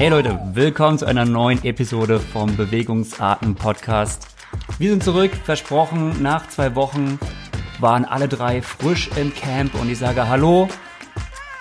Hey 0.00 0.08
Leute, 0.08 0.40
willkommen 0.54 0.96
zu 0.96 1.04
einer 1.04 1.26
neuen 1.26 1.62
Episode 1.62 2.20
vom 2.20 2.56
Bewegungsarten 2.56 3.54
Podcast. 3.54 4.28
Wir 4.78 4.88
sind 4.88 5.04
zurück, 5.04 5.30
versprochen, 5.44 6.22
nach 6.22 6.48
zwei 6.48 6.74
Wochen 6.74 7.18
waren 7.80 8.06
alle 8.06 8.26
drei 8.26 8.62
frisch 8.62 9.10
im 9.16 9.34
Camp 9.34 9.74
und 9.74 9.90
ich 9.90 9.98
sage 9.98 10.26
Hallo 10.26 10.70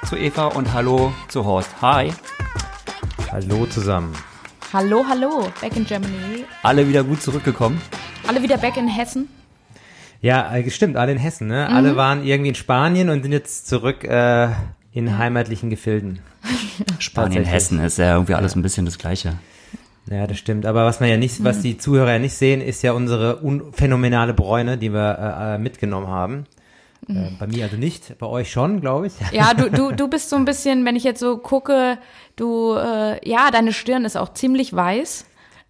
zu 0.08 0.16
Eva 0.16 0.46
und 0.46 0.72
Hallo 0.72 1.12
zu 1.28 1.44
Horst. 1.44 1.70
Hi. 1.82 2.14
Hallo 3.30 3.66
zusammen. 3.66 4.14
Hallo, 4.72 5.04
hallo, 5.06 5.52
back 5.60 5.76
in 5.76 5.84
Germany. 5.84 6.46
Alle 6.64 6.88
wieder 6.88 7.04
gut 7.04 7.22
zurückgekommen? 7.22 7.82
Alle 8.26 8.42
wieder 8.42 8.58
back 8.58 8.78
in 8.78 8.88
Hessen? 8.88 9.28
Ja, 10.22 10.56
äh, 10.56 10.70
stimmt, 10.70 10.96
alle 10.96 11.12
in 11.12 11.18
Hessen, 11.18 11.48
ne? 11.48 11.68
Mhm. 11.70 11.76
Alle 11.76 11.98
waren 11.98 12.24
irgendwie 12.24 12.50
in 12.50 12.56
Spanien 12.56 13.10
und 13.10 13.22
sind 13.22 13.34
jetzt 13.34 13.68
zurück 13.68 14.06
äh, 14.06 14.48
in 14.92 15.18
heimatlichen 15.18 15.70
Gefilden. 15.70 16.20
Spanien, 17.00 17.46
Hessen 17.46 17.80
ist 17.80 17.98
ja 17.98 18.14
irgendwie 18.14 18.36
alles 18.36 18.56
ein 18.56 18.62
bisschen 18.62 18.86
das 18.86 18.98
Gleiche. 18.98 19.34
Ja, 20.10 20.26
das 20.26 20.38
stimmt. 20.40 20.66
Aber 20.66 20.86
was 20.86 21.00
man 21.00 21.10
ja 21.10 21.18
nicht, 21.18 21.44
was 21.44 21.62
die 21.62 21.78
Zuhörer 21.78 22.14
ja 22.14 22.20
nicht 22.20 22.34
sehen, 22.34 22.62
ist 22.62 22.82
ja 22.82 22.94
unsere 22.94 23.40
phänomenale 23.74 24.34
Bräune, 24.34 24.78
die 24.78 24.92
wir 24.92 25.20
äh, 25.20 25.56
äh, 25.56 25.58
mitgenommen 25.60 26.08
haben. 26.08 26.46
Äh, 27.08 27.32
bei 27.40 27.48
mir 27.48 27.66
also 27.66 27.78
nicht, 27.78 28.18
bei 28.18 28.26
euch 28.26 28.52
schon, 28.52 28.82
glaube 28.82 29.08
ich. 29.08 29.14
Ja, 29.32 29.54
du, 29.54 29.70
du, 29.70 29.92
du 29.96 30.08
bist 30.08 30.30
so 30.30 30.36
ein 30.36 30.46
bisschen, 30.46 30.86
wenn 30.86 30.96
ich 30.96 31.04
jetzt 31.04 31.20
so 31.20 31.38
gucke, 31.38 31.98
du, 32.36 32.74
äh, 32.74 33.28
ja, 33.28 33.52
deine 33.52 33.74
Stirn 33.74 34.06
ist 34.06 34.18
auch 34.18 34.34
ziemlich 34.34 34.76
weiß. 34.76 35.26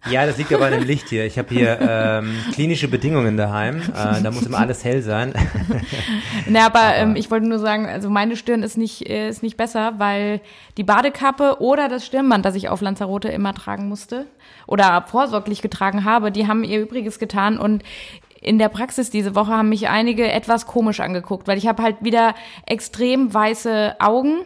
Ja, 0.08 0.24
das 0.24 0.38
liegt 0.38 0.52
aber 0.52 0.66
an 0.66 0.72
dem 0.72 0.84
Licht 0.84 1.10
hier. 1.10 1.26
Ich 1.26 1.38
habe 1.38 1.54
hier 1.54 1.78
ähm, 1.80 2.34
klinische 2.52 2.88
Bedingungen 2.88 3.36
daheim. 3.36 3.80
Äh, 3.80 4.22
da 4.22 4.30
muss 4.30 4.46
immer 4.46 4.58
alles 4.60 4.82
hell 4.82 5.02
sein. 5.02 5.34
Na, 6.48 6.66
aber, 6.66 6.80
aber 6.80 6.96
ähm, 6.96 7.16
ich 7.16 7.30
wollte 7.30 7.46
nur 7.46 7.58
sagen, 7.58 7.86
also 7.86 8.08
meine 8.08 8.36
Stirn 8.36 8.62
ist 8.62 8.78
nicht, 8.78 9.08
äh, 9.08 9.28
ist 9.28 9.42
nicht 9.42 9.58
besser, 9.58 9.94
weil 9.98 10.40
die 10.78 10.84
Badekappe 10.84 11.60
oder 11.60 11.88
das 11.88 12.06
Stirnband, 12.06 12.46
das 12.46 12.54
ich 12.54 12.70
auf 12.70 12.80
Lanzarote 12.80 13.28
immer 13.28 13.52
tragen 13.52 13.88
musste 13.88 14.26
oder 14.66 15.04
vorsorglich 15.06 15.60
getragen 15.60 16.04
habe, 16.04 16.32
die 16.32 16.46
haben 16.46 16.64
ihr 16.64 16.80
Übriges 16.80 17.18
getan 17.18 17.58
und 17.58 17.82
in 18.40 18.58
der 18.58 18.70
Praxis 18.70 19.10
diese 19.10 19.34
Woche 19.34 19.52
haben 19.52 19.68
mich 19.68 19.88
einige 19.90 20.30
etwas 20.32 20.66
komisch 20.66 21.00
angeguckt, 21.00 21.46
weil 21.46 21.58
ich 21.58 21.66
habe 21.66 21.82
halt 21.82 21.96
wieder 22.00 22.34
extrem 22.66 23.32
weiße 23.34 23.96
Augen 23.98 24.38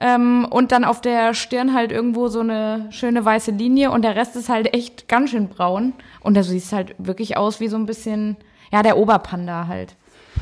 ähm, 0.00 0.46
und 0.48 0.72
dann 0.72 0.84
auf 0.84 1.02
der 1.02 1.34
Stirn 1.34 1.74
halt 1.74 1.92
irgendwo 1.92 2.28
so 2.28 2.40
eine 2.40 2.86
schöne 2.90 3.22
weiße 3.22 3.50
Linie 3.50 3.90
und 3.90 4.02
der 4.02 4.16
Rest 4.16 4.34
ist 4.34 4.48
halt 4.48 4.72
echt 4.72 5.08
ganz 5.08 5.30
schön 5.30 5.48
braun. 5.48 5.92
Und 6.20 6.34
da 6.34 6.42
sieht 6.42 6.72
halt 6.72 6.94
wirklich 6.98 7.36
aus 7.36 7.60
wie 7.60 7.68
so 7.68 7.76
ein 7.76 7.84
bisschen, 7.84 8.36
ja, 8.72 8.82
der 8.82 8.96
Oberpanda 8.96 9.66
halt. 9.66 9.96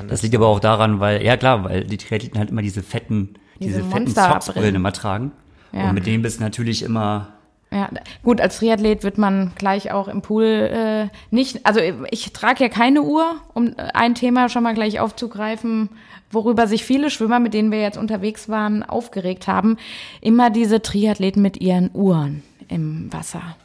Das 0.06 0.22
liegt 0.22 0.36
aber 0.36 0.46
auch 0.46 0.60
daran, 0.60 1.00
weil, 1.00 1.24
ja 1.24 1.36
klar, 1.36 1.64
weil 1.64 1.84
die 1.84 1.96
Triathleten 1.96 2.38
halt 2.38 2.50
immer 2.50 2.62
diese 2.62 2.84
fetten, 2.84 3.34
diese, 3.58 3.78
diese 3.78 3.90
fetten 3.90 4.06
Socksbrillen 4.06 4.76
immer 4.76 4.92
tragen. 4.92 5.32
Ja. 5.72 5.88
Und 5.88 5.94
mit 5.94 6.06
denen 6.06 6.22
bist 6.22 6.38
du 6.38 6.44
natürlich 6.44 6.82
immer 6.82 7.37
ja, 7.70 7.90
gut, 8.22 8.40
als 8.40 8.58
Triathlet 8.58 9.04
wird 9.04 9.18
man 9.18 9.52
gleich 9.56 9.92
auch 9.92 10.08
im 10.08 10.22
Pool 10.22 10.44
äh, 10.44 11.08
nicht, 11.30 11.66
also 11.66 11.80
ich 12.10 12.32
trage 12.32 12.64
ja 12.64 12.68
keine 12.70 13.02
Uhr, 13.02 13.36
um 13.52 13.74
ein 13.92 14.14
Thema 14.14 14.48
schon 14.48 14.62
mal 14.62 14.74
gleich 14.74 15.00
aufzugreifen, 15.00 15.90
worüber 16.30 16.66
sich 16.66 16.84
viele 16.84 17.10
Schwimmer, 17.10 17.40
mit 17.40 17.52
denen 17.52 17.70
wir 17.70 17.80
jetzt 17.80 17.98
unterwegs 17.98 18.48
waren, 18.48 18.82
aufgeregt 18.82 19.48
haben. 19.48 19.76
Immer 20.20 20.50
diese 20.50 20.80
Triathleten 20.80 21.42
mit 21.42 21.60
ihren 21.60 21.90
Uhren 21.92 22.42
im 22.68 23.12
Wasser. 23.12 23.56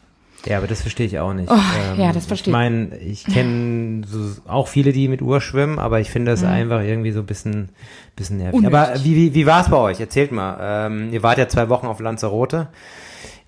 Ja, 0.46 0.58
aber 0.58 0.68
das 0.68 0.82
verstehe 0.82 1.06
ich 1.06 1.20
auch 1.20 1.34
nicht. 1.34 1.50
Oh, 1.50 1.56
ähm, 1.56 2.00
ja, 2.02 2.12
das 2.12 2.26
verstehe 2.26 2.52
ich. 2.52 2.54
Mein, 2.54 2.92
ich 3.00 3.24
kenne 3.24 4.02
so 4.06 4.42
auch 4.46 4.68
viele, 4.68 4.92
die 4.92 5.08
mit 5.08 5.22
Uhr 5.22 5.40
schwimmen, 5.40 5.80
aber 5.80 6.02
ich 6.02 6.10
finde 6.10 6.32
das 6.32 6.42
mhm. 6.42 6.50
einfach 6.50 6.82
irgendwie 6.82 7.12
so 7.12 7.22
ein 7.22 7.26
bisschen, 7.26 7.70
bisschen 8.18 8.38
nervig. 8.40 8.56
Unnötig. 8.56 8.78
Aber 8.78 9.06
wie, 9.06 9.16
wie, 9.16 9.34
wie 9.34 9.46
war 9.46 9.62
es 9.62 9.70
bei 9.70 9.78
euch? 9.78 10.02
Erzählt 10.02 10.34
mal. 10.34 10.58
Ähm, 10.62 11.14
ihr 11.14 11.24
wart 11.24 11.38
ja 11.38 11.48
zwei 11.48 11.70
Wochen 11.70 11.88
auf 11.88 12.02
Lanzarote 12.02 12.68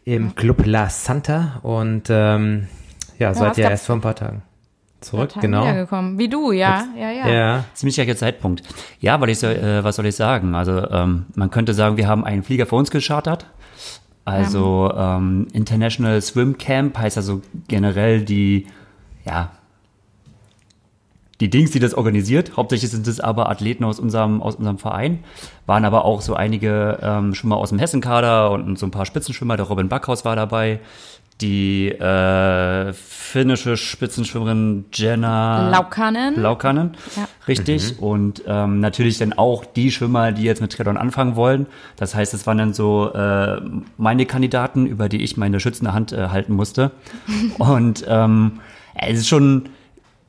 im 0.05 0.35
Club 0.35 0.65
La 0.65 0.89
Santa 0.89 1.59
und 1.63 2.03
ähm, 2.09 2.67
ja, 3.17 3.29
ja 3.29 3.33
seid 3.33 3.57
ihr 3.57 3.69
erst 3.69 3.87
vor 3.87 3.95
ein 3.95 4.01
paar 4.01 4.15
Tagen 4.15 4.43
zurück, 5.01 5.29
Tagen 5.29 5.41
genau. 5.41 5.63
Wiedergekommen. 5.63 6.17
Wie 6.17 6.29
du, 6.29 6.51
ja, 6.51 6.85
ja, 6.97 7.11
ja. 7.11 7.27
ja. 7.27 7.63
Ziemlich 7.73 7.95
gleicher 7.95 8.15
Zeitpunkt. 8.15 8.63
Ja, 8.99 9.19
weil 9.21 9.29
ich 9.29 9.39
so, 9.39 9.47
äh, 9.47 9.83
was 9.83 9.95
soll 9.95 10.05
ich 10.05 10.15
sagen? 10.15 10.55
Also 10.55 10.89
ähm, 10.89 11.25
man 11.35 11.49
könnte 11.49 11.73
sagen, 11.73 11.97
wir 11.97 12.07
haben 12.07 12.23
einen 12.23 12.43
Flieger 12.43 12.65
für 12.65 12.75
uns 12.75 12.91
geschartert. 12.91 13.47
Also 14.25 14.91
ähm, 14.95 15.47
International 15.53 16.19
Swim 16.21 16.57
Camp 16.57 16.97
heißt 16.97 17.17
also 17.17 17.41
generell 17.67 18.25
die, 18.25 18.67
ja, 19.23 19.51
die 21.41 21.49
Dings, 21.49 21.71
die 21.71 21.79
das 21.79 21.93
organisiert. 21.93 22.55
Hauptsächlich 22.55 22.91
sind 22.91 23.07
es 23.07 23.19
aber 23.19 23.49
Athleten 23.49 23.83
aus 23.83 23.99
unserem, 23.99 24.41
aus 24.41 24.55
unserem 24.55 24.77
Verein. 24.77 25.23
Waren 25.65 25.83
aber 25.83 26.05
auch 26.05 26.21
so 26.21 26.33
einige 26.33 26.99
ähm, 27.01 27.35
Schwimmer 27.35 27.57
aus 27.57 27.69
dem 27.69 27.79
Hessenkader 27.79 28.51
und, 28.51 28.79
so 28.79 28.85
ein 28.85 28.91
paar 28.91 29.05
Spitzenschwimmer. 29.05 29.57
Der 29.57 29.65
Robin 29.65 29.89
Backhaus 29.89 30.23
war 30.23 30.35
dabei. 30.35 30.79
Die 31.41 31.89
äh, 31.89 32.93
finnische 32.93 33.75
Spitzenschwimmerin 33.75 34.85
Jenna 34.93 35.69
Laukanen. 35.69 36.41
Laukanen, 36.41 36.95
ja. 37.17 37.27
richtig. 37.49 37.97
Mhm. 37.97 37.99
Und 37.99 38.43
ähm, 38.47 38.79
natürlich 38.79 39.17
dann 39.17 39.33
auch 39.33 39.65
die 39.65 39.91
Schwimmer, 39.91 40.31
die 40.31 40.43
jetzt 40.43 40.61
mit 40.61 40.71
Triathlon 40.71 40.95
anfangen 40.95 41.35
wollen. 41.35 41.65
Das 41.97 42.15
heißt, 42.15 42.33
es 42.33 42.47
waren 42.47 42.57
dann 42.57 42.73
so 42.73 43.11
äh, 43.13 43.59
meine 43.97 44.25
Kandidaten, 44.25 44.85
über 44.85 45.09
die 45.09 45.21
ich 45.21 45.35
meine 45.35 45.59
schützende 45.59 45.91
Hand 45.91 46.13
äh, 46.13 46.29
halten 46.29 46.53
musste. 46.53 46.91
und 47.57 48.05
ähm, 48.07 48.61
es 48.93 49.19
ist 49.19 49.27
schon 49.27 49.67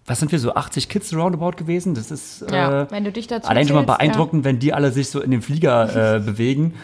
was 0.07 0.21
sind 0.21 0.33
wir 0.33 0.39
so 0.39 0.55
80 0.55 0.89
Kids 0.89 1.15
roundabout 1.15 1.57
gewesen? 1.57 1.95
Das 1.95 2.11
ist 2.11 2.45
ja, 2.51 2.83
äh, 2.83 2.91
wenn 2.91 3.05
du 3.05 3.13
dich 3.13 3.27
dazu 3.27 3.49
allein 3.49 3.67
schon 3.67 3.77
mal 3.77 3.85
beeindruckend, 3.85 4.45
ja. 4.45 4.51
wenn 4.51 4.59
die 4.59 4.73
alle 4.73 4.93
sich 4.93 5.11
so 5.11 5.21
in 5.21 5.31
den 5.31 5.43
Flieger 5.43 6.17
äh, 6.17 6.21
bewegen. 6.25 6.75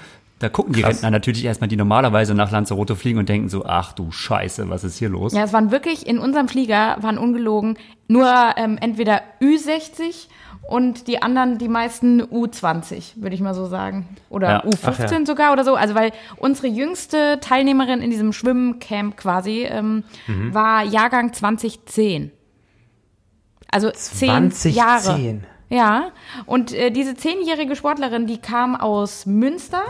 Da 0.41 0.49
gucken 0.49 0.73
die 0.73 0.83
Krass. 0.83 0.95
Rentner 0.95 1.13
natürlich 1.13 1.45
erstmal, 1.45 1.69
die 1.69 1.77
normalerweise 1.77 2.35
nach 2.35 2.51
Lanzarote 2.51 2.97
fliegen 2.97 3.21
und 3.21 3.29
denken 3.29 3.49
so, 3.49 3.65
ach 3.65 3.93
du 3.93 4.11
Scheiße, 4.11 4.69
was 4.69 4.83
ist 4.83 4.99
hier 4.99 5.09
los? 5.09 5.33
Ja, 5.35 5.45
es 5.45 5.53
waren 5.53 5.71
wirklich, 5.71 6.05
in 6.05 6.19
unserem 6.19 6.49
Flieger 6.49 6.97
waren 7.01 7.17
ungelogen 7.17 7.79
nur 8.09 8.29
ähm, 8.57 8.77
entweder 8.81 9.23
Ü60 9.41 10.27
und 10.67 11.07
die 11.07 11.23
anderen, 11.23 11.59
die 11.59 11.69
meisten 11.69 12.21
U20, 12.23 13.23
würde 13.23 13.37
ich 13.37 13.41
mal 13.41 13.55
so 13.55 13.67
sagen. 13.67 14.09
Oder 14.31 14.49
ja. 14.49 14.65
U15 14.65 15.13
ja. 15.13 15.27
sogar 15.27 15.53
oder 15.53 15.63
so. 15.65 15.77
Also 15.77 15.95
weil 15.95 16.11
unsere 16.39 16.67
jüngste 16.67 17.39
Teilnehmerin 17.41 18.03
in 18.03 18.11
diesem 18.11 18.33
Schwimmcamp 18.33 19.17
quasi 19.17 19.63
ähm, 19.63 20.03
mhm. 20.27 20.53
war 20.53 20.83
Jahrgang 20.83 21.33
2010. 21.33 22.33
Also 23.73 23.91
zehn 23.91 24.53
Jahre. 24.65 25.41
Ja, 25.69 26.11
und 26.45 26.73
äh, 26.73 26.91
diese 26.91 27.17
zehnjährige 27.17 27.75
Sportlerin, 27.77 28.27
die 28.27 28.39
kam 28.39 28.77
aus 28.77 29.25
Münster 29.25 29.83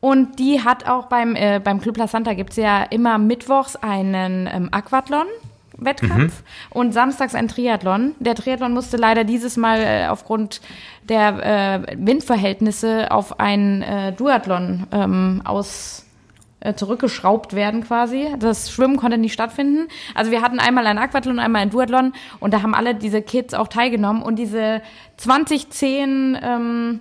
und 0.00 0.38
die 0.38 0.62
hat 0.62 0.86
auch 0.86 1.06
beim, 1.06 1.34
äh, 1.34 1.60
beim 1.62 1.80
Club 1.80 1.96
La 1.96 2.06
Santa 2.06 2.34
gibt 2.34 2.50
es 2.50 2.56
ja 2.56 2.84
immer 2.84 3.18
mittwochs 3.18 3.74
einen 3.76 4.48
ähm, 4.50 4.68
Aquathlon. 4.70 5.26
Wettkampf 5.80 6.42
mhm. 6.42 6.70
und 6.70 6.92
samstags 6.92 7.36
ein 7.36 7.46
Triathlon. 7.46 8.16
Der 8.18 8.34
Triathlon 8.34 8.74
musste 8.74 8.96
leider 8.96 9.22
dieses 9.22 9.56
Mal 9.56 9.78
äh, 9.78 10.06
aufgrund 10.08 10.60
der 11.08 11.84
äh, 11.86 11.96
Windverhältnisse 11.96 13.12
auf 13.12 13.38
ein 13.38 13.82
äh, 13.82 14.12
Duathlon 14.12 14.88
ähm, 14.90 15.40
aus 15.44 16.04
zurückgeschraubt 16.74 17.54
werden 17.54 17.84
quasi. 17.84 18.26
Das 18.38 18.70
Schwimmen 18.70 18.96
konnte 18.96 19.18
nicht 19.18 19.32
stattfinden. 19.32 19.88
Also 20.14 20.30
wir 20.30 20.42
hatten 20.42 20.58
einmal 20.58 20.86
ein 20.86 20.98
Aquathlon, 20.98 21.38
einmal 21.38 21.62
ein 21.62 21.70
Duathlon 21.70 22.12
und 22.40 22.52
da 22.52 22.62
haben 22.62 22.74
alle 22.74 22.94
diese 22.94 23.22
Kids 23.22 23.54
auch 23.54 23.68
teilgenommen 23.68 24.22
und 24.22 24.36
diese 24.36 24.82
2010 25.16 26.38
ähm, 26.42 27.00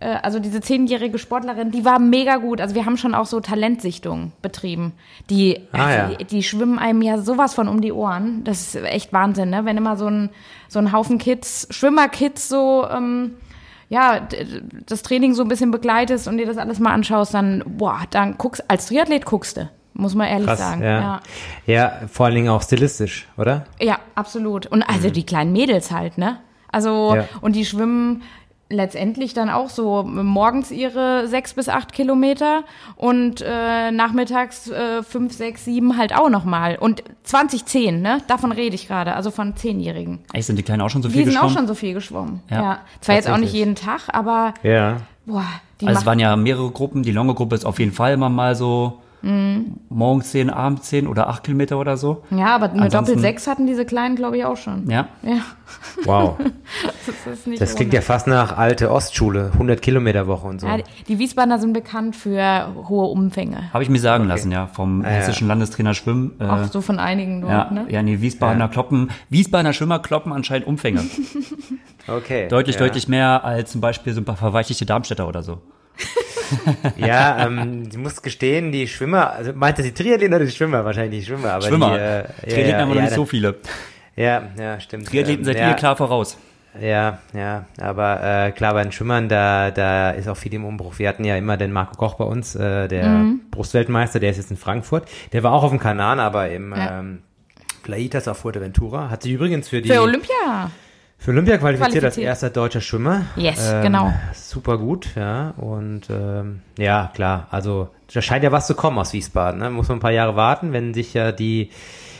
äh, 0.00 0.16
also 0.22 0.40
diese 0.40 0.60
zehnjährige 0.60 1.18
Sportlerin, 1.18 1.70
die 1.70 1.84
war 1.84 1.98
mega 1.98 2.36
gut. 2.36 2.60
Also 2.60 2.74
wir 2.74 2.86
haben 2.86 2.96
schon 2.96 3.14
auch 3.14 3.26
so 3.26 3.40
Talentsichtungen 3.40 4.32
betrieben. 4.42 4.92
Die, 5.28 5.60
ah, 5.72 5.84
also 5.84 5.98
ja. 5.98 6.18
die, 6.18 6.24
die, 6.24 6.42
schwimmen 6.42 6.78
einem 6.78 7.02
ja 7.02 7.18
sowas 7.18 7.54
von 7.54 7.68
um 7.68 7.80
die 7.80 7.92
Ohren. 7.92 8.42
Das 8.44 8.74
ist 8.74 8.84
echt 8.84 9.12
Wahnsinn, 9.12 9.50
ne? 9.50 9.64
Wenn 9.64 9.76
immer 9.76 9.96
so 9.96 10.06
ein, 10.06 10.30
so 10.68 10.78
ein 10.78 10.92
Haufen 10.92 11.18
Kids, 11.18 11.68
Schwimmerkids 11.70 12.48
so 12.48 12.86
ähm, 12.90 13.36
ja, 13.90 14.20
das 14.86 15.02
Training 15.02 15.34
so 15.34 15.42
ein 15.42 15.48
bisschen 15.48 15.72
begleitest 15.72 16.28
und 16.28 16.38
dir 16.38 16.46
das 16.46 16.56
alles 16.56 16.78
mal 16.78 16.92
anschaust, 16.92 17.34
dann, 17.34 17.64
boah, 17.66 18.02
dann 18.10 18.38
guckst, 18.38 18.70
als 18.70 18.86
Triathlet 18.86 19.26
guckst 19.26 19.56
du. 19.56 19.68
Muss 19.94 20.14
man 20.14 20.28
ehrlich 20.28 20.46
Krass, 20.46 20.60
sagen. 20.60 20.82
Ja. 20.82 21.00
ja. 21.00 21.20
Ja. 21.66 21.92
vor 22.06 22.26
allen 22.26 22.36
Dingen 22.36 22.48
auch 22.48 22.62
stilistisch, 22.62 23.28
oder? 23.36 23.66
Ja, 23.80 23.98
absolut. 24.14 24.66
Und 24.66 24.84
also 24.84 25.08
mhm. 25.08 25.12
die 25.12 25.26
kleinen 25.26 25.52
Mädels 25.52 25.90
halt, 25.90 26.16
ne? 26.16 26.38
Also, 26.70 27.16
ja. 27.16 27.24
und 27.40 27.56
die 27.56 27.66
schwimmen 27.66 28.22
letztendlich 28.70 29.34
dann 29.34 29.50
auch 29.50 29.68
so 29.68 30.04
morgens 30.04 30.70
ihre 30.70 31.26
sechs 31.26 31.54
bis 31.54 31.68
acht 31.68 31.92
Kilometer 31.92 32.62
und 32.96 33.42
äh, 33.44 33.90
nachmittags 33.90 34.70
äh, 34.70 35.02
fünf, 35.02 35.34
sechs, 35.34 35.64
sieben 35.64 35.96
halt 35.96 36.14
auch 36.14 36.30
nochmal. 36.30 36.78
Und 36.78 37.02
2010, 37.24 38.00
ne? 38.00 38.22
Davon 38.28 38.52
rede 38.52 38.76
ich 38.76 38.86
gerade, 38.86 39.14
also 39.14 39.30
von 39.30 39.56
Zehnjährigen. 39.56 40.20
Echt, 40.32 40.46
sind 40.46 40.56
die 40.56 40.62
Kleinen 40.62 40.82
auch 40.82 40.88
schon 40.88 41.02
so 41.02 41.08
viel 41.10 41.24
geschwommen? 41.24 41.34
Die 41.34 41.48
sind 41.48 41.50
auch 41.50 41.58
schon 41.58 41.66
so 41.66 41.74
viel 41.74 41.94
geschwommen, 41.94 42.40
ja. 42.48 42.62
ja. 42.62 42.78
Zwar 43.00 43.16
jetzt 43.16 43.28
auch 43.28 43.38
nicht 43.38 43.52
jeden 43.52 43.74
Tag, 43.74 44.02
aber 44.12 44.54
ja. 44.62 44.98
boah, 45.26 45.44
die 45.80 45.88
Also 45.88 46.00
es 46.00 46.06
waren 46.06 46.20
ja 46.20 46.36
mehrere 46.36 46.70
Gruppen, 46.70 47.02
die 47.02 47.12
Longe 47.12 47.34
Gruppe 47.34 47.56
ist 47.56 47.64
auf 47.64 47.80
jeden 47.80 47.92
Fall 47.92 48.14
immer 48.14 48.28
mal 48.28 48.54
so 48.54 49.00
Mhm. 49.22 49.76
Morgens 49.88 50.30
10, 50.30 50.50
abends 50.50 50.88
10 50.88 51.06
oder 51.06 51.28
8 51.28 51.44
Kilometer 51.44 51.78
oder 51.78 51.96
so. 51.96 52.22
Ja, 52.30 52.54
aber 52.54 52.70
eine 52.70 52.88
Doppel 52.88 53.18
6 53.18 53.46
hatten 53.46 53.66
diese 53.66 53.84
Kleinen, 53.84 54.16
glaube 54.16 54.38
ich, 54.38 54.44
auch 54.44 54.56
schon. 54.56 54.88
Ja. 54.88 55.08
ja. 55.22 55.40
Wow. 56.04 56.38
das, 57.26 57.58
das 57.58 57.74
klingt 57.74 57.92
ja 57.92 58.00
fast 58.00 58.26
nach 58.26 58.56
alte 58.56 58.90
Ostschule, 58.90 59.50
100 59.52 59.82
Kilometer 59.82 60.26
Woche 60.26 60.46
und 60.46 60.60
so. 60.60 60.66
Ja, 60.66 60.78
die 61.08 61.18
Wiesbadener 61.18 61.58
sind 61.58 61.72
bekannt 61.72 62.16
für 62.16 62.68
hohe 62.88 63.06
Umfänge. 63.06 63.72
Habe 63.72 63.82
ich 63.82 63.90
mir 63.90 63.98
sagen 63.98 64.24
okay. 64.24 64.32
lassen, 64.32 64.52
ja, 64.52 64.66
vom 64.66 65.02
ah, 65.04 65.08
hessischen 65.08 65.46
ja. 65.46 65.52
Landestrainer 65.52 65.94
Schwimmen. 65.94 66.32
Äh, 66.40 66.44
auch 66.44 66.64
so 66.64 66.80
von 66.80 66.98
einigen 66.98 67.42
dort, 67.42 67.52
ja, 67.52 67.70
ne? 67.70 67.86
Ja, 67.88 68.02
nee, 68.02 68.20
Wiesbadener 68.20 68.68
kloppen, 68.68 69.10
Wiesbadener 69.28 69.72
Schwimmer 69.72 69.98
kloppen 69.98 70.32
anscheinend 70.32 70.66
Umfänge. 70.66 71.04
okay. 72.08 72.48
Deutlich, 72.48 72.76
deutlich 72.76 73.08
mehr 73.08 73.44
als 73.44 73.72
zum 73.72 73.80
Beispiel 73.80 74.12
so 74.12 74.20
ein 74.20 74.24
paar 74.24 74.36
verweichlichte 74.36 74.86
Darmstädter 74.86 75.28
oder 75.28 75.42
so. 75.42 75.60
ja, 76.96 77.46
ähm, 77.46 77.88
ich 77.90 77.98
muss 77.98 78.22
gestehen, 78.22 78.72
die 78.72 78.86
Schwimmer, 78.88 79.30
also 79.32 79.52
meinte 79.54 79.82
sie 79.82 79.92
Triathleten 79.92 80.34
oder 80.34 80.44
die 80.44 80.50
Schwimmer? 80.50 80.84
Wahrscheinlich 80.84 81.20
die 81.20 81.26
Schwimmer. 81.26 81.52
Aber 81.52 81.66
Schwimmer. 81.66 81.90
Die, 81.90 82.00
äh, 82.00 82.22
Triathleten 82.22 82.70
ja, 82.70 82.78
haben 82.78 82.88
wir 82.88 82.96
ja, 82.96 83.02
noch 83.02 83.08
nicht 83.08 83.14
so 83.14 83.26
viele. 83.26 83.56
Ja, 84.16 84.42
ja, 84.58 84.80
stimmt. 84.80 85.08
Triathleten 85.08 85.46
ähm, 85.46 85.52
seid 85.52 85.56
ihr 85.56 85.74
klar 85.74 85.96
voraus. 85.96 86.36
Ja, 86.80 87.18
ja, 87.34 87.64
aber 87.80 88.22
äh, 88.22 88.52
klar, 88.52 88.74
bei 88.74 88.82
den 88.84 88.92
Schwimmern, 88.92 89.28
da, 89.28 89.72
da 89.72 90.10
ist 90.10 90.28
auch 90.28 90.36
viel 90.36 90.54
im 90.54 90.64
Umbruch. 90.64 90.98
Wir 90.98 91.08
hatten 91.08 91.24
ja 91.24 91.36
immer 91.36 91.56
den 91.56 91.72
Marco 91.72 91.96
Koch 91.96 92.14
bei 92.14 92.24
uns, 92.24 92.54
äh, 92.54 92.86
der 92.86 93.08
mhm. 93.08 93.40
Brustweltmeister, 93.50 94.20
der 94.20 94.30
ist 94.30 94.36
jetzt 94.36 94.52
in 94.52 94.56
Frankfurt. 94.56 95.08
Der 95.32 95.42
war 95.42 95.52
auch 95.52 95.64
auf 95.64 95.70
dem 95.70 95.80
Kanal, 95.80 96.20
aber 96.20 96.48
im 96.50 96.72
ja. 96.72 97.00
ähm, 97.00 97.22
Plaitas 97.82 98.28
auf 98.28 98.38
Fuerteventura. 98.38 99.10
Hat 99.10 99.22
sich 99.24 99.32
übrigens 99.32 99.68
für 99.68 99.82
die... 99.82 99.88
Für 99.88 100.02
Olympia. 100.02 100.70
Für 101.20 101.32
Olympia 101.32 101.58
qualifiziert, 101.58 102.02
als 102.02 102.16
erster 102.16 102.48
deutscher 102.48 102.80
Schwimmer. 102.80 103.26
Yes, 103.36 103.70
ähm, 103.70 103.82
genau. 103.82 104.12
Super 104.32 104.78
gut, 104.78 105.08
ja. 105.16 105.50
Und 105.58 106.08
ähm, 106.08 106.62
ja, 106.78 107.10
klar, 107.14 107.46
also 107.50 107.90
da 108.12 108.22
scheint 108.22 108.42
ja 108.42 108.52
was 108.52 108.66
zu 108.66 108.74
kommen 108.74 108.98
aus 108.98 109.12
Wiesbaden. 109.12 109.60
Ne? 109.60 109.68
Muss 109.68 109.88
man 109.88 109.98
ein 109.98 110.00
paar 110.00 110.12
Jahre 110.12 110.34
warten, 110.34 110.72
wenn 110.72 110.94
sich 110.94 111.12
ja 111.12 111.30
die, 111.30 111.68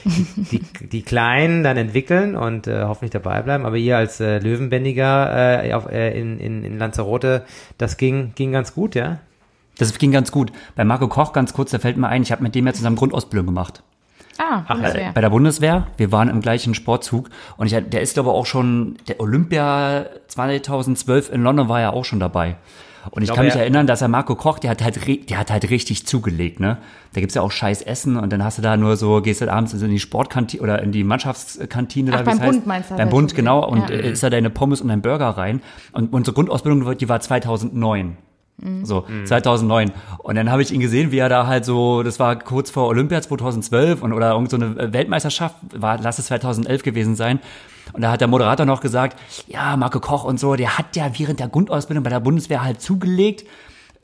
die, 0.04 0.60
die 0.92 1.00
Kleinen 1.00 1.62
dann 1.62 1.78
entwickeln 1.78 2.36
und 2.36 2.66
äh, 2.66 2.82
hoffentlich 2.82 3.12
dabei 3.12 3.40
bleiben. 3.40 3.64
Aber 3.64 3.78
ihr 3.78 3.96
als 3.96 4.20
äh, 4.20 4.38
Löwenbändiger 4.38 5.64
äh, 5.64 5.72
auf, 5.72 5.90
äh, 5.90 6.20
in, 6.20 6.38
in, 6.38 6.62
in 6.62 6.76
Lanzarote, 6.76 7.46
das 7.78 7.96
ging, 7.96 8.32
ging 8.34 8.52
ganz 8.52 8.74
gut, 8.74 8.94
ja? 8.94 9.20
Das 9.78 9.96
ging 9.96 10.12
ganz 10.12 10.30
gut. 10.30 10.52
Bei 10.76 10.84
Marco 10.84 11.08
Koch 11.08 11.32
ganz 11.32 11.54
kurz, 11.54 11.70
da 11.70 11.78
fällt 11.78 11.96
mir 11.96 12.08
ein, 12.08 12.20
ich 12.22 12.32
habe 12.32 12.42
mit 12.42 12.54
dem 12.54 12.66
ja 12.66 12.74
zusammen 12.74 12.96
Grundausbildung 12.96 13.46
gemacht. 13.46 13.82
Ah, 14.40 14.64
Bundeswehr. 14.66 15.12
bei 15.12 15.20
der 15.20 15.30
Bundeswehr. 15.30 15.86
Wir 15.98 16.12
waren 16.12 16.28
im 16.28 16.40
gleichen 16.40 16.74
Sportzug. 16.74 17.28
Und 17.58 17.66
ich, 17.66 17.72
der 17.72 18.00
ist 18.00 18.18
aber 18.18 18.32
auch 18.32 18.46
schon, 18.46 18.96
der 19.06 19.20
Olympia 19.20 20.06
2012 20.28 21.30
in 21.30 21.42
London 21.42 21.68
war 21.68 21.80
ja 21.80 21.90
auch 21.90 22.06
schon 22.06 22.20
dabei. 22.20 22.56
Und 23.10 23.22
ich, 23.22 23.30
ich 23.30 23.34
kann 23.34 23.46
mich 23.46 23.54
erinnern, 23.54 23.86
dass 23.86 24.02
er 24.02 24.08
Marco 24.08 24.34
Koch, 24.34 24.58
der 24.58 24.70
hat 24.70 24.82
halt, 24.82 25.30
der 25.30 25.38
hat 25.38 25.50
halt 25.50 25.70
richtig 25.70 26.06
zugelegt, 26.06 26.60
ne? 26.60 26.78
Da 27.12 27.20
gibt's 27.20 27.34
ja 27.34 27.42
auch 27.42 27.50
scheiß 27.50 27.82
Essen 27.82 28.16
und 28.16 28.32
dann 28.32 28.44
hast 28.44 28.58
du 28.58 28.62
da 28.62 28.76
nur 28.76 28.96
so, 28.96 29.22
gehst 29.22 29.40
halt 29.40 29.50
abends 29.50 29.72
in 29.72 29.90
die 29.90 29.98
Sportkantine 29.98 30.62
oder 30.62 30.82
in 30.82 30.92
die 30.92 31.02
Mannschaftskantine. 31.02 32.12
Ach, 32.12 32.18
da, 32.18 32.24
beim 32.24 32.38
Bund 32.38 32.56
heißt. 32.56 32.66
meinst 32.66 32.90
du? 32.90 32.96
Beim 32.96 33.08
Bund, 33.08 33.34
genau. 33.34 33.66
Und 33.66 33.88
ja. 33.90 33.96
ist 33.96 34.22
da 34.22 34.30
deine 34.30 34.50
Pommes 34.50 34.80
und 34.80 34.88
dein 34.88 35.02
Burger 35.02 35.28
rein. 35.30 35.62
Und 35.92 36.12
unsere 36.12 36.34
Grundausbildung, 36.34 36.96
die 36.98 37.08
war 37.08 37.20
2009. 37.20 38.16
Mhm. 38.60 38.84
So, 38.84 39.04
mhm. 39.08 39.26
2009. 39.26 39.92
Und 40.18 40.34
dann 40.34 40.50
habe 40.50 40.62
ich 40.62 40.72
ihn 40.72 40.80
gesehen, 40.80 41.12
wie 41.12 41.18
er 41.18 41.28
da 41.28 41.46
halt 41.46 41.64
so, 41.64 42.02
das 42.02 42.18
war 42.18 42.38
kurz 42.38 42.70
vor 42.70 42.86
Olympia 42.88 43.20
2012 43.20 44.02
und, 44.02 44.12
oder 44.12 44.32
irgend 44.32 44.50
so 44.50 44.56
eine 44.56 44.92
Weltmeisterschaft, 44.92 45.56
war, 45.74 45.98
lass 46.00 46.18
es 46.18 46.26
2011 46.26 46.82
gewesen 46.82 47.16
sein. 47.16 47.40
Und 47.92 48.02
da 48.02 48.12
hat 48.12 48.20
der 48.20 48.28
Moderator 48.28 48.66
noch 48.66 48.80
gesagt, 48.80 49.18
ja, 49.48 49.76
Marco 49.76 50.00
Koch 50.00 50.24
und 50.24 50.38
so, 50.38 50.54
der 50.54 50.78
hat 50.78 50.94
ja 50.96 51.10
während 51.16 51.40
der 51.40 51.48
Grundausbildung 51.48 52.04
bei 52.04 52.10
der 52.10 52.20
Bundeswehr 52.20 52.62
halt 52.62 52.80
zugelegt, 52.80 53.44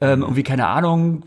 ähm, 0.00 0.22
irgendwie, 0.22 0.42
keine 0.42 0.66
Ahnung, 0.66 1.22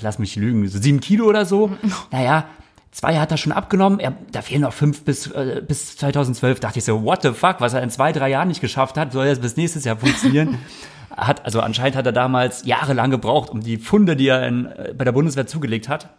lass 0.00 0.18
mich 0.18 0.36
lügen, 0.36 0.66
so 0.68 0.78
sieben 0.78 1.00
Kilo 1.00 1.26
oder 1.26 1.46
so. 1.46 1.70
Naja, 2.10 2.46
zwei 2.90 3.18
hat 3.18 3.30
er 3.30 3.36
schon 3.36 3.52
abgenommen, 3.52 4.00
er, 4.00 4.14
da 4.32 4.42
fehlen 4.42 4.62
noch 4.62 4.72
fünf 4.72 5.04
bis, 5.04 5.28
äh, 5.28 5.62
bis 5.66 5.96
2012. 5.96 6.60
Dachte 6.60 6.78
ich 6.78 6.84
so, 6.84 7.04
what 7.04 7.22
the 7.22 7.32
fuck, 7.32 7.56
was 7.60 7.74
er 7.74 7.82
in 7.82 7.90
zwei, 7.90 8.12
drei 8.12 8.30
Jahren 8.30 8.48
nicht 8.48 8.60
geschafft 8.60 8.96
hat, 8.96 9.12
soll 9.12 9.26
das 9.26 9.38
bis 9.38 9.56
nächstes 9.56 9.84
Jahr 9.84 9.96
funktionieren? 9.96 10.58
hat, 11.16 11.44
also 11.44 11.60
anscheinend 11.60 11.96
hat 11.96 12.06
er 12.06 12.12
damals 12.12 12.64
jahrelang 12.64 13.10
gebraucht, 13.10 13.50
um 13.50 13.60
die 13.60 13.78
Funde, 13.78 14.16
die 14.16 14.28
er 14.28 14.46
in, 14.46 14.66
äh, 14.66 14.94
bei 14.96 15.04
der 15.04 15.12
Bundeswehr 15.12 15.46
zugelegt 15.46 15.88
hat, 15.88 16.10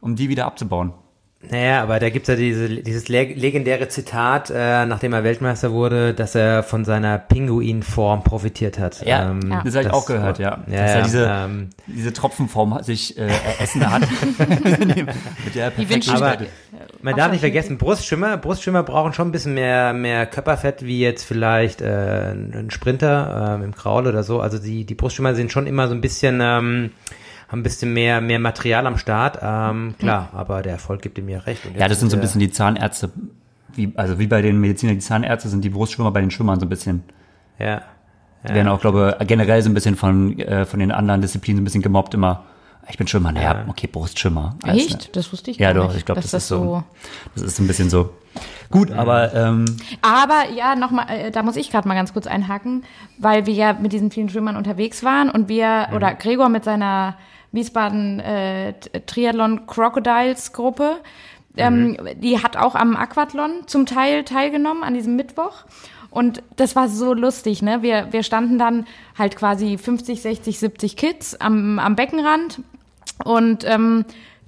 um 0.00 0.16
die 0.16 0.28
wieder 0.28 0.46
abzubauen. 0.46 0.92
Naja, 1.50 1.82
aber 1.82 2.00
da 2.00 2.08
gibt's 2.08 2.28
ja 2.28 2.34
diese, 2.34 2.68
dieses 2.68 3.08
legendäre 3.08 3.88
Zitat, 3.88 4.50
äh, 4.50 4.86
nachdem 4.86 5.12
er 5.12 5.22
Weltmeister 5.22 5.70
wurde, 5.70 6.14
dass 6.14 6.34
er 6.34 6.62
von 6.62 6.84
seiner 6.84 7.18
Pinguinform 7.18 8.24
profitiert 8.24 8.78
hat. 8.78 9.04
Ja, 9.06 9.30
ähm, 9.30 9.40
ja. 9.48 9.62
das 9.62 9.76
habe 9.76 9.86
ich 9.86 9.92
auch 9.92 10.06
gehört, 10.06 10.38
ja. 10.38 10.64
ja 10.66 10.82
dass 10.82 10.90
er 10.92 11.02
diese, 11.02 11.30
ähm, 11.30 11.70
diese 11.86 12.12
Tropfenform 12.12 12.82
sich 12.82 13.18
äh, 13.18 13.28
essen 13.60 13.88
hat. 13.88 14.02
mit 15.44 15.54
der 15.54 15.70
perfekten 15.70 16.10
aber 16.10 16.38
man 17.02 17.16
darf 17.16 17.30
nicht 17.30 17.40
vergessen, 17.40 17.78
Brustschwimmer, 17.78 18.36
Brustschwimmer 18.36 18.82
brauchen 18.82 19.12
schon 19.12 19.28
ein 19.28 19.32
bisschen 19.32 19.54
mehr, 19.54 19.92
mehr 19.92 20.26
Körperfett, 20.26 20.84
wie 20.84 21.00
jetzt 21.00 21.24
vielleicht 21.24 21.80
äh, 21.80 22.32
ein 22.32 22.70
Sprinter 22.70 23.58
äh, 23.60 23.64
im 23.64 23.74
Kraul 23.74 24.06
oder 24.06 24.22
so. 24.22 24.40
Also 24.40 24.58
die, 24.58 24.84
die 24.84 24.94
Brustschwimmer 24.94 25.34
sind 25.34 25.52
schon 25.52 25.66
immer 25.66 25.88
so 25.88 25.94
ein 25.94 26.00
bisschen... 26.00 26.40
Ähm, 26.42 26.90
haben 27.48 27.60
ein 27.60 27.62
bisschen 27.62 27.92
mehr, 27.92 28.20
mehr 28.20 28.38
Material 28.38 28.86
am 28.86 28.98
Start. 28.98 29.38
Ähm, 29.40 29.94
klar, 29.98 30.30
mhm. 30.32 30.38
aber 30.38 30.62
der 30.62 30.72
Erfolg 30.72 31.02
gibt 31.02 31.18
ihm 31.18 31.28
ja 31.28 31.38
recht. 31.38 31.62
ja, 31.78 31.88
das 31.88 32.00
sind 32.00 32.10
so 32.10 32.16
ein 32.16 32.20
bisschen 32.20 32.40
die 32.40 32.50
Zahnärzte, 32.50 33.10
wie, 33.74 33.92
also 33.94 34.18
wie 34.18 34.26
bei 34.26 34.42
den 34.42 34.60
Medizinern 34.60 34.96
die 34.96 35.00
Zahnärzte 35.00 35.48
sind 35.48 35.64
die 35.64 35.70
Brustschwimmer 35.70 36.10
bei 36.10 36.20
den 36.20 36.30
Schwimmern 36.30 36.58
so 36.58 36.66
ein 36.66 36.68
bisschen. 36.68 37.04
Ja. 37.58 37.82
Die 38.48 38.54
werden 38.54 38.68
auch, 38.68 38.80
glaube 38.80 39.16
ich, 39.18 39.26
generell 39.26 39.60
so 39.62 39.70
ein 39.70 39.74
bisschen 39.74 39.96
von, 39.96 40.38
äh, 40.38 40.64
von 40.66 40.78
den 40.78 40.92
anderen 40.92 41.20
Disziplinen 41.20 41.58
so 41.58 41.62
ein 41.62 41.64
bisschen 41.64 41.82
gemobbt 41.82 42.14
immer. 42.14 42.44
Ich 42.88 42.98
bin 42.98 43.06
Schwimmer, 43.06 43.32
naja, 43.32 43.64
okay, 43.68 43.88
Brustschwimmer. 43.88 44.56
Echt? 44.64 44.90
Ne? 44.90 44.98
Das 45.12 45.32
wusste 45.32 45.50
ich 45.50 45.58
Ja, 45.58 45.72
doch, 45.72 45.88
nicht, 45.88 45.98
ich 45.98 46.04
glaube, 46.04 46.20
das, 46.20 46.30
das, 46.30 46.44
ist 46.44 46.48
so, 46.48 46.84
das 47.34 47.42
ist 47.42 47.58
ein 47.58 47.66
bisschen 47.66 47.90
so. 47.90 48.10
Gut, 48.70 48.92
aber 48.92 49.34
ähm, 49.34 49.64
aber 50.02 50.50
ja, 50.54 50.76
nochmal, 50.76 51.06
äh, 51.08 51.30
da 51.30 51.42
muss 51.42 51.56
ich 51.56 51.70
gerade 51.70 51.88
mal 51.88 51.94
ganz 51.94 52.12
kurz 52.12 52.26
einhaken, 52.26 52.84
weil 53.18 53.46
wir 53.46 53.54
ja 53.54 53.72
mit 53.72 53.92
diesen 53.92 54.10
vielen 54.10 54.28
Schwimmern 54.28 54.56
unterwegs 54.56 55.02
waren 55.04 55.30
und 55.30 55.48
wir 55.48 55.88
mhm. 55.90 55.96
oder 55.96 56.14
Gregor 56.14 56.48
mit 56.48 56.64
seiner 56.64 57.16
Wiesbaden 57.52 58.20
äh, 58.20 58.74
Triathlon 59.06 59.66
Crocodiles 59.66 60.52
Gruppe. 60.52 60.96
Ähm, 61.56 61.92
mhm. 61.92 62.20
Die 62.20 62.42
hat 62.42 62.56
auch 62.56 62.74
am 62.74 62.96
Aquathlon 62.96 63.66
zum 63.66 63.86
Teil 63.86 64.24
teilgenommen 64.24 64.82
an 64.82 64.94
diesem 64.94 65.16
Mittwoch. 65.16 65.64
Und 66.10 66.42
das 66.56 66.76
war 66.76 66.88
so 66.88 67.14
lustig, 67.14 67.62
ne? 67.62 67.82
Wir, 67.82 68.08
wir 68.10 68.22
standen 68.22 68.58
dann 68.58 68.86
halt 69.18 69.36
quasi 69.36 69.76
50, 69.76 70.22
60, 70.22 70.58
70 70.58 70.96
Kids 70.96 71.40
am, 71.40 71.78
am 71.78 71.96
Beckenrand 71.96 72.60
und 73.24 73.64
ähm, 73.64 74.04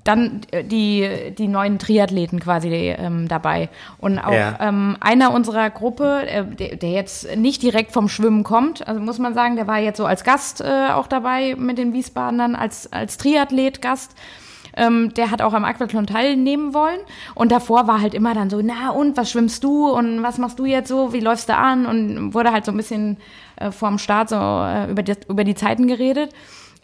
dann 0.08 0.40
äh, 0.50 0.64
die, 0.64 1.34
die 1.36 1.48
neuen 1.48 1.78
Triathleten 1.78 2.40
quasi 2.40 2.68
ähm, 2.70 3.28
dabei. 3.28 3.68
Und 3.98 4.18
auch 4.18 4.32
ja. 4.32 4.56
ähm, 4.60 4.96
einer 5.00 5.32
unserer 5.32 5.70
Gruppe, 5.70 6.26
äh, 6.26 6.44
der, 6.44 6.76
der, 6.76 6.90
jetzt 6.90 7.36
nicht 7.36 7.62
direkt 7.62 7.92
vom 7.92 8.08
Schwimmen 8.08 8.42
kommt, 8.42 8.86
also 8.88 9.00
muss 9.00 9.18
man 9.18 9.34
sagen, 9.34 9.56
der 9.56 9.66
war 9.66 9.78
jetzt 9.78 9.98
so 9.98 10.06
als 10.06 10.24
Gast 10.24 10.60
äh, 10.60 10.88
auch 10.92 11.06
dabei 11.06 11.54
mit 11.56 11.78
den 11.78 11.92
Wiesbadenern, 11.92 12.56
als, 12.56 12.90
als 12.92 13.18
Triathlet-Gast. 13.18 14.14
Ähm, 14.76 15.12
der 15.14 15.30
hat 15.30 15.42
auch 15.42 15.54
am 15.54 15.64
Aquathlon 15.64 16.06
teilnehmen 16.06 16.72
wollen. 16.72 17.00
Und 17.34 17.50
davor 17.50 17.86
war 17.86 18.00
halt 18.00 18.14
immer 18.14 18.32
dann 18.32 18.48
so, 18.48 18.60
na 18.62 18.90
und, 18.90 19.16
was 19.16 19.30
schwimmst 19.30 19.64
du 19.64 19.90
und 19.90 20.22
was 20.22 20.38
machst 20.38 20.58
du 20.58 20.66
jetzt 20.66 20.88
so, 20.88 21.12
wie 21.12 21.20
läufst 21.20 21.48
du 21.48 21.56
an? 21.56 21.84
Und 21.84 22.32
wurde 22.32 22.52
halt 22.52 22.64
so 22.64 22.70
ein 22.70 22.76
bisschen 22.76 23.16
äh, 23.56 23.72
vorm 23.72 23.98
Start 23.98 24.28
so 24.28 24.36
äh, 24.36 24.90
über, 24.90 25.02
die, 25.02 25.14
über 25.28 25.44
die 25.44 25.54
Zeiten 25.54 25.88
geredet. 25.88 26.32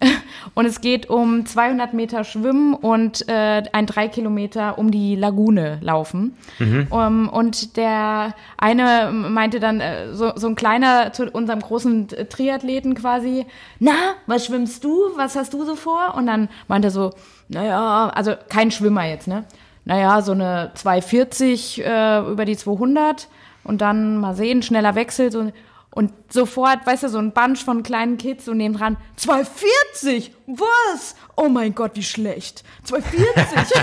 Und 0.55 0.67
es 0.67 0.81
geht 0.81 1.09
um 1.09 1.47
200 1.47 1.95
Meter 1.95 2.25
Schwimmen 2.25 2.75
und 2.75 3.29
äh, 3.29 3.63
ein 3.73 3.87
drei 3.87 4.09
Kilometer 4.09 4.79
um 4.79 4.91
die 4.91 5.17
Lagune 5.17 5.79
laufen. 5.81 6.37
Mhm. 6.59 6.87
Um, 6.91 7.29
und 7.29 7.77
der 7.77 8.35
eine 8.59 9.11
meinte 9.11 9.59
dann, 9.59 9.81
äh, 9.81 10.13
so, 10.13 10.33
so 10.37 10.47
ein 10.47 10.55
kleiner 10.55 11.13
zu 11.13 11.31
unserem 11.31 11.61
großen 11.61 12.09
Triathleten 12.29 12.95
quasi, 12.95 13.47
na, 13.79 13.93
was 14.27 14.47
schwimmst 14.47 14.85
du? 14.85 15.11
Was 15.17 15.35
hast 15.35 15.55
du 15.55 15.65
so 15.65 15.77
vor? 15.77 16.15
Und 16.15 16.27
dann 16.27 16.49
meinte 16.69 16.89
er 16.89 16.93
so, 16.93 17.13
naja, 17.49 18.11
also 18.15 18.35
kein 18.49 18.71
Schwimmer 18.71 19.07
jetzt, 19.07 19.29
ne? 19.29 19.45
Naja, 19.87 20.23
so 20.23 20.33
eine 20.33 20.71
240 20.75 21.85
äh, 21.85 22.21
über 22.21 22.45
die 22.45 22.57
200 22.57 23.29
und 23.65 23.81
dann 23.81 24.17
mal 24.17 24.35
sehen, 24.35 24.63
schneller 24.63 24.95
Wechsel, 24.95 25.31
so 25.31 25.53
und 25.95 26.13
sofort, 26.29 26.85
weißt 26.85 27.05
du, 27.05 27.09
so 27.09 27.19
ein 27.19 27.31
Bunch 27.31 27.65
von 27.65 27.85
kleinen 27.85 28.19
Kids 28.19 28.49
und 28.49 28.57
neben 28.57 28.75
dran, 28.75 28.97
240, 29.15 30.33
was? 30.49 31.15
Oh 31.37 31.49
mein 31.49 31.73
Gott, 31.73 31.93
wie 31.95 32.03
schlecht. 32.03 32.65
240. 32.83 33.81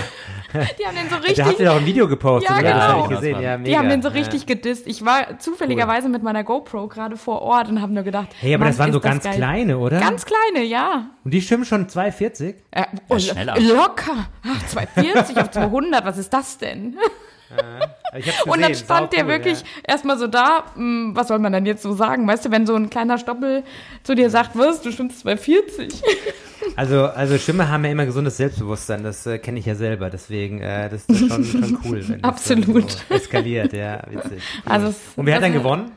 die 0.78 0.86
haben 0.86 0.94
den 0.94 1.08
so 1.08 1.16
richtig. 1.16 1.36
Da 1.36 1.46
habt 1.46 1.58
ihr 1.58 1.66
doch 1.66 1.76
ein 1.76 1.86
Video 1.86 2.06
gepostet, 2.06 2.50
ja, 2.50 2.58
oder? 2.58 2.70
Genau. 2.70 2.78
Das 2.78 2.92
hab 2.92 3.04
ich 3.04 3.16
gesehen. 3.16 3.40
Ja, 3.40 3.56
mega. 3.56 3.70
Die 3.70 3.78
haben 3.78 3.88
den 3.88 4.02
so 4.02 4.10
richtig 4.10 4.42
ja. 4.42 4.46
gedisst. 4.46 4.86
Ich 4.86 5.02
war 5.02 5.38
zufälligerweise 5.38 6.08
cool. 6.08 6.12
mit 6.12 6.22
meiner 6.22 6.44
GoPro 6.44 6.86
gerade 6.86 7.16
vor 7.16 7.40
Ort 7.40 7.70
und 7.70 7.80
habe 7.80 7.94
nur 7.94 8.02
gedacht, 8.02 8.28
hey, 8.38 8.52
aber 8.52 8.64
Mann, 8.64 8.72
das 8.72 8.78
waren 8.78 8.92
so 8.92 9.00
ganz 9.00 9.24
geil. 9.24 9.36
kleine, 9.36 9.78
oder? 9.78 9.98
Ganz 9.98 10.26
kleine, 10.26 10.66
ja. 10.66 11.12
Und 11.24 11.32
die 11.32 11.40
schwimmen 11.40 11.64
schon 11.64 11.88
240? 11.88 12.56
Äh, 12.72 12.84
oh, 13.08 13.18
schneller. 13.18 13.58
Locker. 13.58 14.28
Ach, 14.46 14.66
240 14.66 15.38
auf 15.38 15.50
200, 15.52 16.04
was 16.04 16.18
ist 16.18 16.30
das 16.34 16.58
denn? 16.58 16.98
Und 18.46 18.60
dann 18.60 18.74
stand 18.74 19.12
der 19.12 19.24
cool, 19.24 19.30
wirklich 19.30 19.60
ja. 19.60 19.66
erstmal 19.88 20.18
so 20.18 20.26
da, 20.26 20.64
mh, 20.74 20.76
hm, 20.76 21.16
was 21.16 21.28
soll 21.28 21.38
man 21.38 21.52
denn 21.52 21.66
jetzt 21.66 21.82
so 21.82 21.92
sagen? 21.92 22.26
Weißt 22.26 22.44
du, 22.44 22.50
wenn 22.50 22.66
so 22.66 22.74
ein 22.74 22.90
kleiner 22.90 23.18
Stoppel 23.18 23.64
zu 24.02 24.14
dir 24.14 24.28
sagt, 24.30 24.56
was, 24.56 24.82
du 24.82 24.92
schwimmst 24.92 25.20
240. 25.20 26.02
Also, 26.76 27.06
also 27.06 27.38
Schwimmer 27.38 27.68
haben 27.68 27.84
ja 27.84 27.90
immer 27.90 28.06
gesundes 28.06 28.36
Selbstbewusstsein, 28.36 29.02
das 29.02 29.26
äh, 29.26 29.38
kenne 29.38 29.58
ich 29.58 29.66
ja 29.66 29.74
selber, 29.74 30.10
deswegen 30.10 30.60
äh, 30.60 30.88
das, 30.88 31.06
das 31.08 31.20
ist 31.20 31.28
schon, 31.28 31.44
schon 31.44 31.78
cool, 31.84 32.08
wenn 32.08 32.22
Absolut. 32.22 32.84
das 32.84 33.02
so 33.08 33.14
eskaliert, 33.14 33.72
ja, 33.72 34.00
witzig. 34.08 34.40
Also, 34.64 34.94
Und 35.16 35.26
wer 35.26 35.34
hat 35.34 35.42
dann 35.42 35.54
gewonnen? 35.54 35.90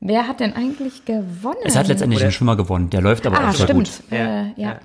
Wer 0.00 0.28
hat 0.28 0.40
denn 0.40 0.52
eigentlich 0.52 1.06
gewonnen? 1.06 1.56
Es 1.64 1.76
hat 1.76 1.88
letztendlich 1.88 2.20
Oder- 2.20 2.28
ein 2.28 2.32
Schwimmer 2.32 2.56
gewonnen. 2.56 2.90
Der 2.90 3.00
läuft 3.00 3.26
aber 3.26 3.40
ah, 3.40 3.48
auch 3.48 3.54
sehr 3.54 3.66
stimmt. 3.66 4.02
gut. 4.10 4.12
Äh, 4.12 4.16
ja. 4.16 4.52
ja. 4.56 4.80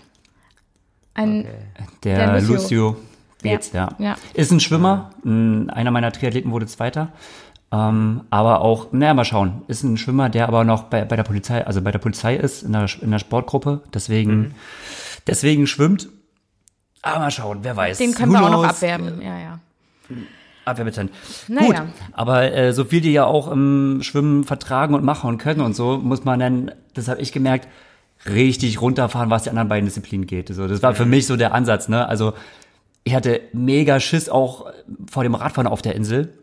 Ein, 1.13 1.41
Okay. 1.41 1.87
Der, 2.05 2.15
Der 2.15 2.41
Lucio. 2.41 2.55
Lucio 2.55 2.97
Beetz, 3.41 3.71
ja. 3.73 3.89
Ja. 3.99 4.15
Ist 4.33 4.51
ein 4.51 4.59
Schwimmer. 4.59 5.11
Ein- 5.25 5.69
Einer 5.69 5.91
meiner 5.91 6.11
Triathleten 6.11 6.51
wurde 6.51 6.65
Zweiter. 6.67 7.09
Ähm, 7.73 8.21
aber 8.29 8.61
auch, 8.61 8.91
naja, 8.91 9.13
mal 9.13 9.23
schauen. 9.25 9.61
Ist 9.67 9.83
ein 9.83 9.97
Schwimmer, 9.97 10.29
der 10.29 10.47
aber 10.47 10.63
noch 10.65 10.83
bei, 10.83 11.05
bei 11.05 11.15
der 11.15 11.23
Polizei, 11.23 11.65
also 11.65 11.81
bei 11.81 11.91
der 11.91 11.99
Polizei 11.99 12.35
ist, 12.35 12.63
in 12.63 12.73
der, 12.73 12.87
in 13.01 13.11
der 13.11 13.19
Sportgruppe. 13.19 13.81
Deswegen, 13.93 14.31
Mhm. 14.37 14.51
deswegen 15.27 15.67
schwimmt. 15.67 16.09
Aber 17.01 17.19
mal 17.19 17.31
schauen, 17.31 17.59
wer 17.61 17.75
weiß. 17.77 17.97
den 17.97 18.13
können 18.13 18.31
Who 18.33 18.37
wir 18.39 18.43
auch 18.45 18.49
noch 18.51 18.59
knows? 18.63 18.75
abwerben. 18.75 19.21
Ja, 19.21 19.39
ja. 19.39 19.59
Abwehrbestand. 20.65 21.11
Naja. 21.47 21.65
Gut, 21.67 21.75
aber 22.13 22.51
äh, 22.53 22.73
so 22.73 22.83
viel 22.83 23.01
die 23.01 23.11
ja 23.13 23.25
auch 23.25 23.49
im 23.51 23.99
Schwimmen 24.03 24.43
vertragen 24.43 24.93
und 24.93 25.03
machen 25.03 25.27
und 25.29 25.37
können 25.39 25.61
und 25.61 25.75
so, 25.75 25.97
muss 25.97 26.23
man 26.23 26.39
dann, 26.39 26.71
das 26.93 27.07
habe 27.07 27.19
ich 27.21 27.31
gemerkt, 27.31 27.67
richtig 28.27 28.79
runterfahren, 28.81 29.31
was 29.31 29.43
die 29.43 29.49
anderen 29.49 29.69
beiden 29.69 29.85
Disziplinen 29.85 30.27
geht. 30.27 30.49
So, 30.53 30.67
das 30.67 30.83
war 30.83 30.93
für 30.93 31.05
mich 31.05 31.25
so 31.25 31.35
der 31.37 31.55
Ansatz. 31.55 31.87
Ne? 31.87 32.07
Also 32.07 32.33
ich 33.03 33.15
hatte 33.15 33.41
mega 33.53 33.99
Schiss 33.99 34.29
auch 34.29 34.71
vor 35.09 35.23
dem 35.23 35.35
Radfahren 35.35 35.67
auf 35.67 35.81
der 35.81 35.95
Insel. 35.95 36.33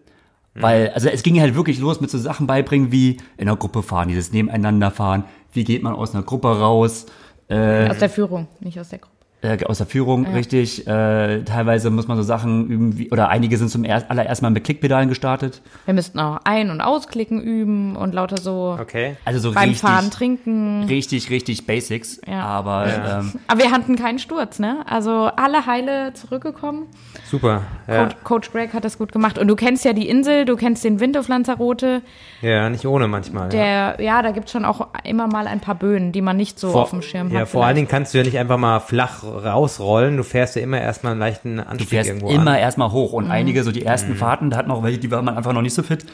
Weil, 0.60 0.90
also 0.90 1.08
es 1.08 1.22
ging 1.22 1.40
halt 1.40 1.54
wirklich 1.54 1.78
los 1.78 2.00
mit 2.00 2.10
so 2.10 2.18
Sachen 2.18 2.48
beibringen 2.48 2.90
wie 2.90 3.18
in 3.36 3.46
der 3.46 3.54
Gruppe 3.54 3.84
fahren, 3.84 4.08
dieses 4.08 4.32
Nebeneinander 4.32 4.90
fahren, 4.90 5.24
wie 5.52 5.62
geht 5.62 5.84
man 5.84 5.94
aus 5.94 6.14
einer 6.14 6.24
Gruppe 6.24 6.48
raus, 6.48 7.06
äh, 7.48 7.88
Aus 7.88 7.98
der 7.98 8.10
Führung, 8.10 8.48
nicht 8.60 8.78
aus 8.78 8.88
der 8.88 8.98
Gruppe. 8.98 9.17
Äh, 9.42 9.64
aus 9.64 9.78
der 9.78 9.86
Führung, 9.86 10.26
richtig. 10.26 10.86
Äh, 10.86 11.42
teilweise 11.44 11.90
muss 11.90 12.08
man 12.08 12.16
so 12.16 12.22
Sachen 12.22 12.66
üben, 12.68 12.98
wie, 12.98 13.10
oder 13.10 13.28
einige 13.28 13.56
sind 13.56 13.70
zum 13.70 13.84
erst, 13.84 14.10
allererst 14.10 14.42
mal 14.42 14.50
mit 14.50 14.64
Klickpedalen 14.64 15.08
gestartet. 15.08 15.62
Wir 15.84 15.94
müssten 15.94 16.18
auch 16.18 16.40
Ein- 16.44 16.70
und 16.70 16.80
Ausklicken 16.80 17.40
üben 17.40 17.94
und 17.96 18.14
lauter 18.14 18.38
so 18.38 18.76
Okay. 18.80 19.16
Also 19.24 19.38
so 19.40 19.52
beim 19.52 19.70
richtig, 19.70 19.80
Fahren 19.80 20.10
trinken. 20.10 20.84
richtig, 20.88 21.30
richtig 21.30 21.66
Basics. 21.66 22.20
Ja. 22.26 22.42
Aber 22.42 22.86
Ähm, 22.86 23.32
Aber 23.46 23.60
wir 23.60 23.70
hatten 23.70 23.96
keinen 23.96 24.18
Sturz, 24.18 24.58
ne? 24.58 24.84
Also 24.86 25.30
alle 25.36 25.66
heile 25.66 26.12
zurückgekommen. 26.14 26.86
Super. 27.30 27.62
Ja. 27.86 28.04
Coach, 28.04 28.16
Coach 28.24 28.52
Greg 28.52 28.72
hat 28.72 28.84
das 28.84 28.96
gut 28.96 29.12
gemacht. 29.12 29.38
Und 29.38 29.48
du 29.48 29.56
kennst 29.56 29.84
ja 29.84 29.92
die 29.92 30.08
Insel, 30.08 30.46
du 30.46 30.56
kennst 30.56 30.82
den 30.82 30.98
Wind 30.98 31.16
auf 31.18 31.28
Lanzarote. 31.28 32.02
ja, 32.40 32.70
nicht 32.70 32.86
ohne 32.86 33.06
manchmal. 33.06 33.52
ja. 33.52 33.92
Der, 33.94 34.04
ja, 34.04 34.22
da 34.22 34.30
gibt's 34.30 34.52
schon 34.52 34.64
auch 34.64 34.88
immer 35.04 35.26
mal 35.26 35.46
ein 35.46 35.60
paar 35.60 35.74
Böen, 35.74 36.12
die 36.12 36.22
man 36.22 36.36
nicht 36.36 36.58
so 36.58 36.70
Vor, 36.70 36.82
auf 36.82 36.90
dem 36.90 37.02
Schirm 37.02 37.30
ja, 37.30 37.40
hat. 37.40 37.48
vor 37.48 37.62
allen 37.64 37.74
vielleicht. 37.74 37.76
Dingen 37.76 37.88
kannst 37.88 38.14
du 38.14 38.18
ja 38.18 38.24
nicht 38.24 38.38
einfach 38.38 38.56
mal 38.56 38.80
flach 38.80 39.22
rausrollen. 39.24 40.16
Du 40.16 40.22
fährst 40.22 40.56
ja 40.56 40.62
immer 40.62 40.80
erstmal 40.80 41.12
einen 41.12 41.20
leichten 41.20 41.56
du 41.56 41.66
Anstieg 41.66 41.88
fährst 41.88 42.08
irgendwo 42.08 42.30
immer 42.30 42.52
an. 42.52 42.58
erstmal 42.58 42.92
hoch. 42.92 43.12
Und 43.12 43.30
einige, 43.30 43.62
so 43.62 43.72
die 43.72 43.84
ersten 43.84 44.14
Fahrten, 44.14 44.50
da 44.50 44.56
hatten 44.56 44.70
auch 44.70 44.82
welche, 44.82 44.98
die 44.98 45.10
waren 45.10 45.28
einfach 45.28 45.52
noch 45.52 45.62
nicht 45.62 45.74
so 45.74 45.82
fit. 45.82 46.06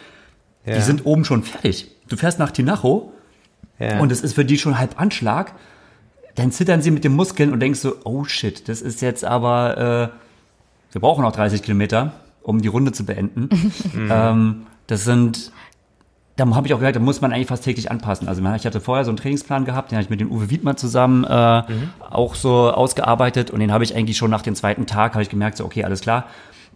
Ja. 0.66 0.74
Die 0.74 0.80
sind 0.80 1.06
oben 1.06 1.24
schon 1.24 1.42
fertig. 1.42 1.90
Du 2.08 2.16
fährst 2.16 2.38
nach 2.38 2.50
Tinacho 2.50 3.12
ja. 3.78 4.00
und 4.00 4.10
es 4.10 4.22
ist 4.22 4.34
für 4.34 4.44
die 4.44 4.58
schon 4.58 4.78
halb 4.78 5.00
Anschlag. 5.00 5.52
Dann 6.34 6.50
zittern 6.50 6.82
sie 6.82 6.90
mit 6.90 7.04
den 7.04 7.14
Muskeln 7.14 7.52
und 7.52 7.60
denkst 7.60 7.78
so, 7.78 7.94
oh 8.02 8.24
shit, 8.24 8.68
das 8.68 8.82
ist 8.82 9.02
jetzt 9.02 9.24
aber, 9.24 10.10
äh, 10.12 10.23
wir 10.94 11.00
brauchen 11.00 11.22
noch 11.22 11.32
30 11.32 11.62
Kilometer, 11.62 12.12
um 12.42 12.62
die 12.62 12.68
Runde 12.68 12.92
zu 12.92 13.04
beenden. 13.04 13.48
ähm, 14.10 14.66
das 14.86 15.04
sind, 15.04 15.50
da 16.36 16.46
habe 16.54 16.66
ich 16.66 16.74
auch 16.74 16.78
gehört, 16.78 16.94
da 16.94 17.00
muss 17.00 17.20
man 17.20 17.32
eigentlich 17.32 17.48
fast 17.48 17.64
täglich 17.64 17.90
anpassen. 17.90 18.28
Also 18.28 18.42
ich 18.54 18.64
hatte 18.64 18.80
vorher 18.80 19.04
so 19.04 19.10
einen 19.10 19.16
Trainingsplan 19.16 19.64
gehabt, 19.64 19.90
den 19.90 19.96
habe 19.96 20.04
ich 20.04 20.10
mit 20.10 20.20
dem 20.20 20.30
Uwe 20.30 20.50
Wiedmann 20.50 20.76
zusammen 20.76 21.24
äh, 21.24 21.62
auch 22.10 22.36
so 22.36 22.70
ausgearbeitet 22.70 23.50
und 23.50 23.60
den 23.60 23.72
habe 23.72 23.82
ich 23.82 23.96
eigentlich 23.96 24.16
schon 24.16 24.30
nach 24.30 24.42
dem 24.42 24.54
zweiten 24.54 24.86
Tag, 24.86 25.14
habe 25.14 25.22
ich 25.22 25.30
gemerkt, 25.30 25.56
so 25.56 25.64
okay, 25.64 25.84
alles 25.84 26.00
klar, 26.00 26.26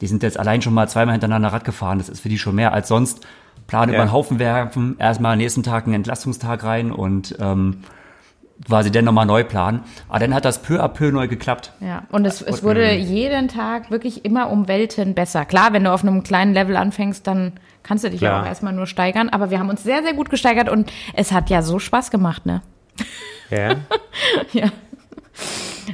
die 0.01 0.07
sind 0.07 0.23
jetzt 0.23 0.39
allein 0.39 0.63
schon 0.63 0.75
mal 0.75 0.89
zweimal 0.89 1.13
hintereinander 1.13 1.53
Rad 1.53 1.65
gefahren, 1.65 1.99
das 1.99 2.09
ist 2.09 2.21
für 2.21 2.29
die 2.29 2.39
schon 2.39 2.55
mehr 2.57 2.73
als 2.73 2.89
sonst. 2.89 3.27
Plan 3.67 3.89
über 3.91 3.99
Ja. 3.99 4.05
den 4.07 4.13
Haufen 4.13 4.39
werfen, 4.39 4.97
erstmal 4.99 5.33
am 5.33 5.39
nächsten 5.39 5.63
Tag 5.63 5.85
einen 5.85 5.95
Entlastungstag 5.95 6.65
rein 6.65 6.91
und 6.91 7.37
ähm, 7.39 7.83
quasi 8.67 8.91
dann 8.91 9.05
nochmal 9.05 9.27
neu 9.27 9.45
planen. 9.45 9.83
Aber 10.09 10.19
dann 10.19 10.35
hat 10.35 10.45
das 10.45 10.63
peu 10.63 10.83
à 10.83 10.89
peu 10.89 11.11
neu 11.11 11.29
geklappt. 11.29 11.73
Ja, 11.81 12.03
und 12.11 12.25
es, 12.27 12.43
es 12.43 12.63
wurde 12.63 12.93
jeden 12.95 13.49
Tag 13.49 13.91
wirklich 13.91 14.25
immer 14.25 14.51
um 14.51 14.69
Welten 14.69 15.15
besser. 15.15 15.45
Klar, 15.45 15.73
wenn 15.73 15.85
du 15.85 15.93
auf 15.93 16.03
einem 16.03 16.23
kleinen 16.23 16.55
Level 16.55 16.77
anfängst, 16.77 17.27
dann 17.27 17.53
kannst 17.83 18.05
du 18.05 18.11
dich 18.11 18.21
ja 18.21 18.31
Klar. 18.31 18.43
auch 18.43 18.47
erstmal 18.47 18.73
nur 18.73 18.87
steigern. 18.87 19.29
Aber 19.29 19.51
wir 19.51 19.59
haben 19.59 19.71
uns 19.71 19.83
sehr, 19.83 20.03
sehr 20.03 20.15
gut 20.15 20.31
gesteigert 20.31 20.69
und 20.69 20.93
es 21.15 21.33
hat 21.33 21.51
ja 21.51 21.63
so 21.63 21.79
Spaß 21.79 22.11
gemacht, 22.11 22.47
ne? 22.47 22.63
ja. 23.51 23.77
Ja. 24.53 24.69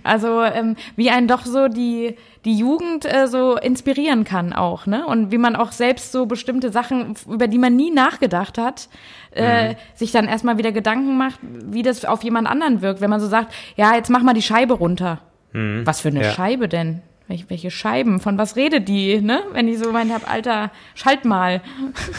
Also 0.04 0.42
ähm, 0.42 0.76
wie 0.96 1.10
einen 1.10 1.26
doch 1.26 1.44
so 1.44 1.68
die, 1.68 2.16
die 2.44 2.56
Jugend 2.56 3.04
äh, 3.04 3.26
so 3.26 3.56
inspirieren 3.56 4.24
kann 4.24 4.52
auch, 4.52 4.86
ne? 4.86 5.06
Und 5.06 5.32
wie 5.32 5.38
man 5.38 5.56
auch 5.56 5.72
selbst 5.72 6.12
so 6.12 6.26
bestimmte 6.26 6.70
Sachen, 6.70 7.16
über 7.28 7.48
die 7.48 7.58
man 7.58 7.74
nie 7.74 7.90
nachgedacht 7.90 8.58
hat, 8.58 8.88
äh, 9.32 9.74
sich 9.94 10.12
dann 10.12 10.28
erstmal 10.28 10.58
wieder 10.58 10.70
Gedanken 10.70 11.16
macht, 11.16 11.40
wie 11.42 11.82
das 11.82 12.04
auf 12.04 12.22
jemand 12.22 12.46
anderen 12.46 12.82
wirkt. 12.82 13.00
Wenn 13.00 13.10
man 13.10 13.20
so 13.20 13.26
sagt, 13.26 13.52
ja, 13.76 13.94
jetzt 13.96 14.10
mach 14.10 14.22
mal 14.22 14.34
die 14.34 14.42
Scheibe 14.42 14.74
runter. 14.74 15.20
Was 15.52 16.00
für 16.00 16.08
eine 16.08 16.22
Ja. 16.22 16.30
Scheibe 16.32 16.68
denn? 16.68 17.00
Welche, 17.26 17.48
welche 17.48 17.70
Scheiben? 17.70 18.20
Von 18.20 18.36
was 18.36 18.54
redet 18.54 18.86
die, 18.86 19.18
ne? 19.22 19.40
Wenn 19.52 19.66
ich 19.66 19.78
so 19.78 19.90
meint 19.92 20.12
hab, 20.12 20.30
Alter, 20.30 20.70
schalt 20.94 21.24
mal. 21.24 21.62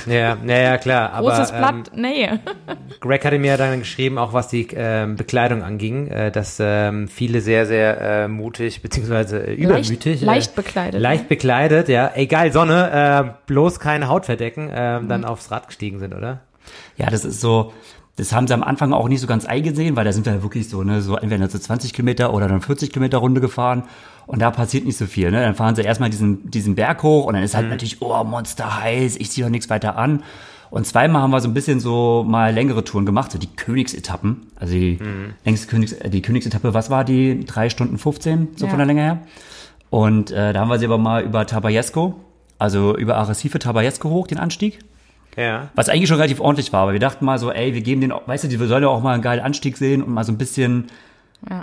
Ja, 0.08 0.36
ja, 0.44 0.58
ja, 0.58 0.78
klar. 0.80 1.12
Großes 1.22 1.52
aber, 1.52 1.74
Blatt, 1.74 1.92
nee. 1.96 2.24
Ähm, 2.26 2.40
Greg 3.02 3.24
hatte 3.24 3.38
mir 3.38 3.56
dann 3.58 3.78
geschrieben, 3.80 4.18
auch 4.18 4.34
was 4.34 4.48
die 4.48 4.68
ähm, 4.74 5.16
Bekleidung 5.16 5.62
anging, 5.62 6.08
äh, 6.08 6.32
dass 6.32 6.58
ähm, 6.60 7.08
viele 7.08 7.42
sehr, 7.42 7.68
sehr 7.68 8.02
äh, 8.02 8.28
mutig 8.28 8.82
beziehungsweise 8.82 9.46
äh, 9.46 9.54
übermütig. 9.54 10.24
äh, 10.24 10.26
leicht 10.26 10.56
bekleidet, 10.56 11.00
Leicht 11.00 11.30
bekleidet, 11.30 11.88
ja. 11.88 12.12
Egal, 12.16 12.52
Sonne, 12.52 13.28
äh, 13.28 13.34
bloß 13.46 13.80
keine 13.80 14.08
Haut 14.08 14.26
verdecken, 14.26 14.70
äh, 14.70 15.00
Mhm. 15.02 15.08
dann 15.08 15.24
aufs 15.26 15.52
Rad 15.52 15.68
gestiegen 15.68 16.00
sind, 16.00 16.16
oder? 16.16 16.40
Ja, 16.98 17.12
das 17.12 17.26
ist 17.26 17.42
so, 17.42 17.74
das 18.18 18.34
haben 18.34 18.48
sie 18.48 18.54
am 18.56 18.64
Anfang 18.64 18.92
auch 18.94 19.08
nicht 19.08 19.20
so 19.22 19.28
ganz 19.28 19.46
eingesehen, 19.46 19.96
weil 19.96 20.06
da 20.06 20.12
sind 20.14 20.26
wir 20.26 20.34
ja 20.34 20.42
wirklich 20.42 20.68
so, 20.68 20.84
ne, 20.84 21.02
so 21.02 21.16
entweder 21.16 21.48
so 21.48 21.60
20 21.60 21.94
Kilometer 21.94 22.34
oder 22.34 22.48
dann 22.48 22.62
40 22.62 22.92
Kilometer 22.92 23.20
Runde 23.20 23.40
gefahren 23.42 23.84
und 24.27 24.41
da 24.41 24.51
passiert 24.51 24.86
nicht 24.86 24.98
so 24.98 25.05
viel, 25.05 25.32
ne. 25.32 25.41
Dann 25.41 25.55
fahren 25.55 25.75
sie 25.75 25.82
erstmal 25.84 26.10
diesen, 26.10 26.50
diesen 26.50 26.75
Berg 26.75 27.03
hoch 27.03 27.25
und 27.25 27.34
dann 27.36 27.44
ist 27.44 27.55
halt 27.55 27.70
natürlich, 27.70 28.01
oh, 28.01 28.24
Monster 28.24 28.82
heiß, 28.82 29.17
ich 29.17 29.32
ziehe 29.32 29.46
doch 29.46 29.51
nichts 29.51 29.70
weiter 29.70 29.98
an. 29.98 30.24
Und 30.72 30.86
zweimal 30.88 31.22
haben 31.22 31.32
wir 31.32 31.39
so 31.39 31.48
ein 31.48 31.53
bisschen 31.53 31.79
so 31.79 32.25
mal 32.27 32.53
längere 32.53 32.84
Touren 32.84 33.05
gemacht, 33.05 33.32
so 33.32 33.38
die 33.38 33.48
Königsetappen. 33.55 34.48
Also 34.55 34.74
die 34.74 35.00
längste 35.46 35.67
Königs, 35.67 35.94
äh, 35.94 36.10
die 36.10 36.22
Königsetappe, 36.22 36.74
was 36.74 36.89
war 36.89 37.03
die? 37.05 37.46
Drei 37.46 37.70
Stunden 37.70 37.98
15, 37.98 38.50
so 38.55 38.65
Ja. 38.65 38.70
von 38.72 38.79
der 38.79 38.88
Länge 38.88 39.01
her. 39.01 39.20
Und 39.89 40.32
äh, 40.32 40.51
da 40.53 40.60
haben 40.60 40.67
wir 40.70 40.79
sie 40.79 40.86
aber 40.86 40.98
mal 40.98 41.24
über 41.24 41.46
Tabayesco, 41.46 42.15
also 42.58 42.98
über 42.98 43.15
Arrecife 43.17 43.60
Tabayesco 43.60 44.10
hoch, 44.10 44.27
den 44.27 44.39
Anstieg. 44.39 44.79
Ja. 45.38 45.70
Was 45.75 45.88
eigentlich 45.89 46.08
schon 46.10 46.17
relativ 46.17 46.39
ordentlich 46.39 46.74
war, 46.74 46.82
aber 46.84 46.94
wir 46.94 47.00
dachten 47.00 47.24
mal 47.25 47.38
so, 47.38 47.51
ey, 47.51 47.74
wir 47.74 47.82
geben 47.82 48.01
den, 48.01 48.12
auch- 48.12 48.27
weißt 48.27 48.46
du, 48.46 48.48
die 48.48 48.55
sollen 48.58 48.84
ja 48.84 48.89
auch 48.89 49.03
mal 49.03 49.13
einen 49.13 49.22
geilen 49.22 49.41
Anstieg 49.41 49.77
sehen 49.77 50.01
und 50.01 50.13
mal 50.13 50.24
so 50.24 50.32
ein 50.32 50.38
bisschen, 50.38 50.86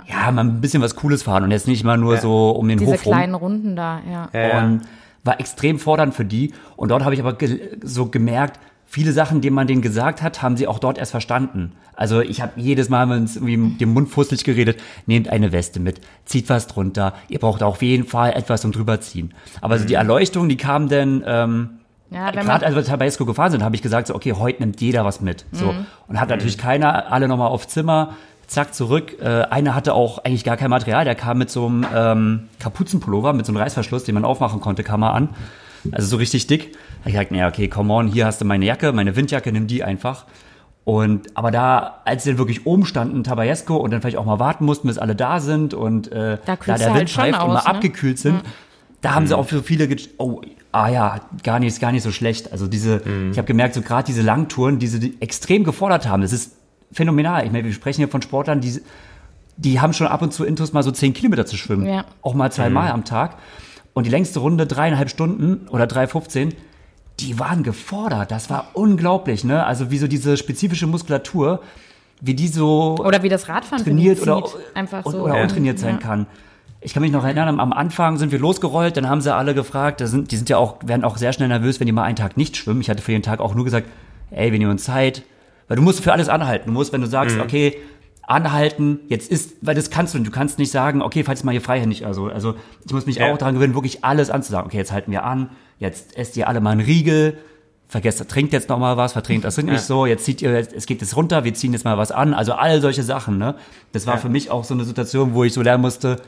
ja, 0.07 0.31
mal 0.31 0.43
ein 0.43 0.61
bisschen 0.61 0.81
was 0.81 0.95
Cooles 0.95 1.23
fahren 1.23 1.43
und 1.43 1.51
jetzt 1.51 1.67
nicht 1.67 1.83
mal 1.83 1.97
nur 1.97 2.15
Ja. 2.15 2.21
so 2.21 2.51
um 2.51 2.67
den 2.67 2.77
Diese 2.79 2.91
Hof 2.91 3.05
rum. 3.05 3.11
kleinen 3.13 3.35
Runden 3.35 3.75
da, 3.75 3.99
ja. 4.09 4.29
Ja, 4.33 4.47
ja. 4.47 4.63
Und 4.65 4.81
war 5.23 5.39
extrem 5.39 5.79
fordernd 5.79 6.13
für 6.13 6.25
die. 6.25 6.53
Und 6.75 6.89
dort 6.91 7.03
habe 7.03 7.13
ich 7.15 7.21
aber 7.21 7.33
ge 7.33 7.77
so 7.81 8.07
gemerkt, 8.07 8.59
viele 8.85 9.11
Sachen, 9.13 9.41
die 9.41 9.49
man 9.49 9.67
denen 9.67 9.81
gesagt 9.81 10.21
hat, 10.21 10.41
haben 10.41 10.57
sie 10.57 10.67
auch 10.67 10.79
dort 10.79 10.97
erst 10.97 11.11
verstanden. 11.11 11.71
Also 11.95 12.21
ich 12.21 12.41
habe 12.41 12.53
jedes 12.57 12.89
Mal, 12.89 13.09
wenn 13.09 13.23
es 13.23 13.35
irgendwie 13.37 13.57
mit 13.57 13.81
dem 13.81 13.93
Mund 13.93 14.09
fusselig 14.09 14.43
geredet, 14.43 14.79
nehmt 15.05 15.29
eine 15.29 15.51
Weste 15.51 15.79
mit, 15.79 16.01
zieht 16.25 16.49
was 16.49 16.67
drunter, 16.67 17.13
ihr 17.29 17.39
braucht 17.39 17.63
auf 17.63 17.81
jeden 17.81 18.05
Fall 18.05 18.33
etwas 18.33 18.61
zum 18.61 18.71
drüberziehen. 18.71 19.33
Aber 19.61 19.79
so 19.79 19.85
die 19.85 19.93
Erleuchtung, 19.93 20.49
die 20.49 20.57
kam 20.57 20.89
dann, 20.89 21.23
ähm, 21.25 21.69
Ja, 22.11 22.29
Gerade 22.29 22.65
als 22.65 22.75
wir 22.75 22.83
Tabasco 22.83 23.25
gefahren 23.25 23.51
sind, 23.51 23.63
habe 23.63 23.75
ich 23.75 23.81
gesagt, 23.81 24.07
so, 24.07 24.13
okay, 24.15 24.33
heute 24.33 24.61
nimmt 24.61 24.79
jeder 24.81 25.03
was 25.05 25.19
mit. 25.21 25.45
So. 25.51 25.73
Und 26.07 26.19
hat 26.19 26.29
natürlich 26.29 26.57
keiner, 26.59 27.11
alle 27.11 27.27
nochmal 27.27 27.47
auf 27.47 27.67
Zimmer, 27.67 28.15
zack, 28.53 28.73
zurück. 28.73 29.17
Äh, 29.21 29.43
einer 29.43 29.75
hatte 29.75 29.93
auch 29.93 30.19
eigentlich 30.19 30.43
gar 30.43 30.57
kein 30.57 30.69
Material, 30.69 31.05
der 31.05 31.15
kam 31.15 31.37
mit 31.37 31.49
so 31.49 31.65
einem 31.65 31.85
ähm, 31.93 32.49
Kapuzenpullover, 32.59 33.33
mit 33.33 33.45
so 33.45 33.51
einem 33.51 33.57
Reißverschluss, 33.57 34.03
den 34.03 34.15
man 34.15 34.25
aufmachen 34.25 34.61
konnte, 34.61 34.83
kam 34.83 35.03
er 35.03 35.13
an. 35.13 35.29
Also 35.91 36.07
so 36.07 36.17
richtig 36.17 36.47
dick. 36.47 36.73
Da 36.73 36.77
hab 36.77 37.07
ich 37.07 37.13
gesagt, 37.13 37.31
naja, 37.31 37.47
okay, 37.49 37.67
come 37.67 37.93
on, 37.93 38.07
hier 38.07 38.25
hast 38.25 38.39
du 38.39 38.45
meine 38.45 38.65
Jacke, 38.65 38.93
meine 38.93 39.15
Windjacke, 39.15 39.51
nimm 39.51 39.67
die 39.67 39.83
einfach. 39.83 40.25
Und 40.85 41.35
aber 41.35 41.51
da, 41.51 42.01
als 42.05 42.23
sie 42.23 42.31
dann 42.31 42.37
wirklich 42.37 42.65
oben 42.65 42.85
standen, 42.85 43.23
Tabayesco, 43.23 43.75
und 43.75 43.91
dann 43.91 44.01
vielleicht 44.01 44.17
auch 44.17 44.25
mal 44.25 44.39
warten 44.39 44.65
mussten, 44.65 44.87
bis 44.87 44.97
alle 44.97 45.15
da 45.15 45.39
sind 45.39 45.73
und 45.73 46.11
äh, 46.11 46.37
Da 46.45 46.55
da 46.55 46.75
der 46.77 46.89
halt 46.89 46.99
Wind 46.99 47.09
pfeift 47.09 47.41
und 47.41 47.47
mal 47.47 47.53
ne? 47.55 47.65
abgekühlt 47.65 48.19
sind, 48.19 48.41
da 49.01 49.15
haben 49.15 49.27
sie 49.27 49.37
auch 49.37 49.45
für 49.45 49.63
viele, 49.63 49.93
oh, 50.17 50.41
ah 50.71 50.89
ja, 50.89 51.19
gar 51.43 51.59
nicht, 51.59 51.69
ist 51.69 51.81
gar 51.81 51.91
nicht 51.91 52.03
so 52.03 52.11
schlecht. 52.11 52.51
Also 52.51 52.67
diese, 52.67 53.01
ich 53.31 53.37
habe 53.37 53.47
gemerkt, 53.47 53.75
so 53.75 53.81
gerade 53.81 54.05
diese 54.05 54.21
Langtouren, 54.21 54.79
diese 54.79 54.99
die 54.99 55.21
extrem 55.21 55.63
gefordert 55.63 56.07
haben, 56.07 56.21
das 56.21 56.31
ist 56.33 56.53
phänomenal. 56.93 57.45
Ich 57.45 57.51
meine, 57.51 57.65
wir 57.65 57.73
sprechen 57.73 57.97
hier 57.97 58.07
von 58.07 58.21
Sportlern, 58.21 58.61
die, 58.61 58.81
die 59.57 59.79
haben 59.81 59.93
schon 59.93 60.07
ab 60.07 60.21
und 60.21 60.33
zu 60.33 60.45
Intus 60.45 60.73
mal 60.73 60.83
so 60.83 60.91
zehn 60.91 61.13
Kilometer 61.13 61.45
zu 61.45 61.57
schwimmen. 61.57 61.85
Ja. 61.85 62.05
Auch 62.21 62.33
mal 62.33 62.51
zweimal 62.51 62.91
am 62.91 63.05
Tag. 63.05 63.37
Und 63.93 64.05
die 64.05 64.09
längste 64.09 64.39
Runde, 64.39 64.65
dreieinhalb 64.65 65.09
Stunden 65.09 65.67
oder 65.67 65.85
3,15, 65.85 66.53
die 67.19 67.39
waren 67.39 67.63
gefordert. 67.63 68.31
Das 68.31 68.49
war 68.49 68.69
unglaublich, 68.73 69.43
ne? 69.43 69.65
Also 69.65 69.91
wie 69.91 69.97
so 69.99 70.07
diese 70.07 70.35
spezifische 70.37 70.87
Muskulatur 70.87 71.61
wie 72.21 72.33
die 72.33 72.47
so 72.47 72.95
oder 72.99 73.21
wie 73.21 73.29
das 73.29 73.49
Radfahren 73.49 73.83
trainiert 73.83 74.21
oder, 74.21 74.41
einfach 74.73 75.03
so 75.03 75.19
oder, 75.19 75.33
oder 75.33 75.41
untrainiert 75.41 75.77
sein 75.77 75.95
ja. 75.95 76.01
kann. 76.01 76.25
Ich 76.79 76.93
kann 76.93 77.01
mich 77.01 77.11
noch 77.11 77.23
erinnern, 77.23 77.59
am 77.59 77.73
Anfang 77.73 78.17
sind 78.17 78.31
wir 78.31 78.39
losgerollt, 78.39 78.97
dann 78.97 79.09
haben 79.09 79.21
sie 79.21 79.33
alle 79.33 79.53
gefragt, 79.53 80.01
da 80.01 80.07
sind, 80.07 80.31
die 80.31 80.37
sind 80.37 80.49
ja 80.49 80.57
auch, 80.57 80.77
werden 80.85 81.03
auch 81.03 81.17
sehr 81.17 81.33
schnell 81.33 81.47
nervös, 81.49 81.79
wenn 81.79 81.85
die 81.85 81.93
mal 81.93 82.03
einen 82.03 82.15
Tag 82.15 82.35
nicht 82.37 82.57
schwimmen. 82.57 82.81
Ich 82.81 82.89
hatte 82.89 83.01
für 83.01 83.11
den 83.11 83.23
Tag 83.23 83.39
auch 83.39 83.55
nur 83.55 83.65
gesagt, 83.65 83.87
ey, 84.31 84.51
wenn 84.51 84.61
ihr 84.61 84.69
uns 84.69 84.83
Zeit, 84.83 85.23
weil 85.67 85.77
du 85.77 85.83
musst 85.83 86.01
für 86.01 86.13
alles 86.13 86.29
anhalten. 86.29 86.67
Du 86.67 86.73
musst, 86.73 86.93
wenn 86.93 87.01
du 87.01 87.07
sagst, 87.07 87.35
mhm. 87.35 87.41
okay, 87.41 87.77
anhalten, 88.23 88.99
jetzt 89.09 89.29
ist, 89.29 89.57
weil 89.61 89.75
das 89.75 89.89
kannst 89.89 90.13
du 90.13 90.19
nicht. 90.19 90.27
Du 90.27 90.31
kannst 90.31 90.57
nicht 90.59 90.71
sagen, 90.71 91.01
okay, 91.01 91.23
falls 91.23 91.43
mal 91.43 91.51
hier 91.51 91.61
freihändig, 91.61 92.05
also, 92.05 92.27
also 92.27 92.55
ich 92.85 92.93
muss 92.93 93.05
mich 93.05 93.17
ja. 93.17 93.31
auch 93.31 93.37
daran 93.37 93.55
gewöhnen, 93.55 93.75
wirklich 93.75 94.03
alles 94.03 94.29
anzusagen. 94.29 94.67
Okay, 94.67 94.77
jetzt 94.77 94.91
halten 94.91 95.11
wir 95.11 95.23
an, 95.23 95.49
jetzt 95.79 96.17
esst 96.17 96.37
ihr 96.37 96.47
alle 96.47 96.61
mal 96.61 96.71
einen 96.71 96.81
Riegel, 96.81 97.37
vergesst, 97.87 98.27
trinkt 98.29 98.53
jetzt 98.53 98.69
noch 98.69 98.79
mal 98.79 98.97
was, 98.97 99.13
vertrinkt 99.13 99.45
das 99.45 99.57
ja. 99.57 99.63
nicht 99.63 99.81
so, 99.81 100.05
jetzt 100.05 100.25
zieht 100.25 100.41
ihr, 100.41 100.51
es 100.51 100.85
geht 100.85 101.01
jetzt 101.01 101.15
runter, 101.15 101.43
wir 101.43 101.53
ziehen 101.53 101.73
jetzt 101.73 101.85
mal 101.85 101.97
was 101.97 102.11
an, 102.11 102.33
also 102.33 102.53
all 102.53 102.81
solche 102.81 103.03
Sachen, 103.03 103.37
ne? 103.37 103.55
Das 103.91 104.07
war 104.07 104.15
ja. 104.15 104.19
für 104.19 104.29
mich 104.29 104.49
auch 104.49 104.63
so 104.63 104.73
eine 104.73 104.83
Situation, 104.83 105.33
wo 105.33 105.43
ich 105.43 105.53
so 105.53 105.61
lernen 105.61 105.81
musste, 105.81 106.21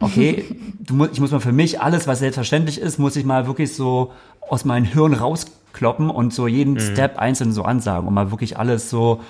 okay, 0.00 0.44
du, 0.80 0.94
mu 0.94 1.06
ich 1.12 1.20
muss 1.20 1.30
mal 1.30 1.40
für 1.40 1.52
mich 1.52 1.80
alles, 1.80 2.06
was 2.06 2.20
selbstverständlich 2.20 2.80
ist, 2.80 2.98
muss 2.98 3.16
ich 3.16 3.24
mal 3.24 3.46
wirklich 3.46 3.74
so 3.74 4.12
aus 4.48 4.64
meinem 4.64 4.84
Hirn 4.84 5.14
rauskloppen 5.14 6.10
und 6.10 6.32
so 6.34 6.46
jeden 6.46 6.74
mhm. 6.74 6.80
Step 6.80 7.18
einzeln 7.18 7.52
so 7.52 7.62
ansagen 7.62 8.06
und 8.06 8.14
mal 8.14 8.30
wirklich 8.30 8.58
alles 8.58 8.90
so, 8.90 9.20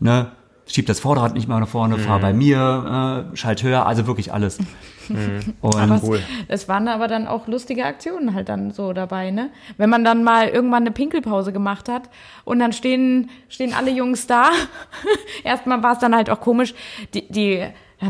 ne, 0.00 0.32
schieb 0.66 0.86
das 0.86 1.00
Vorderrad 1.00 1.34
nicht 1.34 1.48
mal 1.48 1.60
nach 1.60 1.68
vorne, 1.68 1.96
mhm. 1.96 2.00
fahr 2.00 2.20
bei 2.20 2.32
mir, 2.32 3.28
äh, 3.32 3.36
schalt 3.36 3.62
höher, 3.62 3.86
also 3.86 4.06
wirklich 4.06 4.32
alles. 4.32 4.58
Mhm. 5.08 5.54
Und 5.60 5.76
aber 5.76 6.00
cool. 6.04 6.20
es, 6.48 6.62
es, 6.62 6.68
waren 6.68 6.88
aber 6.88 7.08
dann 7.08 7.26
auch 7.26 7.48
lustige 7.48 7.84
Aktionen 7.84 8.34
halt 8.34 8.48
dann 8.48 8.70
so 8.70 8.92
dabei, 8.92 9.30
ne? 9.30 9.50
Wenn 9.76 9.90
man 9.90 10.04
dann 10.04 10.22
mal 10.22 10.48
irgendwann 10.48 10.84
eine 10.84 10.92
Pinkelpause 10.92 11.52
gemacht 11.52 11.88
hat 11.88 12.08
und 12.44 12.60
dann 12.60 12.72
stehen, 12.72 13.30
stehen 13.48 13.74
alle 13.74 13.90
Jungs 13.90 14.26
da. 14.26 14.50
Erstmal 15.44 15.82
war 15.82 15.94
es 15.94 15.98
dann 15.98 16.14
halt 16.14 16.30
auch 16.30 16.40
komisch, 16.40 16.74
die, 17.14 17.30
die 17.30 17.66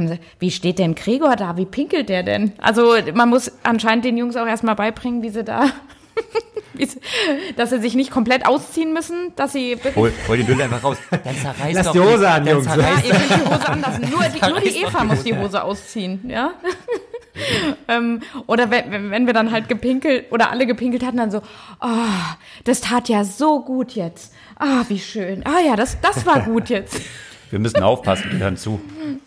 sie, 0.09 0.19
wie 0.39 0.51
steht 0.51 0.79
denn 0.79 0.95
Gregor 0.95 1.37
da? 1.37 1.57
Wie 1.57 1.67
pinkelt 1.67 2.09
der 2.09 2.23
denn? 2.23 2.53
Also 2.59 2.95
man 3.15 3.29
muss 3.29 3.53
anscheinend 3.63 4.05
den 4.05 4.17
Jungs 4.17 4.37
auch 4.37 4.47
erstmal 4.47 4.75
beibringen, 4.75 5.23
wie 5.23 5.29
sie 5.29 5.45
da, 5.45 5.67
wie 6.75 6.87
sie, 6.87 6.99
dass 7.57 7.71
sie 7.71 7.81
sich 7.81 7.95
nicht 7.95 8.11
komplett 8.11 8.47
ausziehen 8.47 8.93
müssen, 8.93 9.33
dass 9.37 9.53
sie 9.53 9.77
Hol, 9.95 10.13
hol 10.27 10.37
die 10.37 10.45
Dülle 10.45 10.65
einfach 10.65 10.83
raus. 10.83 10.97
Dann 11.11 11.37
zerreißt 11.37 11.75
Lass 11.75 11.93
die 11.93 12.01
Hose 12.01 12.29
an, 12.29 12.47
Jungs. 12.47 12.67
Ja, 12.67 12.75
ihr 12.75 13.11
könnt 13.11 13.31
die 13.31 13.51
Hose 13.51 13.69
anlassen. 13.69 14.11
Nur 14.11 14.23
die, 14.25 14.51
nur 14.51 14.61
die 14.61 14.83
Eva 14.83 15.05
muss 15.05 15.23
die 15.23 15.37
Hose 15.37 15.63
ausziehen, 15.63 16.21
ja? 16.29 16.53
ähm, 17.89 18.21
oder 18.47 18.71
wenn, 18.71 19.11
wenn 19.11 19.27
wir 19.27 19.35
dann 19.35 19.53
halt 19.53 19.69
gepinkelt 19.69 20.31
oder 20.33 20.51
alle 20.51 20.67
gepinkelt 20.67 21.05
hatten, 21.05 21.17
dann 21.19 21.31
so, 21.31 21.43
oh, 21.81 21.87
das 22.65 22.81
tat 22.81 23.09
ja 23.09 23.25
so 23.25 23.61
gut 23.61 23.93
jetzt. 23.93 24.33
Ah, 24.57 24.85
wie 24.89 24.99
schön. 24.99 25.45
Ah 25.45 25.61
ja, 25.67 25.77
das, 25.77 26.01
das 26.01 26.27
war 26.27 26.41
gut 26.41 26.69
jetzt. 26.69 27.01
Wir 27.53 27.59
müssen 27.59 27.83
aufpassen, 27.83 28.31
die 28.33 28.39
hören 28.39 28.57
zu. 28.57 28.81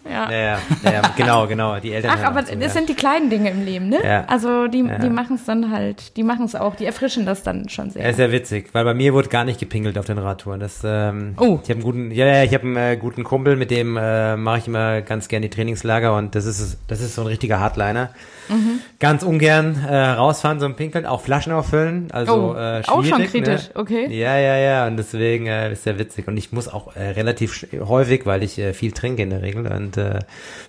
Ja. 0.03 0.31
Ja, 0.31 0.39
ja, 0.39 0.59
ja, 0.83 1.01
genau, 1.15 1.45
genau. 1.45 1.79
Die 1.79 1.93
Eltern. 1.93 2.11
Ach, 2.15 2.23
aber 2.23 2.43
zu, 2.43 2.57
das 2.57 2.73
sind 2.73 2.89
die 2.89 2.95
kleinen 2.95 3.29
Dinge 3.29 3.51
im 3.51 3.63
Leben, 3.63 3.89
ne? 3.89 3.99
Ja. 4.03 4.25
Also 4.25 4.67
die, 4.67 4.83
die 5.01 5.09
machen 5.09 5.35
es 5.35 5.45
dann 5.45 5.71
halt, 5.71 6.17
die 6.17 6.23
machen 6.23 6.45
es 6.45 6.55
auch, 6.55 6.75
die 6.75 6.85
erfrischen 6.85 7.27
das 7.27 7.43
dann 7.43 7.69
schon 7.69 7.91
sehr. 7.91 8.03
Ja, 8.03 8.13
sehr 8.13 8.31
witzig, 8.31 8.69
weil 8.73 8.83
bei 8.83 8.95
mir 8.95 9.13
wurde 9.13 9.29
gar 9.29 9.45
nicht 9.45 9.59
gepinkelt 9.59 9.99
auf 9.99 10.05
den 10.05 10.17
Radtouren. 10.17 10.59
Das, 10.59 10.81
ähm, 10.83 11.35
oh. 11.37 11.59
Ich 11.61 11.69
habe 11.69 11.73
einen 11.73 11.83
guten, 11.83 12.11
ja, 12.11 12.25
ja, 12.25 12.43
ich 12.43 12.53
habe 12.55 12.63
einen 12.63 12.77
äh, 12.77 12.97
guten 12.97 13.23
Kumpel, 13.23 13.57
mit 13.57 13.69
dem 13.69 13.95
äh, 13.95 14.35
mache 14.35 14.57
ich 14.57 14.67
immer 14.67 15.01
ganz 15.01 15.27
gerne 15.27 15.47
die 15.47 15.55
Trainingslager 15.55 16.15
und 16.15 16.33
das 16.33 16.45
ist, 16.45 16.79
das 16.87 17.01
ist 17.01 17.13
so 17.13 17.21
ein 17.21 17.27
richtiger 17.27 17.59
Hardliner. 17.59 18.09
Mhm. 18.49 18.79
Ganz 18.99 19.23
ungern 19.23 19.83
äh, 19.87 19.95
rausfahren, 19.95 20.59
so 20.59 20.65
ein 20.65 20.75
Pinkeln, 20.75 21.05
auch 21.05 21.21
Flaschen 21.21 21.53
auffüllen. 21.53 22.09
Also 22.11 22.53
oh, 22.53 22.55
äh, 22.55 22.81
auch 22.87 23.03
schon 23.03 23.23
kritisch, 23.25 23.69
ne? 23.69 23.75
okay. 23.75 24.07
Ja, 24.07 24.37
ja, 24.37 24.57
ja. 24.57 24.87
Und 24.87 24.97
deswegen 24.97 25.47
äh, 25.47 25.71
ist 25.73 25.83
sehr 25.83 25.99
witzig. 25.99 26.27
Und 26.27 26.37
ich 26.37 26.51
muss 26.51 26.67
auch 26.67 26.95
äh, 26.95 27.09
relativ 27.09 27.67
häufig, 27.87 28.25
weil 28.25 28.43
ich 28.43 28.57
äh, 28.59 28.73
viel 28.73 28.91
trinke 28.91 29.23
in 29.23 29.29
der 29.29 29.41
Regel 29.41 29.67
und 29.67 29.97
äh, 29.97 30.19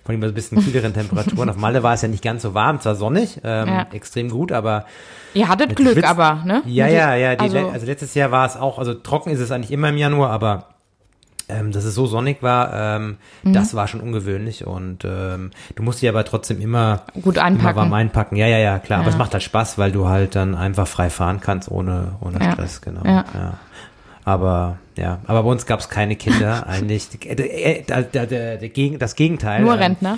von 0.05 0.15
ihm 0.15 0.23
ein 0.23 0.33
bisschen 0.33 0.63
kühleren 0.63 0.93
Temperaturen. 0.93 1.49
Auf 1.49 1.57
Malle 1.57 1.83
war 1.83 1.93
es 1.93 2.01
ja 2.01 2.07
nicht 2.07 2.23
ganz 2.23 2.41
so 2.41 2.53
warm, 2.53 2.81
zwar 2.81 2.95
sonnig, 2.95 3.39
ähm, 3.43 3.67
ja. 3.67 3.87
extrem 3.91 4.29
gut, 4.29 4.51
aber 4.51 4.85
Ihr 5.33 5.47
hattet 5.47 5.75
Glück, 5.75 5.93
Schwitz 5.93 6.05
aber, 6.05 6.43
ne? 6.45 6.63
Ja, 6.65 6.87
ja, 6.87 7.15
ja. 7.15 7.35
Die, 7.35 7.41
also, 7.41 7.67
also 7.67 7.85
letztes 7.85 8.15
Jahr 8.15 8.31
war 8.31 8.45
es 8.47 8.55
auch, 8.55 8.79
also 8.79 8.93
trocken 8.93 9.29
ist 9.29 9.39
es 9.39 9.51
eigentlich 9.51 9.71
immer 9.71 9.89
im 9.89 9.97
Januar, 9.97 10.31
aber 10.31 10.69
ähm, 11.49 11.71
dass 11.71 11.85
es 11.85 11.95
so 11.95 12.07
sonnig 12.07 12.43
war, 12.43 12.73
ähm, 12.73 13.17
mhm. 13.43 13.53
das 13.53 13.73
war 13.73 13.87
schon 13.87 14.01
ungewöhnlich 14.01 14.67
und 14.67 15.05
ähm, 15.05 15.51
du 15.75 15.83
musst 15.83 16.01
dich 16.01 16.09
aber 16.09 16.25
trotzdem 16.25 16.61
immer 16.61 17.03
gut 17.21 17.37
einpacken. 17.37 17.69
Immer 17.69 17.75
warm 17.75 17.93
einpacken. 17.93 18.35
Ja, 18.35 18.47
ja, 18.47 18.57
ja, 18.57 18.79
klar. 18.79 18.99
Ja. 18.99 19.01
Aber 19.03 19.11
es 19.11 19.17
macht 19.17 19.33
halt 19.33 19.43
Spaß, 19.43 19.77
weil 19.77 19.91
du 19.91 20.07
halt 20.07 20.35
dann 20.35 20.55
einfach 20.55 20.87
frei 20.87 21.09
fahren 21.09 21.39
kannst 21.41 21.71
ohne 21.71 22.15
ohne 22.21 22.39
ja. 22.39 22.51
Stress, 22.51 22.81
genau. 22.81 23.03
Ja. 23.05 23.25
ja. 23.33 23.53
Aber 24.25 24.77
ja, 24.97 25.19
aber 25.25 25.43
bei 25.43 25.49
uns 25.49 25.65
gab 25.65 25.79
es 25.79 25.89
keine 25.89 26.15
Kinder 26.17 26.67
eigentlich. 26.67 27.09
Der, 27.09 27.85
der, 28.03 28.57
das 28.97 29.15
Gegenteil. 29.15 29.61
Nur 29.61 29.73
ähm, 29.75 29.79
Rentner. 29.79 30.17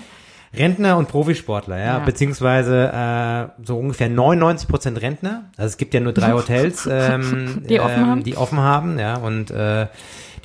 Rentner 0.51 0.97
und 0.97 1.07
Profisportler, 1.09 1.77
ja, 1.77 1.85
ja. 1.85 1.99
beziehungsweise 1.99 2.91
äh, 2.91 3.63
so 3.63 3.77
ungefähr 3.77 4.09
99 4.09 4.67
Prozent 4.67 5.01
Rentner. 5.01 5.43
Also 5.57 5.67
es 5.67 5.77
gibt 5.77 5.93
ja 5.93 5.99
nur 5.99 6.13
drei 6.13 6.31
Hotels, 6.33 6.87
ähm, 6.91 7.63
die, 7.69 7.79
offen 7.79 7.99
ähm, 7.99 8.07
haben. 8.07 8.23
die 8.23 8.35
offen 8.35 8.57
haben, 8.57 8.99
ja, 8.99 9.17
und 9.17 9.51
äh, 9.51 9.85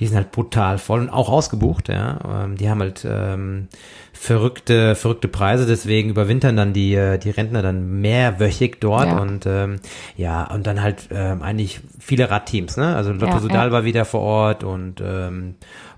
die 0.00 0.06
sind 0.06 0.16
halt 0.16 0.32
brutal 0.32 0.78
voll 0.78 1.00
und 1.00 1.10
auch 1.10 1.28
ausgebucht, 1.28 1.88
ja. 1.88 2.44
Ähm, 2.44 2.56
die 2.56 2.68
haben 2.68 2.80
halt 2.80 3.06
ähm, 3.08 3.68
verrückte, 4.12 4.94
verrückte 4.94 5.28
Preise, 5.28 5.66
deswegen 5.66 6.10
überwintern 6.10 6.56
dann 6.56 6.72
die, 6.72 6.94
äh, 6.94 7.18
die 7.18 7.30
Rentner 7.30 7.62
dann 7.62 8.00
mehrwöchig 8.00 8.80
dort 8.80 9.06
ja. 9.06 9.18
und 9.18 9.46
ähm, 9.46 9.76
ja, 10.16 10.44
und 10.52 10.66
dann 10.66 10.82
halt 10.82 11.08
ähm, 11.10 11.42
eigentlich 11.42 11.80
viele 11.98 12.30
Radteams, 12.30 12.76
ne? 12.76 12.96
Also 12.96 13.12
Lotto 13.12 13.26
ja, 13.26 13.40
Sudal 13.40 13.66
ja. 13.68 13.72
war 13.72 13.84
wieder 13.84 14.04
vor 14.04 14.20
Ort 14.20 14.64
und 14.64 15.02
ähm, 15.04 15.54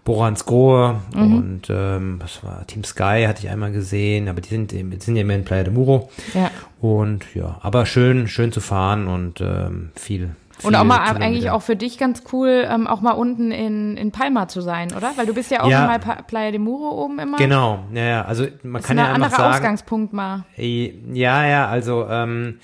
Borans 0.06 0.46
Grohe 0.46 1.00
mhm. 1.14 1.36
und 1.36 1.62
ähm, 1.68 2.20
was 2.20 2.42
war 2.44 2.66
Team 2.66 2.84
Sky 2.84 3.24
hatte 3.26 3.44
ich 3.44 3.50
einmal 3.50 3.72
gesehen, 3.72 4.28
aber 4.28 4.40
die 4.40 4.48
sind, 4.48 4.70
die 4.70 4.84
sind 5.00 5.16
ja 5.16 5.22
immer 5.22 5.34
in 5.34 5.44
Playa 5.44 5.64
de 5.64 5.72
Muro. 5.72 6.08
Ja. 6.32 6.50
Und 6.80 7.24
ja, 7.34 7.58
aber 7.60 7.86
schön, 7.86 8.28
schön 8.28 8.52
zu 8.52 8.60
fahren 8.60 9.08
und 9.08 9.40
ähm, 9.40 9.90
viel, 9.96 10.30
und 10.62 10.74
auch 10.74 10.84
mal 10.84 10.98
eigentlich 10.98 11.50
auch 11.50 11.62
für 11.62 11.76
dich 11.76 11.98
ganz 11.98 12.22
cool, 12.32 12.66
ähm, 12.68 12.86
auch 12.86 13.00
mal 13.00 13.12
unten 13.12 13.50
in, 13.50 13.96
in 13.96 14.10
Palma 14.12 14.48
zu 14.48 14.60
sein, 14.60 14.92
oder? 14.96 15.12
Weil 15.16 15.26
du 15.26 15.34
bist 15.34 15.50
ja 15.50 15.62
auch 15.62 15.68
ja. 15.68 15.86
mal 15.86 15.98
Playa 15.98 16.50
de 16.50 16.58
Muro 16.58 17.04
oben 17.04 17.18
immer. 17.18 17.36
Genau, 17.36 17.84
ja, 17.92 18.04
ja. 18.04 18.24
Also 18.24 18.46
man 18.62 18.82
kann 18.82 18.98
ja 18.98 19.12
einfach 19.12 19.30
sagen. 19.30 19.42
Ein 19.42 19.54
Ausgangspunkt 19.54 20.12
mal. 20.12 20.44
Ja, 20.56 21.46
ja, 21.46 21.68
also 21.68 22.06
ähm, 22.08 22.58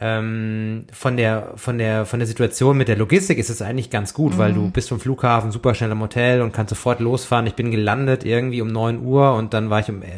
ähm, 0.00 0.86
von 0.92 1.16
der 1.16 1.52
von 1.56 1.78
der 1.78 2.06
von 2.06 2.18
der 2.18 2.26
Situation 2.26 2.76
mit 2.76 2.88
der 2.88 2.96
Logistik 2.96 3.38
ist 3.38 3.50
es 3.50 3.62
eigentlich 3.62 3.90
ganz 3.90 4.14
gut, 4.14 4.34
mhm. 4.34 4.38
weil 4.38 4.52
du 4.52 4.70
bist 4.70 4.88
vom 4.88 5.00
Flughafen 5.00 5.50
super 5.50 5.74
schnell 5.74 5.92
am 5.92 6.00
Hotel 6.00 6.42
und 6.42 6.52
kannst 6.52 6.70
sofort 6.70 7.00
losfahren. 7.00 7.46
Ich 7.46 7.54
bin 7.54 7.70
gelandet 7.70 8.24
irgendwie 8.24 8.62
um 8.62 8.68
neun 8.68 9.04
Uhr 9.04 9.34
und 9.34 9.54
dann 9.54 9.70
war 9.70 9.80
ich 9.80 9.88
um 9.88 10.02
äh, 10.02 10.08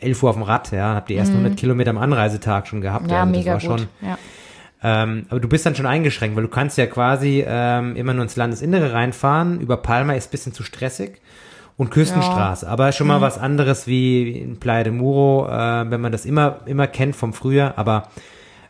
11 0.00 0.22
Uhr 0.22 0.30
auf 0.30 0.36
dem 0.36 0.42
Rad, 0.42 0.72
ja, 0.72 0.94
habe 0.94 1.06
die 1.08 1.16
ersten 1.16 1.34
mhm. 1.34 1.44
100 1.44 1.60
Kilometer 1.60 1.90
am 1.90 1.98
Anreisetag 1.98 2.66
schon 2.66 2.80
gehabt. 2.80 3.10
Ja, 3.10 3.18
ja 3.18 3.26
mega 3.26 3.54
das 3.54 3.64
war 3.64 3.76
gut. 3.76 3.88
Schon, 4.00 4.08
ja 4.08 4.18
ähm, 4.82 5.26
aber 5.28 5.40
du 5.40 5.48
bist 5.48 5.66
dann 5.66 5.74
schon 5.74 5.86
eingeschränkt, 5.86 6.36
weil 6.36 6.42
du 6.42 6.48
kannst 6.48 6.78
ja 6.78 6.86
quasi 6.86 7.44
ähm, 7.46 7.96
immer 7.96 8.14
nur 8.14 8.22
ins 8.22 8.36
Landesinnere 8.36 8.92
reinfahren. 8.92 9.60
Über 9.60 9.76
Palma 9.76 10.14
ist 10.14 10.30
bisschen 10.30 10.52
zu 10.52 10.62
stressig. 10.62 11.20
Und 11.76 11.90
Küstenstraße. 11.90 12.66
Ja. 12.66 12.72
Aber 12.72 12.92
schon 12.92 13.06
mal 13.06 13.18
mhm. 13.18 13.22
was 13.22 13.38
anderes 13.38 13.86
wie 13.86 14.32
in 14.32 14.60
Playa 14.60 14.84
de 14.84 14.92
Muro, 14.92 15.48
äh, 15.48 15.90
wenn 15.90 16.00
man 16.02 16.12
das 16.12 16.26
immer, 16.26 16.60
immer 16.66 16.86
kennt 16.86 17.16
vom 17.16 17.32
Frühjahr. 17.32 17.72
Aber 17.76 18.08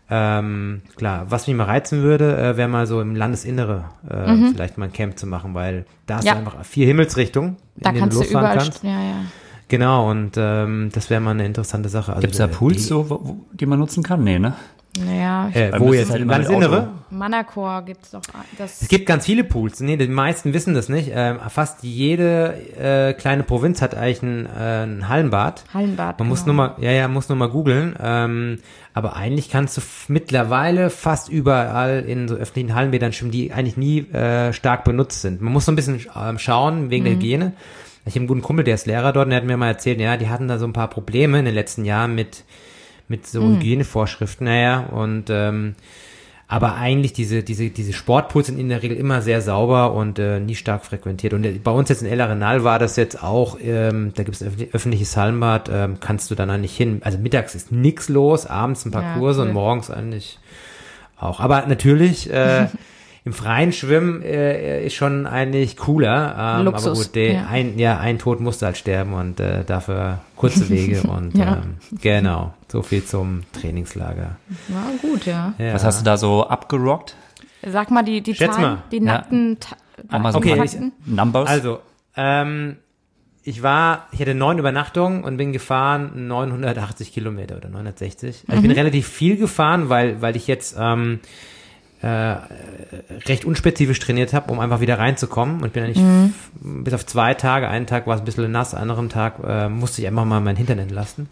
ähm, 0.08 0.82
klar, 0.96 1.26
was 1.28 1.46
mich 1.48 1.56
mal 1.56 1.64
reizen 1.64 2.02
würde, 2.02 2.36
äh, 2.36 2.56
wäre 2.56 2.68
mal 2.68 2.86
so 2.86 3.00
im 3.00 3.16
Landesinnere 3.16 3.84
äh, 4.08 4.32
mhm. 4.32 4.52
vielleicht 4.52 4.78
mal 4.78 4.86
ein 4.86 4.92
Camp 4.92 5.18
zu 5.18 5.26
machen, 5.26 5.54
weil 5.54 5.86
da 6.06 6.18
ist 6.18 6.24
ja. 6.24 6.34
einfach 6.34 6.64
vier 6.64 6.86
Himmelsrichtungen, 6.86 7.56
da 7.76 7.90
in 7.90 7.96
denen 7.96 8.10
du 8.10 8.16
losfahren 8.16 8.58
kannst. 8.58 8.84
Ja, 8.84 8.90
ja. 8.90 9.24
Genau, 9.68 10.10
und 10.10 10.32
ähm, 10.36 10.90
das 10.92 11.10
wäre 11.10 11.20
mal 11.20 11.30
eine 11.30 11.46
interessante 11.46 11.88
Sache. 11.88 12.12
Also, 12.12 12.22
Gibt 12.22 12.32
es 12.32 12.38
da 12.38 12.48
Pools, 12.48 12.78
die, 12.78 12.82
so, 12.82 13.08
wo, 13.08 13.36
die 13.52 13.66
man 13.66 13.78
nutzen 13.78 14.02
kann? 14.02 14.24
Nee, 14.24 14.40
ne? 14.40 14.54
Naja, 14.98 15.50
äh, 15.54 15.78
wo 15.78 15.92
jetzt? 15.92 16.10
Halt 16.10 16.26
Landesinnere? 16.26 16.88
Manacor 17.10 17.82
gibt's 17.82 18.10
doch. 18.10 18.22
Das 18.58 18.82
es 18.82 18.88
gibt 18.88 19.06
ganz 19.06 19.24
viele 19.24 19.44
Pools. 19.44 19.80
Nee, 19.80 19.96
die 19.96 20.08
meisten 20.08 20.52
wissen 20.52 20.74
das 20.74 20.88
nicht. 20.88 21.12
Ähm, 21.14 21.38
fast 21.48 21.84
jede 21.84 22.54
äh, 22.76 23.12
kleine 23.14 23.44
Provinz 23.44 23.82
hat 23.82 23.94
eigentlich 23.94 24.22
ein, 24.22 24.46
äh, 24.46 24.82
ein 24.84 25.08
Hallenbad. 25.08 25.64
Hallenbad. 25.72 26.18
Man 26.18 26.26
genau. 26.26 26.28
muss 26.28 26.46
nur 26.46 26.54
mal, 26.54 26.74
ja, 26.78 26.90
ja, 26.90 27.06
muss 27.06 27.28
nur 27.28 27.38
mal 27.38 27.48
googeln. 27.48 27.94
Ähm, 28.02 28.58
aber 28.92 29.14
eigentlich 29.14 29.48
kannst 29.48 29.76
du 29.76 29.82
mittlerweile 30.08 30.90
fast 30.90 31.28
überall 31.28 32.00
in 32.00 32.26
so 32.26 32.34
öffentlichen 32.34 32.74
Hallenbädern 32.74 33.12
schwimmen, 33.12 33.30
die 33.30 33.52
eigentlich 33.52 33.76
nie 33.76 34.00
äh, 34.12 34.52
stark 34.52 34.82
benutzt 34.82 35.22
sind. 35.22 35.40
Man 35.40 35.52
muss 35.52 35.66
so 35.66 35.72
ein 35.72 35.76
bisschen 35.76 36.04
ähm, 36.20 36.38
schauen 36.40 36.90
wegen 36.90 37.04
mhm. 37.04 37.08
der 37.08 37.14
Hygiene. 37.14 37.52
Ich 38.06 38.14
habe 38.14 38.20
einen 38.20 38.28
guten 38.28 38.42
Kumpel, 38.42 38.64
der 38.64 38.74
ist 38.74 38.86
Lehrer 38.86 39.12
dort, 39.12 39.26
und 39.26 39.30
der 39.30 39.36
hat 39.36 39.46
mir 39.46 39.56
mal 39.56 39.68
erzählt, 39.68 40.00
ja, 40.00 40.16
die 40.16 40.28
hatten 40.28 40.48
da 40.48 40.58
so 40.58 40.66
ein 40.66 40.72
paar 40.72 40.88
Probleme 40.88 41.38
in 41.38 41.44
den 41.44 41.54
letzten 41.54 41.84
Jahren 41.84 42.14
mit 42.14 42.44
mit 43.10 43.26
so 43.26 43.42
mhm. 43.42 43.56
Hygienevorschriften, 43.56 44.46
naja, 44.46 44.80
und 44.80 45.28
ähm, 45.28 45.74
aber 46.50 46.74
eigentlich 46.74 47.12
diese, 47.12 47.44
diese, 47.44 47.70
diese 47.70 47.92
Sportpools 47.92 48.48
sind 48.48 48.58
in 48.58 48.68
der 48.68 48.82
Regel 48.82 48.96
immer 48.96 49.22
sehr 49.22 49.40
sauber 49.40 49.92
und 49.94 50.18
äh, 50.18 50.40
nie 50.40 50.56
stark 50.56 50.84
frequentiert. 50.84 51.32
Und 51.32 51.44
äh, 51.44 51.52
bei 51.62 51.70
uns 51.70 51.88
jetzt 51.88 52.02
in 52.02 52.08
El 52.08 52.20
Arenal 52.20 52.64
war 52.64 52.80
das 52.80 52.96
jetzt 52.96 53.22
auch, 53.22 53.56
ähm, 53.62 54.12
da 54.16 54.24
gibt 54.24 54.40
es 54.40 54.44
öffentliches 54.72 55.16
Hallenbad, 55.16 55.70
ähm, 55.72 55.98
kannst 56.00 56.28
du 56.28 56.34
dann 56.34 56.60
nicht 56.60 56.76
hin. 56.76 57.02
Also 57.04 57.18
mittags 57.18 57.54
ist 57.54 57.70
nix 57.70 58.08
los, 58.08 58.46
abends 58.46 58.84
ein 58.84 58.90
paar 58.90 59.02
ja, 59.02 59.14
Kurse 59.14 59.42
cool. 59.42 59.48
und 59.48 59.54
morgens 59.54 59.90
eigentlich 59.92 60.40
auch. 61.16 61.38
Aber 61.38 61.66
natürlich, 61.66 62.32
äh, 62.32 62.66
im 63.24 63.32
freien 63.32 63.72
Schwimmen 63.72 64.22
äh, 64.22 64.84
ist 64.86 64.94
schon 64.94 65.26
eigentlich 65.26 65.76
cooler. 65.76 66.58
Ähm, 66.58 66.64
Luxus, 66.64 66.86
aber 66.86 66.96
gut, 66.96 67.14
der, 67.14 67.32
ja. 67.32 67.46
Ein, 67.48 67.78
ja, 67.78 67.98
ein 67.98 68.18
Tod 68.18 68.40
musste 68.40 68.66
halt 68.66 68.78
sterben 68.78 69.12
und 69.12 69.40
äh, 69.40 69.64
dafür 69.64 70.20
kurze 70.36 70.68
Wege 70.70 71.02
und 71.08 71.36
ja. 71.36 71.56
ähm, 71.56 71.76
genau, 72.00 72.54
so 72.68 72.82
viel 72.82 73.04
zum 73.04 73.42
Trainingslager. 73.52 74.36
War 74.68 74.90
gut, 75.02 75.26
ja. 75.26 75.54
ja. 75.58 75.74
Was 75.74 75.84
hast 75.84 76.00
du 76.00 76.04
da 76.04 76.16
so 76.16 76.46
abgerockt? 76.46 77.14
Sag 77.66 77.90
mal 77.90 78.02
die, 78.02 78.22
die 78.22 78.34
Schätz 78.34 78.54
Zahlen, 78.54 78.62
mal. 78.62 78.82
die 78.90 79.00
nackten 79.00 79.58
ja. 80.10 80.34
okay, 80.34 80.62
ich, 80.64 80.76
Numbers. 81.04 81.48
Also, 81.48 81.80
ähm, 82.16 82.76
ich 83.42 83.62
war, 83.62 84.06
ich 84.12 84.20
hatte 84.20 84.34
neun 84.34 84.58
Übernachtungen 84.58 85.24
und 85.24 85.36
bin 85.36 85.52
gefahren 85.52 86.26
980 86.26 87.12
Kilometer 87.12 87.56
oder 87.56 87.68
960. 87.68 88.26
Also 88.26 88.44
mhm. 88.46 88.56
Ich 88.56 88.62
bin 88.62 88.70
relativ 88.78 89.08
viel 89.08 89.36
gefahren, 89.36 89.88
weil, 89.88 90.22
weil 90.22 90.36
ich 90.36 90.46
jetzt 90.46 90.76
ähm, 90.78 91.20
äh, 92.02 92.36
recht 93.26 93.44
unspezifisch 93.44 93.98
trainiert 93.98 94.32
habe, 94.32 94.50
um 94.52 94.60
einfach 94.60 94.80
wieder 94.80 94.98
reinzukommen. 94.98 95.62
Und 95.62 95.72
bin 95.72 95.84
eigentlich 95.84 95.98
mhm. 96.02 96.34
bis 96.60 96.94
auf 96.94 97.06
zwei 97.06 97.34
Tage, 97.34 97.68
einen 97.68 97.86
Tag 97.86 98.06
war 98.06 98.14
es 98.14 98.22
ein 98.22 98.24
bisschen 98.24 98.50
nass, 98.50 98.74
anderen 98.74 99.08
Tag 99.08 99.34
äh, 99.46 99.68
musste 99.68 100.02
ich 100.02 100.08
einfach 100.08 100.24
mal 100.24 100.40
meinen 100.40 100.56
Hintern 100.56 100.78
entlasten 100.78 101.28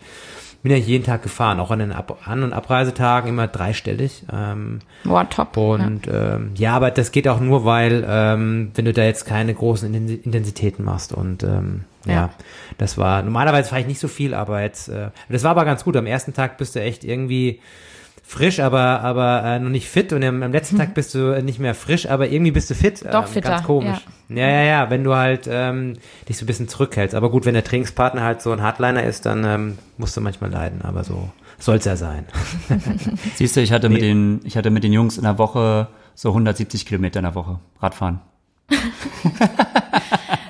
bin 0.62 0.72
ja 0.72 0.78
jeden 0.78 1.04
Tag 1.04 1.22
gefahren, 1.22 1.60
auch 1.60 1.70
an 1.70 1.78
den 1.78 1.92
Ab 1.92 2.18
An- 2.24 2.42
und 2.42 2.52
Abreisetagen 2.52 3.28
immer 3.28 3.46
dreistellig. 3.46 4.24
Ähm, 4.32 4.80
Boah, 5.04 5.28
top. 5.28 5.56
Und 5.56 6.06
ja. 6.06 6.34
Ähm, 6.34 6.50
ja, 6.56 6.74
aber 6.74 6.90
das 6.90 7.12
geht 7.12 7.28
auch 7.28 7.40
nur, 7.40 7.64
weil 7.64 8.04
ähm, 8.08 8.72
wenn 8.74 8.84
du 8.84 8.92
da 8.92 9.04
jetzt 9.04 9.24
keine 9.24 9.54
großen 9.54 9.92
Intensitäten 9.94 10.84
machst 10.84 11.12
und 11.12 11.44
ähm, 11.44 11.84
ja. 12.06 12.12
ja. 12.12 12.30
das 12.76 12.98
war, 12.98 13.22
normalerweise 13.22 13.68
fahre 13.68 13.82
ich 13.82 13.86
nicht 13.86 14.00
so 14.00 14.08
viel, 14.08 14.34
aber 14.34 14.62
jetzt, 14.62 14.88
äh, 14.88 15.10
das 15.28 15.44
war 15.44 15.52
aber 15.52 15.64
ganz 15.64 15.84
gut. 15.84 15.96
Am 15.96 16.06
ersten 16.06 16.34
Tag 16.34 16.58
bist 16.58 16.74
du 16.74 16.80
echt 16.80 17.04
irgendwie 17.04 17.60
frisch, 18.28 18.60
aber 18.60 19.00
aber 19.00 19.42
äh, 19.42 19.58
noch 19.58 19.70
nicht 19.70 19.88
fit 19.88 20.12
und 20.12 20.22
am, 20.22 20.42
am 20.42 20.52
letzten 20.52 20.76
Tag 20.76 20.92
bist 20.92 21.14
du 21.14 21.42
nicht 21.42 21.58
mehr 21.58 21.74
frisch, 21.74 22.06
aber 22.06 22.28
irgendwie 22.28 22.50
bist 22.50 22.68
du 22.68 22.74
fit. 22.74 23.02
Doch 23.10 23.26
ähm, 23.26 23.32
fitter. 23.32 23.48
Ganz 23.48 23.62
komisch. 23.64 24.00
Ja. 24.28 24.36
ja, 24.36 24.48
ja, 24.48 24.62
ja, 24.62 24.90
wenn 24.90 25.02
du 25.02 25.14
halt 25.14 25.48
ähm, 25.50 25.94
dich 26.28 26.36
so 26.36 26.44
ein 26.44 26.46
bisschen 26.46 26.68
zurückhältst. 26.68 27.14
Aber 27.14 27.30
gut, 27.30 27.46
wenn 27.46 27.54
der 27.54 27.64
Trainingspartner 27.64 28.22
halt 28.22 28.42
so 28.42 28.52
ein 28.52 28.60
Hardliner 28.60 29.02
ist, 29.02 29.24
dann 29.24 29.44
ähm, 29.44 29.78
musst 29.96 30.14
du 30.14 30.20
manchmal 30.20 30.50
leiden. 30.50 30.82
Aber 30.82 31.04
so 31.04 31.30
soll's 31.58 31.86
ja 31.86 31.96
sein. 31.96 32.26
Siehst 33.36 33.56
du, 33.56 33.62
ich 33.62 33.72
hatte 33.72 33.88
nee. 33.88 33.94
mit 33.94 34.02
den 34.02 34.40
ich 34.44 34.58
hatte 34.58 34.68
mit 34.68 34.84
den 34.84 34.92
Jungs 34.92 35.16
in 35.16 35.24
der 35.24 35.38
Woche 35.38 35.88
so 36.14 36.28
170 36.28 36.84
Kilometer 36.84 37.20
in 37.20 37.24
der 37.24 37.34
Woche 37.34 37.58
Radfahren. 37.80 38.20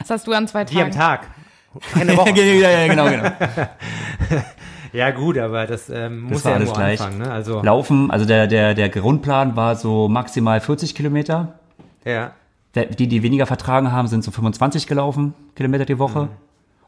das 0.01 0.11
hast 0.11 0.27
du 0.27 0.33
an 0.33 0.49
zwei 0.49 0.65
Tagen. 0.65 0.77
Die 0.77 0.83
am 0.83 0.91
Tag. 0.91 1.29
Eine 1.95 2.17
Woche. 2.17 2.31
ja, 2.41 2.71
ja, 2.71 2.89
genau, 2.89 3.09
genau. 3.09 3.31
Ja 4.93 5.11
gut, 5.11 5.39
aber 5.39 5.67
das 5.67 5.91
ähm, 5.91 6.23
muss 6.23 6.43
das 6.43 6.45
ja 6.45 6.55
alles 6.55 6.73
gleich. 6.73 7.01
anfangen. 7.01 7.23
Ne? 7.23 7.31
Also 7.31 7.63
Laufen, 7.63 8.11
also 8.11 8.25
der, 8.25 8.47
der, 8.47 8.75
der 8.75 8.89
Grundplan 8.89 9.57
war 9.57 9.77
so 9.77 10.09
maximal 10.09 10.61
40 10.61 10.95
Kilometer. 10.95 11.59
Ja. 12.05 12.33
Die, 12.75 13.09
die 13.09 13.23
weniger 13.23 13.47
vertragen 13.47 13.93
haben, 13.93 14.09
sind 14.09 14.23
so 14.23 14.31
25 14.31 14.87
gelaufen, 14.87 15.35
Kilometer 15.57 15.85
die 15.85 15.99
Woche. 15.99 16.25
Mhm. 16.25 16.29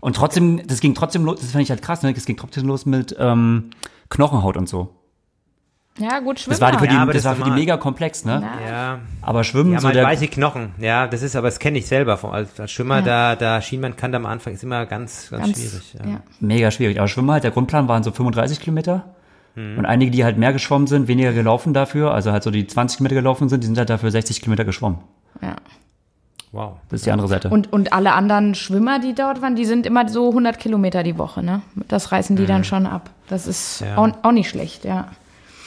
Und 0.00 0.16
trotzdem, 0.16 0.66
das 0.66 0.80
ging 0.80 0.94
trotzdem 0.94 1.24
los, 1.24 1.40
das 1.40 1.50
fand 1.50 1.62
ich 1.62 1.70
halt 1.70 1.82
krass, 1.82 2.02
ne? 2.02 2.12
Das 2.12 2.24
ging 2.24 2.36
trotzdem 2.36 2.66
los 2.66 2.86
mit 2.86 3.14
ähm, 3.18 3.70
Knochenhaut 4.08 4.56
und 4.56 4.68
so. 4.68 4.94
Ja, 6.00 6.18
gut, 6.20 6.40
Schwimmen. 6.40 6.58
Das 6.58 6.72
war 6.72 6.78
für 6.78 6.88
die, 6.88 6.94
ja, 6.94 7.04
das, 7.04 7.14
das 7.16 7.24
war 7.26 7.36
für 7.36 7.44
die 7.44 7.50
mega 7.50 7.76
komplex, 7.76 8.24
ne? 8.24 8.42
Ja. 8.66 8.98
Aber 9.20 9.44
Schwimmen 9.44 9.74
ja, 9.74 9.80
so 9.80 9.90
der 9.90 10.04
weiche 10.04 10.28
Knochen. 10.28 10.70
Ja, 10.78 11.06
das 11.06 11.22
ist, 11.22 11.36
aber 11.36 11.48
das 11.48 11.58
kenne 11.58 11.78
ich 11.78 11.86
selber 11.86 12.18
als, 12.32 12.58
als 12.58 12.70
Schwimmer. 12.70 12.96
Ja. 12.96 13.34
Da, 13.34 13.36
da 13.36 13.60
schien 13.60 13.80
man 13.80 13.96
kann 13.96 14.10
da 14.10 14.16
am 14.16 14.26
Anfang 14.26 14.54
ist 14.54 14.64
immer 14.64 14.86
ganz, 14.86 15.28
ganz, 15.30 15.42
ganz 15.42 15.58
schwierig. 15.58 15.94
Ja. 15.94 16.10
ja. 16.10 16.20
Mega 16.40 16.70
schwierig. 16.70 16.98
Aber 16.98 17.08
Schwimmen 17.08 17.30
halt, 17.30 17.44
der 17.44 17.50
Grundplan 17.50 17.86
waren 17.88 18.02
so 18.02 18.10
35 18.10 18.60
Kilometer. 18.60 19.04
Mhm. 19.54 19.78
Und 19.78 19.86
einige, 19.86 20.10
die 20.10 20.24
halt 20.24 20.38
mehr 20.38 20.52
geschwommen 20.52 20.86
sind, 20.86 21.08
weniger 21.08 21.32
gelaufen 21.32 21.74
dafür, 21.74 22.12
also 22.14 22.32
halt 22.32 22.42
so 22.42 22.50
die 22.50 22.66
20 22.66 22.98
Kilometer 22.98 23.16
gelaufen 23.16 23.48
sind, 23.48 23.62
die 23.62 23.66
sind 23.66 23.78
halt 23.78 23.90
dafür 23.90 24.10
60 24.10 24.40
Kilometer 24.40 24.64
geschwommen. 24.64 24.98
Ja. 25.42 25.56
Wow. 26.52 26.78
Das 26.88 27.00
ist 27.00 27.06
die 27.06 27.12
andere 27.12 27.28
Seite. 27.28 27.48
Und, 27.48 27.72
und 27.72 27.92
alle 27.92 28.12
anderen 28.12 28.54
Schwimmer, 28.56 28.98
die 28.98 29.14
dort 29.14 29.40
waren, 29.40 29.54
die 29.54 29.64
sind 29.64 29.86
immer 29.86 30.08
so 30.08 30.30
100 30.30 30.58
Kilometer 30.58 31.04
die 31.04 31.16
Woche, 31.16 31.44
ne? 31.44 31.62
Das 31.86 32.10
reißen 32.10 32.34
die 32.34 32.42
mhm. 32.42 32.48
dann 32.48 32.64
schon 32.64 32.86
ab. 32.86 33.10
Das 33.28 33.46
ist 33.46 33.84
auch, 33.94 34.08
auch 34.22 34.32
nicht 34.32 34.48
schlecht, 34.48 34.84
ja. 34.84 35.08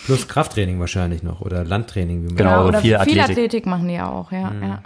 Plus 0.06 0.28
Krafttraining 0.28 0.80
wahrscheinlich 0.80 1.24
noch 1.24 1.42
oder 1.42 1.64
Landtraining. 1.64 2.24
Wie 2.24 2.28
man 2.28 2.36
genau, 2.36 2.68
oder 2.68 2.80
viel 2.80 2.96
Athletik. 2.96 3.14
viel 3.14 3.32
Athletik 3.32 3.66
machen 3.66 3.88
die 3.88 3.96
ja 3.96 4.10
auch, 4.10 4.32
ja. 4.32 4.50
Mhm. 4.50 4.64
ja. 4.64 4.80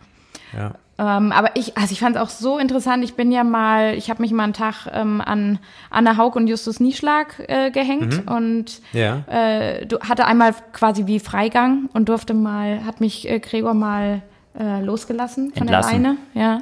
ja. 0.55 0.71
Ähm, 0.99 1.31
aber 1.31 1.55
ich, 1.55 1.77
also 1.77 1.91
ich 1.91 1.99
fand 1.99 2.15
es 2.15 2.21
auch 2.21 2.29
so 2.29 2.57
interessant. 2.57 3.03
Ich 3.03 3.13
bin 3.13 3.31
ja 3.31 3.43
mal, 3.43 3.93
ich 3.93 4.09
habe 4.09 4.21
mich 4.21 4.31
mal 4.31 4.45
einen 4.45 4.53
Tag 4.53 4.87
ähm, 4.91 5.21
an 5.21 5.59
Anna 5.91 6.17
Haug 6.17 6.35
und 6.35 6.47
Justus 6.47 6.79
Nieschlag 6.79 7.35
äh, 7.47 7.69
gehängt 7.69 8.25
mhm. 8.25 8.31
und 8.31 8.81
ja. 8.93 9.23
äh, 9.27 9.85
du 9.85 9.99
hatte 9.99 10.25
einmal 10.25 10.55
quasi 10.73 11.05
wie 11.05 11.19
Freigang 11.19 11.89
und 11.93 12.09
durfte 12.09 12.33
mal, 12.33 12.83
hat 12.83 12.99
mich 12.99 13.29
äh, 13.29 13.39
Gregor 13.39 13.75
mal 13.75 14.23
äh, 14.59 14.81
losgelassen 14.81 15.51
von 15.51 15.63
Entlassen. 15.63 16.03
der 16.03 16.11
Leine, 16.11 16.17
ja. 16.33 16.61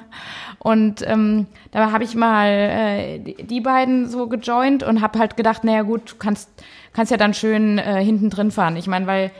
Und 0.60 1.08
ähm, 1.08 1.48
da 1.72 1.92
habe 1.92 2.04
ich 2.04 2.16
mal 2.16 2.48
äh, 2.48 3.20
die 3.20 3.62
beiden 3.62 4.10
so 4.10 4.28
gejoint 4.28 4.84
und 4.84 5.02
habe 5.02 5.20
halt 5.20 5.38
gedacht, 5.38 5.64
naja 5.64 5.84
gut, 5.84 6.14
du 6.14 6.16
kannst 6.18 6.50
kannst 6.96 7.12
ja 7.12 7.18
dann 7.18 7.34
schön 7.34 7.78
äh, 7.78 8.04
hinten 8.04 8.30
drin 8.30 8.52
fahren. 8.52 8.78
Ich 8.78 8.88
meine, 8.88 9.06
weil 9.06 9.32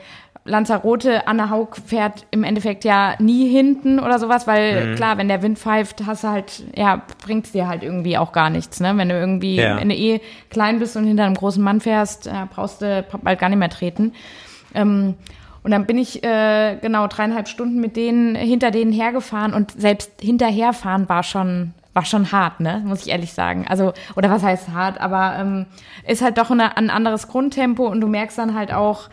Lanzarote, 0.44 1.26
Anna 1.26 1.50
Haug 1.50 1.76
fährt 1.84 2.26
im 2.30 2.44
Endeffekt 2.44 2.84
ja 2.84 3.14
nie 3.18 3.48
hinten 3.48 3.98
oder 3.98 4.18
sowas, 4.18 4.46
weil 4.46 4.90
mhm. 4.90 4.94
klar, 4.94 5.18
wenn 5.18 5.28
der 5.28 5.42
Wind 5.42 5.58
pfeift, 5.58 6.06
hast 6.06 6.22
du 6.24 6.28
halt, 6.28 6.64
ja, 6.76 7.02
bringt's 7.24 7.52
dir 7.52 7.66
halt 7.66 7.82
irgendwie 7.82 8.16
auch 8.16 8.32
gar 8.32 8.50
nichts, 8.50 8.78
ne? 8.78 8.96
Wenn 8.96 9.08
du 9.08 9.18
irgendwie, 9.18 9.56
ja. 9.56 9.80
wenn 9.80 9.88
du 9.88 9.96
eh 9.96 10.20
klein 10.50 10.78
bist 10.78 10.96
und 10.96 11.04
hinter 11.04 11.24
einem 11.24 11.34
großen 11.34 11.62
Mann 11.62 11.80
fährst, 11.80 12.26
äh, 12.26 12.32
brauchst 12.48 12.82
du 12.82 13.04
bald 13.22 13.38
gar 13.38 13.48
nicht 13.48 13.58
mehr 13.58 13.70
treten. 13.70 14.12
Ähm, 14.74 15.14
und 15.66 15.72
dann 15.72 15.84
bin 15.84 15.98
ich 15.98 16.22
äh, 16.22 16.78
genau 16.80 17.08
dreieinhalb 17.08 17.48
Stunden 17.48 17.80
mit 17.80 17.96
denen 17.96 18.36
hinter 18.36 18.70
denen 18.70 18.92
hergefahren 18.92 19.52
und 19.52 19.72
selbst 19.72 20.12
hinterherfahren 20.20 21.08
war 21.08 21.24
schon 21.24 21.74
war 21.92 22.04
schon 22.04 22.30
hart, 22.30 22.60
ne? 22.60 22.84
Muss 22.84 23.04
ich 23.04 23.08
ehrlich 23.10 23.32
sagen. 23.32 23.66
Also, 23.68 23.92
oder 24.14 24.30
was 24.30 24.44
heißt 24.44 24.68
hart, 24.68 25.00
aber 25.00 25.34
ähm, 25.40 25.66
ist 26.06 26.22
halt 26.22 26.38
doch 26.38 26.52
eine, 26.52 26.76
ein 26.76 26.88
anderes 26.88 27.26
Grundtempo 27.26 27.84
und 27.84 28.00
du 28.00 28.06
merkst 28.06 28.38
dann 28.38 28.54
halt 28.54 28.72
auch, 28.72 29.08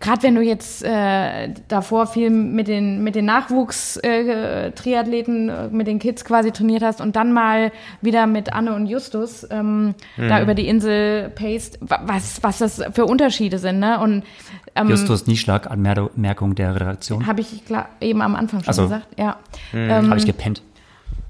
gerade 0.00 0.22
wenn 0.22 0.34
du 0.34 0.40
jetzt 0.42 0.84
äh, 0.84 1.48
davor 1.68 2.06
viel 2.06 2.28
mit 2.30 2.68
den, 2.68 3.02
mit 3.02 3.14
den 3.14 3.24
Nachwuchs-Triathleten, 3.24 5.48
äh, 5.48 5.68
mit 5.68 5.86
den 5.86 5.98
Kids 5.98 6.22
quasi 6.24 6.52
trainiert 6.52 6.82
hast 6.82 7.00
und 7.00 7.16
dann 7.16 7.32
mal 7.32 7.72
wieder 8.02 8.26
mit 8.26 8.52
Anne 8.52 8.74
und 8.74 8.84
Justus 8.86 9.46
ähm, 9.50 9.94
mhm. 10.16 10.28
da 10.28 10.42
über 10.42 10.54
die 10.54 10.68
Insel 10.68 11.30
paced, 11.30 11.78
was, 11.80 12.42
was 12.42 12.58
das 12.58 12.82
für 12.92 13.06
Unterschiede 13.06 13.58
sind. 13.58 13.80
Ne? 13.80 13.98
Und, 14.00 14.24
ähm, 14.74 14.90
Justus 14.90 15.26
Nieschlag, 15.26 15.70
Anmerkung 15.70 16.54
der 16.54 16.74
Redaktion. 16.74 17.26
Habe 17.26 17.40
ich 17.40 17.64
klar, 17.64 17.88
eben 18.00 18.20
am 18.22 18.36
Anfang 18.36 18.62
schon 18.62 18.74
so. 18.74 18.82
gesagt. 18.82 19.06
Ja. 19.18 19.38
Mhm. 19.72 19.90
Ähm, 19.90 20.10
Habe 20.10 20.18
ich 20.18 20.26
gepennt. 20.26 20.60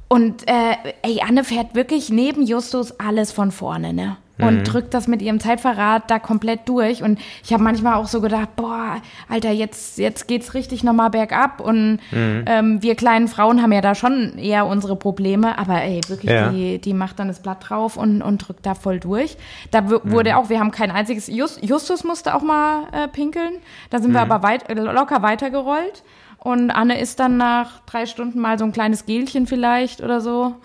Und 0.08 0.48
äh, 0.48 0.76
ey, 1.02 1.20
Anne 1.26 1.42
fährt 1.42 1.74
wirklich 1.74 2.10
neben 2.10 2.42
Justus 2.42 3.00
alles 3.00 3.32
von 3.32 3.50
vorne, 3.50 3.92
ne? 3.92 4.18
Und 4.38 4.58
mhm. 4.58 4.64
drückt 4.64 4.92
das 4.92 5.08
mit 5.08 5.22
ihrem 5.22 5.40
Zeitverrat 5.40 6.10
da 6.10 6.18
komplett 6.18 6.68
durch. 6.68 7.02
Und 7.02 7.18
ich 7.42 7.52
habe 7.52 7.62
manchmal 7.62 7.94
auch 7.94 8.06
so 8.06 8.20
gedacht, 8.20 8.54
boah, 8.56 8.96
Alter, 9.28 9.50
jetzt, 9.50 9.96
jetzt 9.98 10.28
geht's 10.28 10.52
richtig 10.52 10.84
nochmal 10.84 11.08
bergab. 11.10 11.60
Und 11.60 12.00
mhm. 12.10 12.44
ähm, 12.46 12.82
wir 12.82 12.96
kleinen 12.96 13.28
Frauen 13.28 13.62
haben 13.62 13.72
ja 13.72 13.80
da 13.80 13.94
schon 13.94 14.36
eher 14.36 14.66
unsere 14.66 14.94
Probleme. 14.96 15.58
Aber 15.58 15.80
ey, 15.82 16.02
wirklich, 16.08 16.30
ja. 16.30 16.50
die, 16.50 16.78
die 16.78 16.92
macht 16.92 17.18
dann 17.18 17.28
das 17.28 17.40
Blatt 17.40 17.68
drauf 17.68 17.96
und, 17.96 18.20
und 18.20 18.46
drückt 18.46 18.66
da 18.66 18.74
voll 18.74 19.00
durch. 19.00 19.38
Da 19.70 19.80
mhm. 19.80 20.00
wurde 20.04 20.36
auch, 20.36 20.50
wir 20.50 20.60
haben 20.60 20.70
kein 20.70 20.90
einziges, 20.90 21.28
Just, 21.28 21.64
Justus 21.64 22.04
musste 22.04 22.34
auch 22.34 22.42
mal 22.42 22.88
äh, 22.92 23.08
pinkeln. 23.08 23.54
Da 23.88 24.00
sind 24.00 24.12
wir 24.12 24.24
mhm. 24.24 24.30
aber 24.30 24.46
weit, 24.46 24.64
locker 24.76 25.22
weitergerollt. 25.22 26.02
Und 26.38 26.70
Anne 26.70 27.00
isst 27.00 27.18
dann 27.20 27.38
nach 27.38 27.80
drei 27.86 28.06
Stunden 28.06 28.38
mal 28.38 28.58
so 28.58 28.64
ein 28.64 28.72
kleines 28.72 29.06
Gelchen 29.06 29.46
vielleicht 29.46 30.02
oder 30.02 30.20
so. 30.20 30.56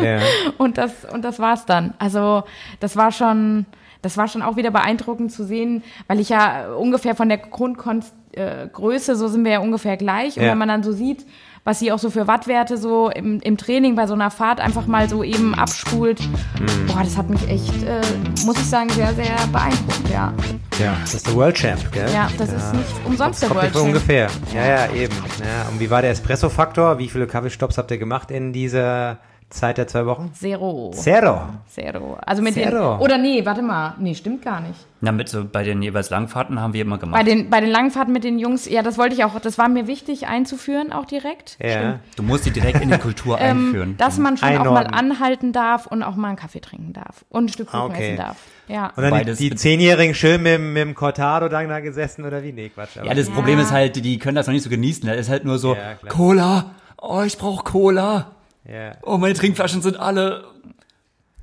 Ja. 0.00 0.20
und 0.58 0.78
das, 0.78 0.90
und 1.12 1.24
das 1.24 1.38
war's 1.38 1.66
dann. 1.66 1.94
Also, 1.98 2.44
das 2.80 2.96
war 2.96 3.12
schon, 3.12 3.66
das 4.02 4.16
war 4.16 4.28
schon 4.28 4.42
auch 4.42 4.56
wieder 4.56 4.70
beeindruckend 4.70 5.32
zu 5.32 5.44
sehen, 5.44 5.82
weil 6.08 6.20
ich 6.20 6.28
ja 6.28 6.72
ungefähr 6.74 7.14
von 7.14 7.28
der 7.28 7.38
Grundgröße, 7.38 9.16
so 9.16 9.28
sind 9.28 9.44
wir 9.44 9.52
ja 9.52 9.60
ungefähr 9.60 9.96
gleich. 9.96 10.36
Und 10.36 10.44
ja. 10.44 10.50
wenn 10.50 10.58
man 10.58 10.68
dann 10.68 10.82
so 10.82 10.92
sieht, 10.92 11.26
was 11.64 11.78
sie 11.78 11.92
auch 11.92 11.98
so 11.98 12.10
für 12.10 12.26
Wattwerte 12.26 12.76
so 12.76 13.08
im, 13.10 13.40
im 13.40 13.56
Training 13.56 13.94
bei 13.94 14.06
so 14.06 14.14
einer 14.14 14.30
Fahrt 14.30 14.60
einfach 14.60 14.86
mal 14.86 15.08
so 15.08 15.22
eben 15.22 15.54
abspult. 15.54 16.20
Mhm. 16.20 16.86
Boah, 16.88 17.04
das 17.04 17.16
hat 17.16 17.30
mich 17.30 17.48
echt, 17.48 17.84
äh, 17.84 18.00
muss 18.44 18.56
ich 18.56 18.68
sagen, 18.68 18.90
sehr, 18.90 19.14
sehr 19.14 19.36
beeindruckt, 19.52 20.08
ja. 20.10 20.32
Ja, 20.80 20.96
das 21.02 21.14
ist 21.14 21.26
der 21.26 21.34
World 21.34 21.56
Champ, 21.56 21.92
gell? 21.92 22.10
Ja, 22.12 22.28
das 22.36 22.50
ja. 22.50 22.56
ist 22.56 22.74
nicht 22.74 23.06
umsonst 23.06 23.42
das 23.42 23.48
der 23.48 23.56
World 23.56 23.72
Champ. 23.72 23.86
ungefähr. 23.86 24.28
Ja, 24.52 24.66
ja, 24.66 24.92
eben. 24.92 25.14
Ja, 25.38 25.68
und 25.70 25.78
wie 25.78 25.88
war 25.88 26.02
der 26.02 26.10
Espresso-Faktor? 26.10 26.98
Wie 26.98 27.08
viele 27.08 27.28
Kaffeestops 27.28 27.78
habt 27.78 27.90
ihr 27.92 27.98
gemacht 27.98 28.32
in 28.32 28.52
dieser 28.52 29.18
Zeit 29.52 29.78
der 29.78 29.86
zwei 29.86 30.06
Wochen? 30.06 30.32
Zero. 30.34 30.90
Zero. 30.94 31.40
Zero. 31.68 32.16
Also 32.24 32.42
mit 32.42 32.54
Zero. 32.54 32.96
den. 32.96 33.00
Oder 33.00 33.18
nee, 33.18 33.44
warte 33.44 33.62
mal. 33.62 33.94
Nee, 33.98 34.14
stimmt 34.14 34.42
gar 34.42 34.60
nicht. 34.60 34.74
Na, 35.00 35.12
mit 35.12 35.28
so 35.28 35.44
bei 35.44 35.62
den 35.64 35.82
jeweils 35.82 36.10
Langfahrten 36.10 36.60
haben 36.60 36.72
wir 36.74 36.82
immer 36.82 36.96
gemacht. 36.98 37.18
Bei 37.18 37.24
den, 37.24 37.50
bei 37.50 37.60
den 37.60 37.70
Langfahrten 37.70 38.12
mit 38.12 38.24
den 38.24 38.38
Jungs, 38.38 38.68
ja, 38.68 38.82
das 38.82 38.98
wollte 38.98 39.14
ich 39.14 39.24
auch, 39.24 39.38
das 39.40 39.58
war 39.58 39.68
mir 39.68 39.86
wichtig 39.88 40.26
einzuführen, 40.28 40.92
auch 40.92 41.04
direkt. 41.04 41.56
Ja. 41.60 41.98
du 42.16 42.22
musst 42.22 42.46
die 42.46 42.50
direkt 42.50 42.80
in 42.80 42.90
die 42.90 42.98
Kultur 42.98 43.36
einführen. 43.38 43.90
Ähm, 43.90 43.96
dass 43.96 44.18
man 44.18 44.36
schon 44.36 44.48
auch 44.48 44.60
Einordnen. 44.60 44.90
mal 44.90 44.98
anhalten 44.98 45.52
darf 45.52 45.86
und 45.86 46.02
auch 46.02 46.14
mal 46.16 46.28
einen 46.28 46.36
Kaffee 46.36 46.60
trinken 46.60 46.92
darf. 46.92 47.24
Und 47.28 47.46
ein 47.46 47.48
Stück 47.48 47.68
Kuchen 47.68 47.80
Ah, 47.80 47.84
okay. 47.86 48.04
essen 48.06 48.16
darf. 48.16 48.36
Ja. 48.68 48.92
Und 48.96 49.02
dann 49.02 49.24
die, 49.26 49.50
die 49.50 49.54
Zehnjährigen 49.56 50.14
schön 50.14 50.42
mit, 50.42 50.52
dem- 50.54 50.72
mit 50.72 50.82
dem 50.82 50.94
Cortado 50.94 51.48
dann 51.48 51.68
da 51.68 51.80
gesessen 51.80 52.24
oder 52.24 52.42
wie? 52.42 52.52
Nee, 52.52 52.68
Quatsch. 52.70 52.96
Aber 52.96 53.06
ja, 53.08 53.14
das 53.14 53.28
Problem 53.28 53.58
ist 53.58 53.72
halt, 53.72 53.96
die 53.96 54.18
können 54.18 54.36
das 54.36 54.46
noch 54.46 54.54
nicht 54.54 54.62
so 54.62 54.70
genießen. 54.70 55.06
Das 55.06 55.18
ist 55.18 55.28
halt 55.28 55.44
nur 55.44 55.58
so, 55.58 55.74
Ja. 55.74 55.94
Cola, 56.08 56.70
oh, 56.96 57.22
ich 57.26 57.36
brauche 57.38 57.64
Cola. 57.64 58.30
Ja. 58.68 58.92
Oh, 59.02 59.18
meine 59.18 59.34
Trinkflaschen 59.34 59.82
sind 59.82 59.98
alle. 59.98 60.44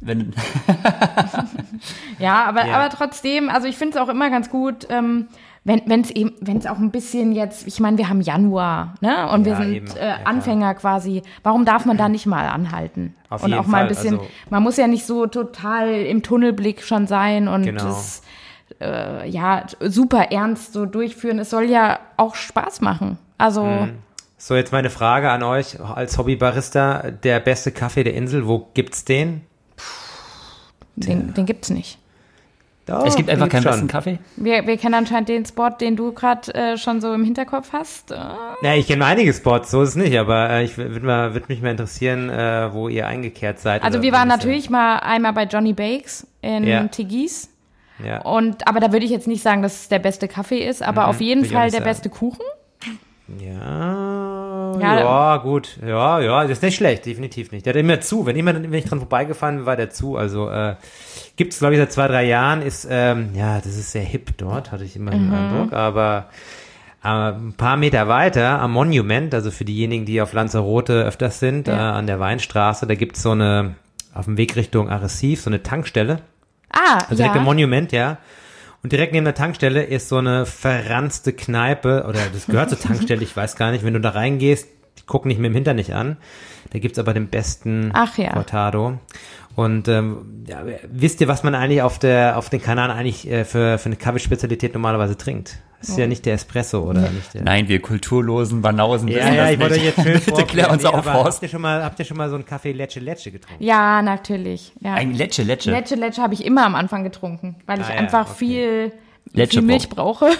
Wenn, 0.01 0.34
Ja, 2.19 2.45
aber, 2.45 2.65
Ja. 2.65 2.75
aber 2.79 2.89
trotzdem, 2.89 3.49
also 3.49 3.67
ich 3.67 3.77
finde 3.77 3.97
es 3.97 4.01
auch 4.03 4.10
immer 4.10 4.29
ganz 4.29 4.49
gut, 4.49 4.88
ähm, 4.89 5.27
wenn 5.65 6.01
es 6.01 6.10
eben, 6.12 6.34
wenn 6.39 6.58
es 6.58 6.65
auch 6.65 6.77
ein 6.79 6.89
bisschen 6.89 7.32
jetzt, 7.34 7.67
ich 7.67 7.79
meine, 7.79 7.97
wir 7.97 8.10
haben 8.10 8.21
Januar, 8.21 8.95
ne? 9.01 9.29
Und 9.29 9.43
wir 9.45 9.51
Ja, 9.53 9.58
sind 9.58 9.73
eben. 9.73 9.88
Ja, 9.88 9.93
äh, 9.93 9.95
klar. 9.97 10.19
Anfänger 10.25 10.73
quasi. 10.75 11.21
Warum 11.43 11.65
darf 11.65 11.86
man 11.86 11.97
da 11.97 12.08
nicht 12.10 12.25
mal 12.25 12.47
anhalten? 12.47 13.13
Auf 13.29 13.43
und 13.43 13.49
jeden 13.49 13.62
auch 13.62 13.67
mal 13.67 13.79
ein 13.79 13.88
Fall, 13.88 13.88
bisschen, 13.89 14.19
also- 14.19 14.29
man 14.49 14.63
muss 14.63 14.77
ja 14.77 14.88
nicht 14.88 15.05
so 15.05 15.27
total 15.27 15.89
im 15.93 16.23
Tunnelblick 16.23 16.82
schon 16.82 17.05
sein 17.08 17.47
und 17.47 17.63
Genau. 17.63 17.84
das 17.84 18.23
äh, 18.82 19.29
ja 19.29 19.65
super 19.82 20.32
ernst 20.32 20.73
so 20.73 20.86
durchführen. 20.86 21.38
Es 21.39 21.49
soll 21.49 21.65
ja 21.65 21.99
auch 22.17 22.36
Spaß 22.36 22.79
machen. 22.82 23.17
Also 23.38 23.63
Mhm. 23.65 23.91
So, 24.41 24.56
jetzt 24.56 24.71
meine 24.71 24.89
Frage 24.89 25.30
an 25.30 25.43
euch 25.43 25.80
als 25.82 26.17
Hobbybarista. 26.17 27.12
Der 27.12 27.41
beste 27.41 27.71
Kaffee 27.73 28.06
der 28.06 28.13
Insel, 28.13 28.47
wo 28.47 28.69
gibt's 28.73 29.04
den? 29.04 29.41
den, 30.95 31.34
den 31.34 31.45
gibt's 31.45 31.69
nicht. 31.69 31.97
Doch, 32.86 33.06
es 33.06 33.15
gibt 33.15 33.30
einfach 33.30 33.49
keinen 33.49 33.62
gibt's 33.63 33.65
besten 33.65 33.80
schon. 33.82 33.88
Kaffee. 33.89 34.19
Wir, 34.38 34.65
wir 34.65 34.78
kennen 34.78 34.95
anscheinend 34.95 35.28
den 35.30 35.45
Spot, 35.45 35.69
den 35.69 35.95
du 35.95 36.13
gerade 36.13 36.54
äh, 36.56 36.78
schon 36.78 37.02
so 37.02 37.13
im 37.13 37.23
Hinterkopf 37.23 37.71
hast. 37.73 38.12
Äh, 38.12 38.15
Ja, 38.62 38.73
ich 38.75 38.88
kenne 38.88 39.06
einige 39.06 39.32
Spots, 39.34 39.71
so 39.71 39.82
ist 39.84 39.89
es 39.89 39.95
nicht, 39.95 40.17
aber 40.17 40.49
äh, 40.49 40.63
ich 40.63 40.78
würde 40.78 41.02
würd 41.34 41.49
mich 41.49 41.62
mal 41.62 41.69
interessieren, 41.71 42.30
äh, 42.30 42.73
wo 42.73 42.88
ihr 42.89 43.06
eingekehrt 43.08 43.60
seid. 43.60 43.84
Also 43.84 44.02
wir 44.02 44.12
waren 44.13 44.28
natürlich 44.30 44.69
mal 44.69 44.99
einmal 44.99 45.34
bei 45.34 45.43
Johnny 45.43 45.73
Bakes 45.73 46.25
in 46.41 46.63
Ja. 46.65 46.88
Tigis. 46.88 47.49
Ja. 48.04 48.21
Und, 48.21 48.67
aber 48.67 48.80
da 48.80 48.91
würde 48.93 49.06
ich 49.06 49.12
jetzt 49.12 49.28
nicht 49.28 49.43
sagen, 49.43 49.62
dass 49.62 49.82
es 49.82 49.89
der 49.89 49.99
beste 49.99 50.28
Kaffee 50.30 50.65
ist, 50.65 50.82
aber 50.82 51.10
auf 51.10 51.19
jeden 51.21 51.41
Mhm. 51.41 51.45
ich 51.45 51.52
auch 51.52 51.56
Fall 51.56 51.69
der 51.71 51.80
sagen. 51.82 51.84
beste 51.91 52.10
Kuchen. 52.10 52.45
Ja, 53.37 54.73
Ja, 54.79 54.99
ja, 54.99 55.37
gut. 55.37 55.77
Ja, 55.85 56.19
ja, 56.19 56.41
das 56.43 56.51
ist 56.53 56.63
nicht 56.63 56.75
schlecht, 56.75 57.05
definitiv 57.05 57.51
nicht. 57.51 57.65
Der 57.65 57.73
hat 57.73 57.79
immer 57.79 58.01
zu. 58.01 58.25
Wenn 58.25 58.35
immer, 58.35 58.53
wenn 58.55 58.73
ich 58.73 58.85
dran 58.85 58.99
vorbeigefahren 58.99 59.57
bin, 59.57 59.65
war 59.65 59.75
der 59.75 59.89
zu. 59.89 60.15
Also 60.17 60.49
äh, 60.49 60.75
gibt 61.35 61.53
es, 61.53 61.59
glaube 61.59 61.73
ich, 61.75 61.79
seit 61.79 61.91
zwei, 61.91 62.07
drei 62.07 62.25
Jahren. 62.25 62.61
Ist, 62.61 62.87
ähm, 62.89 63.29
ja, 63.33 63.57
das 63.57 63.67
ist 63.77 63.91
sehr 63.91 64.03
hip 64.03 64.37
dort, 64.37 64.71
hatte 64.71 64.83
ich 64.83 64.95
immer 64.95 65.11
den 65.11 65.31
Eindruck. 65.33 65.73
Aber 65.73 66.25
äh, 67.03 67.07
ein 67.07 67.53
paar 67.57 67.77
Meter 67.77 68.07
weiter 68.07 68.59
am 68.59 68.71
Monument, 68.73 69.33
also 69.33 69.51
für 69.51 69.65
diejenigen, 69.65 70.05
die 70.05 70.21
auf 70.21 70.33
Lanzarote 70.33 71.03
öfters 71.03 71.39
sind, 71.39 71.67
Ja. 71.67 71.73
äh, 71.75 71.97
an 71.97 72.07
der 72.07 72.19
Weinstraße, 72.19 72.87
da 72.87 72.95
gibt 72.95 73.15
es 73.17 73.23
so 73.23 73.31
eine, 73.31 73.75
auf 74.13 74.25
dem 74.25 74.37
Weg 74.37 74.55
Richtung 74.55 74.89
Arrecife, 74.89 75.41
so 75.43 75.49
eine 75.49 75.63
Tankstelle. 75.63 76.19
Ah, 76.71 76.95
Also 77.03 77.15
direkt 77.15 77.35
ja. 77.35 77.39
im 77.41 77.45
Monument, 77.45 77.91
ja. 77.91 78.17
Und 78.81 78.93
direkt 78.93 79.11
neben 79.13 79.25
der 79.25 79.35
Tankstelle 79.35 79.83
ist 79.83 80.07
so 80.07 80.17
eine 80.17 80.45
verranzte 80.45 81.33
Kneipe, 81.33 82.05
oder 82.07 82.19
das 82.31 82.45
gehört 82.47 82.69
zur 82.69 82.79
Tankstelle, 82.79 83.23
ich 83.23 83.35
weiß 83.35 83.55
gar 83.55 83.71
nicht. 83.71 83.83
Wenn 83.83 83.93
du 83.93 83.99
da 83.99 84.11
reingehst, 84.11 84.67
die 84.97 85.05
gucken 85.05 85.29
nicht 85.29 85.39
mit 85.39 85.49
dem 85.49 85.55
Hintern 85.55 85.75
nicht 85.75 85.93
an. 85.93 86.17
Da 86.71 86.79
gibt's 86.79 86.99
aber 86.99 87.13
den 87.13 87.27
besten 87.27 87.91
Ach 87.93 88.17
ja. 88.17 88.31
Cortado. 88.31 88.99
Und 89.55 89.87
ähm, 89.87 90.45
ja, 90.47 90.63
wisst 90.89 91.19
ihr, 91.19 91.27
was 91.27 91.43
man 91.43 91.55
eigentlich 91.55 91.81
auf 91.81 91.99
der 91.99 92.37
auf 92.37 92.49
den 92.49 92.61
Kanaren 92.61 92.91
eigentlich 92.91 93.29
äh, 93.29 93.43
für, 93.43 93.77
für 93.77 93.87
eine 93.87 93.97
Kaffeespezialität 93.97 94.73
normalerweise 94.73 95.17
trinkt? 95.17 95.59
Das 95.79 95.89
ist 95.89 95.97
ja 95.97 96.07
nicht 96.07 96.25
der 96.25 96.33
Espresso 96.33 96.81
oder 96.81 97.09
nicht 97.09 97.33
der. 97.33 97.43
Nein, 97.43 97.67
wir 97.69 97.81
kulturlosen 97.81 98.61
Banausen. 98.61 99.07
Ja, 99.07 99.17
wissen 99.17 99.33
ja, 99.33 99.43
das 99.43 99.51
ich 99.53 99.59
wollte 99.59 99.73
nicht. 99.75 99.85
jetzt 99.85 100.01
schön 100.03 100.21
Bitte 100.25 100.43
klär 100.45 100.71
uns 100.71 100.81
vorklären. 100.83 101.07
auf, 101.07 101.13
Horst. 101.25 101.35
habt 101.37 101.43
ihr 101.43 101.49
schon 101.49 101.61
mal 101.61 101.83
habt 101.83 101.99
ihr 101.99 102.05
schon 102.05 102.17
mal 102.17 102.29
so 102.29 102.35
einen 102.35 102.45
Kaffee 102.45 102.73
Lecce 102.73 102.99
Lecce 102.99 103.31
getrunken? 103.31 103.63
Ja, 103.63 104.01
natürlich. 104.01 104.73
Ja. 104.81 104.95
Ein 104.95 105.13
Lecce, 105.13 105.43
Lecce. 105.43 105.71
Lecce 105.71 105.95
Lecce 105.95 106.21
habe 106.21 106.33
ich 106.33 106.43
immer 106.45 106.65
am 106.65 106.75
Anfang 106.75 107.03
getrunken, 107.03 107.55
weil 107.65 107.79
ich 107.79 107.87
Ah 107.87 107.93
ja, 107.93 107.99
einfach 107.99 108.27
okay. 108.27 108.35
viel, 108.37 108.91
Lecce 109.31 109.51
viel 109.59 109.61
Milch 109.61 109.89
brauche. 109.89 110.29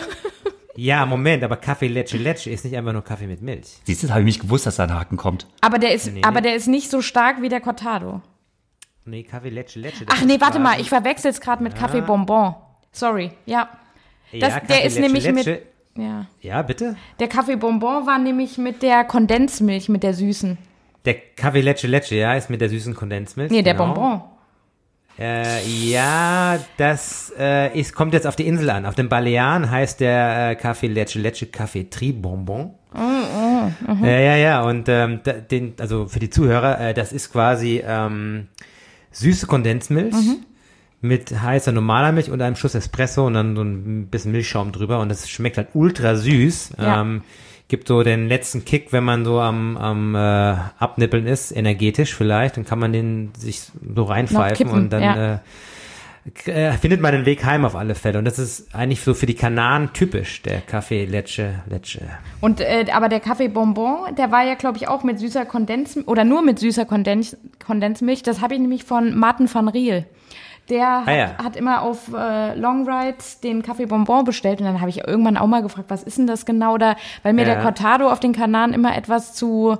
Ja, 0.76 1.06
Moment, 1.06 1.44
aber 1.44 1.58
Kaffee 1.58 1.88
Lecce 1.90 2.16
Lecce 2.16 2.50
ist 2.50 2.64
nicht 2.64 2.78
einfach 2.78 2.94
nur 2.94 3.04
Kaffee 3.04 3.28
mit 3.28 3.42
Milch. 3.42 3.80
Siehst 3.84 4.04
du, 4.04 4.10
habe 4.12 4.22
ich 4.22 4.26
nicht 4.26 4.40
gewusst, 4.40 4.66
dass 4.66 4.78
da 4.78 4.84
ein 4.86 4.94
Haken 4.94 5.18
kommt. 5.18 5.46
Aber 5.60 5.78
der 5.78 5.94
ist, 5.94 6.14
Nee, 6.14 6.22
aber 6.24 6.40
nee. 6.40 6.48
der 6.48 6.56
ist 6.56 6.68
nicht 6.68 6.90
so 6.90 7.02
stark 7.02 7.42
wie 7.42 7.50
der 7.50 7.60
Cortado. 7.60 8.22
Nee, 9.04 9.24
Kaffee 9.24 9.50
Lecce 9.50 9.78
Lecce. 9.80 10.06
Ach 10.10 10.22
nee, 10.24 10.40
warte 10.40 10.60
mal, 10.60 10.80
ich 10.80 10.88
verwechsel 10.88 11.32
es 11.32 11.42
gerade 11.42 11.64
mit 11.64 11.76
Kaffee 11.76 12.00
Bonbon. 12.00 12.56
Sorry, 12.94 13.32
ja. 13.46 13.68
Das, 14.32 14.54
Ja, 14.54 14.60
der 14.60 14.84
ist 14.86 14.96
Lecce 14.96 15.02
nämlich 15.02 15.24
Lecce. 15.26 15.52
mit, 15.52 15.62
ja. 15.98 16.26
Ja, 16.42 16.62
bitte? 16.62 16.96
Der 17.20 17.28
Kaffee 17.28 17.56
Bonbon 17.56 18.06
war 18.06 18.20
nämlich 18.20 18.58
mit 18.58 18.82
der 18.84 19.04
Kondensmilch, 19.06 19.90
mit 19.90 20.04
der 20.04 20.14
süßen. 20.14 20.58
Der 21.06 21.16
Kaffee 21.36 21.62
Lecce 21.62 21.88
Lecce, 21.88 22.16
ja, 22.16 22.34
ist 22.36 22.50
mit 22.50 22.62
der 22.62 22.70
süßen 22.70 22.94
Kondensmilch. 22.94 23.52
Nee, 23.52 23.62
der 23.62 23.74
genau. 23.74 23.94
Bonbon. 23.94 24.22
Äh, 25.18 25.66
ja, 25.68 26.58
das 26.78 27.34
äh, 27.38 27.78
ist, 27.78 27.94
kommt 27.94 28.14
jetzt 28.14 28.26
auf 28.26 28.38
die 28.38 28.48
Insel 28.48 28.70
an. 28.70 28.86
Auf 28.86 28.96
den 28.96 29.10
Balearen 29.10 29.70
heißt 29.70 30.00
der 30.00 30.52
äh, 30.52 30.56
Kaffee 30.56 30.88
Lecce 30.88 31.20
Lecce 31.20 31.48
Kaffee 31.48 31.90
Tribonbon. 31.90 32.74
Mhm. 32.94 34.06
Ja, 34.06 34.10
ja, 34.20 34.36
ja. 34.38 34.62
Und 34.64 34.88
ähm, 34.88 35.20
da, 35.24 35.34
den, 35.34 35.74
also 35.80 36.08
für 36.08 36.20
die 36.20 36.30
Zuhörer, 36.30 36.80
äh, 36.80 36.94
das 36.94 37.12
ist 37.12 37.32
quasi 37.34 37.84
ähm, 37.86 38.48
süße 39.12 39.46
Kondensmilch 39.48 40.14
Mhm. 40.14 40.46
Mit 41.02 41.42
heißer 41.42 41.72
normaler 41.72 42.12
Milch 42.12 42.30
und 42.30 42.42
einem 42.42 42.56
Schuss 42.56 42.76
Espresso 42.76 43.26
und 43.26 43.34
dann 43.34 43.56
so 43.56 43.62
ein 43.62 44.08
bisschen 44.08 44.32
Milchschaum 44.32 44.72
drüber. 44.72 45.00
Und 45.00 45.10
das 45.10 45.30
schmeckt 45.30 45.58
halt 45.58 45.70
ultra 45.74 46.16
süß. 46.16 46.74
Ja. 46.78 47.02
Ähm, 47.02 47.22
gibt 47.70 47.88
so 47.88 48.04
den 48.04 48.28
letzten 48.28 48.66
Kick, 48.66 48.92
wenn 48.92 49.04
man 49.04 49.24
so 49.24 49.40
am, 49.40 49.78
am 49.78 50.16
äh, 50.16 50.20
Abnippeln 50.80 51.28
ist, 51.28 51.52
energetisch 51.52 52.16
vielleicht, 52.16 52.58
dann 52.58 52.66
kann 52.66 52.80
man 52.80 52.92
den 52.92 53.32
sich 53.38 53.62
so 53.96 54.04
reinpfeifen 54.04 54.58
kippen, 54.58 54.72
und 54.74 54.90
dann 54.90 55.04
ja. 55.04 55.34
äh, 55.36 56.52
äh, 56.52 56.74
findet 56.74 57.00
man 57.00 57.14
den 57.14 57.26
Weg 57.26 57.46
heim 57.46 57.66
auf 57.66 57.76
alle 57.76 57.94
Fälle. 57.94 58.18
Und 58.18 58.26
das 58.26 58.40
ist 58.40 58.74
eigentlich 58.74 59.02
so 59.02 59.14
für 59.14 59.28
die 59.28 59.36
Kanaren 59.36 59.94
typisch, 59.94 60.42
der 60.42 60.62
Kaffee 60.62 61.06
Lecce 61.06 61.62
Lecce. 61.70 62.02
Und 62.42 62.60
äh, 62.60 62.88
aber 62.92 63.08
der 63.08 63.20
Kaffee 63.20 63.50
Bonbon, 63.50 64.16
der 64.18 64.32
war 64.32 64.44
ja 64.44 64.56
glaube 64.56 64.78
ich 64.78 64.88
auch 64.88 65.04
mit 65.04 65.20
süßer 65.20 65.46
Kondensmilch 65.46 66.08
oder 66.08 66.24
nur 66.24 66.42
mit 66.42 66.58
süßer 66.58 66.86
Kondens 66.86 67.38
Kondensmilch. 67.64 68.24
Das 68.24 68.42
habe 68.42 68.56
ich 68.56 68.60
nämlich 68.60 68.84
von 68.84 69.16
Martin 69.16 69.48
van 69.54 69.68
Riel. 69.68 70.06
Der 70.70 71.02
hat, 71.02 71.08
Ah 71.08 71.16
ja. 71.16 71.30
hat 71.44 71.56
immer 71.56 71.82
auf 71.82 72.14
äh, 72.14 72.54
Long 72.56 72.88
Rides 72.88 73.40
den 73.40 73.64
Kaffee 73.64 73.86
Bonbon 73.88 74.24
bestellt 74.24 74.60
und 74.60 74.66
dann 74.68 74.80
habe 74.82 74.90
ich 74.90 75.00
irgendwann 75.08 75.36
auch 75.38 75.48
mal 75.48 75.62
gefragt, 75.64 75.90
was 75.90 76.04
ist 76.04 76.18
denn 76.18 76.28
das 76.28 76.46
genau 76.46 76.78
da? 76.78 76.96
Weil 77.24 77.34
mir 77.34 77.42
Ja. 77.48 77.56
der 77.56 77.62
Cortado 77.64 78.10
auf 78.12 78.20
den 78.20 78.34
Kanaren 78.34 78.74
immer 78.74 78.96
etwas 78.96 79.34
zu 79.34 79.78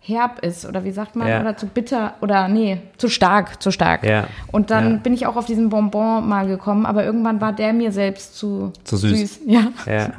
herb 0.00 0.38
ist 0.44 0.64
oder 0.64 0.84
wie 0.84 0.90
sagt 0.92 1.16
man 1.16 1.28
Ja. 1.28 1.40
oder 1.40 1.56
zu 1.56 1.66
bitter 1.66 2.14
oder 2.20 2.48
nee 2.48 2.80
zu 2.98 3.08
stark 3.08 3.60
zu 3.62 3.70
stark 3.70 4.04
und 4.52 4.70
dann 4.70 5.00
bin 5.02 5.12
ich 5.12 5.26
auch 5.26 5.36
auf 5.36 5.44
diesen 5.44 5.68
Bonbon 5.70 6.26
mal 6.26 6.46
gekommen 6.46 6.86
aber 6.86 7.04
irgendwann 7.04 7.40
war 7.40 7.52
der 7.52 7.72
mir 7.72 7.90
selbst 7.92 8.36
zu 8.38 8.72
Zu 8.84 8.96
süß. 8.96 9.40
ja 9.46 9.64
Ja, 9.86 10.10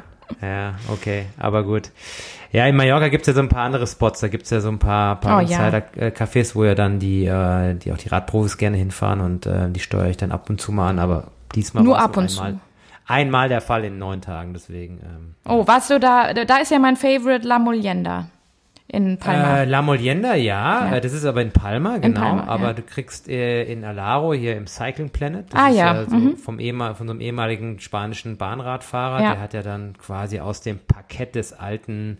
ja, 0.42 0.74
okay, 0.88 1.26
aber 1.38 1.62
gut. 1.64 1.90
Ja, 2.52 2.66
in 2.66 2.74
Mallorca 2.74 3.08
gibt's 3.08 3.28
ja 3.28 3.32
so 3.34 3.40
ein 3.40 3.48
paar 3.48 3.62
andere 3.64 3.86
Spots, 3.86 4.20
da 4.20 4.28
gibt's 4.28 4.50
ja 4.50 4.60
so 4.60 4.68
ein 4.68 4.78
paar, 4.80 5.20
paar 5.20 5.38
Oh, 5.38 5.40
ja. 5.40 5.68
Insider-Cafés, 5.68 6.54
wo 6.56 6.64
ja 6.64 6.74
dann 6.74 6.98
die, 6.98 7.24
äh, 7.26 7.74
die 7.74 7.92
auch 7.92 7.96
die 7.98 8.08
Radprofis 8.08 8.58
gerne 8.58 8.76
hinfahren 8.76 9.20
und 9.20 9.46
äh, 9.46 9.70
die 9.70 9.80
steuere 9.80 10.08
ich 10.08 10.16
dann 10.16 10.32
ab 10.32 10.50
und 10.50 10.60
zu 10.60 10.72
mal 10.72 10.88
an, 10.90 10.98
aber 10.98 11.28
diesmal 11.54 11.84
Nur 11.84 11.98
ab 12.00 12.16
und 12.16 12.28
einmal, 12.30 12.52
zu. 12.54 12.60
einmal 13.06 13.48
der 13.48 13.60
Fall 13.60 13.84
in 13.84 13.98
neun 13.98 14.20
Tagen, 14.20 14.52
deswegen. 14.52 14.98
Ähm, 14.98 15.34
oh 15.48 15.66
warst 15.68 15.90
du 15.90 16.00
da 16.00 16.32
da 16.34 16.56
ist 16.58 16.70
ja 16.72 16.78
mein 16.80 16.96
Favorite 16.96 17.46
La 17.46 17.58
Molienda 17.60 18.26
in 18.92 19.18
Palma 19.18 19.60
Äh, 19.60 19.64
La 19.66 19.82
Molienda, 19.82 20.34
ja, 20.34 20.90
Ja. 20.90 20.96
Äh, 20.96 21.00
das 21.00 21.12
ist 21.12 21.24
aber 21.24 21.42
in 21.42 21.52
Palma, 21.52 21.98
genau. 21.98 22.20
Palma, 22.20 22.44
aber 22.44 22.64
ja. 22.68 22.72
du 22.72 22.82
kriegst 22.82 23.28
äh, 23.28 23.64
in 23.64 23.84
Alaro 23.84 24.34
hier 24.34 24.56
im 24.56 24.66
Cycling 24.66 25.10
Planet. 25.10 25.46
Das 25.52 25.60
Ah, 25.60 25.68
ist 25.68 25.76
ja, 25.76 26.04
so 26.06 26.16
mhm. 26.16 26.36
vom 26.36 26.58
ehemal, 26.58 26.94
von 26.94 27.06
so 27.06 27.12
einem 27.12 27.20
ehemaligen 27.20 27.78
spanischen 27.78 28.36
Bahnradfahrer. 28.36 29.22
Ja. 29.22 29.32
Der 29.32 29.40
hat 29.40 29.54
ja 29.54 29.62
dann 29.62 29.94
quasi 29.98 30.40
aus 30.40 30.60
dem 30.60 30.78
Parkett 30.78 31.34
des 31.36 31.52
alten, 31.52 32.18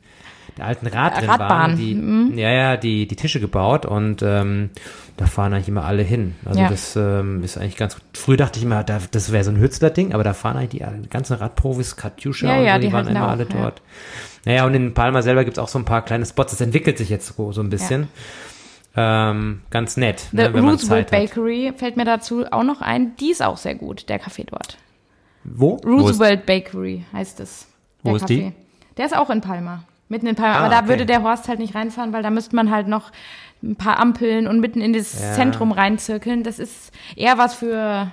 der 0.59 0.67
alten 0.67 0.87
Radrennbahn, 0.87 1.77
die, 1.77 1.95
mhm. 1.95 2.39
ja, 2.39 2.51
ja, 2.51 2.77
die, 2.77 3.07
die 3.09 3.17
Tische 3.17 3.41
gebaut 3.41 3.85
und 3.87 4.23
ähm, 4.23 4.71
da 5.17 5.27
fahren 5.27 5.53
eigentlich 5.53 5.69
immer 5.69 5.85
alle 5.85 6.03
hin. 6.03 6.35
Also 6.45 6.61
Ja. 6.61 6.69
das 6.69 6.97
ähm, 6.97 7.43
ist 7.43 7.59
eigentlich 7.59 7.77
ganz 7.77 7.95
gut. 7.95 8.05
Früher 8.15 8.37
dachte 8.37 8.59
ich 8.59 8.65
immer, 8.65 8.85
da, 8.85 9.01
das 9.11 9.33
wäre 9.33 9.45
so 9.45 9.51
ein 9.51 9.59
Hützler-Ding, 9.59 10.15
aber 10.15 10.25
da 10.25 10.35
fahren 10.35 10.57
eigentlich 10.57 10.83
die, 10.83 11.09
ganzen 11.09 11.35
Radprofis, 11.37 11.97
Katjuscha 11.97 12.47
Ja, 12.47 12.59
und 12.59 12.65
ja, 12.65 12.75
so, 12.75 12.81
die, 12.81 12.87
die 12.87 12.93
waren 12.93 13.09
immer 13.09 13.27
auch, 13.27 13.31
alle 13.31 13.47
ja. 13.51 13.57
dort. 13.61 13.83
Naja, 14.45 14.65
und 14.65 14.75
in 14.75 14.95
Palma 14.95 15.23
selber 15.23 15.45
gibt's 15.45 15.59
auch 15.59 15.69
so 15.69 15.79
ein 15.79 15.85
paar 15.85 16.03
kleine 16.03 16.25
Spots. 16.27 16.53
Das 16.53 16.61
entwickelt 16.61 16.99
sich 16.99 17.09
jetzt 17.09 17.35
so, 17.37 17.53
so 17.53 17.61
ein 17.61 17.71
bisschen. 17.71 18.09
Ähm, 18.97 19.61
ganz 19.71 19.97
nett, 19.97 20.21
The 20.33 20.37
ne, 20.37 20.55
wenn 20.55 20.69
Roosevelt 20.69 21.11
Zeit 21.11 21.23
hat. 21.23 21.35
Bakery 21.35 21.73
fällt 21.77 21.97
mir 21.97 22.05
dazu 22.05 22.45
auch 22.51 22.65
noch 22.65 22.81
ein. 22.81 23.15
Die 23.17 23.31
ist 23.31 23.43
auch 23.43 23.57
sehr 23.57 23.77
gut, 23.77 24.09
der 24.09 24.19
Kaffee 24.19 24.45
dort. 24.45 24.79
Wo? 25.45 25.77
Roosevelt 25.85 26.45
Bakery 26.45 27.05
heißt 27.13 27.39
es. 27.41 27.69
der 28.05 28.13
Wo 28.13 28.17
ist 28.17 28.29
die? 28.29 28.53
Der 28.97 29.07
ist 29.07 29.17
auch 29.17 29.31
in 29.31 29.41
Palma. 29.41 29.85
Mitten 30.09 30.27
in 30.27 30.35
Palma. 30.35 30.57
Ah, 30.57 30.59
aber 30.61 30.69
da 30.71 30.79
okay. 30.81 30.89
würde 30.89 31.07
der 31.07 31.23
Horst 31.23 31.49
halt 31.49 31.61
nicht 31.61 31.77
reinfahren, 31.77 32.13
weil 32.13 32.25
da 32.25 32.31
müsste 32.31 32.57
man 32.57 32.71
halt 32.71 32.89
noch 32.89 33.13
ein 33.63 33.77
paar 33.77 34.01
Ampeln 34.01 34.49
und 34.49 34.59
mitten 34.59 34.81
in 34.81 34.93
das 34.93 35.21
ja. 35.21 35.35
Zentrum 35.35 35.71
reinzirkeln. 35.71 36.43
Das 36.43 36.59
ist 36.59 36.91
eher 37.15 37.39
was 37.39 37.55
für, 37.55 38.11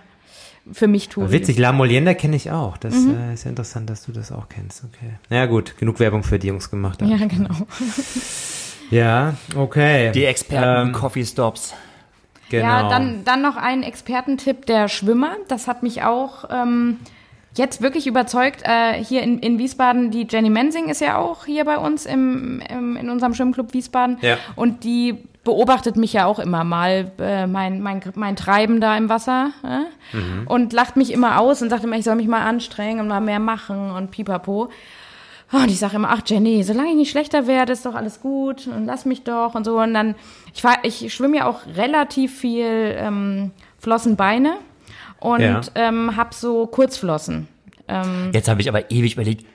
für 0.72 0.88
mich 0.88 1.10
tun. 1.10 1.32
Witzig, 1.32 1.58
La 1.58 1.72
Molienda 1.72 2.14
kenne 2.14 2.36
ich 2.36 2.52
auch. 2.52 2.78
Das 2.78 2.94
mhm. 2.96 3.18
äh, 3.18 3.34
ist 3.34 3.44
ja 3.44 3.50
interessant, 3.50 3.90
dass 3.90 4.06
du 4.06 4.12
das 4.12 4.32
auch 4.32 4.50
kennst. 4.50 4.84
Okay. 4.84 5.12
Na 5.30 5.38
ja, 5.38 5.46
gut, 5.46 5.78
genug 5.78 6.00
Werbung 6.00 6.24
für 6.24 6.40
die 6.40 6.48
Jungs 6.48 6.70
gemacht. 6.70 7.02
Ja, 7.02 7.18
genau. 7.28 7.56
ja, 8.90 9.36
okay. 9.56 10.12
Die 10.12 10.26
Experten 10.26 10.90
ähm, 10.90 10.94
Coffee 10.94 11.26
Stops. 11.26 11.74
Genau. 12.50 12.66
Ja, 12.66 12.90
dann, 12.90 13.24
dann 13.26 13.42
noch 13.42 13.58
ein 13.58 13.84
Expertentipp 13.84 14.66
der 14.66 14.88
Schwimmer. 14.88 15.36
Das 15.48 15.68
hat 15.68 15.84
mich 15.84 16.04
auch 16.04 16.46
ähm, 16.50 16.98
jetzt 17.56 17.82
wirklich 17.82 18.08
überzeugt. 18.08 18.62
Äh, 18.64 19.04
hier 19.04 19.22
in, 19.22 19.40
in 19.40 19.60
Wiesbaden, 19.60 20.12
die 20.12 20.28
Jenny 20.30 20.50
Mensing 20.50 20.90
ist 20.90 21.02
ja 21.02 21.18
auch 21.18 21.46
hier 21.46 21.66
bei 21.66 21.78
uns 21.78 22.06
im, 22.06 22.62
im 22.70 22.96
in 22.96 23.10
unserem 23.10 23.34
Schwimmclub 23.34 23.74
Wiesbaden. 23.74 24.18
Ja. 24.22 24.38
Und 24.56 24.84
die 24.84 25.24
beobachtet 25.48 25.96
mich 25.96 26.12
ja 26.12 26.26
auch 26.26 26.40
immer 26.40 26.66
mal, 26.66 27.10
äh, 27.20 27.48
mein, 27.48 27.82
mein, 27.82 28.02
mein 28.16 28.36
Treiben 28.36 28.82
da 28.82 28.98
im 28.98 29.08
Wasser. 29.08 29.52
Äh? 29.64 30.16
Mhm. 30.18 30.46
Und 30.46 30.74
lacht 30.74 30.98
mich 30.98 31.14
immer 31.14 31.40
aus 31.40 31.62
und 31.62 31.70
sagt 31.70 31.86
immer, 31.86 31.96
ich 31.96 32.04
soll 32.04 32.16
mich 32.16 32.28
mal 32.28 32.46
anstrengen 32.46 33.00
und 33.00 33.08
mal 33.08 33.22
mehr 33.22 33.40
machen 33.40 33.92
und 33.92 34.12
pipapo. 34.12 34.70
Oh, 35.54 35.58
und 35.58 35.72
ich 35.72 35.80
sage 35.80 35.96
immer, 35.96 36.10
ach 36.12 36.22
Jenny, 36.26 36.62
solange 36.64 36.90
ich 36.90 36.96
nicht 36.96 37.12
schlechter 37.12 37.48
werde, 37.48 37.72
ist 37.72 37.86
doch 37.86 37.96
alles 37.96 38.20
gut 38.20 38.68
und 38.68 38.86
lass 38.86 39.06
mich 39.06 39.24
doch 39.24 39.56
und 39.56 39.64
so. 39.64 39.80
Und 39.80 39.94
dann, 39.94 40.16
ich, 40.54 40.62
fahr, 40.62 40.80
ich 40.84 41.14
schwimme 41.14 41.38
ja 41.38 41.46
auch 41.46 41.62
relativ 41.78 42.38
viel 42.38 42.66
ähm, 42.98 43.52
Flossenbeine 43.80 44.58
und 45.22 45.40
ja. 45.40 45.62
ähm, 45.76 46.18
habe 46.18 46.36
so 46.36 46.68
Kurzflossen. 46.68 47.48
Ähm, 47.88 48.32
jetzt 48.34 48.50
habe 48.50 48.60
ich 48.60 48.68
aber 48.68 48.92
ewig 48.92 49.14
überlegt, 49.14 49.46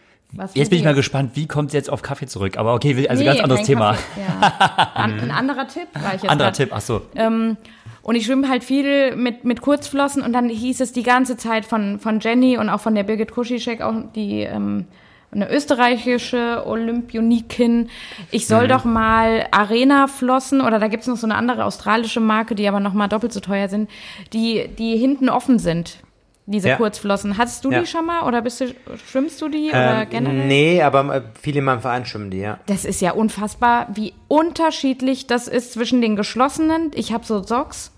jetzt 0.55 0.71
bin 0.71 0.79
ich 0.79 0.85
mal 0.85 0.95
gespannt, 0.95 1.33
wie 1.35 1.47
kommt 1.47 1.69
es 1.69 1.75
jetzt 1.75 1.91
auf 1.91 2.03
Kaffee 2.03 2.27
zurück? 2.27 2.57
Aber 2.57 2.75
okay, 2.75 3.09
also 3.09 3.23
nee, 3.23 3.27
ganz 3.27 3.41
anderes 3.41 3.67
Thema. 3.67 3.97
ja. 4.17 4.93
An, 4.95 5.21
ein 5.21 5.31
anderer 5.31 5.67
Tipp 5.69 5.89
war 5.95 6.15
ich 6.15 6.23
jetzt. 6.23 6.31
Anderer 6.31 6.49
grad. 6.49 6.57
Tipp, 6.57 6.71
ach 6.73 6.81
so. 6.81 7.03
Ähm, 7.15 7.57
und 8.03 8.17
ich 8.17 8.27
schwimme 8.27 8.49
halt 8.49 8.65
viel 8.65 9.15
mit, 9.15 9.45
mit 9.45 9.61
Kurzflossen 9.61 10.23
und 10.23 10.33
dann 10.33 10.49
hieß 10.49 10.81
es 10.81 10.93
die 10.93 11.05
ganze 11.05 11.37
Zeit 11.37 11.65
von, 11.65 11.99
von 12.01 12.21
Jenny 12.21 12.59
und 12.59 12.69
auch 12.69 12.81
von 12.81 12.95
der 12.95 13.05
Birgit 13.05 13.31
Kuschisek, 13.31 13.81
auch 13.81 13.95
die 14.15 14.41
ähm, 14.41 14.87
eine 15.33 15.51
österreichische 15.51 16.67
Olympionikin, 16.67 17.89
ich 18.31 18.47
soll 18.47 18.65
mhm. 18.65 18.69
doch 18.69 18.85
mal 18.85 19.47
Arena-Flossen 19.51 20.61
oder 20.61 20.79
da 20.79 20.89
gibt's 20.89 21.07
noch 21.07 21.17
so 21.17 21.27
eine 21.27 21.37
andere 21.37 21.65
australische 21.65 22.21
Marke, 22.21 22.55
die 22.55 22.69
aber 22.69 22.81
noch 22.81 22.93
mal 22.93 23.09
doppelt 23.09 23.33
so 23.33 23.41
teuer 23.41 23.69
sind, 23.69 23.89
die, 24.33 24.69
die 24.79 24.97
hinten 24.97 25.31
offen 25.31 25.59
sind. 25.59 25.99
Diese 26.47 26.71
ja. 26.71 26.77
Kurzflossen. 26.77 27.39
Hattest 27.39 27.65
du 27.65 27.71
ja. 27.71 27.81
die 27.81 27.87
schon 27.87 28.05
mal 28.05 28.27
oder 28.27 28.43
bist 28.43 28.61
du, 28.61 28.75
schwimmst 29.07 29.41
du 29.41 29.49
die 29.49 29.71
ähm, 29.73 30.09
generell? 30.11 30.47
Nee, 30.47 30.83
aber 30.83 31.15
äh, 31.15 31.23
viele 31.41 31.61
in 31.61 31.65
meinem 31.65 31.81
Verein 31.81 32.05
schwimmen 32.05 32.31
die, 32.31 32.39
ja. 32.39 32.59
Das 32.67 32.85
ist 32.85 33.01
ja 33.01 33.13
unfassbar, 33.13 33.87
wie 33.95 34.13
unterschiedlich 34.27 35.29
das 35.29 35.47
ist 35.47 35.73
zwischen 35.73 36.01
den 36.01 36.17
geschlossenen. 36.17 36.91
Ich 36.95 37.13
habe 37.13 37.25
so 37.25 37.43
Socks 37.43 37.93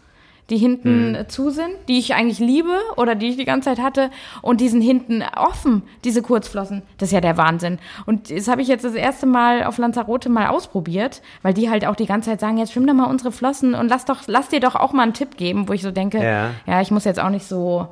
die 0.51 0.59
hinten 0.59 1.13
mhm. 1.13 1.29
zu 1.29 1.51
sind, 1.51 1.71
die 1.89 1.99
ich 1.99 2.15
eigentlich 2.15 2.39
liebe 2.39 2.79
oder 2.97 3.15
die 3.15 3.31
ich 3.31 3.37
die 3.37 3.45
ganze 3.45 3.71
Zeit 3.71 3.79
hatte 3.79 4.11
und 4.43 4.61
die 4.61 4.69
sind 4.69 4.83
hinten 4.83 5.23
offen, 5.37 5.83
diese 6.05 6.23
Kurzflossen. 6.23 6.83
Das 6.99 7.09
ist 7.09 7.13
ja 7.13 7.21
der 7.21 7.39
Wahnsinn. 7.39 7.79
Und 8.05 8.31
das 8.31 8.49
habe 8.49 8.61
ich 8.61 8.69
jetzt 8.69 8.85
das 8.85 8.95
erste 8.95 9.27
Mal 9.27 9.65
auf 9.65 9.79
Lanzarote 9.79 10.29
mal 10.29 10.49
ausprobiert, 10.49 11.23
weil 11.43 11.55
die 11.55 11.71
halt 11.71 11.87
auch 11.87 11.97
die 11.97 12.07
ganze 12.07 12.31
Zeit 12.31 12.41
sagen, 12.41 12.59
jetzt 12.59 12.73
schwimm 12.73 12.87
doch 12.87 12.95
mal 12.95 13.07
unsere 13.09 13.33
Flossen 13.33 13.75
und 13.75 13.89
lass 13.89 14.05
doch, 14.05 14.23
lass 14.27 14.49
dir 14.49 14.61
doch 14.61 14.75
auch 14.75 14.93
mal 14.93 15.05
einen 15.05 15.15
Tipp 15.15 15.37
geben, 15.37 15.69
wo 15.69 15.73
ich 15.73 15.83
so 15.83 15.91
denke, 15.91 16.23
ja, 16.23 16.51
ja 16.67 16.81
ich 16.83 16.91
muss 16.91 17.05
jetzt 17.05 17.21
auch 17.21 17.31
nicht 17.31 17.47
so 17.47 17.89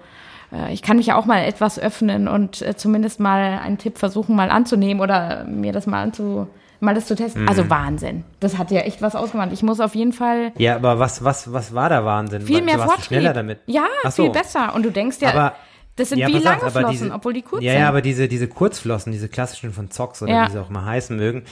äh, 0.52 0.72
ich 0.72 0.82
kann 0.82 0.96
mich 0.96 1.06
ja 1.06 1.16
auch 1.16 1.26
mal 1.26 1.44
etwas 1.44 1.78
öffnen 1.78 2.28
und 2.28 2.62
äh, 2.62 2.76
zumindest 2.76 3.20
mal 3.20 3.58
einen 3.58 3.78
Tipp 3.78 3.98
versuchen, 3.98 4.36
mal 4.36 4.50
anzunehmen 4.50 5.00
oder 5.00 5.44
mir 5.44 5.72
das 5.72 5.86
mal 5.86 6.02
anzu, 6.02 6.46
mal 6.80 6.94
das 6.94 7.06
zu 7.06 7.14
testen. 7.14 7.42
Mhm. 7.42 7.48
Also 7.48 7.70
Wahnsinn. 7.70 8.24
Das 8.40 8.58
hat 8.58 8.70
ja 8.70 8.80
echt 8.80 9.02
was 9.02 9.16
ausgemacht. 9.16 9.52
Ich 9.52 9.62
muss 9.62 9.80
auf 9.80 9.94
jeden 9.94 10.12
Fall. 10.12 10.52
Ja, 10.58 10.76
aber 10.76 10.98
was, 10.98 11.24
was, 11.24 11.52
was 11.52 11.74
war 11.74 11.88
da 11.88 12.04
Wahnsinn? 12.04 12.42
Viel 12.42 12.62
mehr 12.62 12.78
Fortschritt. 12.78 13.04
schneller 13.06 13.32
damit. 13.32 13.60
Ja, 13.66 13.86
so. 14.04 14.24
viel 14.24 14.32
besser. 14.32 14.74
Und 14.74 14.84
du 14.84 14.90
denkst 14.90 15.18
ja, 15.20 15.30
aber, 15.30 15.54
das 15.96 16.08
sind 16.08 16.18
ja, 16.18 16.28
wie 16.28 16.38
lange 16.38 16.62
auf, 16.62 16.72
Flossen, 16.72 16.90
diese, 16.90 17.12
obwohl 17.12 17.32
die 17.32 17.42
kurz 17.42 17.62
ja, 17.62 17.72
sind. 17.72 17.80
Ja, 17.80 17.88
aber 17.88 18.02
diese, 18.02 18.28
diese 18.28 18.48
Kurzflossen, 18.48 19.12
diese 19.12 19.28
klassischen 19.28 19.72
von 19.72 19.90
Zox 19.90 20.22
oder 20.22 20.32
ja. 20.32 20.46
wie 20.46 20.52
sie 20.52 20.60
auch 20.60 20.70
mal 20.70 20.84
heißen 20.84 21.16
mögen, 21.16 21.44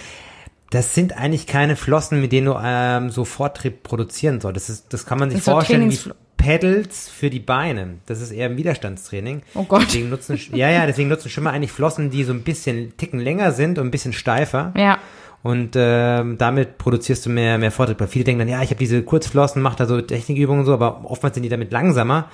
das 0.71 0.95
sind 0.95 1.17
eigentlich 1.17 1.47
keine 1.47 1.77
Flossen, 1.77 2.21
mit 2.21 2.33
denen 2.33 2.47
du 2.47 2.57
ähm, 2.63 3.11
so 3.11 3.25
Vortrieb 3.25 3.83
produzieren 3.83 4.41
sollst. 4.41 4.57
Das, 4.57 4.71
ist, 4.71 4.93
das 4.93 5.05
kann 5.05 5.19
man 5.19 5.31
sich 5.31 5.43
vorstellen 5.43 5.91
wie 5.91 5.99
Pedals 6.41 7.11
für 7.11 7.29
die 7.29 7.39
Beine. 7.39 7.99
Das 8.07 8.23
ist 8.23 8.31
eher 8.31 8.49
ein 8.49 8.57
Widerstandstraining. 8.57 9.43
Oh 9.55 9.65
Gott. 9.65 9.83
Deswegen 9.83 10.09
nutzen, 10.09 10.39
ja, 10.55 10.71
ja, 10.71 10.87
deswegen 10.87 11.11
nutzen 11.11 11.29
Schwimmer 11.29 11.51
eigentlich 11.51 11.71
Flossen, 11.71 12.09
die 12.09 12.25
so 12.25 12.33
ein 12.33 12.43
bisschen 12.43 12.97
Ticken 12.97 13.21
länger 13.21 13.53
sind 13.53 13.79
und 13.79 13.87
ein 13.87 13.91
bisschen 13.91 14.15
steifer. 14.15 14.73
Ja. 14.75 14.99
Und 15.43 15.73
ähm, 15.77 16.39
damit 16.39 16.79
produzierst 16.79 17.27
du 17.27 17.31
mehr, 17.31 17.59
mehr 17.59 17.71
Vortrieb. 17.71 18.01
Weil 18.01 18.09
viele 18.09 18.25
denken 18.25 18.39
dann, 18.41 18.49
ja, 18.49 18.63
ich 18.63 18.71
habe 18.71 18.79
diese 18.79 19.03
Kurzflossen, 19.03 19.61
mache 19.61 19.77
da 19.77 19.87
so 19.87 20.01
Technikübungen 20.01 20.61
und 20.61 20.67
so, 20.67 20.73
aber 20.73 21.03
oftmals 21.05 21.35
sind 21.35 21.43
die 21.43 21.51
damit 21.51 21.73
langsamer. 21.73 22.31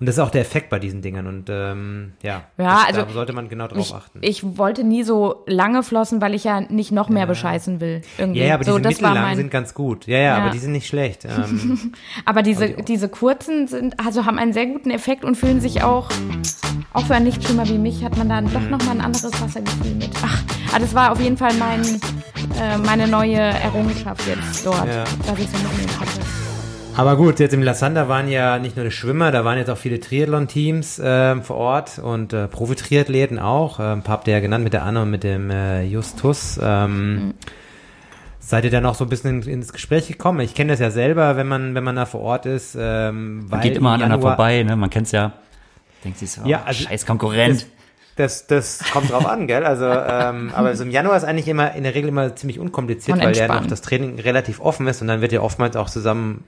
Und 0.00 0.06
das 0.06 0.16
ist 0.16 0.20
auch 0.20 0.30
der 0.30 0.42
Effekt 0.42 0.70
bei 0.70 0.78
diesen 0.78 1.02
Dingern. 1.02 1.26
Und 1.26 1.48
ähm, 1.50 2.12
ja, 2.22 2.42
ja 2.56 2.76
das, 2.76 2.86
also 2.86 3.02
da 3.02 3.12
sollte 3.12 3.32
man 3.32 3.48
genau 3.48 3.66
drauf 3.66 3.78
ich, 3.78 3.94
achten. 3.94 4.18
Ich 4.22 4.56
wollte 4.56 4.84
nie 4.84 5.02
so 5.02 5.42
lange 5.46 5.82
flossen, 5.82 6.20
weil 6.20 6.34
ich 6.34 6.44
ja 6.44 6.60
nicht 6.60 6.92
noch 6.92 7.08
mehr 7.08 7.20
ja. 7.20 7.26
bescheißen 7.26 7.80
will. 7.80 8.02
Irgendwie. 8.16 8.40
Ja, 8.40 8.46
ja 8.46 8.54
aber 8.54 8.64
so, 8.64 8.78
diese 8.78 8.88
mittellangen 8.88 9.22
mein... 9.22 9.36
sind 9.36 9.50
ganz 9.50 9.74
gut. 9.74 10.06
Ja, 10.06 10.18
ja, 10.18 10.24
ja, 10.24 10.36
aber 10.36 10.50
die 10.50 10.58
sind 10.58 10.72
nicht 10.72 10.86
schlecht. 10.86 11.26
Ähm, 11.38 11.92
aber 12.24 12.42
diese, 12.42 12.70
die 12.70 12.98
diese 12.98 13.08
kurzen 13.08 13.68
sind, 13.68 13.94
also 14.04 14.26
haben 14.26 14.38
einen 14.38 14.52
sehr 14.52 14.66
guten 14.66 14.90
Effekt 14.90 15.24
und 15.24 15.36
fühlen 15.36 15.60
sich 15.60 15.84
auch, 15.84 16.08
auch 16.92 17.06
für 17.06 17.14
einen 17.14 17.26
Nichtschwimmer 17.26 17.68
wie 17.68 17.78
mich, 17.78 18.02
hat 18.02 18.16
man 18.16 18.28
dann 18.28 18.52
doch 18.52 18.60
mhm. 18.60 18.70
nochmal 18.70 18.96
ein 18.96 19.00
anderes 19.00 19.40
Wassergefühl 19.40 19.94
mit. 19.94 20.10
Ach, 20.24 20.42
aber 20.70 20.80
das 20.80 20.94
war 20.94 21.12
auf 21.12 21.20
jeden 21.20 21.36
Fall 21.36 21.54
mein, 21.54 21.84
äh, 22.60 22.76
meine 22.84 23.06
neue 23.06 23.38
Errungenschaft 23.38 24.26
jetzt 24.26 24.66
dort, 24.66 24.88
dass 24.88 25.38
ich 25.38 25.48
so 25.48 25.58
mitnehmen 25.58 25.96
konnte. 25.96 26.17
Aber 26.98 27.16
gut, 27.16 27.38
jetzt 27.38 27.54
im 27.54 27.62
Lassander 27.62 28.08
waren 28.08 28.28
ja 28.28 28.58
nicht 28.58 28.74
nur 28.74 28.84
die 28.84 28.90
Schwimmer, 28.90 29.30
da 29.30 29.44
waren 29.44 29.56
jetzt 29.56 29.70
auch 29.70 29.78
viele 29.78 30.00
Triathlon-Teams 30.00 30.98
äh, 30.98 31.40
vor 31.42 31.56
Ort 31.56 32.00
und 32.00 32.32
äh, 32.32 32.48
Profi-Triathleten 32.48 33.38
auch. 33.38 33.78
Äh, 33.78 33.92
ein 33.92 34.02
paar 34.02 34.14
habt 34.14 34.26
ihr 34.26 34.34
ja 34.34 34.40
genannt 34.40 34.64
mit 34.64 34.72
der 34.72 34.82
Anna 34.82 35.02
und 35.02 35.10
mit 35.10 35.22
dem 35.22 35.48
äh, 35.48 35.84
Justus. 35.84 36.58
Ähm, 36.60 37.14
mhm. 37.14 37.34
Seid 38.40 38.64
ihr 38.64 38.72
dann 38.72 38.84
auch 38.84 38.96
so 38.96 39.04
ein 39.04 39.10
bisschen 39.10 39.42
ins 39.42 39.72
Gespräch 39.72 40.08
gekommen? 40.08 40.40
Ich 40.40 40.56
kenne 40.56 40.72
das 40.72 40.80
ja 40.80 40.90
selber, 40.90 41.36
wenn 41.36 41.46
man, 41.46 41.76
wenn 41.76 41.84
man 41.84 41.94
da 41.94 42.04
vor 42.04 42.20
Ort 42.20 42.46
ist. 42.46 42.76
Ähm, 42.76 43.46
man 43.46 43.60
geht 43.60 43.76
immer 43.76 43.92
aneinander 43.92 44.20
vorbei, 44.20 44.64
ne? 44.64 44.74
Man 44.74 44.90
kennt's 44.90 45.12
ja. 45.12 45.34
Denkt 46.02 46.18
sich 46.18 46.32
so, 46.32 46.40
ja, 46.46 46.64
also 46.64 46.82
scheiß 46.82 47.06
Konkurrent. 47.06 47.68
Das, 48.16 48.48
das, 48.48 48.78
das 48.80 48.90
kommt 48.90 49.12
drauf 49.12 49.24
an, 49.24 49.46
gell? 49.46 49.64
Also, 49.64 49.84
ähm, 49.86 50.50
aber 50.56 50.74
so 50.74 50.82
im 50.82 50.90
Januar 50.90 51.16
ist 51.16 51.22
eigentlich 51.22 51.46
immer 51.46 51.76
in 51.76 51.84
der 51.84 51.94
Regel 51.94 52.08
immer 52.08 52.34
ziemlich 52.34 52.58
unkompliziert, 52.58 53.20
weil 53.20 53.36
ja 53.36 53.46
noch 53.46 53.68
das 53.68 53.82
Training 53.82 54.18
relativ 54.18 54.58
offen 54.58 54.88
ist 54.88 55.00
und 55.00 55.06
dann 55.06 55.20
wird 55.20 55.30
ja 55.30 55.42
oftmals 55.42 55.76
auch 55.76 55.88
zusammen 55.88 56.42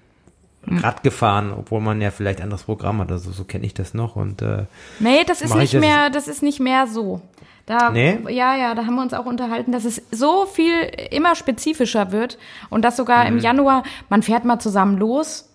Rad 0.78 1.02
gefahren, 1.02 1.52
obwohl 1.56 1.80
man 1.80 2.00
ja 2.00 2.10
vielleicht 2.10 2.40
ein 2.40 2.44
anderes 2.44 2.64
Programm 2.64 3.00
hat. 3.00 3.10
Also 3.10 3.30
so 3.32 3.44
kenne 3.44 3.66
ich 3.66 3.74
das 3.74 3.94
noch. 3.94 4.16
Und, 4.16 4.42
äh, 4.42 4.64
nee, 4.98 5.24
das 5.26 5.42
ist 5.42 5.54
nicht 5.54 5.74
das 5.74 5.80
mehr, 5.80 6.10
das 6.10 6.28
ist 6.28 6.42
nicht 6.42 6.60
mehr 6.60 6.86
so. 6.86 7.20
Da, 7.66 7.90
nee? 7.90 8.18
Ja, 8.28 8.56
ja, 8.56 8.74
da 8.74 8.86
haben 8.86 8.96
wir 8.96 9.02
uns 9.02 9.14
auch 9.14 9.26
unterhalten, 9.26 9.70
dass 9.70 9.84
es 9.84 10.02
so 10.10 10.44
viel 10.46 10.74
immer 11.10 11.36
spezifischer 11.36 12.10
wird 12.10 12.36
und 12.68 12.84
dass 12.84 12.96
sogar 12.96 13.22
mhm. 13.24 13.36
im 13.36 13.38
Januar, 13.38 13.84
man 14.08 14.22
fährt 14.22 14.44
mal 14.44 14.58
zusammen 14.58 14.98
los 14.98 15.48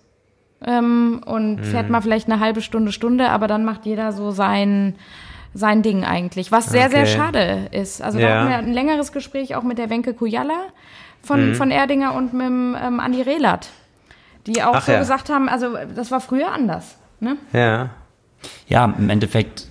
ähm, 0.64 1.20
und 1.26 1.56
mhm. 1.56 1.64
fährt 1.64 1.90
mal 1.90 2.00
vielleicht 2.00 2.30
eine 2.30 2.40
halbe 2.40 2.62
Stunde, 2.62 2.92
Stunde, 2.92 3.28
aber 3.28 3.48
dann 3.48 3.66
macht 3.66 3.84
jeder 3.84 4.12
so 4.12 4.30
sein, 4.30 4.94
sein 5.52 5.82
Ding 5.82 6.04
eigentlich, 6.04 6.52
was 6.52 6.66
sehr, 6.66 6.86
okay. 6.86 7.04
sehr 7.04 7.06
schade 7.06 7.68
ist. 7.72 8.00
Also 8.00 8.18
ja. 8.18 8.28
da 8.28 8.34
hatten 8.34 8.48
wir 8.48 8.56
ein 8.56 8.72
längeres 8.72 9.12
Gespräch 9.12 9.54
auch 9.54 9.62
mit 9.62 9.76
der 9.76 9.90
Wenke 9.90 10.14
Kujala 10.14 10.68
von, 11.22 11.50
mhm. 11.50 11.54
von 11.54 11.70
Erdinger 11.70 12.14
und 12.14 12.32
mit 12.32 12.46
dem 12.46 12.76
ähm, 12.80 12.98
Andi 13.00 13.20
Rehlert 13.20 13.68
die 14.46 14.62
auch 14.62 14.76
Ach, 14.76 14.86
so 14.86 14.92
ja. 14.92 14.98
gesagt 14.98 15.28
haben, 15.28 15.48
also 15.48 15.76
das 15.94 16.10
war 16.10 16.20
früher 16.20 16.52
anders. 16.52 16.96
Ne? 17.20 17.36
Ja. 17.52 17.90
Ja, 18.68 18.84
im 18.98 19.10
Endeffekt, 19.10 19.66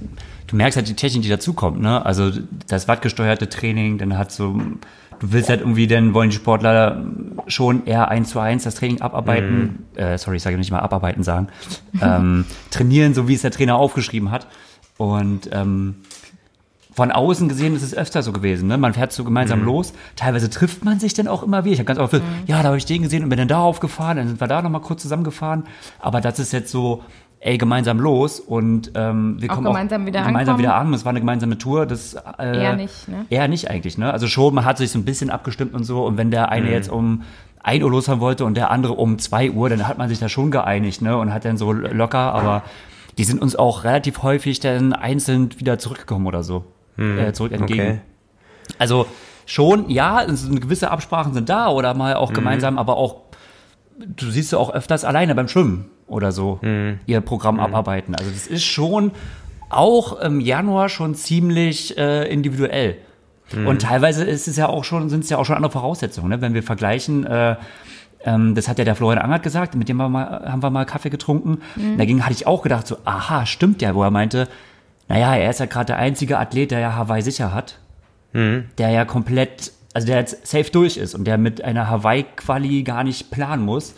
du 0.48 0.56
merkst 0.56 0.78
halt 0.78 0.88
die 0.88 0.96
Technik, 0.96 1.24
die 1.24 1.30
dazukommt, 1.30 1.80
ne? 1.80 2.06
Also 2.06 2.32
das 2.68 2.88
wattgesteuerte 2.88 3.48
Training, 3.48 3.98
dann 3.98 4.18
hat 4.18 4.32
so, 4.32 4.54
du 5.20 5.32
willst 5.32 5.50
halt 5.50 5.62
irgendwie, 5.62 5.88
dann 5.88 6.14
wollen 6.14 6.30
die 6.30 6.36
Sportler 6.36 7.06
schon 7.48 7.86
eher 7.86 8.10
eins 8.10 8.32
zu 8.32 8.40
eins 8.40 8.64
das 8.64 8.76
Training 8.76 9.02
abarbeiten, 9.02 9.86
mhm. 9.94 10.00
äh, 10.00 10.18
sorry, 10.18 10.38
ich 10.38 10.44
sage 10.44 10.58
nicht 10.58 10.72
mal 10.72 10.80
abarbeiten 10.80 11.24
sagen, 11.24 11.48
ähm, 12.02 12.46
trainieren, 12.72 13.14
so 13.14 13.28
wie 13.28 13.36
es 13.36 13.44
der 13.44 13.52
Trainer 13.52 13.76
aufgeschrieben 13.76 14.32
hat. 14.32 14.48
Und 14.98 15.50
ähm, 15.52 15.98
von 16.96 17.12
außen 17.12 17.50
gesehen 17.50 17.76
ist 17.76 17.84
es 17.84 17.94
öfter 17.94 18.24
so 18.24 18.32
gewesen. 18.32 18.70
Ne? 18.70 18.78
Man 18.78 18.94
fährt 18.94 19.12
so 19.12 19.26
gemeinsam 19.26 19.60
mhm. 19.60 19.66
los. 19.66 19.94
Teilweise 20.16 20.50
trifft 20.50 20.86
man 20.86 20.98
sich 20.98 21.14
dann 21.14 21.28
auch 21.28 21.44
immer 21.44 21.66
wieder. 21.66 21.74
Ich 21.74 21.80
habe 21.80 21.88
ganz 21.88 22.00
oft, 22.00 22.14
mhm. 22.14 22.22
ja, 22.48 22.62
da 22.64 22.70
habe 22.70 22.78
ich 22.78 22.86
den 22.86 23.02
gesehen 23.02 23.22
und 23.22 23.30
bin 23.30 23.38
dann 23.38 23.50
da 23.50 23.60
aufgefahren. 23.60 24.16
Dann 24.16 24.28
sind 24.30 24.40
wir 24.40 24.48
da 24.48 24.62
nochmal 24.62 24.80
kurz 24.80 25.02
zusammengefahren. 25.02 25.66
Aber 26.00 26.22
das 26.22 26.40
ist 26.40 26.54
jetzt 26.54 26.72
so, 26.72 27.04
ey, 27.42 27.58
gemeinsam 27.58 28.00
los 28.00 28.40
und 28.40 28.94
ähm, 28.96 29.36
wir 29.42 29.52
auch 29.52 29.56
kommen 29.56 29.68
gemeinsam 29.68 30.04
auch 30.04 30.06
wieder 30.06 30.24
gemeinsam 30.24 30.58
wieder 30.58 30.76
an. 30.76 30.93
Es 30.93 31.04
war 31.04 31.10
eine 31.10 31.20
gemeinsame 31.20 31.58
Tour. 31.58 31.86
Das 31.86 32.14
äh, 32.39 32.64
eher 32.64 32.78
nicht, 32.78 33.10
ne? 33.10 33.26
Eher 33.30 33.50
nicht 33.50 33.70
eigentlich. 33.70 33.98
Ne? 33.98 34.14
Also 34.14 34.28
schon, 34.28 34.56
man 34.56 34.64
hat 34.64 34.78
sich 34.78 34.91
so 34.91 34.98
ein 34.98 35.04
bisschen 35.04 35.30
abgestimmt 35.30 35.74
und 35.74 35.84
so. 35.84 36.06
Und 36.06 36.16
wenn 36.16 36.32
der 36.32 36.48
eine 36.48 36.68
mhm. 36.68 36.72
jetzt 36.72 36.89
um 36.89 37.24
1 37.62 37.84
Uhr 37.84 37.91
losfahren 37.91 38.22
wollte 38.22 38.46
und 38.46 38.56
der 38.56 38.72
andere 38.72 38.93
um 38.93 39.20
2 39.20 39.52
Uhr, 39.52 39.68
dann 39.68 39.86
hat 39.86 39.98
man 39.98 40.08
sich 40.08 40.20
da 40.20 40.30
schon 40.30 40.50
geeinigt 40.50 41.02
ne? 41.02 41.18
und 41.18 41.34
hat 41.34 41.43
dann 41.43 41.58
so 41.58 41.74
locker. 41.74 42.34
Aber 42.34 42.64
die 43.18 43.26
sind 43.26 43.41
uns 43.41 43.58
auch 43.58 43.84
relativ 43.84 44.24
häufig 44.24 44.62
dann 44.62 44.93
einzeln 44.93 45.60
wieder 45.60 45.78
zurückgekommen 45.78 46.26
oder 46.28 46.41
so 46.41 46.64
hm, 46.96 47.20
äh, 47.20 47.34
zurück 47.34 47.52
entgegen. 47.52 47.82
Okay. 47.82 48.00
Also 48.80 49.06
schon, 49.46 49.89
ja, 49.89 50.26
gewisse 50.26 50.91
Absprachen 50.91 51.34
sind 51.34 51.50
da 51.50 51.70
oder 51.70 51.93
mal 51.93 52.16
auch 52.16 52.32
mhm. 52.32 52.36
gemeinsam, 52.36 52.78
aber 52.78 52.98
auch, 52.98 53.22
du 54.00 54.30
siehst 54.30 54.52
ja 54.52 54.58
auch 54.58 54.72
öfters 54.72 55.06
alleine 55.06 55.36
beim 55.36 55.48
Schwimmen 55.48 55.89
oder 56.08 56.32
so 56.32 56.60
mhm. 56.62 57.00
ihr 57.06 57.22
Programm 57.22 57.56
mhm. 57.56 57.62
abarbeiten. 57.62 58.16
Also 58.16 58.32
das 58.32 58.48
ist 58.48 58.64
schon 58.64 59.12
auch 59.70 60.20
im 60.20 60.39
Januar 60.39 60.89
schon 60.89 61.16
ziemlich 61.16 61.98
äh, 61.98 62.32
individuell. 62.32 62.98
Mhm. 63.54 63.68
Und 63.68 63.82
teilweise 63.82 64.24
ist 64.24 64.48
es 64.48 64.56
ja 64.58 64.68
auch 64.68 64.84
schon, 64.84 65.10
sind 65.10 65.24
es 65.24 65.30
ja 65.30 65.38
auch 65.38 65.46
schon 65.46 65.56
andere 65.56 65.72
Voraussetzungen, 65.72 66.30
ne? 66.30 66.41
wenn 66.41 66.54
wir 66.54 66.64
vergleichen. 66.64 67.26
Äh, 67.26 67.56
ähm, 68.24 68.56
das 68.56 68.68
hat 68.68 68.80
ja 68.80 68.86
der 68.86 68.96
Florian 68.96 69.22
Angert 69.22 69.43
gesagt, 69.43 69.76
mit 69.76 69.88
dem 69.88 69.98
wir 69.98 70.10
mal, 70.10 70.52
haben 70.52 70.64
wir 70.64 70.72
mal 70.72 70.86
Kaffee 70.86 71.10
getrunken. 71.10 71.60
Mhm. 71.76 71.98
Dagegen 71.98 72.24
hatte 72.24 72.34
ich 72.34 72.48
auch 72.48 72.64
gedacht, 72.64 72.88
so, 72.88 72.98
aha, 73.06 73.46
stimmt 73.46 73.82
ja, 73.82 73.93
wo 73.93 74.04
er 74.04 74.12
meinte, 74.12 74.48
naja, 75.08 75.36
er 75.36 75.49
ist 75.49 75.60
ja 75.60 75.66
gerade 75.66 75.88
der 75.88 75.97
einzige 75.97 76.39
Athlet, 76.39 76.72
der 76.72 76.80
ja 76.80 76.95
Hawaii 76.95 77.22
sicher 77.22 77.53
hat. 77.53 77.80
Mhm. 78.34 78.66
Der 78.78 78.89
ja 78.89 79.06
komplett, 79.06 79.72
also 79.93 80.08
der 80.08 80.18
jetzt 80.18 80.47
safe 80.47 80.70
durch 80.72 80.97
ist 80.97 81.16
und 81.16 81.26
der 81.26 81.38
mit 81.38 81.64
einer 81.64 81.89
Hawaii-Quali 81.89 82.84
gar 82.84 83.03
nicht 83.03 83.32
planen 83.32 83.64
muss. 83.64 83.95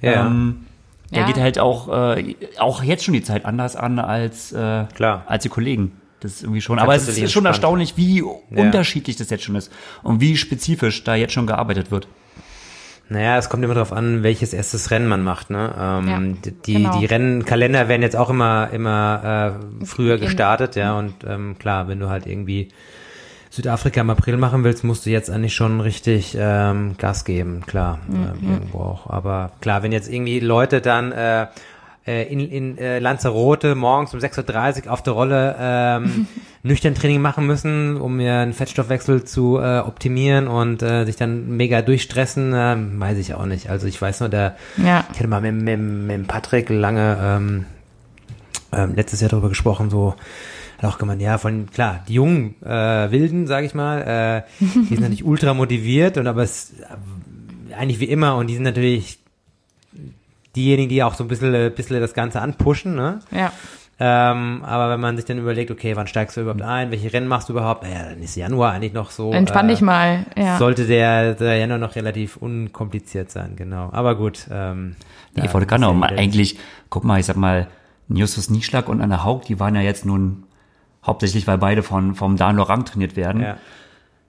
Ja. 0.00 0.26
Ähm, 0.26 0.66
der 1.10 1.20
ja. 1.20 1.26
geht 1.26 1.38
halt 1.38 1.58
auch, 1.58 2.16
äh, 2.16 2.34
auch 2.58 2.82
jetzt 2.82 3.04
schon 3.04 3.14
die 3.14 3.22
Zeit 3.22 3.46
anders 3.46 3.76
an 3.76 3.98
als, 3.98 4.52
äh, 4.52 4.84
Klar. 4.94 5.24
als 5.26 5.42
die 5.42 5.48
Kollegen. 5.48 5.92
Das 6.20 6.32
ist 6.32 6.42
irgendwie 6.42 6.60
schon, 6.60 6.78
aber 6.78 6.96
es 6.96 7.06
ist 7.06 7.32
schon 7.32 7.46
erstaunlich, 7.46 7.96
wie 7.96 8.18
ja. 8.18 8.24
unterschiedlich 8.50 9.16
das 9.16 9.30
jetzt 9.30 9.44
schon 9.44 9.54
ist 9.54 9.72
und 10.02 10.20
wie 10.20 10.36
spezifisch 10.36 11.04
da 11.04 11.14
jetzt 11.14 11.32
schon 11.32 11.46
gearbeitet 11.46 11.92
wird. 11.92 12.08
Naja, 13.10 13.38
es 13.38 13.48
kommt 13.48 13.64
immer 13.64 13.74
darauf 13.74 13.92
an, 13.92 14.22
welches 14.22 14.52
erstes 14.52 14.90
Rennen 14.90 15.08
man 15.08 15.22
macht. 15.22 15.48
Ne? 15.48 15.74
Ähm, 15.78 16.08
ja, 16.08 16.50
die, 16.66 16.74
genau. 16.74 16.98
die 16.98 17.06
Rennkalender 17.06 17.88
werden 17.88 18.02
jetzt 18.02 18.16
auch 18.16 18.28
immer, 18.28 18.68
immer 18.72 19.56
äh, 19.80 19.86
früher 19.86 20.18
gestartet, 20.18 20.76
ja. 20.76 20.98
Und 20.98 21.14
ähm, 21.26 21.56
klar, 21.58 21.88
wenn 21.88 22.00
du 22.00 22.10
halt 22.10 22.26
irgendwie 22.26 22.68
Südafrika 23.50 24.02
im 24.02 24.10
April 24.10 24.36
machen 24.36 24.62
willst, 24.62 24.84
musst 24.84 25.06
du 25.06 25.10
jetzt 25.10 25.30
eigentlich 25.30 25.54
schon 25.54 25.80
richtig 25.80 26.36
ähm, 26.38 26.96
Gas 26.98 27.24
geben, 27.24 27.62
klar, 27.66 27.98
mhm. 28.06 28.46
äh, 28.46 28.52
irgendwo 28.52 28.78
auch. 28.80 29.08
Aber 29.08 29.52
klar, 29.60 29.82
wenn 29.82 29.92
jetzt 29.92 30.12
irgendwie 30.12 30.40
Leute 30.40 30.82
dann 30.82 31.12
äh, 31.12 31.46
in, 32.08 32.40
in 32.40 32.78
äh, 32.78 32.98
Lanzarote 32.98 33.74
morgens 33.74 34.14
um 34.14 34.20
6.30 34.20 34.86
Uhr 34.86 34.92
auf 34.92 35.02
der 35.02 35.12
Rolle 35.12 35.56
ähm, 35.58 36.26
nüchtern 36.62 36.94
Training 36.94 37.20
machen 37.20 37.46
müssen, 37.46 37.96
um 37.96 38.18
ihren 38.20 38.52
Fettstoffwechsel 38.52 39.24
zu 39.24 39.58
äh, 39.58 39.78
optimieren 39.78 40.48
und 40.48 40.82
äh, 40.82 41.04
sich 41.04 41.16
dann 41.16 41.56
mega 41.56 41.82
durchstressen, 41.82 42.52
äh, 42.52 42.76
weiß 43.00 43.18
ich 43.18 43.34
auch 43.34 43.46
nicht. 43.46 43.70
Also 43.70 43.86
ich 43.86 44.00
weiß 44.00 44.20
nur, 44.20 44.28
der, 44.28 44.56
ja. 44.76 45.04
ich 45.12 45.18
hatte 45.18 45.28
mal 45.28 45.40
mit, 45.40 45.54
mit, 45.54 45.78
mit 45.78 46.28
Patrick 46.28 46.70
lange 46.70 47.18
ähm, 47.20 47.64
ähm, 48.72 48.94
letztes 48.94 49.20
Jahr 49.20 49.30
darüber 49.30 49.48
gesprochen, 49.48 49.90
so 49.90 50.14
hat 50.78 50.92
auch 50.92 50.98
gemeint, 50.98 51.20
ja, 51.20 51.38
von, 51.38 51.70
klar, 51.70 52.04
die 52.06 52.14
jungen 52.14 52.54
äh, 52.62 53.10
Wilden, 53.10 53.46
sag 53.46 53.64
ich 53.64 53.74
mal, 53.74 54.02
äh, 54.02 54.42
die 54.60 54.86
sind 54.86 55.00
natürlich 55.00 55.24
ultra 55.24 55.54
motiviert 55.54 56.18
und 56.18 56.26
aber 56.26 56.42
es 56.42 56.72
äh, 56.80 57.74
eigentlich 57.74 58.00
wie 58.00 58.04
immer 58.04 58.36
und 58.36 58.46
die 58.46 58.54
sind 58.54 58.62
natürlich 58.62 59.18
diejenigen, 60.58 60.88
die 60.88 61.02
auch 61.02 61.14
so 61.14 61.24
ein 61.24 61.28
bisschen, 61.28 61.54
ein 61.54 61.72
bisschen 61.72 62.00
das 62.00 62.14
Ganze 62.14 62.40
anpushen, 62.40 62.94
ne? 62.94 63.20
Ja. 63.30 63.52
Ähm, 64.00 64.62
aber 64.64 64.90
wenn 64.90 65.00
man 65.00 65.16
sich 65.16 65.24
dann 65.24 65.38
überlegt, 65.38 65.72
okay, 65.72 65.96
wann 65.96 66.06
steigst 66.06 66.36
du 66.36 66.42
überhaupt 66.42 66.62
ein, 66.62 66.92
welche 66.92 67.12
Rennen 67.12 67.26
machst 67.26 67.48
du 67.48 67.52
überhaupt, 67.52 67.82
naja, 67.82 68.10
dann 68.10 68.22
ist 68.22 68.36
Januar 68.36 68.72
eigentlich 68.72 68.92
noch 68.92 69.10
so. 69.10 69.32
Entspann 69.32 69.68
äh, 69.68 69.72
dich 69.72 69.80
mal, 69.80 70.24
ja. 70.36 70.56
Sollte 70.58 70.86
der, 70.86 71.34
der 71.34 71.56
Januar 71.56 71.78
noch 71.78 71.96
relativ 71.96 72.36
unkompliziert 72.36 73.30
sein, 73.30 73.54
genau. 73.56 73.88
Aber 73.90 74.14
gut. 74.14 74.46
Ähm, 74.52 74.94
nee, 75.34 75.44
ich 75.46 75.52
wollte 75.52 75.66
gerade 75.66 75.82
noch 75.82 75.94
mal 75.94 76.16
eigentlich, 76.16 76.58
guck 76.90 77.02
mal, 77.02 77.18
ich 77.18 77.26
sag 77.26 77.36
mal, 77.36 77.66
Justus 78.08 78.50
Nieschlag 78.50 78.88
und 78.88 79.00
Anna 79.00 79.24
Haug, 79.24 79.42
die 79.48 79.58
waren 79.58 79.74
ja 79.74 79.82
jetzt 79.82 80.06
nun 80.06 80.44
hauptsächlich, 81.04 81.46
weil 81.46 81.58
beide 81.58 81.82
von, 81.82 82.14
vom 82.14 82.36
Dan 82.36 82.56
Lorang 82.56 82.84
trainiert 82.84 83.16
werden. 83.16 83.42
Ja 83.42 83.56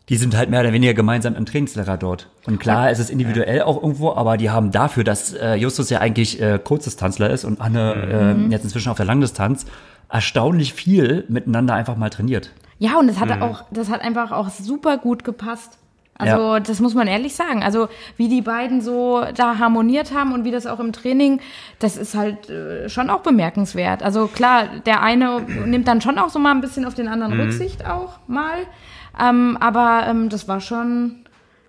die 0.10 0.18
sind 0.18 0.36
halt 0.36 0.50
mehr 0.50 0.62
oder 0.62 0.74
weniger 0.74 0.96
gemeinsam 0.96 1.36
im 1.36 1.46
Trainingslager 1.46 1.98
dort. 1.98 2.28
Und 2.48 2.60
klar, 2.60 2.90
es 2.90 2.98
ist 2.98 3.12
individuell 3.12 3.62
auch 3.62 3.82
irgendwo, 3.82 4.14
aber 4.14 4.38
die 4.38 4.50
haben 4.50 4.72
dafür, 4.72 5.04
dass 5.04 5.34
äh, 5.34 5.54
Justus 5.54 5.90
ja 5.92 6.00
eigentlich 6.00 6.42
äh, 6.42 6.60
Kurzdistanzler 6.62 7.30
ist 7.30 7.46
und 7.46 7.62
Anne 7.62 8.36
mhm. 8.36 8.50
äh, 8.50 8.54
jetzt 8.54 8.64
inzwischen 8.64 8.90
auf 8.90 8.98
der 8.98 9.06
Langdistanz, 9.06 9.68
erstaunlich 10.10 10.74
viel 10.74 11.26
miteinander 11.30 11.76
einfach 11.76 11.96
mal 11.96 12.10
trainiert. 12.10 12.52
Ja, 12.80 12.98
und 12.98 13.08
das 13.08 13.20
hat 13.20 13.30
mhm. 13.30 13.44
auch, 13.44 13.66
das 13.70 13.90
hat 13.90 14.02
einfach 14.02 14.32
auch 14.32 14.50
super 14.50 14.98
gut 14.98 15.24
gepasst. 15.24 15.78
Also 16.18 16.56
ja. 16.56 16.60
das 16.60 16.82
muss 16.82 16.96
man 16.96 17.08
ehrlich 17.08 17.36
sagen. 17.36 17.64
Also 17.64 17.88
wie 18.18 18.28
die 18.28 18.42
beiden 18.42 18.82
so 18.82 19.24
da 19.36 19.58
harmoniert 19.58 20.14
haben 20.14 20.34
und 20.34 20.44
wie 20.44 20.52
das 20.52 20.66
auch 20.66 20.80
im 20.80 20.92
Training, 20.92 21.40
das 21.78 21.96
ist 21.96 22.16
halt 22.16 22.50
äh, 22.50 22.90
schon 22.90 23.10
auch 23.10 23.22
bemerkenswert. 23.22 24.04
Also 24.04 24.28
klar, 24.28 24.68
der 24.86 25.02
eine 25.02 25.42
nimmt 25.66 25.88
dann 25.88 26.02
schon 26.02 26.18
auch 26.18 26.30
so 26.30 26.40
mal 26.40 26.52
ein 26.52 26.62
bisschen 26.62 26.84
auf 26.86 26.94
den 26.94 27.08
anderen 27.08 27.36
mhm. 27.36 27.42
Rücksicht 27.42 27.86
auch 27.86 28.20
mal. 28.28 28.66
Ähm, 29.20 29.58
aber 29.60 30.06
ähm, 30.08 30.30
das 30.30 30.48
war 30.48 30.62
schon, 30.62 31.26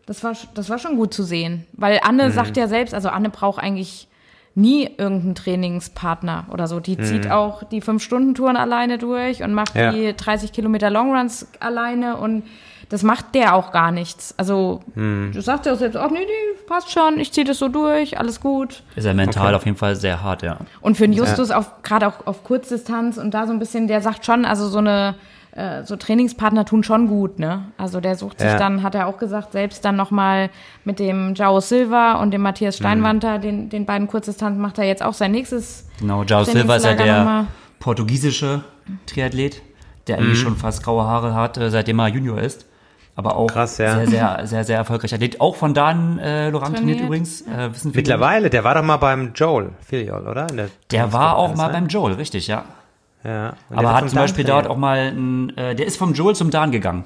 das 0.06 0.22
war, 0.22 0.32
das 0.54 0.70
war 0.70 0.78
schon 0.78 0.96
gut 0.96 1.12
zu 1.14 1.22
sehen. 1.22 1.66
Weil 1.72 2.00
Anne 2.02 2.28
mhm. 2.28 2.32
sagt 2.32 2.56
ja 2.56 2.68
selbst, 2.68 2.94
also 2.94 3.08
Anne 3.08 3.30
braucht 3.30 3.62
eigentlich 3.62 4.08
nie 4.54 4.84
irgendeinen 4.84 5.34
Trainingspartner 5.34 6.46
oder 6.50 6.66
so. 6.66 6.80
Die 6.80 6.96
mhm. 6.96 7.04
zieht 7.04 7.30
auch 7.30 7.62
die 7.64 7.80
Fünf-Stunden-Touren 7.80 8.56
alleine 8.56 8.98
durch 8.98 9.42
und 9.42 9.54
macht 9.54 9.74
ja. 9.74 9.92
die 9.92 10.14
30 10.14 10.52
Kilometer 10.52 10.90
Longruns 10.90 11.46
alleine 11.60 12.16
und 12.16 12.42
das 12.88 13.04
macht 13.04 13.36
der 13.36 13.54
auch 13.54 13.70
gar 13.70 13.92
nichts. 13.92 14.34
Also, 14.36 14.80
mhm. 14.96 15.30
du 15.32 15.40
sagst 15.40 15.64
ja 15.66 15.72
auch 15.72 15.78
selbst, 15.78 15.96
ach 15.96 16.10
nee, 16.10 16.18
nee, 16.18 16.60
passt 16.66 16.90
schon, 16.90 17.20
ich 17.20 17.32
ziehe 17.32 17.46
das 17.46 17.58
so 17.58 17.68
durch, 17.68 18.18
alles 18.18 18.40
gut. 18.40 18.82
Ist 18.96 19.04
er 19.04 19.14
mental 19.14 19.46
okay. 19.46 19.54
auf 19.54 19.64
jeden 19.64 19.76
Fall 19.76 19.94
sehr 19.94 20.22
hart, 20.22 20.42
ja. 20.42 20.58
Und 20.80 20.96
für 20.96 21.04
den 21.04 21.12
Justus, 21.12 21.50
ja. 21.50 21.64
gerade 21.84 22.08
auch 22.08 22.26
auf 22.26 22.42
Kurzdistanz 22.42 23.16
und 23.16 23.32
da 23.32 23.46
so 23.46 23.52
ein 23.52 23.60
bisschen, 23.60 23.86
der 23.86 24.00
sagt 24.00 24.26
schon, 24.26 24.44
also 24.44 24.68
so 24.68 24.78
eine 24.78 25.14
äh, 25.52 25.82
so 25.84 25.96
Trainingspartner 25.96 26.64
tun 26.64 26.84
schon 26.84 27.08
gut, 27.08 27.38
ne? 27.38 27.66
Also 27.76 28.00
der 28.00 28.14
sucht 28.14 28.38
sich 28.38 28.48
ja. 28.48 28.56
dann, 28.56 28.82
hat 28.82 28.94
er 28.94 29.06
auch 29.08 29.18
gesagt, 29.18 29.52
selbst 29.52 29.84
dann 29.84 29.96
nochmal 29.96 30.50
mit 30.84 30.98
dem 30.98 31.34
Jao 31.34 31.60
Silva 31.60 32.14
und 32.14 32.30
dem 32.30 32.42
Matthias. 32.42 32.76
Steinwanter, 32.76 33.38
mhm. 33.38 33.42
den, 33.42 33.68
den 33.68 33.86
beiden 33.86 34.06
Kurzdistanz, 34.06 34.58
macht 34.58 34.78
er 34.78 34.84
jetzt 34.84 35.02
auch 35.02 35.14
sein 35.14 35.32
nächstes. 35.32 35.88
Genau, 35.98 36.22
Jao 36.22 36.44
Silva 36.44 36.76
ist 36.76 36.84
ja 36.84 36.94
der 36.94 37.46
portugiesische 37.80 38.62
Triathlet, 39.06 39.60
der 40.06 40.18
eigentlich 40.18 40.38
mhm. 40.38 40.42
schon 40.42 40.56
fast 40.56 40.84
graue 40.84 41.04
Haare 41.04 41.34
hat, 41.34 41.58
äh, 41.58 41.70
seitdem 41.70 41.98
er 41.98 42.08
Junior 42.08 42.38
ist. 42.38 42.66
Aber 43.16 43.36
auch 43.36 43.48
Krass, 43.48 43.76
ja. 43.78 43.96
sehr, 43.96 44.06
sehr, 44.06 44.46
sehr, 44.46 44.64
sehr 44.64 44.76
erfolgreich. 44.78 45.12
Athlet. 45.12 45.40
Auch 45.40 45.56
von 45.56 45.74
Dan 45.74 46.18
äh, 46.20 46.48
Laurent 46.50 46.76
trainiert, 46.76 47.00
übrigens. 47.00 47.42
Äh, 47.42 47.74
wissen 47.74 47.92
Mittlerweile, 47.94 48.48
der 48.48 48.64
war 48.64 48.74
doch 48.74 48.82
mal 48.82 48.96
beim 48.96 49.32
Joel 49.34 49.70
Filiol, 49.80 50.26
oder? 50.26 50.46
Der, 50.46 50.68
der 50.90 51.12
war 51.12 51.36
auch 51.36 51.54
mal 51.54 51.68
beim 51.68 51.88
Joel, 51.88 52.14
richtig, 52.14 52.46
ja. 52.46 52.64
Ja. 53.24 53.54
Aber 53.68 53.94
hat 53.94 54.08
zum 54.08 54.18
Beispiel 54.18 54.44
dort 54.44 54.66
auch 54.66 54.76
mal, 54.76 55.12
ein, 55.12 55.56
äh, 55.56 55.74
der 55.74 55.86
ist 55.86 55.96
vom 55.96 56.14
Joel 56.14 56.34
zum 56.34 56.50
Dan 56.50 56.70
gegangen. 56.70 57.04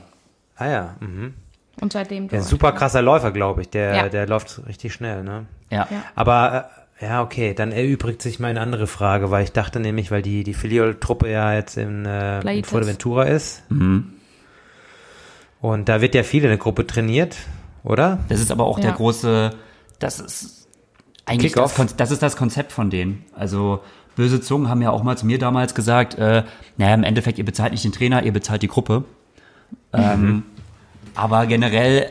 Ah 0.56 0.68
ja. 0.68 0.94
Mhm. 1.00 1.34
Und 1.80 1.92
seitdem. 1.92 2.28
Der 2.28 2.40
ist 2.40 2.48
super 2.48 2.72
krasser 2.72 3.02
Läufer, 3.02 3.32
glaube 3.32 3.62
ich. 3.62 3.70
Der, 3.70 3.94
ja. 3.96 4.08
der 4.08 4.26
läuft 4.28 4.62
richtig 4.68 4.92
schnell, 4.92 5.24
ne? 5.24 5.46
Ja. 5.70 5.88
ja. 5.90 6.02
Aber 6.14 6.70
äh, 7.00 7.06
ja, 7.06 7.22
okay, 7.22 7.54
dann 7.54 7.72
erübrigt 7.72 8.22
sich 8.22 8.38
meine 8.38 8.60
andere 8.60 8.86
Frage, 8.86 9.30
weil 9.30 9.44
ich 9.44 9.52
dachte 9.52 9.80
nämlich, 9.80 10.10
weil 10.10 10.22
die, 10.22 10.44
die 10.44 10.54
Filiol-Truppe 10.54 11.30
ja 11.30 11.52
jetzt 11.52 11.76
in, 11.76 12.06
äh, 12.06 12.40
in 12.40 12.64
Fuerteventura 12.64 13.24
ist. 13.24 13.68
Mhm. 13.70 14.12
Und 15.60 15.88
da 15.88 16.00
wird 16.00 16.14
ja 16.14 16.22
viel 16.22 16.42
in 16.42 16.50
der 16.50 16.58
Gruppe 16.58 16.86
trainiert, 16.86 17.36
oder? 17.82 18.20
Das 18.28 18.40
ist 18.40 18.52
aber 18.52 18.66
auch 18.66 18.78
ja. 18.78 18.84
der 18.84 18.92
große, 18.92 19.50
das 19.98 20.20
ist 20.20 20.68
eigentlich 21.26 21.52
das, 21.52 21.74
das, 21.96 22.10
ist 22.10 22.22
das 22.22 22.36
Konzept 22.36 22.70
von 22.70 22.90
denen. 22.90 23.24
Also 23.34 23.80
böse 24.16 24.40
Zungen 24.40 24.68
haben 24.68 24.82
ja 24.82 24.90
auch 24.90 25.02
mal 25.02 25.16
zu 25.16 25.26
mir 25.26 25.38
damals 25.38 25.74
gesagt, 25.74 26.14
äh, 26.16 26.44
naja, 26.76 26.94
im 26.94 27.04
Endeffekt, 27.04 27.38
ihr 27.38 27.44
bezahlt 27.44 27.72
nicht 27.72 27.84
den 27.84 27.92
Trainer, 27.92 28.22
ihr 28.22 28.32
bezahlt 28.32 28.62
die 28.62 28.68
Gruppe. 28.68 29.04
Mhm. 29.92 30.00
Ähm, 30.00 30.42
aber 31.14 31.46
generell, 31.46 32.10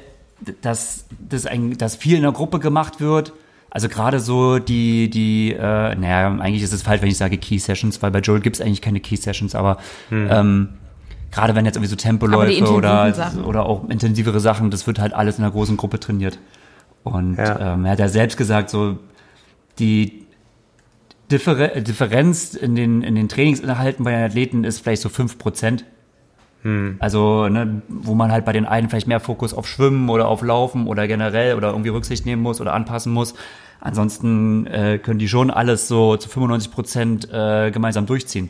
dass, 0.61 1.05
dass, 1.19 1.45
ein, 1.45 1.77
dass 1.77 1.95
viel 1.95 2.17
in 2.17 2.23
der 2.23 2.31
Gruppe 2.31 2.59
gemacht 2.59 2.99
wird, 3.01 3.33
also 3.69 3.89
gerade 3.89 4.19
so 4.19 4.59
die, 4.59 5.09
die, 5.09 5.51
äh, 5.53 5.95
naja, 5.95 6.27
eigentlich 6.39 6.61
ist 6.61 6.73
es 6.73 6.83
falsch, 6.83 7.01
wenn 7.01 7.09
ich 7.09 7.17
sage 7.17 7.37
Key 7.37 7.57
Sessions, 7.57 8.01
weil 8.01 8.11
bei 8.11 8.19
Joel 8.19 8.39
gibt 8.39 8.57
es 8.57 8.61
eigentlich 8.61 8.81
keine 8.81 8.99
Key 8.99 9.15
Sessions, 9.15 9.55
aber 9.55 9.77
mhm. 10.09 10.27
ähm, 10.29 10.69
gerade 11.31 11.55
wenn 11.55 11.65
jetzt 11.65 11.75
irgendwie 11.75 11.89
so 11.89 11.95
Tempoläufe 11.95 12.71
oder, 12.71 13.11
oder 13.45 13.65
auch 13.65 13.89
intensivere 13.89 14.39
Sachen, 14.39 14.69
das 14.69 14.85
wird 14.85 14.99
halt 14.99 15.13
alles 15.13 15.39
in 15.39 15.43
einer 15.43 15.51
großen 15.51 15.75
Gruppe 15.77 15.99
trainiert. 15.99 16.37
Und 17.03 17.37
ja. 17.37 17.73
ähm, 17.73 17.85
er 17.85 17.93
hat 17.93 17.99
ja 17.99 18.07
selbst 18.07 18.37
gesagt, 18.37 18.69
so 18.69 18.99
die, 19.79 20.22
Differ 21.33 21.67
Differenz 21.81 22.53
in 22.53 22.75
den, 22.75 23.01
in 23.01 23.15
den 23.15 23.27
Trainingsinhalten 23.27 24.05
bei 24.05 24.11
den 24.11 24.23
Athleten 24.23 24.63
ist 24.63 24.79
vielleicht 24.79 25.01
so 25.01 25.09
fünf 25.09 25.37
Prozent. 25.37 25.85
Hm. 26.61 26.95
Also, 26.99 27.49
ne, 27.49 27.81
wo 27.89 28.13
man 28.13 28.31
halt 28.31 28.45
bei 28.45 28.53
den 28.53 28.65
einen 28.65 28.89
vielleicht 28.89 29.07
mehr 29.07 29.19
Fokus 29.19 29.53
auf 29.53 29.67
Schwimmen 29.67 30.09
oder 30.09 30.27
auf 30.27 30.41
Laufen 30.41 30.87
oder 30.87 31.07
generell 31.07 31.55
oder 31.55 31.69
irgendwie 31.69 31.89
Rücksicht 31.89 32.25
nehmen 32.25 32.41
muss 32.41 32.61
oder 32.61 32.73
anpassen 32.73 33.11
muss. 33.11 33.33
Ansonsten 33.81 34.65
äh, 34.67 34.97
können 34.97 35.19
die 35.19 35.27
schon 35.27 35.51
alles 35.51 35.89
so 35.89 36.15
zu 36.15 36.29
95 36.29 36.71
Prozent 36.71 37.29
äh, 37.33 37.69
gemeinsam 37.71 38.05
durchziehen. 38.05 38.49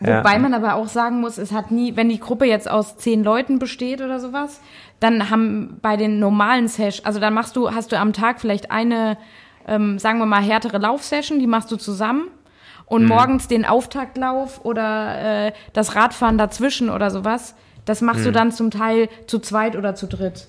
Wobei 0.00 0.32
ja. 0.32 0.38
man 0.38 0.54
aber 0.54 0.74
auch 0.74 0.88
sagen 0.88 1.20
muss, 1.20 1.38
es 1.38 1.52
hat 1.52 1.70
nie, 1.70 1.96
wenn 1.96 2.08
die 2.08 2.20
Gruppe 2.20 2.44
jetzt 2.44 2.70
aus 2.70 2.96
zehn 2.96 3.24
Leuten 3.24 3.58
besteht 3.58 4.00
oder 4.00 4.20
sowas, 4.20 4.60
dann 5.00 5.30
haben 5.30 5.78
bei 5.82 5.96
den 5.96 6.20
normalen 6.20 6.68
Sessions, 6.68 7.04
also 7.04 7.18
dann 7.18 7.34
machst 7.34 7.56
du, 7.56 7.72
hast 7.72 7.90
du 7.90 7.98
am 7.98 8.12
Tag 8.12 8.40
vielleicht 8.40 8.70
eine 8.70 9.16
ähm, 9.68 9.98
sagen 9.98 10.18
wir 10.18 10.26
mal, 10.26 10.42
härtere 10.42 10.78
Laufsession, 10.78 11.38
die 11.38 11.46
machst 11.46 11.70
du 11.70 11.76
zusammen. 11.76 12.28
Und 12.86 13.02
mhm. 13.02 13.08
morgens 13.08 13.48
den 13.48 13.66
Auftaktlauf 13.66 14.64
oder 14.64 15.46
äh, 15.48 15.52
das 15.74 15.94
Radfahren 15.94 16.38
dazwischen 16.38 16.88
oder 16.88 17.10
sowas, 17.10 17.54
Das 17.88 18.02
machst 18.02 18.20
mhm. 18.20 18.24
du 18.24 18.32
dann 18.32 18.52
zum 18.52 18.70
Teil 18.70 19.08
zu 19.26 19.38
zweit 19.38 19.74
oder 19.74 19.94
zu 19.94 20.06
dritt. 20.06 20.46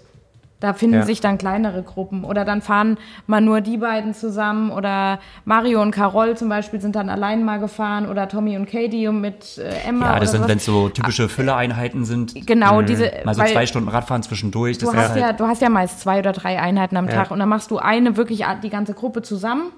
Da 0.59 0.73
finden 0.73 0.95
ja. 0.95 1.05
sich 1.05 1.21
dann 1.21 1.37
kleinere 1.37 1.83
Gruppen. 1.83 2.25
Oder 2.25 2.43
dann 2.43 2.61
fahren 2.61 2.97
mal 3.27 3.39
nur 3.39 3.61
die 3.61 3.77
beiden 3.77 4.13
zusammen. 4.13 4.71
Oder 4.71 5.19
Mario 5.45 5.81
und 5.81 5.91
Carol 5.91 6.35
zum 6.35 6.49
Beispiel 6.49 6.81
sind 6.81 6.97
dann 6.97 7.09
allein 7.09 7.45
mal 7.45 7.59
gefahren. 7.59 8.09
Oder 8.09 8.27
Tommy 8.27 8.57
und 8.57 8.69
Katie 8.69 9.09
mit 9.09 9.57
äh, 9.57 9.87
Emma. 9.87 10.13
Ja, 10.13 10.19
das 10.19 10.31
sind, 10.31 10.47
wenn 10.47 10.57
es 10.57 10.65
so 10.65 10.89
typische 10.89 11.29
Fülleeinheiten 11.29 12.03
sind. 12.03 12.45
Genau, 12.45 12.81
diese. 12.81 13.09
Mal 13.23 13.35
so 13.35 13.43
zwei 13.43 13.65
Stunden 13.65 13.87
Radfahren 13.87 14.21
zwischendurch. 14.21 14.77
Du 14.77 14.93
hast, 14.93 15.11
halt 15.11 15.21
ja, 15.21 15.31
du 15.31 15.47
hast 15.47 15.61
ja 15.61 15.69
meist 15.69 16.01
zwei 16.01 16.19
oder 16.19 16.33
drei 16.33 16.59
Einheiten 16.59 16.97
am 16.97 17.07
ja. 17.07 17.13
Tag. 17.13 17.31
Und 17.31 17.39
dann 17.39 17.49
machst 17.49 17.71
du 17.71 17.77
eine 17.77 18.17
wirklich 18.17 18.43
die 18.61 18.69
ganze 18.69 18.93
Gruppe 18.93 19.21
zusammen. 19.21 19.71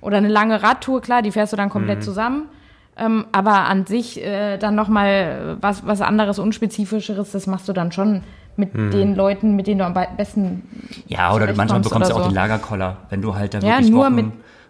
Oder 0.00 0.18
eine 0.18 0.28
lange 0.28 0.62
Radtour, 0.62 1.00
klar, 1.00 1.22
die 1.22 1.32
fährst 1.32 1.52
du 1.52 1.56
dann 1.56 1.68
komplett 1.68 1.98
mhm. 1.98 2.02
zusammen. 2.02 2.48
Ähm, 2.96 3.24
aber 3.32 3.64
an 3.64 3.86
sich 3.86 4.22
äh, 4.22 4.58
dann 4.58 4.74
nochmal 4.74 5.56
was, 5.60 5.86
was 5.86 6.02
anderes, 6.02 6.38
unspezifischeres, 6.38 7.32
das 7.32 7.46
machst 7.46 7.68
du 7.68 7.72
dann 7.72 7.90
schon 7.90 8.22
mit 8.56 8.74
hm. 8.74 8.90
den 8.90 9.14
Leuten, 9.14 9.56
mit 9.56 9.66
denen 9.66 9.78
du 9.78 9.86
am 9.86 9.94
besten. 10.16 10.62
Ja, 11.06 11.34
oder 11.34 11.52
manchmal 11.54 11.80
bekommst 11.80 12.10
du 12.10 12.14
auch 12.14 12.22
so. 12.22 12.28
den 12.28 12.34
Lagerkoller, 12.34 12.98
wenn 13.10 13.22
du 13.22 13.34
halt 13.34 13.54
da 13.54 13.62
wirklich 13.62 13.88
ja, 13.88 13.94
Wochen, 13.94 14.14
mit 14.14 14.26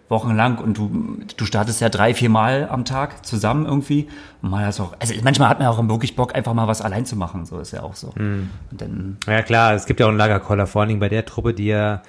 wochenlang 0.09 0.57
und 0.59 0.77
du, 0.77 1.17
du 1.35 1.45
startest 1.45 1.81
ja 1.81 1.89
drei, 1.89 2.13
vier 2.13 2.29
Mal 2.29 2.69
am 2.69 2.85
Tag 2.85 3.25
zusammen 3.25 3.65
irgendwie. 3.65 4.07
Und 4.41 4.51
mal 4.51 4.65
hast 4.65 4.79
auch, 4.79 4.93
also 4.99 5.13
manchmal 5.23 5.49
hat 5.49 5.59
man 5.59 5.67
auch 5.67 5.87
wirklich 5.89 6.15
Bock, 6.15 6.35
einfach 6.35 6.53
mal 6.53 6.67
was 6.67 6.81
allein 6.81 7.05
zu 7.05 7.15
machen. 7.15 7.45
So 7.45 7.59
ist 7.59 7.71
ja 7.71 7.83
auch 7.83 7.95
so. 7.95 8.13
Hm. 8.15 8.49
Dann, 8.71 9.17
ja 9.27 9.41
klar, 9.41 9.73
es 9.73 9.85
gibt 9.85 9.99
ja 9.99 10.05
auch 10.05 10.09
einen 10.09 10.17
Lagerkoller, 10.17 10.67
vor 10.67 10.81
allen 10.81 10.89
Dingen 10.89 10.99
bei 10.99 11.09
der 11.09 11.25
Truppe, 11.25 11.53
die 11.53 11.65
ja 11.65 12.01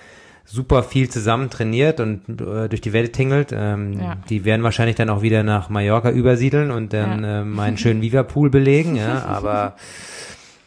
super 0.47 0.83
viel 0.83 1.09
zusammen 1.09 1.49
trainiert 1.49 2.01
und 2.01 2.41
äh, 2.41 2.69
durch 2.69 2.81
die 2.81 2.93
Welt 2.93 3.15
tingelt. 3.15 3.53
Ähm, 3.53 3.99
ja. 3.99 4.17
Die 4.29 4.45
werden 4.45 4.63
wahrscheinlich 4.63 4.97
dann 4.97 5.09
auch 5.09 5.23
wieder 5.23 5.43
nach 5.43 5.71
Mallorca 5.71 6.11
übersiedeln 6.11 6.71
und 6.71 6.93
dann 6.93 7.25
ja. 7.25 7.41
äh, 7.41 7.45
meinen 7.45 7.79
schönen 7.79 8.03
Viva-Pool 8.03 8.51
belegen, 8.51 8.97
ja, 8.97 9.25
aber 9.29 9.75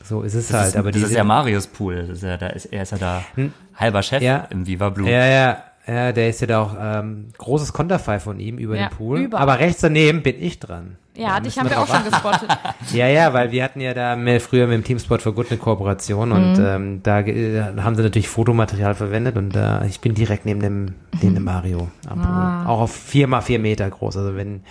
so 0.07 0.21
ist 0.21 0.33
es 0.33 0.47
das 0.47 0.57
halt. 0.57 0.67
Ist, 0.69 0.77
aber 0.77 0.91
das 0.91 1.03
ist 1.03 1.13
ja 1.13 1.23
Marius 1.23 1.67
Pool. 1.67 2.07
Das 2.07 2.17
ist 2.17 2.23
ja, 2.23 2.37
da 2.37 2.47
ist, 2.47 2.65
er 2.65 2.83
ist 2.83 2.91
ja 2.91 2.97
da 2.97 3.23
hm? 3.35 3.53
halber 3.75 4.01
Chef 4.01 4.21
ja. 4.21 4.47
im 4.49 4.65
Viva 4.65 4.89
Blue. 4.89 5.09
Ja, 5.09 5.25
ja. 5.25 5.63
Ja, 5.87 6.11
der 6.11 6.27
ist 6.27 6.41
ja 6.41 6.47
da 6.47 6.61
auch 6.61 6.75
ähm, 6.77 7.29
großes 7.37 7.71
Konterfei 7.71 8.19
von 8.19 8.41
ihm 8.41 8.57
über 8.57 8.75
ja, 8.75 8.89
den 8.89 8.97
Pool. 8.97 9.19
Über. 9.19 9.39
Aber 9.39 9.59
rechts 9.59 9.79
daneben 9.79 10.21
bin 10.21 10.35
ich 10.37 10.59
dran. 10.59 10.97
Ja, 11.15 11.39
dich 11.39 11.57
haben 11.57 11.69
wir 11.69 11.79
auch 11.79 11.87
schon 11.87 12.03
gespottet. 12.03 12.49
ja, 12.93 13.07
ja, 13.07 13.33
weil 13.33 13.51
wir 13.51 13.63
hatten 13.63 13.79
ja 13.79 13.93
da 13.93 14.15
mehr 14.15 14.41
früher 14.41 14.67
mit 14.67 14.75
dem 14.75 14.83
Teamsport 14.83 15.21
for 15.21 15.33
Good 15.33 15.47
eine 15.49 15.57
Kooperation 15.57 16.29
mhm. 16.29 16.35
und 16.35 16.59
ähm, 16.59 16.99
da 17.03 17.21
äh, 17.21 17.63
haben 17.77 17.95
sie 17.95 18.03
natürlich 18.03 18.27
Fotomaterial 18.27 18.95
verwendet 18.95 19.37
und 19.37 19.55
äh, 19.55 19.87
ich 19.87 20.01
bin 20.01 20.13
direkt 20.13 20.45
neben 20.45 20.59
dem, 20.59 20.93
neben 21.21 21.35
dem 21.35 21.43
Mario 21.45 21.87
am 22.07 22.21
Pool. 22.21 22.31
Ah. 22.31 22.65
Auch 22.67 22.81
auf 22.81 22.93
vier 22.93 23.27
mal 23.27 23.41
vier 23.41 23.57
Meter 23.57 23.89
groß. 23.89 24.17
Also 24.17 24.35
wenn 24.35 24.61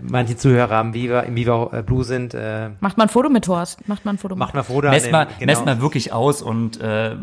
manche 0.00 0.36
Zuhörer 0.36 0.76
am 0.76 0.94
Viva, 0.94 1.20
im 1.20 1.36
Viva 1.36 1.70
äh, 1.72 1.82
Blue 1.82 2.04
sind. 2.04 2.34
Äh, 2.34 2.70
macht 2.80 2.96
man 2.96 3.08
ein 3.08 3.10
Foto 3.10 3.28
mit 3.28 3.46
Horst? 3.48 3.86
Macht 3.88 4.04
man 4.04 4.16
ein 4.16 4.18
Foto 4.18 4.34
mit 4.34 4.40
Macht 4.40 4.54
man 4.54 4.62
ein 4.62 4.66
Foto 4.66 4.88
Messt 4.88 5.10
mal, 5.10 5.26
genau. 5.38 5.52
messt 5.52 5.64
mal 5.64 5.80
wirklich 5.80 6.12
aus 6.12 6.42
und 6.42 6.80
äh, 6.80 7.16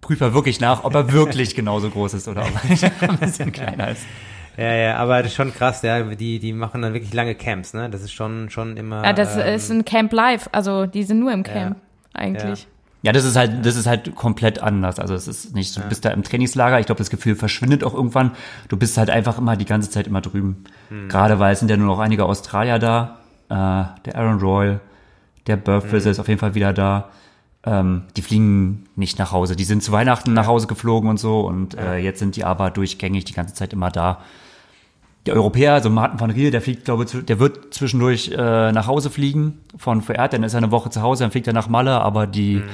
prüft 0.00 0.20
mal 0.20 0.34
wirklich 0.34 0.60
nach, 0.60 0.84
ob 0.84 0.94
er 0.94 1.12
wirklich 1.12 1.54
genauso 1.54 1.90
groß 1.90 2.14
ist 2.14 2.28
oder 2.28 2.42
ob 2.42 2.52
er 2.82 3.10
ein 3.10 3.18
bisschen 3.18 3.52
kleiner 3.52 3.90
ist. 3.90 4.02
Ja, 4.56 4.72
ja, 4.72 4.96
aber 4.96 5.18
das 5.18 5.32
ist 5.32 5.34
schon 5.34 5.52
krass, 5.52 5.82
ja. 5.82 6.02
Die, 6.02 6.38
die 6.38 6.52
machen 6.54 6.80
dann 6.80 6.94
wirklich 6.94 7.12
lange 7.12 7.34
Camps, 7.34 7.74
ne? 7.74 7.90
Das 7.90 8.00
ist 8.00 8.12
schon, 8.12 8.48
schon 8.48 8.76
immer. 8.78 9.04
Ja, 9.04 9.12
das 9.12 9.36
ähm, 9.36 9.54
ist 9.54 9.70
ein 9.70 9.84
Camp 9.84 10.12
live. 10.12 10.48
Also 10.52 10.86
die 10.86 11.02
sind 11.02 11.20
nur 11.20 11.30
im 11.32 11.42
Camp, 11.42 11.76
ja, 11.76 12.20
eigentlich. 12.20 12.62
Ja. 12.62 12.68
Ja, 13.02 13.12
das 13.12 13.24
ist 13.24 13.36
halt, 13.36 13.64
das 13.64 13.76
ist 13.76 13.86
halt 13.86 14.14
komplett 14.14 14.60
anders. 14.60 14.98
Also 14.98 15.14
es 15.14 15.28
ist 15.28 15.54
nicht, 15.54 15.76
du 15.76 15.80
ja. 15.80 15.86
bist 15.86 16.04
da 16.04 16.10
im 16.10 16.22
Trainingslager. 16.22 16.80
Ich 16.80 16.86
glaube, 16.86 16.98
das 16.98 17.10
Gefühl 17.10 17.36
verschwindet 17.36 17.84
auch 17.84 17.94
irgendwann. 17.94 18.32
Du 18.68 18.76
bist 18.76 18.98
halt 18.98 19.10
einfach 19.10 19.38
immer 19.38 19.56
die 19.56 19.64
ganze 19.64 19.90
Zeit 19.90 20.06
immer 20.06 20.20
drüben. 20.20 20.64
Hm. 20.88 21.08
Gerade 21.08 21.38
weil 21.38 21.52
es 21.52 21.60
sind 21.60 21.70
ja 21.70 21.76
nur 21.76 21.86
noch 21.86 21.98
einige 21.98 22.24
Australier 22.24 22.78
da. 22.78 23.18
Äh, 23.48 24.00
der 24.04 24.16
Aaron 24.16 24.40
Royal, 24.40 24.80
der 25.46 25.56
Burford 25.56 26.02
hm. 26.02 26.10
ist 26.10 26.18
auf 26.18 26.28
jeden 26.28 26.40
Fall 26.40 26.54
wieder 26.54 26.72
da. 26.72 27.10
Ähm, 27.64 28.04
die 28.16 28.22
fliegen 28.22 28.86
nicht 28.96 29.18
nach 29.18 29.32
Hause. 29.32 29.56
Die 29.56 29.64
sind 29.64 29.82
zu 29.82 29.92
Weihnachten 29.92 30.32
nach 30.32 30.46
Hause 30.46 30.66
geflogen 30.66 31.10
und 31.10 31.18
so. 31.18 31.40
Und 31.40 31.76
äh, 31.76 31.98
jetzt 31.98 32.18
sind 32.18 32.36
die 32.36 32.44
aber 32.44 32.70
durchgängig 32.70 33.24
die 33.24 33.34
ganze 33.34 33.54
Zeit 33.54 33.72
immer 33.72 33.90
da. 33.90 34.20
Der 35.26 35.34
Europäer, 35.34 35.74
also 35.74 35.90
Martin 35.90 36.20
van 36.20 36.30
Riel, 36.30 36.50
der 36.50 36.60
fliegt, 36.60 36.84
glaube 36.84 37.04
ich, 37.04 37.24
der 37.24 37.40
wird 37.40 37.74
zwischendurch 37.74 38.30
äh, 38.30 38.72
nach 38.72 38.86
Hause 38.86 39.10
fliegen 39.10 39.58
von 39.76 40.00
Verehrt, 40.00 40.32
dann 40.32 40.42
ist 40.44 40.54
er 40.54 40.58
eine 40.58 40.70
Woche 40.70 40.90
zu 40.90 41.02
Hause, 41.02 41.24
dann 41.24 41.30
fliegt 41.32 41.46
er 41.46 41.52
nach 41.52 41.68
Malle, 41.68 42.00
aber 42.00 42.26
die 42.26 42.56
mhm. 42.56 42.64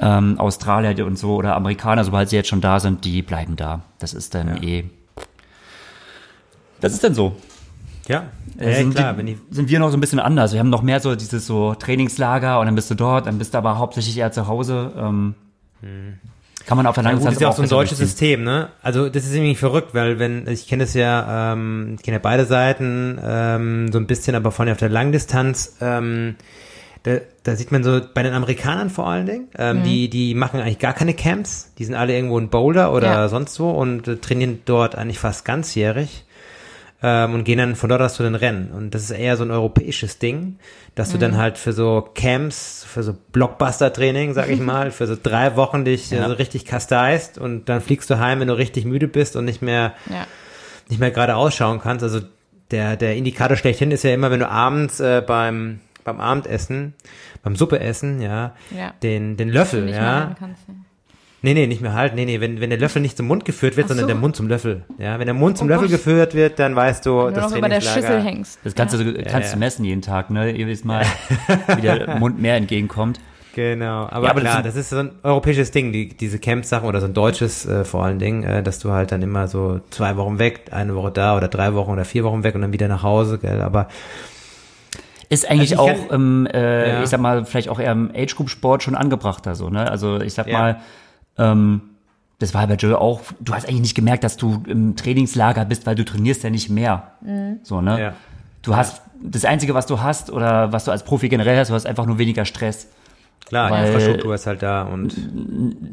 ähm, 0.00 0.40
Australier 0.40 1.04
und 1.04 1.18
so 1.18 1.36
oder 1.36 1.54
Amerikaner, 1.54 2.04
sobald 2.04 2.30
sie 2.30 2.36
jetzt 2.36 2.48
schon 2.48 2.62
da 2.62 2.80
sind, 2.80 3.04
die 3.04 3.20
bleiben 3.22 3.56
da. 3.56 3.82
Das 3.98 4.14
ist 4.14 4.34
dann 4.34 4.48
ja. 4.48 4.62
eh. 4.62 4.84
Das 6.80 6.94
ist 6.94 7.04
dann 7.04 7.14
so. 7.14 7.36
Ja, 8.08 8.24
äh, 8.58 8.74
sind, 8.74 8.94
klar, 8.94 9.12
die, 9.14 9.38
sind 9.50 9.68
wir 9.68 9.78
noch 9.78 9.90
so 9.90 9.96
ein 9.96 10.00
bisschen 10.00 10.18
anders. 10.18 10.52
Wir 10.52 10.60
haben 10.60 10.70
noch 10.70 10.82
mehr 10.82 10.98
so 10.98 11.14
dieses 11.14 11.46
so 11.46 11.74
Trainingslager 11.74 12.58
und 12.58 12.66
dann 12.66 12.74
bist 12.74 12.90
du 12.90 12.94
dort, 12.94 13.26
dann 13.26 13.38
bist 13.38 13.54
du 13.54 13.58
aber 13.58 13.78
hauptsächlich 13.78 14.18
eher 14.18 14.32
zu 14.32 14.48
Hause. 14.48 14.92
Ähm, 14.96 15.34
hm. 15.80 16.14
Kann 16.66 16.76
man 16.76 16.86
auf 16.86 16.94
der 16.94 17.04
langen 17.04 17.18
ja, 17.18 17.24
Das 17.24 17.34
ist 17.34 17.40
ja 17.40 17.48
auch 17.48 17.56
so 17.56 17.62
ein 17.62 17.68
deutsches 17.68 17.98
System, 17.98 18.44
ne? 18.44 18.68
Also 18.82 19.08
das 19.08 19.24
ist 19.24 19.34
irgendwie 19.34 19.54
verrückt, 19.54 19.94
weil 19.94 20.18
wenn, 20.18 20.46
ich 20.48 20.66
kenne 20.68 20.84
es 20.84 20.94
ja, 20.94 21.52
ähm, 21.52 21.96
ich 21.96 22.02
kenne 22.02 22.16
ja 22.16 22.20
beide 22.22 22.44
Seiten 22.44 23.18
ähm, 23.22 23.92
so 23.92 23.98
ein 23.98 24.06
bisschen, 24.06 24.34
aber 24.34 24.50
vor 24.50 24.64
allem 24.64 24.72
auf 24.72 24.78
der 24.78 24.88
Langdistanz, 24.88 25.76
ähm, 25.80 26.36
da, 27.02 27.16
da 27.42 27.56
sieht 27.56 27.72
man 27.72 27.82
so 27.82 28.00
bei 28.14 28.22
den 28.22 28.32
Amerikanern 28.32 28.90
vor 28.90 29.08
allen 29.08 29.26
Dingen, 29.26 29.48
ähm, 29.58 29.78
mhm. 29.78 29.82
die, 29.82 30.08
die 30.08 30.34
machen 30.34 30.60
eigentlich 30.60 30.78
gar 30.78 30.92
keine 30.92 31.14
Camps, 31.14 31.72
die 31.78 31.84
sind 31.84 31.94
alle 31.94 32.14
irgendwo 32.14 32.38
in 32.38 32.48
Boulder 32.48 32.92
oder 32.92 33.12
ja. 33.12 33.28
sonst 33.28 33.58
wo 33.58 33.70
und 33.70 34.06
äh, 34.06 34.16
trainieren 34.16 34.60
dort 34.64 34.94
eigentlich 34.94 35.18
fast 35.18 35.44
ganzjährig 35.44 36.24
ähm, 37.02 37.34
und 37.34 37.44
gehen 37.44 37.58
dann 37.58 37.74
von 37.74 37.88
dort 37.88 38.00
aus 38.00 38.14
zu 38.14 38.22
den 38.22 38.34
Rennen. 38.34 38.70
Und 38.70 38.94
das 38.94 39.02
ist 39.02 39.10
eher 39.10 39.36
so 39.36 39.44
ein 39.44 39.50
europäisches 39.50 40.18
Ding, 40.18 40.58
dass 40.94 41.10
du 41.10 41.18
dann 41.18 41.32
mhm. 41.32 41.36
halt 41.36 41.58
für 41.58 41.72
so 41.72 42.08
Camps, 42.14 42.86
für 42.88 43.02
so 43.02 43.14
Blockbuster-Training, 43.32 44.34
sag 44.34 44.48
ich 44.48 44.60
mal, 44.60 44.90
für 44.90 45.06
so 45.06 45.16
drei 45.20 45.56
Wochen 45.56 45.84
dich 45.84 46.10
ja. 46.10 46.28
so 46.28 46.34
richtig 46.34 46.64
kasteist 46.64 47.38
und 47.38 47.68
dann 47.68 47.80
fliegst 47.80 48.08
du 48.10 48.18
heim, 48.18 48.40
wenn 48.40 48.48
du 48.48 48.56
richtig 48.56 48.84
müde 48.84 49.08
bist 49.08 49.36
und 49.36 49.44
nicht 49.44 49.62
mehr, 49.62 49.94
ja. 50.08 50.26
nicht 50.88 51.00
mehr 51.00 51.10
gerade 51.10 51.34
ausschauen 51.34 51.80
kannst. 51.80 52.04
Also 52.04 52.20
der, 52.70 52.96
der 52.96 53.16
Indikator 53.16 53.56
schlechthin 53.56 53.90
ist 53.90 54.04
ja 54.04 54.14
immer, 54.14 54.30
wenn 54.30 54.40
du 54.40 54.48
abends 54.48 55.00
äh, 55.00 55.22
beim, 55.26 55.80
beim 56.04 56.20
Abendessen, 56.20 56.94
beim 57.42 57.56
Suppeessen, 57.56 58.20
ja, 58.20 58.54
ja. 58.70 58.94
den, 59.02 59.36
den 59.36 59.48
Löffel, 59.48 59.88
ja, 59.88 60.34
kannst, 60.38 60.68
ja 60.68 60.74
Nee, 61.44 61.54
nee, 61.54 61.66
nicht 61.66 61.82
mehr 61.82 61.92
halten. 61.92 62.14
Nee, 62.14 62.24
nee, 62.24 62.40
wenn, 62.40 62.60
wenn 62.60 62.70
der 62.70 62.78
Löffel 62.78 63.02
nicht 63.02 63.16
zum 63.16 63.26
Mund 63.26 63.44
geführt 63.44 63.76
wird, 63.76 63.88
so. 63.88 63.94
sondern 63.94 64.06
der 64.06 64.16
Mund 64.16 64.36
zum 64.36 64.46
Löffel. 64.46 64.84
Ja, 64.98 65.18
wenn 65.18 65.26
der 65.26 65.34
Mund 65.34 65.58
zum 65.58 65.66
oh 65.66 65.70
Löffel 65.70 65.88
Gott. 65.88 65.98
geführt 65.98 66.34
wird, 66.34 66.60
dann 66.60 66.76
weißt 66.76 67.04
du, 67.04 67.26
wenn 67.26 67.34
das 67.34 67.52
du 67.52 67.60
bei 67.60 67.68
der 67.68 67.80
Schüssel 67.80 68.22
hängst. 68.22 68.60
Das 68.62 68.76
kannst 68.76 68.94
ja. 68.94 69.02
du 69.02 69.12
kannst 69.24 69.48
ja, 69.48 69.54
du 69.54 69.58
messen 69.58 69.84
jeden 69.84 70.02
Tag, 70.02 70.30
ne? 70.30 70.52
Ihr 70.52 70.68
wisst 70.68 70.84
mal, 70.84 71.04
wie 71.76 71.80
der 71.80 72.16
Mund 72.18 72.40
mehr 72.40 72.54
entgegenkommt. 72.54 73.18
Genau, 73.54 74.08
aber, 74.08 74.24
ja, 74.24 74.30
aber 74.30 74.40
klar, 74.40 74.62
das, 74.62 74.74
das, 74.74 74.84
ist 74.84 74.90
so 74.90 74.98
ein 74.98 75.10
europäisches 75.22 75.72
Ding, 75.72 75.92
die, 75.92 76.08
diese 76.08 76.38
Camp-Sachen 76.38 76.88
oder 76.88 77.00
so 77.00 77.06
ein 77.06 77.12
deutsches 77.12 77.66
äh, 77.66 77.84
vor 77.84 78.04
allen 78.04 78.18
Dingen, 78.18 78.44
äh, 78.44 78.62
dass 78.62 78.78
du 78.78 78.92
halt 78.92 79.12
dann 79.12 79.20
immer 79.20 79.46
so 79.46 79.80
zwei 79.90 80.16
Wochen 80.16 80.38
weg, 80.38 80.62
eine 80.70 80.94
Woche 80.94 81.10
da 81.10 81.36
oder 81.36 81.48
drei 81.48 81.74
Wochen 81.74 81.90
oder 81.90 82.06
vier 82.06 82.24
Wochen 82.24 82.44
weg 82.44 82.54
und 82.54 82.62
dann 82.62 82.72
wieder 82.72 82.88
nach 82.88 83.02
Hause, 83.02 83.38
gell, 83.38 83.60
aber 83.60 83.88
ist 85.28 85.50
eigentlich 85.50 85.78
also 85.78 85.90
auch, 85.90 86.08
kann, 86.08 86.46
äh, 86.46 86.88
ja. 86.88 87.02
ich 87.02 87.08
sag 87.08 87.20
mal, 87.20 87.44
vielleicht 87.44 87.68
auch 87.68 87.80
eher 87.80 87.92
im 87.92 88.10
Age-Group-Sport 88.14 88.82
schon 88.82 88.94
angebrachter 88.94 89.54
so, 89.54 89.68
ne? 89.70 89.90
Also 89.90 90.20
ich 90.20 90.34
sag 90.34 90.46
ja. 90.46 90.58
mal, 90.58 90.80
ähm, 91.38 91.82
das 92.38 92.54
war 92.54 92.66
bei 92.66 92.74
Joe 92.74 93.00
auch, 93.00 93.20
du 93.40 93.54
hast 93.54 93.68
eigentlich 93.68 93.82
nicht 93.82 93.94
gemerkt, 93.94 94.24
dass 94.24 94.36
du 94.36 94.64
im 94.66 94.96
Trainingslager 94.96 95.64
bist, 95.64 95.86
weil 95.86 95.94
du 95.94 96.04
trainierst 96.04 96.42
ja 96.42 96.50
nicht 96.50 96.70
mehr. 96.70 97.12
Mhm. 97.20 97.60
So, 97.62 97.80
ne? 97.80 98.00
Ja. 98.00 98.12
Du 98.62 98.74
hast, 98.74 99.02
das 99.22 99.44
Einzige, 99.44 99.74
was 99.74 99.86
du 99.86 100.00
hast 100.00 100.30
oder 100.30 100.72
was 100.72 100.84
du 100.84 100.90
als 100.90 101.04
Profi 101.04 101.28
generell 101.28 101.58
hast, 101.58 101.70
du 101.70 101.74
hast 101.74 101.86
einfach 101.86 102.06
nur 102.06 102.18
weniger 102.18 102.44
Stress. 102.44 102.88
Klar, 103.46 103.70
weil, 103.70 103.86
Infrastruktur 103.86 104.34
ist 104.34 104.46
halt 104.46 104.62
da 104.62 104.82
und 104.82 105.14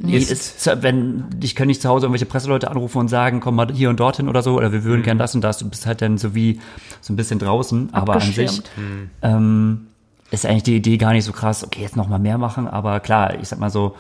ist, 0.08 0.70
wenn 0.82 1.26
ich 1.42 1.56
kann 1.56 1.68
nicht 1.68 1.82
zu 1.82 1.90
Hause 1.90 2.06
irgendwelche 2.06 2.26
Presseleute 2.26 2.70
anrufen 2.70 3.00
und 3.00 3.10
sagen, 3.10 3.42
komm 3.42 3.56
mal 3.56 3.72
hier 3.72 3.90
und 3.90 4.00
dorthin 4.00 4.30
oder 4.30 4.42
so, 4.42 4.56
oder 4.56 4.72
wir 4.72 4.84
würden 4.84 5.02
mhm. 5.02 5.06
gern 5.06 5.18
das 5.18 5.36
und 5.36 5.42
das. 5.42 5.58
Du 5.58 5.70
bist 5.70 5.86
halt 5.86 6.02
dann 6.02 6.18
so 6.18 6.36
wie 6.36 6.60
so 7.02 7.12
ein 7.12 7.16
bisschen 7.16 7.38
draußen, 7.38 7.90
aber 7.92 8.14
an 8.14 8.22
sich 8.22 8.62
mhm. 8.78 9.10
ähm, 9.22 9.88
ist 10.32 10.46
eigentlich 10.46 10.64
die 10.64 10.76
Idee 10.78 10.98
gar 10.98 11.12
nicht 11.12 11.26
so 11.26 11.32
krass. 11.32 11.64
Okay, 11.64 11.82
jetzt 11.82 11.96
noch 11.96 12.08
mal 12.08 12.20
mehr 12.20 12.38
machen, 12.38 12.68
aber 12.68 13.00
klar, 13.02 13.38
ich 13.40 13.50
sag 13.50 13.60
mal 13.60 13.70
so, 13.70 13.96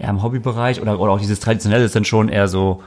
eher 0.00 0.08
im 0.08 0.22
Hobbybereich 0.22 0.80
oder, 0.80 0.98
oder 0.98 1.12
auch 1.12 1.20
dieses 1.20 1.40
Traditionelle 1.40 1.84
ist 1.84 1.94
dann 1.94 2.04
schon 2.04 2.28
eher 2.28 2.48
so, 2.48 2.82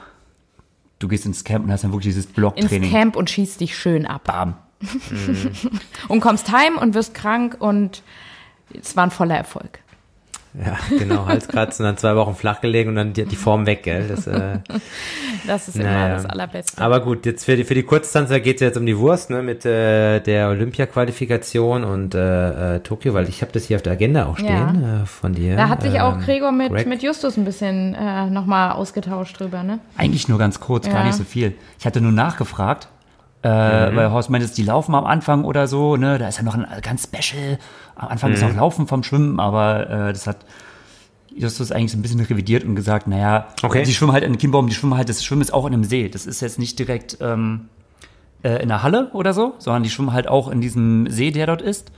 du 0.98 1.08
gehst 1.08 1.26
ins 1.26 1.44
Camp 1.44 1.64
und 1.64 1.72
hast 1.72 1.84
dann 1.84 1.92
wirklich 1.92 2.14
dieses 2.14 2.26
Blocktraining. 2.26 2.82
Ins 2.82 2.92
Camp 2.92 3.16
und 3.16 3.30
schießt 3.30 3.60
dich 3.60 3.76
schön 3.76 4.06
ab. 4.06 4.24
Bam. 4.24 4.54
Und 6.08 6.20
kommst 6.20 6.52
heim 6.52 6.76
und 6.76 6.92
wirst 6.92 7.14
krank 7.14 7.56
und 7.58 8.02
es 8.78 8.94
war 8.96 9.04
ein 9.04 9.10
voller 9.10 9.36
Erfolg. 9.36 9.78
Ja, 10.56 10.78
genau, 10.96 11.26
Halskratzen, 11.26 11.84
dann 11.84 11.96
zwei 11.96 12.14
Wochen 12.14 12.36
flach 12.36 12.60
gelegen 12.60 12.90
und 12.90 12.94
dann 12.94 13.12
die, 13.12 13.24
die 13.24 13.34
Form 13.34 13.66
weg, 13.66 13.82
gell? 13.82 14.06
Das, 14.06 14.28
äh, 14.28 14.58
das 15.48 15.66
ist 15.66 15.76
naja. 15.76 16.06
immer 16.06 16.14
das 16.14 16.26
Allerbeste. 16.26 16.80
Aber 16.80 17.00
gut, 17.00 17.26
jetzt 17.26 17.44
für 17.44 17.56
die, 17.56 17.64
für 17.64 17.74
die 17.74 17.82
Kurztanzer 17.82 18.38
geht 18.38 18.56
es 18.56 18.60
jetzt 18.60 18.76
um 18.76 18.86
die 18.86 18.96
Wurst, 18.96 19.30
ne, 19.30 19.42
mit 19.42 19.66
äh, 19.66 20.20
der 20.20 20.50
Olympia-Qualifikation 20.50 21.82
und 21.82 22.14
äh, 22.14 22.76
äh, 22.76 22.80
Tokio, 22.80 23.14
weil 23.14 23.28
ich 23.28 23.42
habe 23.42 23.50
das 23.50 23.64
hier 23.64 23.76
auf 23.76 23.82
der 23.82 23.94
Agenda 23.94 24.26
auch 24.26 24.38
stehen 24.38 24.82
ja. 24.82 25.02
äh, 25.02 25.06
von 25.06 25.34
dir. 25.34 25.56
Da 25.56 25.68
hat 25.68 25.82
sich 25.82 26.00
auch 26.00 26.14
ähm, 26.14 26.20
Gregor 26.20 26.52
mit, 26.52 26.86
mit 26.86 27.02
Justus 27.02 27.36
ein 27.36 27.44
bisschen 27.44 27.94
äh, 27.94 28.30
nochmal 28.30 28.72
ausgetauscht 28.72 29.40
drüber, 29.40 29.64
ne? 29.64 29.80
Eigentlich 29.96 30.28
nur 30.28 30.38
ganz 30.38 30.60
kurz, 30.60 30.86
ja. 30.86 30.92
gar 30.92 31.04
nicht 31.04 31.16
so 31.16 31.24
viel. 31.24 31.54
Ich 31.80 31.86
hatte 31.86 32.00
nur 32.00 32.12
nachgefragt, 32.12 32.88
Äh, 33.42 33.90
mhm. 33.90 33.96
Weil 33.96 34.10
Horst 34.10 34.30
meint, 34.30 34.56
die 34.56 34.62
laufen 34.62 34.94
am 34.94 35.04
Anfang 35.04 35.44
oder 35.44 35.66
so, 35.66 35.96
ne? 35.96 36.16
Da 36.18 36.28
ist 36.28 36.38
ja 36.38 36.44
noch 36.44 36.54
ein 36.54 36.66
ganz 36.80 37.02
Special. 37.02 37.58
Am 37.96 38.08
Anfang 38.08 38.30
mhm. 38.30 38.36
ist 38.36 38.42
auch 38.44 38.54
Laufen 38.54 38.86
vom 38.86 39.02
Schwimmen, 39.02 39.40
aber 39.40 39.88
äh, 39.88 40.12
das 40.12 40.26
hat 40.26 40.44
Justus 41.34 41.72
eigentlich 41.72 41.92
so 41.92 41.98
ein 41.98 42.02
bisschen 42.02 42.20
revidiert 42.20 42.64
und 42.64 42.74
gesagt, 42.74 43.06
naja, 43.06 43.48
okay. 43.62 43.82
die 43.82 43.92
schwimmen 43.92 44.12
halt 44.12 44.24
in 44.24 44.38
Kimbaum, 44.38 44.68
die 44.68 44.74
schwimmen 44.74 44.96
halt, 44.96 45.08
das 45.08 45.24
Schwimmen 45.24 45.42
ist 45.42 45.52
auch 45.52 45.66
in 45.66 45.74
einem 45.74 45.84
See. 45.84 46.08
Das 46.08 46.26
ist 46.26 46.40
jetzt 46.40 46.58
nicht 46.58 46.78
direkt 46.78 47.18
ähm, 47.20 47.68
äh, 48.42 48.62
in 48.62 48.68
der 48.68 48.82
Halle 48.82 49.10
oder 49.12 49.32
so, 49.32 49.54
sondern 49.58 49.82
die 49.82 49.90
schwimmen 49.90 50.12
halt 50.12 50.28
auch 50.28 50.48
in 50.48 50.60
diesem 50.60 51.10
See, 51.10 51.30
der 51.30 51.46
dort 51.46 51.62
ist. 51.62 51.90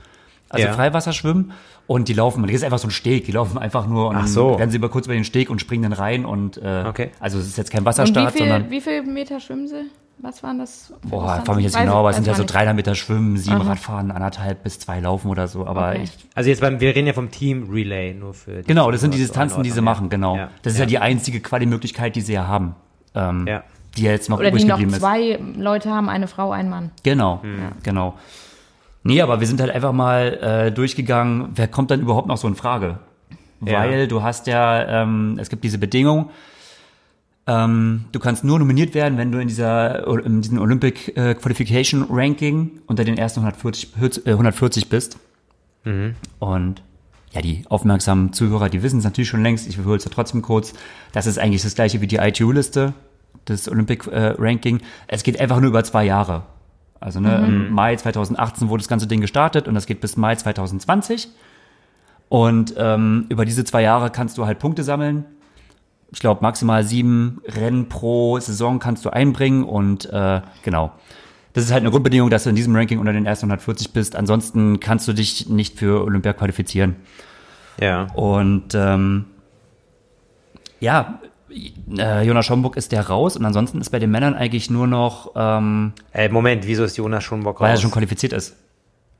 Also 0.49 0.65
ja. 0.65 0.73
Freiwasserschwimmen. 0.73 1.51
Und 1.87 2.09
die 2.09 2.13
laufen, 2.13 2.43
das 2.43 2.51
ist 2.51 2.63
einfach 2.63 2.79
so 2.79 2.87
ein 2.87 2.91
Steg, 2.91 3.25
die 3.25 3.31
laufen 3.31 3.57
einfach 3.57 3.87
nur 3.87 4.09
und 4.09 4.17
Ach 4.17 4.27
so. 4.27 4.51
dann 4.51 4.59
rennen 4.59 4.71
sie 4.71 4.77
über 4.77 4.89
kurz 4.89 5.05
über 5.05 5.13
den 5.13 5.23
Steg 5.23 5.49
und 5.49 5.61
springen 5.61 5.83
dann 5.83 5.93
rein 5.93 6.25
und 6.25 6.57
äh, 6.57 6.83
okay. 6.85 7.11
also 7.21 7.39
es 7.39 7.47
ist 7.47 7.57
jetzt 7.57 7.71
kein 7.71 7.85
Wasserstart, 7.85 8.33
wie 8.33 8.37
viel, 8.37 8.47
sondern. 8.47 8.69
Wie 8.69 8.81
viele 8.81 9.03
Meter 9.03 9.39
schwimmen 9.39 9.69
sie? 9.69 9.85
Was 10.19 10.41
waren 10.41 10.57
das? 10.57 10.93
Boah, 11.03 11.41
frage 11.45 11.57
mich 11.57 11.65
jetzt 11.65 11.77
genau, 11.77 11.99
aber 11.99 12.09
es 12.09 12.15
sind 12.15 12.25
ja 12.25 12.33
so 12.33 12.43
300 12.43 12.75
Meter 12.75 12.95
Schwimmen, 12.95 13.37
sieben 13.37 13.61
Aha. 13.61 13.69
Radfahren, 13.69 14.09
anderthalb 14.09 14.63
bis 14.63 14.79
zwei 14.79 14.99
Laufen 14.99 15.29
oder 15.29 15.47
so. 15.47 15.67
Aber 15.67 15.89
okay. 15.89 16.01
ich. 16.03 16.11
Also 16.33 16.49
jetzt 16.49 16.61
beim, 16.61 16.79
wir 16.79 16.95
reden 16.95 17.05
ja 17.05 17.13
vom 17.13 17.29
Team 17.29 17.69
Relay 17.69 18.13
nur 18.13 18.33
für. 18.33 18.61
Die 18.61 18.67
genau, 18.67 18.89
das 18.89 19.01
sind 19.01 19.13
die 19.13 19.19
Distanzen, 19.19 19.61
die 19.61 19.69
sie 19.69 19.81
machen, 19.81 20.09
genau. 20.09 20.35
Ja. 20.35 20.49
Das 20.63 20.73
ist 20.73 20.79
ja. 20.79 20.85
ja 20.85 20.89
die 20.89 20.99
einzige 20.99 21.39
Quali-Möglichkeit, 21.39 22.15
die 22.15 22.21
sie 22.21 22.33
ja 22.33 22.47
haben. 22.47 22.75
Ähm, 23.13 23.45
ja. 23.47 23.63
Die 23.95 24.03
ja 24.03 24.11
jetzt 24.11 24.29
noch 24.29 24.39
Oder 24.39 24.51
die 24.51 24.65
noch 24.65 24.79
zwei 24.89 25.21
ist. 25.21 25.57
Leute 25.57 25.91
haben, 25.91 26.09
eine 26.09 26.27
Frau, 26.27 26.51
ein 26.51 26.69
Mann. 26.69 26.91
Genau, 27.03 27.41
mhm. 27.43 27.73
genau. 27.83 28.15
Nee, 29.03 29.21
aber 29.21 29.39
wir 29.39 29.47
sind 29.47 29.61
halt 29.61 29.71
einfach 29.71 29.93
mal 29.93 30.67
äh, 30.67 30.71
durchgegangen, 30.71 31.49
wer 31.55 31.67
kommt 31.67 31.91
dann 31.91 32.01
überhaupt 32.01 32.27
noch 32.27 32.37
so 32.37 32.47
in 32.47 32.55
Frage? 32.55 32.99
Weil 33.59 34.07
du 34.07 34.21
hast 34.21 34.47
ja, 34.47 35.03
ähm, 35.03 35.37
es 35.39 35.49
gibt 35.49 35.63
diese 35.63 35.77
Bedingung, 35.77 36.29
ähm, 37.47 38.05
du 38.11 38.19
kannst 38.19 38.43
nur 38.43 38.59
nominiert 38.59 38.93
werden, 38.93 39.17
wenn 39.17 39.31
du 39.31 39.39
in 39.39 39.47
dieser 39.47 40.05
in 40.25 40.41
diesem 40.41 40.59
Olympic 40.59 41.15
äh, 41.15 41.33
Qualification 41.33 42.05
Ranking 42.09 42.81
unter 42.87 43.05
den 43.05 43.17
ersten 43.17 43.39
140, 43.39 44.25
äh, 44.25 44.31
140 44.31 44.89
bist. 44.89 45.17
Mhm. 45.85 46.15
Und 46.39 46.83
ja, 47.31 47.41
die 47.41 47.63
aufmerksamen 47.69 48.33
Zuhörer, 48.33 48.69
die 48.69 48.83
wissen 48.83 48.99
es 48.99 49.05
natürlich 49.05 49.29
schon 49.29 49.43
längst. 49.43 49.65
Ich 49.67 49.77
wiederhole 49.77 49.97
es 49.97 50.03
ja 50.03 50.11
trotzdem 50.13 50.41
kurz. 50.41 50.73
Das 51.13 51.25
ist 51.25 51.39
eigentlich 51.39 51.63
das 51.63 51.75
gleiche 51.75 52.01
wie 52.01 52.07
die 52.07 52.17
ITU-Liste, 52.17 52.93
das 53.45 53.69
Olympic 53.69 54.09
äh, 54.09 54.35
Ranking. 54.37 54.81
Es 55.07 55.23
geht 55.23 55.39
einfach 55.39 55.61
nur 55.61 55.69
über 55.69 55.85
zwei 55.85 56.03
Jahre. 56.03 56.43
Also 56.99 57.21
ne, 57.21 57.37
mhm. 57.37 57.45
im 57.45 57.71
Mai 57.71 57.95
2018 57.95 58.67
wurde 58.67 58.81
das 58.81 58.89
ganze 58.89 59.07
Ding 59.07 59.21
gestartet 59.21 59.69
und 59.69 59.73
das 59.73 59.85
geht 59.85 60.01
bis 60.01 60.17
Mai 60.17 60.35
2020. 60.35 61.29
Und 62.27 62.73
ähm, 62.77 63.25
über 63.29 63.45
diese 63.45 63.63
zwei 63.63 63.83
Jahre 63.83 64.09
kannst 64.09 64.37
du 64.37 64.45
halt 64.45 64.59
Punkte 64.59 64.83
sammeln 64.83 65.23
ich 66.11 66.19
glaube, 66.19 66.41
maximal 66.41 66.83
sieben 66.83 67.41
Rennen 67.45 67.89
pro 67.89 68.39
Saison 68.39 68.79
kannst 68.79 69.05
du 69.05 69.09
einbringen 69.09 69.63
und 69.63 70.05
äh, 70.11 70.41
genau. 70.63 70.91
Das 71.53 71.63
ist 71.63 71.71
halt 71.71 71.81
eine 71.81 71.91
Grundbedingung, 71.91 72.29
dass 72.29 72.43
du 72.43 72.49
in 72.49 72.55
diesem 72.55 72.75
Ranking 72.75 72.99
unter 72.99 73.13
den 73.13 73.25
ersten 73.25 73.45
140 73.47 73.91
bist. 73.91 74.15
Ansonsten 74.15 74.79
kannst 74.79 75.07
du 75.07 75.13
dich 75.13 75.49
nicht 75.49 75.77
für 75.77 76.03
Olympia 76.03 76.33
qualifizieren. 76.33 76.95
Ja. 77.81 78.07
Und 78.13 78.75
ähm, 78.75 79.25
ja, 80.79 81.19
äh, 81.97 82.25
Jonas 82.25 82.45
Schomburg 82.45 82.77
ist 82.77 82.91
der 82.91 83.07
raus 83.07 83.35
und 83.35 83.45
ansonsten 83.45 83.81
ist 83.81 83.89
bei 83.89 83.99
den 83.99 84.11
Männern 84.11 84.35
eigentlich 84.35 84.69
nur 84.69 84.87
noch. 84.87 85.31
Ähm, 85.35 85.93
äh, 86.13 86.29
Moment, 86.29 86.67
wieso 86.67 86.83
ist 86.83 86.97
Jonas 86.97 87.23
Schomburg 87.23 87.59
raus? 87.59 87.65
Weil 87.65 87.75
er 87.75 87.77
schon 87.77 87.91
qualifiziert 87.91 88.33
ist. 88.33 88.55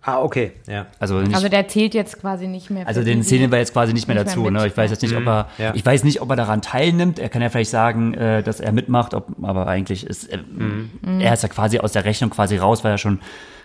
Ah, 0.08 0.22
okay, 0.22 0.54
ja. 0.68 0.86
Also, 1.00 1.20
nicht, 1.20 1.36
also 1.36 1.50
der 1.50 1.68
zählt 1.68 1.94
jetzt 1.94 2.22
quasi 2.22 2.48
nicht 2.48 2.70
mehr. 2.70 2.88
Also 2.88 3.04
den 3.04 3.24
zählen 3.24 3.52
wir 3.52 3.60
jetzt 3.60 3.74
quasi 3.74 3.92
nicht 3.92 4.08
mehr 4.08 4.16
nicht 4.16 4.28
dazu. 4.28 4.44
Mehr 4.44 4.52
ne? 4.52 4.68
Ich 4.68 4.78
weiß 4.78 4.90
jetzt 4.90 5.02
nicht, 5.02 5.14
ob 5.14 5.28
er, 5.28 5.50
mhm, 5.58 5.64
ja. 5.64 5.76
ich 5.76 5.86
weiß 5.86 6.06
nicht, 6.06 6.22
ob 6.22 6.30
er 6.30 6.38
daran 6.38 6.62
teilnimmt. 6.62 7.20
Er 7.20 7.28
kann 7.28 7.42
ja 7.42 7.50
vielleicht 7.50 7.72
sagen, 7.72 8.14
äh, 8.14 8.42
dass 8.42 8.62
er 8.62 8.72
mitmacht, 8.72 9.14
ob, 9.14 9.28
aber 9.42 9.68
eigentlich 9.68 10.08
ist 10.08 10.32
äh, 10.32 10.38
mhm. 10.38 10.92
er 11.20 11.34
ist 11.34 11.44
ja 11.44 11.50
quasi 11.50 11.80
aus 11.80 11.92
der 11.92 12.06
Rechnung 12.06 12.30
quasi 12.30 12.56
raus, 12.56 12.86
weil 12.86 12.94
er 12.94 12.98
schon 12.98 13.20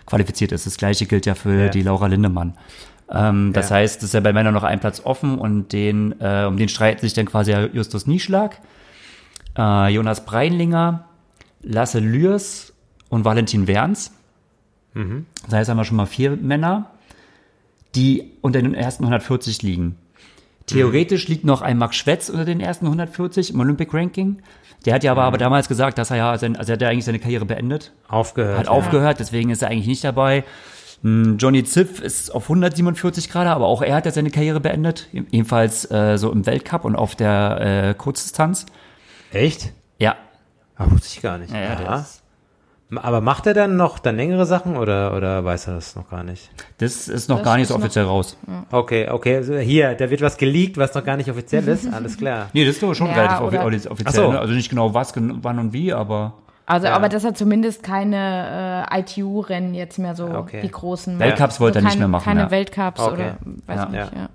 qualifiziert 0.05 0.51
ist. 0.51 0.65
Das 0.65 0.75
gleiche 0.75 1.05
gilt 1.05 1.25
ja 1.25 1.33
für 1.33 1.63
ja. 1.63 1.69
die 1.69 1.81
Laura 1.81 2.07
Lindemann. 2.07 2.57
Ähm, 3.09 3.53
das 3.53 3.69
ja. 3.69 3.77
heißt, 3.77 3.99
es 3.99 4.09
ist 4.09 4.13
ja 4.13 4.19
bei 4.19 4.33
Männern 4.33 4.53
noch 4.53 4.63
ein 4.63 4.81
Platz 4.81 4.99
offen 5.05 5.37
und 5.37 5.71
den, 5.71 6.19
äh, 6.19 6.43
um 6.45 6.57
den 6.57 6.67
streiten 6.67 6.99
sich 6.99 7.13
dann 7.13 7.25
quasi 7.25 7.53
Justus 7.71 8.05
Nieschlag, 8.05 8.59
äh, 9.57 9.93
Jonas 9.93 10.25
Breinlinger, 10.25 11.05
Lasse 11.61 11.99
Lürs 11.99 12.73
und 13.07 13.23
Valentin 13.23 13.65
Werns. 13.67 14.11
Mhm. 14.93 15.25
Das 15.45 15.53
heißt, 15.53 15.69
haben 15.69 15.77
wir 15.77 15.85
schon 15.85 15.97
mal 15.97 16.05
vier 16.05 16.35
Männer, 16.35 16.91
die 17.95 18.31
unter 18.41 18.61
den 18.61 18.73
ersten 18.73 19.03
140 19.03 19.61
liegen. 19.61 19.97
Theoretisch 20.65 21.27
liegt 21.27 21.43
noch 21.43 21.61
ein 21.61 21.77
Max 21.77 21.97
Schwetz 21.97 22.29
unter 22.29 22.45
den 22.45 22.59
ersten 22.59 22.85
140 22.85 23.53
im 23.53 23.59
Olympic 23.59 23.93
Ranking. 23.93 24.41
Der 24.85 24.93
hat 24.93 25.03
ja 25.03 25.11
aber, 25.11 25.23
mhm. 25.23 25.27
aber 25.27 25.37
damals 25.37 25.67
gesagt, 25.67 25.97
dass 25.97 26.11
er 26.11 26.17
ja, 26.17 26.37
sein, 26.37 26.55
also 26.55 26.71
er 26.71 26.75
hat 26.75 26.81
ja 26.81 26.89
eigentlich 26.89 27.05
seine 27.05 27.19
Karriere 27.19 27.45
beendet. 27.45 27.91
Aufgehört. 28.07 28.59
Hat 28.59 28.65
ja. 28.65 28.71
aufgehört, 28.71 29.19
deswegen 29.19 29.49
ist 29.49 29.61
er 29.61 29.69
eigentlich 29.69 29.87
nicht 29.87 30.03
dabei. 30.03 30.43
Hm, 31.01 31.37
Johnny 31.37 31.63
Ziff 31.63 32.01
ist 32.01 32.33
auf 32.33 32.43
147 32.43 33.29
gerade, 33.29 33.49
aber 33.49 33.67
auch 33.67 33.81
er 33.81 33.95
hat 33.95 34.05
ja 34.05 34.11
seine 34.11 34.31
Karriere 34.31 34.59
beendet. 34.59 35.09
Ebenfalls 35.11 35.89
äh, 35.91 36.17
so 36.17 36.31
im 36.31 36.45
Weltcup 36.45 36.85
und 36.85 36.95
auf 36.95 37.15
der 37.15 37.89
äh, 37.89 37.93
Kurzdistanz. 37.93 38.65
Echt? 39.31 39.73
Ja. 39.99 40.15
Ach, 40.77 40.89
wusste 40.89 41.07
ich 41.13 41.21
gar 41.21 41.37
nicht. 41.37 41.51
Ja, 41.51 41.79
ja 41.81 42.05
aber 42.97 43.21
macht 43.21 43.47
er 43.47 43.53
dann 43.53 43.75
noch 43.75 43.99
dann 43.99 44.15
längere 44.15 44.45
Sachen 44.45 44.77
oder, 44.77 45.15
oder 45.15 45.43
weiß 45.43 45.67
er 45.67 45.75
das 45.75 45.95
noch 45.95 46.09
gar 46.09 46.23
nicht? 46.23 46.49
Das 46.77 47.07
ist 47.07 47.29
noch 47.29 47.37
das 47.37 47.45
gar 47.45 47.57
nicht 47.57 47.67
so 47.67 47.75
offiziell 47.75 48.05
raus. 48.05 48.37
Okay, 48.71 49.09
okay. 49.09 49.37
Also 49.37 49.55
hier, 49.57 49.95
da 49.95 50.09
wird 50.09 50.21
was 50.21 50.37
geleakt, 50.37 50.77
was 50.77 50.93
noch 50.93 51.03
gar 51.03 51.17
nicht 51.17 51.29
offiziell 51.29 51.67
ist. 51.67 51.91
Alles 51.91 52.17
klar. 52.17 52.47
Nee, 52.53 52.65
das 52.65 52.75
ist 52.75 52.83
doch 52.83 52.93
schon 52.93 53.07
ja, 53.07 53.37
relativ 53.37 53.89
offiziell. 53.89 54.25
So. 54.25 54.31
Ne? 54.31 54.39
Also 54.39 54.53
nicht 54.53 54.69
genau 54.69 54.93
was, 54.93 55.13
wann 55.15 55.59
und 55.59 55.73
wie, 55.73 55.93
aber. 55.93 56.33
Also, 56.65 56.87
ja. 56.87 56.93
aber 56.93 57.09
dass 57.09 57.23
er 57.23 57.33
zumindest 57.33 57.83
keine 57.83 58.87
äh, 58.91 58.99
ITU-Rennen 58.99 59.73
jetzt 59.73 59.99
mehr 59.99 60.15
so 60.15 60.25
okay. 60.29 60.61
die 60.61 60.71
großen. 60.71 61.19
Weltcups 61.19 61.59
wollte 61.59 61.79
also 61.79 61.87
er 61.87 61.89
nicht 61.89 61.99
mehr 61.99 62.07
machen. 62.07 62.23
Keine 62.23 62.41
ja. 62.41 62.51
Weltcups 62.51 63.01
okay. 63.01 63.13
oder 63.13 63.37
weiß 63.67 63.77
ja. 63.77 63.85
nicht, 63.85 64.13
ja. 64.13 64.29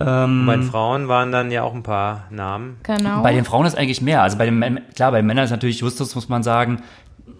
Ähm, 0.00 0.46
bei 0.46 0.56
den 0.56 0.64
Frauen 0.64 1.08
waren 1.08 1.30
dann 1.30 1.50
ja 1.50 1.62
auch 1.62 1.74
ein 1.74 1.82
paar 1.82 2.24
Namen. 2.30 2.78
Genau. 2.82 3.22
Bei 3.22 3.32
den 3.32 3.44
Frauen 3.44 3.66
ist 3.66 3.76
eigentlich 3.76 4.02
mehr. 4.02 4.22
Also 4.22 4.36
bei 4.38 4.46
den 4.46 4.80
klar, 4.94 5.12
bei 5.12 5.18
den 5.18 5.26
Männern 5.26 5.44
ist 5.44 5.50
natürlich 5.50 5.80
Justus, 5.80 6.14
muss 6.14 6.28
man 6.28 6.42
sagen, 6.42 6.82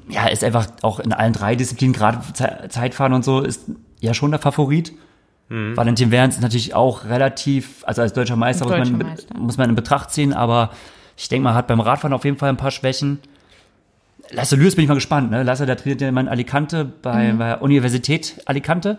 ja, 0.09 0.27
ist 0.27 0.45
einfach 0.45 0.67
auch 0.83 1.01
in 1.01 1.13
allen 1.13 1.33
drei 1.33 1.57
Disziplinen, 1.57 1.95
gerade 1.95 2.21
Zeitfahren 2.69 3.13
und 3.13 3.25
so, 3.25 3.41
ist 3.41 3.71
ja 4.01 4.15
schon 4.15 4.31
der 4.31 4.41
Favorit. 4.41 4.93
Mhm. 5.49 5.77
Valentin 5.77 6.11
Werns 6.11 6.37
ist 6.37 6.43
natürlich 6.43 6.75
auch 6.75 7.05
relativ, 7.05 7.85
also 7.87 8.03
als 8.03 8.13
deutscher 8.13 8.37
Meister, 8.37 8.65
deutscher 8.65 8.81
muss, 8.81 8.91
man, 8.91 9.07
Meister. 9.07 9.39
muss 9.39 9.57
man 9.59 9.71
in 9.71 9.77
Betracht 9.77 10.11
ziehen, 10.11 10.33
aber 10.33 10.71
ich 11.17 11.29
denke 11.29 11.45
mal, 11.45 11.55
hat 11.55 11.67
beim 11.67 11.81
Radfahren 11.81 12.13
auf 12.13 12.25
jeden 12.25 12.39
Fall 12.39 12.49
ein 12.49 12.57
paar 12.57 12.71
Schwächen. 12.71 13.21
Lasse 14.31 14.57
Lürs 14.57 14.75
bin 14.75 14.85
ich 14.85 14.89
mal 14.89 14.95
gespannt, 14.95 15.31
ne? 15.31 15.43
Lasse, 15.43 15.67
der 15.67 15.77
trainiert 15.77 16.01
ja 16.01 16.09
in 16.09 16.29
Alicante 16.29 16.85
bei, 16.85 17.33
mhm. 17.33 17.39
bei 17.39 17.59
Universität 17.59 18.41
Alicante, 18.47 18.99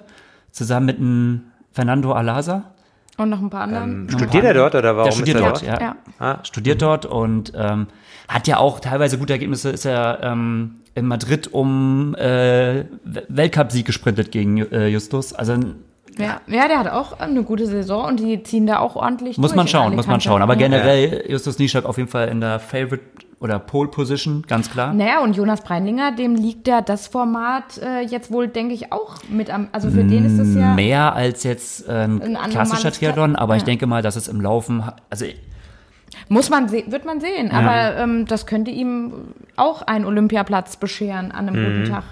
zusammen 0.52 0.86
mit 0.86 0.98
einem 0.98 1.44
Fernando 1.72 2.14
Alasa. 2.14 2.75
Und 3.18 3.30
noch 3.30 3.42
ein 3.42 3.50
paar 3.50 3.62
anderen. 3.62 4.08
Ähm, 4.08 4.10
studiert 4.10 4.44
er 4.44 4.54
dort 4.54 4.76
oder 4.76 4.98
warum 4.98 5.10
der 5.10 5.16
studiert 5.16 5.38
ist 5.38 5.44
er 5.44 5.50
dort? 5.50 5.62
Ja. 5.62 5.80
ja. 5.80 5.96
Ah. 6.20 6.44
Studiert 6.44 6.82
dort 6.82 7.06
und 7.06 7.54
ähm, 7.56 7.88
hat 8.28 8.48
ja 8.48 8.58
auch 8.58 8.80
teilweise 8.80 9.18
gute 9.18 9.34
Ergebnisse. 9.34 9.70
Ist 9.70 9.86
er 9.86 10.20
ähm, 10.22 10.82
in 10.96 11.06
Madrid 11.06 11.54
um 11.54 12.16
äh, 12.16 12.86
Weltcup-Sieg 13.04 13.86
gesprintet 13.86 14.32
gegen 14.32 14.58
äh, 14.58 14.88
Justus. 14.88 15.34
Also 15.34 15.54
ja, 16.18 16.40
ja, 16.48 16.68
der 16.68 16.80
hat 16.80 16.88
auch 16.88 17.20
eine 17.20 17.44
gute 17.44 17.68
Saison 17.68 18.06
und 18.06 18.20
die 18.20 18.42
ziehen 18.44 18.66
da 18.66 18.80
auch 18.80 18.96
ordentlich. 18.96 19.38
Muss 19.38 19.54
man 19.54 19.68
schauen, 19.68 19.96
muss 19.96 20.08
man 20.08 20.22
schauen. 20.22 20.42
Aber 20.42 20.56
generell 20.56 21.26
Justus 21.28 21.60
Nieschak 21.60 21.86
auf 21.86 21.98
jeden 21.98 22.10
Fall 22.10 22.30
in 22.30 22.40
der 22.40 22.60
Favorite 22.60 23.04
oder 23.40 23.60
Pole 23.60 23.90
Position, 23.90 24.44
ganz 24.48 24.72
klar. 24.72 24.94
Naja, 24.94 25.20
und 25.22 25.36
Jonas 25.36 25.62
Breinlinger, 25.62 26.14
dem 26.14 26.36
liegt 26.36 26.68
ja 26.68 26.82
das 26.82 27.08
Format 27.08 27.78
äh, 27.78 28.02
jetzt 28.02 28.32
wohl, 28.32 28.48
denke 28.48 28.74
ich, 28.74 28.92
auch 28.92 29.18
mit 29.30 29.50
am. 29.50 29.68
Also 29.72 29.90
für 29.90 30.04
den 30.04 30.26
ist 30.26 30.40
das 30.40 30.56
ja. 30.56 30.74
Mehr 30.74 31.14
als 31.14 31.44
jetzt 31.44 31.88
äh, 31.88 31.92
ein, 31.92 32.38
klassischer 32.50 32.92
Triathlon, 32.92 33.36
aber 33.36 33.54
ja. 33.54 33.58
ich 33.58 33.64
denke 33.64 33.88
mal, 33.88 34.02
dass 34.02 34.16
es 34.16 34.28
im 34.28 34.42
Laufen. 34.42 34.84
Also 35.10 35.26
muss 36.30 36.50
man 36.50 36.72
wird 36.72 37.06
man 37.06 37.20
sehen, 37.20 37.50
ja. 37.52 37.60
aber 37.60 37.98
ähm, 37.98 38.26
das 38.26 38.46
könnte 38.46 38.72
ihm 38.72 39.14
auch 39.58 39.82
einen 39.82 40.06
Olympiaplatz 40.06 40.78
bescheren 40.78 41.32
an 41.32 41.50
einem 41.50 41.62
mhm. 41.62 41.80
guten 41.80 41.92
Tag. 41.92 42.04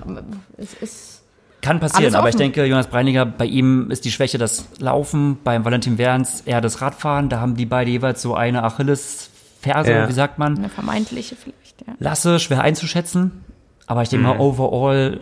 Es 0.57 0.73
ist 0.73 1.13
kann 1.61 1.79
passieren, 1.79 2.13
aber 2.15 2.27
ich 2.27 2.35
denke, 2.35 2.65
Jonas 2.65 2.87
Breiniger, 2.87 3.25
bei 3.25 3.45
ihm 3.45 3.89
ist 3.89 4.03
die 4.03 4.11
Schwäche 4.11 4.37
das 4.37 4.67
Laufen, 4.79 5.37
beim 5.45 5.63
Valentin 5.63 5.97
Werns 5.97 6.41
eher 6.41 6.59
das 6.59 6.81
Radfahren. 6.81 7.29
Da 7.29 7.39
haben 7.39 7.55
die 7.55 7.65
beide 7.65 7.89
jeweils 7.89 8.21
so 8.21 8.35
eine 8.35 8.63
Achilles 8.63 9.29
Ferse, 9.63 9.91
ja. 9.91 10.09
wie 10.09 10.13
sagt 10.13 10.39
man? 10.39 10.57
Eine 10.57 10.69
vermeintliche 10.69 11.35
vielleicht, 11.35 11.87
ja. 11.87 11.93
Lasse, 11.99 12.39
schwer 12.39 12.61
einzuschätzen. 12.61 13.45
Aber 13.87 14.01
ich 14.01 14.09
denke 14.09 14.27
mhm. 14.27 14.37
mal, 14.37 14.39
overall, 14.39 15.21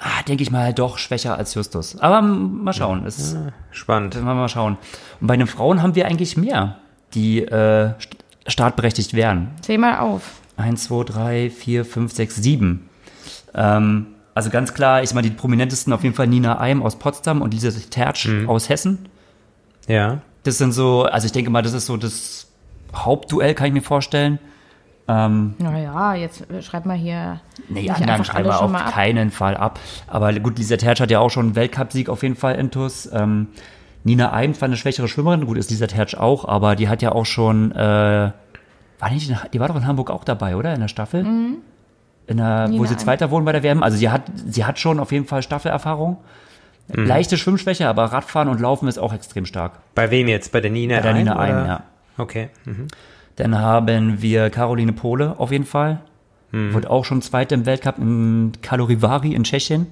ah, 0.00 0.22
denke 0.28 0.42
ich 0.42 0.50
mal, 0.50 0.74
doch 0.74 0.98
schwächer 0.98 1.38
als 1.38 1.54
Justus. 1.54 1.98
Aber 1.98 2.20
mal 2.20 2.74
schauen. 2.74 3.06
Es 3.06 3.32
ja, 3.32 3.52
spannend. 3.70 4.22
Mal, 4.22 4.34
mal 4.34 4.48
schauen. 4.48 4.76
Und 5.20 5.26
bei 5.26 5.36
den 5.36 5.46
Frauen 5.46 5.82
haben 5.82 5.94
wir 5.94 6.06
eigentlich 6.06 6.36
mehr, 6.36 6.76
die 7.14 7.40
äh, 7.40 7.94
startberechtigt 8.46 9.14
wären. 9.14 9.52
Zähl 9.62 9.78
mal 9.78 9.98
auf. 9.98 10.40
Eins, 10.58 10.84
zwei, 10.84 11.04
drei, 11.04 11.50
vier, 11.50 11.86
fünf, 11.86 12.12
sechs, 12.12 12.36
sieben. 12.36 12.90
Ähm, 13.54 14.08
also 14.34 14.50
ganz 14.50 14.74
klar, 14.74 15.02
ich 15.02 15.14
meine, 15.14 15.30
die 15.30 15.34
prominentesten 15.34 15.92
auf 15.92 16.02
jeden 16.02 16.14
Fall 16.14 16.26
Nina 16.26 16.60
Eim 16.60 16.82
aus 16.82 16.96
Potsdam 16.96 17.40
und 17.40 17.54
Lisa 17.54 17.70
Tertsch 17.90 18.28
mhm. 18.28 18.48
aus 18.48 18.68
Hessen. 18.68 19.08
Ja. 19.88 20.20
Das 20.42 20.58
sind 20.58 20.72
so, 20.72 21.04
also 21.04 21.24
ich 21.24 21.32
denke 21.32 21.50
mal, 21.50 21.62
das 21.62 21.72
ist 21.72 21.86
so 21.86 21.96
das 21.96 22.49
Hauptduell, 22.94 23.54
kann 23.54 23.68
ich 23.68 23.72
mir 23.72 23.82
vorstellen. 23.82 24.38
Ähm, 25.08 25.54
naja, 25.58 26.14
jetzt 26.14 26.44
schreib 26.60 26.86
mal 26.86 26.96
hier. 26.96 27.40
Nee, 27.68 27.82
die 27.82 27.90
anderen 27.90 28.24
schreiben 28.24 28.48
wir 28.48 28.60
auf 28.60 28.72
keinen 28.92 29.30
Fall 29.30 29.56
ab. 29.56 29.80
Aber 30.06 30.32
gut, 30.34 30.58
Lisa 30.58 30.76
Tertsch 30.76 31.00
hat 31.00 31.10
ja 31.10 31.18
auch 31.18 31.30
schon 31.30 31.46
einen 31.46 31.56
Weltcupsieg 31.56 32.08
auf 32.08 32.22
jeden 32.22 32.36
Fall 32.36 32.54
intus. 32.54 33.08
Ähm, 33.12 33.48
Nina 34.04 34.32
Eims 34.32 34.60
war 34.60 34.66
eine 34.66 34.76
schwächere 34.76 35.08
Schwimmerin, 35.08 35.46
gut, 35.46 35.58
ist 35.58 35.70
Lisa 35.70 35.86
Tertsch 35.86 36.14
auch, 36.14 36.46
aber 36.46 36.76
die 36.76 36.88
hat 36.88 37.02
ja 37.02 37.12
auch 37.12 37.26
schon, 37.26 37.72
äh, 37.72 37.76
war 37.76 39.10
nicht, 39.10 39.28
in, 39.28 39.36
die 39.52 39.60
war 39.60 39.68
doch 39.68 39.76
in 39.76 39.86
Hamburg 39.86 40.10
auch 40.10 40.24
dabei, 40.24 40.56
oder? 40.56 40.72
In 40.74 40.80
der 40.80 40.88
Staffel? 40.88 41.24
Mhm. 41.24 41.56
In 42.26 42.36
der, 42.36 42.68
wo 42.70 42.84
sie 42.86 42.96
Zweiter 42.96 43.32
wurden 43.32 43.44
bei 43.44 43.52
der 43.52 43.64
WM. 43.64 43.82
Also 43.82 43.96
sie 43.96 44.08
hat, 44.08 44.22
sie 44.34 44.64
hat 44.64 44.78
schon 44.78 45.00
auf 45.00 45.10
jeden 45.10 45.26
Fall 45.26 45.42
Staffelerfahrung. 45.42 46.18
Mhm. 46.94 47.04
Leichte 47.04 47.36
Schwimmschwäche, 47.36 47.88
aber 47.88 48.04
Radfahren 48.04 48.48
und 48.48 48.60
Laufen 48.60 48.88
ist 48.88 48.98
auch 48.98 49.12
extrem 49.12 49.46
stark. 49.46 49.72
Bei 49.96 50.12
wem 50.12 50.28
jetzt? 50.28 50.52
Bei 50.52 50.60
der 50.60 50.70
Nina 50.70 50.96
Bei 50.96 51.02
der 51.02 51.14
Nina 51.14 51.36
Ein, 51.36 51.66
ja. 51.66 51.82
Okay. 52.20 52.50
Mhm. 52.64 52.88
Dann 53.36 53.58
haben 53.58 54.22
wir 54.22 54.50
Caroline 54.50 54.92
Pohle 54.92 55.34
auf 55.38 55.50
jeden 55.50 55.64
Fall. 55.64 56.00
Mhm. 56.52 56.74
Wird 56.74 56.88
auch 56.88 57.04
schon 57.04 57.22
Zweite 57.22 57.54
im 57.54 57.66
Weltcup 57.66 57.98
in 57.98 58.52
Kalorivari 58.62 59.34
in 59.34 59.44
Tschechien. 59.44 59.86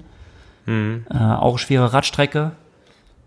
Mhm. 0.65 1.05
Äh, 1.09 1.17
auch 1.17 1.57
schwere 1.57 1.93
Radstrecke. 1.93 2.51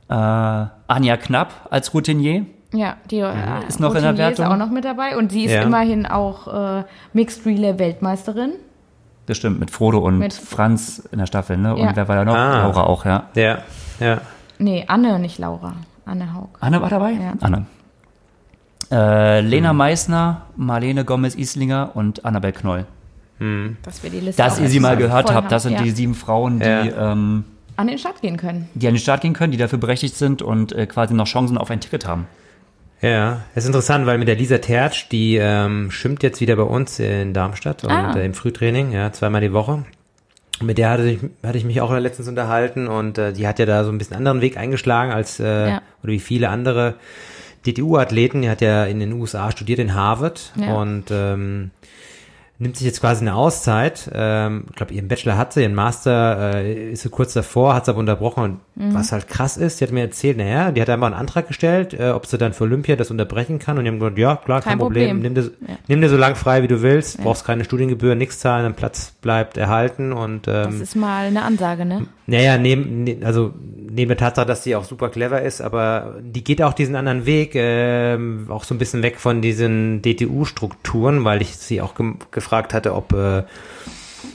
Äh, 0.09 0.15
Anja 0.15 1.17
Knapp 1.17 1.69
als 1.71 1.93
Routinier. 1.95 2.47
Ja, 2.73 2.97
die 3.11 3.19
äh, 3.19 3.33
ist 3.69 3.81
noch 3.81 3.91
Routinier 3.91 4.11
in 4.11 4.17
der 4.17 4.27
Wertung. 4.29 4.45
ist 4.47 4.51
auch 4.51 4.57
noch 4.57 4.71
mit 4.71 4.85
dabei 4.85 5.17
und 5.17 5.33
sie 5.33 5.45
ist 5.45 5.53
ja. 5.53 5.63
immerhin 5.63 6.07
auch 6.07 6.79
äh, 6.81 6.85
Mixed 7.13 7.45
Relay 7.45 7.79
Weltmeisterin. 7.79 8.53
Das 9.27 9.37
stimmt, 9.37 9.61
mit 9.61 9.71
Frodo 9.71 9.99
und 9.99 10.19
mit 10.19 10.33
Franz 10.33 11.09
in 11.13 11.19
der 11.19 11.27
Staffel, 11.27 11.57
ne? 11.57 11.75
Und 11.75 11.83
ja. 11.83 11.97
wer 11.97 12.09
war 12.09 12.17
da 12.17 12.25
noch? 12.25 12.35
Ah. 12.35 12.63
Laura 12.63 12.85
auch, 12.85 13.05
ja. 13.05 13.25
Ja, 13.35 13.59
ja. 14.01 14.21
Nee, 14.59 14.85
Anne, 14.89 15.19
nicht 15.19 15.39
Laura. 15.39 15.75
Anne 16.05 16.35
Haug. 16.35 16.49
Anne 16.61 16.81
war 16.83 16.89
dabei? 16.89 17.13
Ja. 17.13 17.35
Anne. 17.41 17.67
Äh, 18.93 19.41
Lena 19.41 19.71
hm. 19.71 19.77
Meissner, 19.77 20.43
Marlene 20.57 21.05
Gomez-Islinger 21.05 21.93
und 21.95 22.27
Annabel 22.27 22.53
Knoll. 22.53 22.85
Hm. 23.39 23.79
Dass 23.83 24.03
wir 24.03 24.11
die 24.11 24.21
Liste 24.21 24.43
Dass 24.43 24.61
ihr 24.61 24.69
sie 24.69 24.81
mal 24.81 24.99
gehört 24.99 25.33
habt, 25.33 25.51
das 25.51 25.63
sind 25.63 25.73
ja. 25.73 25.83
die 25.83 25.91
sieben 25.91 26.15
Frauen, 26.15 26.61
die 26.61 26.67
ja. 26.67 27.13
ähm, 27.13 27.45
an 27.77 27.87
den 27.87 27.99
Start 27.99 28.21
gehen 28.21 28.37
können. 28.37 28.69
Die 28.75 28.87
an 28.87 28.95
den 28.95 29.01
Start 29.01 29.23
gehen 29.23 29.33
können, 29.33 29.51
die 29.51 29.59
dafür 29.59 29.79
berechtigt 29.79 30.17
sind 30.17 30.43
und 30.43 30.73
äh, 30.73 30.87
quasi 30.87 31.15
noch 31.15 31.27
Chancen 31.27 31.57
auf 31.57 31.71
ein 31.71 31.81
Ticket 31.81 32.07
haben. 32.07 32.27
Ja, 33.01 33.41
es 33.55 33.65
ist 33.65 33.69
interessant, 33.69 34.07
weil 34.07 34.19
mit 34.19 34.29
der 34.29 34.37
Lisa 34.37 34.59
Tertsch, 34.59 35.09
die 35.11 35.37
ähm, 35.37 35.91
schwimmt 35.91 36.23
jetzt 36.23 36.41
wieder 36.41 36.55
bei 36.55 36.63
uns 36.63 37.01
in 37.01 37.33
Darmstadt 37.33 37.83
und 37.83 37.91
ah. 37.91 38.15
äh, 38.15 38.27
im 38.27 38.35
Frühtraining, 38.35 38.93
ja, 38.93 39.11
zweimal 39.11 39.41
die 39.41 39.53
Woche. 39.53 39.85
Mit 40.61 40.79
der 40.79 40.91
hatte 40.91 41.09
ich, 41.09 41.19
hatte 41.43 41.59
ich 41.59 41.65
mich 41.65 41.81
auch 41.81 41.93
letztens 41.97 42.29
unterhalten 42.29 42.87
und 42.87 43.19
äh, 43.19 43.33
die 43.33 43.49
hat 43.49 43.59
ja 43.59 43.67
da 43.67 43.85
so 43.85 43.91
ein 43.91 43.99
bisschen 43.99 44.17
anderen 44.17 44.41
Weg 44.43 44.57
eingeschlagen 44.57 45.11
als 45.11 45.41
äh, 45.41 45.71
ja. 45.71 45.83
oder 46.03 46.13
wie 46.13 46.21
viele 46.21 46.51
andere 46.51 46.95
DTU-Athleten. 47.67 48.43
Die 48.43 48.51
hat 48.51 48.61
ja 48.61 48.85
in 48.85 49.01
den 49.01 49.13
USA 49.13 49.51
studiert 49.51 49.79
in 49.79 49.95
Harvard 49.95 50.53
ja. 50.57 50.75
und 50.75 51.05
ähm, 51.11 51.71
nimmt 52.63 52.77
sich 52.77 52.87
jetzt 52.87 53.01
quasi 53.01 53.23
eine 53.23 53.35
Auszeit. 53.35 54.11
Ähm, 54.15 54.65
ich 54.71 54.77
glaube, 54.77 54.95
ihren 54.95 55.09
Bachelor 55.09 55.37
hat 55.37 55.53
sie, 55.53 55.63
ihren 55.63 55.75
Master 55.75 56.55
äh, 56.55 56.93
ist 56.93 57.03
sie 57.03 57.09
kurz 57.09 57.33
davor, 57.33 57.75
hat 57.75 57.87
sie 57.87 57.91
aber 57.91 57.99
unterbrochen. 57.99 58.45
Und 58.45 58.61
mhm. 58.77 58.95
was 58.95 59.11
halt 59.11 59.27
krass 59.27 59.57
ist, 59.57 59.81
die 59.81 59.85
hat 59.85 59.93
mir 59.93 60.03
erzählt, 60.03 60.37
naja, 60.37 60.71
die 60.71 60.81
hat 60.81 60.89
einfach 60.89 61.07
einen 61.07 61.17
Antrag 61.17 61.49
gestellt, 61.49 61.93
äh, 61.93 62.11
ob 62.11 62.27
sie 62.27 62.39
dann 62.39 62.53
für 62.53 62.65
Olympia 62.65 62.95
das 62.95 63.11
unterbrechen 63.11 63.59
kann. 63.59 63.79
Und 63.79 63.85
die 63.85 63.91
haben 63.91 63.99
gesagt, 63.99 64.17
ja, 64.17 64.37
klar, 64.37 64.61
kein, 64.61 64.71
kein 64.71 64.79
Problem. 64.79 65.17
Problem. 65.17 65.35
Nimm, 65.35 65.35
dir, 65.35 65.51
ja. 65.69 65.77
nimm 65.89 66.01
dir 66.01 66.09
so 66.09 66.17
lang 66.17 66.37
frei, 66.37 66.63
wie 66.63 66.69
du 66.69 66.83
willst. 66.83 67.19
Ja. 67.19 67.25
Brauchst 67.25 67.45
keine 67.45 67.65
Studiengebühr, 67.65 68.15
nichts 68.15 68.39
zahlen, 68.39 68.65
dein 68.65 68.75
Platz 68.75 69.13
bleibt 69.21 69.57
erhalten. 69.57 70.13
Und 70.13 70.47
ähm, 70.47 70.65
Das 70.65 70.75
ist 70.75 70.95
mal 70.95 71.27
eine 71.27 71.43
Ansage, 71.43 71.85
ne? 71.85 72.07
Naja, 72.27 72.57
neben, 72.57 73.05
ne, 73.05 73.19
also 73.25 73.53
neben 73.91 74.09
der 74.09 74.17
Tatsache, 74.17 74.47
dass 74.47 74.63
sie 74.63 74.77
auch 74.77 74.85
super 74.85 75.11
clever 75.11 75.43
ist, 75.43 75.61
aber 75.61 76.15
die 76.23 76.45
geht 76.45 76.63
auch 76.63 76.73
diesen 76.73 76.97
anderen 76.97 77.27
Weg, 77.27 77.55
äh, 77.55 78.17
auch 78.49 78.65
so 78.65 78.75
ein 78.75 78.79
bisschen 78.79 79.03
weg 79.03 79.19
von 79.19 79.43
diesen 79.43 80.01
DTU-Strukturen, 80.03 81.25
weil 81.25 81.43
ich 81.43 81.57
sie 81.57 81.81
auch 81.81 81.95
ge 81.95 82.13
gefragt 82.53 82.75
hatte, 82.75 82.95
ob 82.95 83.13
äh, 83.13 83.45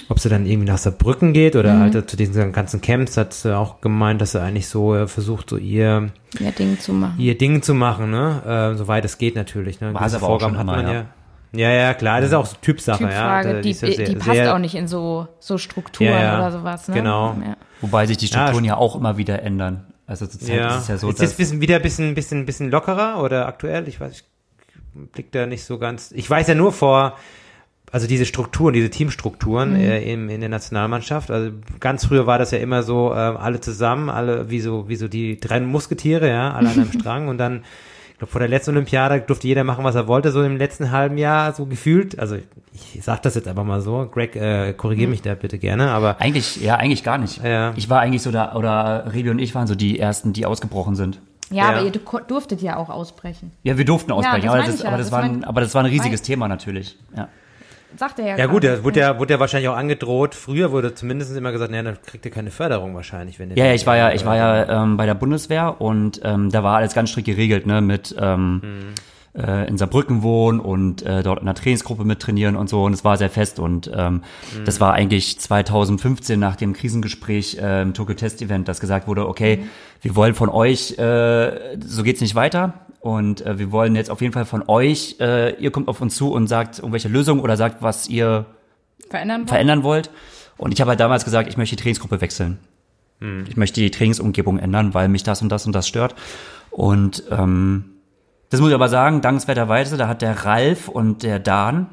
ob 0.09 0.20
sie 0.20 0.28
dann 0.30 0.45
irgendwie 0.45 0.68
nach 0.68 0.78
Saarbrücken 0.78 1.32
geht 1.32 1.55
oder 1.55 1.74
mhm. 1.74 1.93
halt 1.93 2.09
zu 2.09 2.18
diesen 2.18 2.51
ganzen 2.51 2.82
Camps, 2.82 3.15
hat 3.15 3.34
sie 3.34 3.55
auch 3.55 3.80
gemeint, 3.80 4.20
dass 4.20 4.34
sie 4.34 4.41
eigentlich 4.41 4.68
so 4.68 4.95
äh, 4.95 5.07
versucht, 5.07 5.49
so 5.49 5.57
ihr, 5.57 6.09
ihr 6.39 6.51
Ding 6.51 6.80
zu 6.80 6.93
machen. 6.93 7.15
Ihr 7.18 7.38
Ding 7.38 7.61
zu 7.61 7.74
machen, 7.74 8.11
ne? 8.11 8.74
Äh, 8.74 8.78
soweit 8.78 9.05
es 9.05 9.18
geht 9.18 9.36
natürlich. 9.36 9.80
Ne? 9.80 9.93
War 9.93 10.03
Diese 10.03 10.20
Vorgaben 10.20 10.57
hat 10.57 10.65
man 10.65 10.88
ja. 10.88 10.93
ja. 10.93 11.05
Ja, 11.53 11.72
ja, 11.72 11.93
klar, 11.93 12.20
das 12.20 12.30
ist 12.30 12.36
auch 12.36 12.45
so 12.45 12.57
Typsache, 12.61 13.05
Typfrage, 13.05 13.49
ja. 13.55 13.61
Die, 13.61 13.74
die, 13.74 13.86
ja 13.93 14.05
die 14.05 14.15
passt 14.15 14.41
auch 14.41 14.59
nicht 14.59 14.76
in 14.76 14.89
so, 14.89 15.28
so 15.39 15.57
Strukturen 15.57 16.11
ja, 16.11 16.38
oder 16.38 16.51
sowas, 16.51 16.89
ne? 16.89 16.95
Genau. 16.95 17.38
Wobei 17.80 18.05
sich 18.05 18.18
die 18.18 18.28
Strukturen 18.28 18.65
ja, 18.65 18.76
auch 18.76 18.97
immer 18.97 19.18
wieder 19.18 19.41
ändern. 19.41 19.86
Also 20.05 20.28
zurzeit 20.28 20.57
ja. 20.57 20.76
ist 20.76 20.84
es 20.84 20.88
ja 20.89 20.97
so, 20.97 21.09
Ist 21.09 21.22
es 21.22 21.34
bisschen, 21.34 21.61
wieder 21.61 21.78
ein 21.78 21.82
bisschen, 21.82 22.15
bisschen, 22.15 22.45
bisschen 22.45 22.70
lockerer 22.70 23.24
oder 23.24 23.47
aktuell? 23.47 23.88
Ich 23.88 23.99
weiß, 23.99 24.11
ich 24.11 24.24
blick 25.13 25.32
da 25.32 25.45
nicht 25.45 25.63
so 25.63 25.78
ganz. 25.78 26.11
Ich 26.11 26.30
weiß 26.30 26.47
ja 26.47 26.55
nur 26.55 26.74
vor, 26.74 27.18
also 27.91 28.05
diese 28.07 28.25
Strukturen, 28.25 28.73
diese 28.73 28.89
Teamstrukturen 28.89 29.71
mhm. 29.71 29.79
äh, 29.79 30.13
in, 30.13 30.29
in 30.29 30.41
der 30.41 30.49
Nationalmannschaft. 30.49 31.31
Also 31.31 31.51
ganz 31.79 32.05
früher 32.05 32.27
war 32.27 32.38
das 32.38 32.51
ja 32.51 32.57
immer 32.57 32.83
so, 32.83 33.11
äh, 33.11 33.15
alle 33.15 33.61
zusammen, 33.61 34.09
alle 34.09 34.49
wie 34.49 34.59
so, 34.59 34.89
wie 34.89 34.95
so 34.95 35.07
die 35.07 35.39
drei 35.39 35.59
Musketiere, 35.61 36.27
ja, 36.27 36.53
alle 36.53 36.69
an 36.69 36.75
einem 36.75 36.91
Strang 36.99 37.27
und 37.27 37.38
dann 37.38 37.63
ich 38.11 38.19
glaube, 38.19 38.31
vor 38.31 38.39
der 38.39 38.49
letzten 38.49 38.71
Olympiade 38.71 39.21
durfte 39.21 39.47
jeder 39.47 39.63
machen, 39.63 39.83
was 39.83 39.93
er 39.93 40.07
wollte, 40.07 40.31
so 40.31 40.41
im 40.41 40.57
letzten 40.57 40.89
halben 40.89 41.19
Jahr 41.19 41.53
so 41.53 41.67
gefühlt. 41.67 42.17
Also 42.17 42.38
ich 42.73 43.03
sag 43.03 43.21
das 43.21 43.35
jetzt 43.35 43.47
einfach 43.47 43.63
mal 43.63 43.79
so. 43.79 44.09
Greg, 44.11 44.35
äh, 44.35 44.73
korrigier 44.73 45.03
hm. 45.03 45.11
mich 45.11 45.21
da 45.21 45.35
bitte 45.35 45.59
gerne, 45.59 45.91
aber. 45.91 46.19
Eigentlich, 46.19 46.59
ja, 46.59 46.77
eigentlich 46.77 47.03
gar 47.03 47.19
nicht. 47.19 47.43
Ja. 47.43 47.73
Ich 47.75 47.91
war 47.91 47.99
eigentlich 47.99 48.23
so 48.23 48.31
da, 48.31 48.55
oder 48.55 49.13
Rebi 49.13 49.29
und 49.29 49.38
ich 49.38 49.53
waren 49.53 49.67
so 49.67 49.75
die 49.75 49.99
ersten, 49.99 50.33
die 50.33 50.47
ausgebrochen 50.47 50.95
sind. 50.95 51.19
Ja, 51.51 51.57
ja, 51.57 51.77
aber 51.77 51.85
ihr 51.85 51.91
durftet 51.91 52.63
ja 52.63 52.77
auch 52.77 52.89
ausbrechen. 52.89 53.51
Ja, 53.61 53.77
wir 53.77 53.85
durften 53.85 54.11
ausbrechen, 54.11 54.45
ja, 54.45 54.51
aber, 54.51 54.63
das, 54.63 54.81
aber, 54.83 54.97
das, 54.97 55.05
das 55.05 55.11
war 55.11 55.21
ein, 55.21 55.43
aber 55.43 55.61
das 55.61 55.75
war 55.75 55.83
ein 55.83 55.89
riesiges 55.89 56.23
Thema 56.23 56.47
natürlich. 56.47 56.97
Ja 57.15 57.29
sagt 57.95 58.19
er 58.19 58.27
ja. 58.27 58.38
Ja 58.38 58.45
gut, 58.47 58.63
der 58.63 58.83
wurde 58.83 58.99
ja, 58.99 59.19
wurde 59.19 59.33
ja 59.33 59.39
wahrscheinlich 59.39 59.69
auch 59.69 59.77
angedroht. 59.77 60.35
Früher 60.35 60.71
wurde 60.71 60.93
zumindest 60.93 61.35
immer 61.35 61.51
gesagt, 61.51 61.71
naja, 61.71 61.83
dann 61.83 61.97
kriegt 62.01 62.25
ihr 62.25 62.31
keine 62.31 62.51
Förderung 62.51 62.95
wahrscheinlich, 62.95 63.39
wenn 63.39 63.49
ihr. 63.51 63.57
Ja, 63.57 63.65
ja, 63.65 63.73
ich 63.73 63.85
war 63.85 63.97
ja, 63.97 64.11
ich 64.11 64.25
war 64.25 64.35
ja 64.35 64.83
ähm, 64.83 64.97
bei 64.97 65.05
der 65.05 65.15
Bundeswehr 65.15 65.79
und 65.79 66.21
ähm, 66.23 66.51
da 66.51 66.63
war 66.63 66.77
alles 66.77 66.93
ganz 66.93 67.09
strikt 67.09 67.27
geregelt, 67.27 67.65
ne, 67.65 67.81
mit 67.81 68.15
ähm, 68.19 68.61
hm. 69.33 69.43
äh, 69.43 69.67
in 69.67 69.77
Saarbrücken 69.77 70.21
wohnen 70.21 70.59
und 70.59 71.01
äh, 71.03 71.23
dort 71.23 71.39
in 71.39 71.47
einer 71.47 71.55
Trainingsgruppe 71.55 72.03
mit 72.03 72.19
trainieren 72.19 72.55
und 72.55 72.69
so 72.69 72.83
und 72.83 72.93
es 72.93 73.03
war 73.03 73.17
sehr 73.17 73.29
fest 73.29 73.59
und 73.59 73.89
ähm, 73.93 74.23
hm. 74.55 74.65
das 74.65 74.79
war 74.79 74.93
eigentlich 74.93 75.39
2015 75.39 76.39
nach 76.39 76.55
dem 76.55 76.73
Krisengespräch 76.73 77.57
äh, 77.59 77.81
im 77.81 77.93
Tokyo 77.93 78.15
Test 78.15 78.41
Event, 78.41 78.67
dass 78.67 78.79
gesagt 78.79 79.07
wurde, 79.07 79.27
okay, 79.27 79.57
hm. 79.57 79.69
wir 80.01 80.15
wollen 80.15 80.33
von 80.33 80.49
euch, 80.49 80.97
äh, 80.97 81.77
so 81.79 82.03
geht's 82.03 82.21
nicht 82.21 82.35
weiter 82.35 82.73
und 83.08 83.45
äh, 83.45 83.58
wir 83.58 83.72
wollen 83.72 83.95
jetzt 83.95 84.12
auf 84.12 84.20
jeden 84.20 84.34
Fall 84.34 84.43
von 84.43 84.68
euch, 84.68 85.16
äh, 85.22 85.55
ihr 85.62 85.72
kommt 85.72 85.88
auf 85.88 86.01
uns 86.01 86.18
zu 86.18 86.34
und 86.34 86.47
sagt 86.47 86.80
irgendwelche 86.80 87.08
Lösungen 87.08 87.39
oder 87.39 87.55
sagt, 87.55 87.82
was 87.82 88.10
ihr 88.10 88.45
verändern 89.10 89.39
wollt. 89.43 89.49
Verändern 89.49 89.84
wollt. 89.84 90.10
Und 90.58 90.74
ich 90.74 90.82
habe 90.82 90.89
halt 90.89 90.99
damals 90.99 91.24
gesagt, 91.24 91.47
ich 91.47 91.55
möchte 91.55 91.78
die 91.78 91.82
Trainingsgruppe 91.82 92.20
wechseln. 92.20 92.60
Hm. 93.22 93.45
Ich 93.47 93.55
möchte 93.55 93.80
die 93.80 93.91
Trainingsumgebung 93.91 94.60
ändern, 94.60 94.93
weil 94.93 95.08
mich 95.08 95.24
das 95.24 95.41
und 95.41 95.47
das 95.47 95.66
und 95.66 95.72
das 95.72 95.88
stört. 95.88 96.16
Und 96.70 97.24
ähm, 97.32 97.86
das 98.49 98.60
muss 98.60 98.72
ich 98.72 98.76
aber 98.76 98.89
sagen, 98.89 99.22
dankenswerterweise, 99.22 99.95
da 99.95 100.10
hat 100.10 100.22
der 100.22 100.43
Ralf 100.43 100.89
und 100.89 101.24
der 101.24 101.39
Dan, 101.39 101.88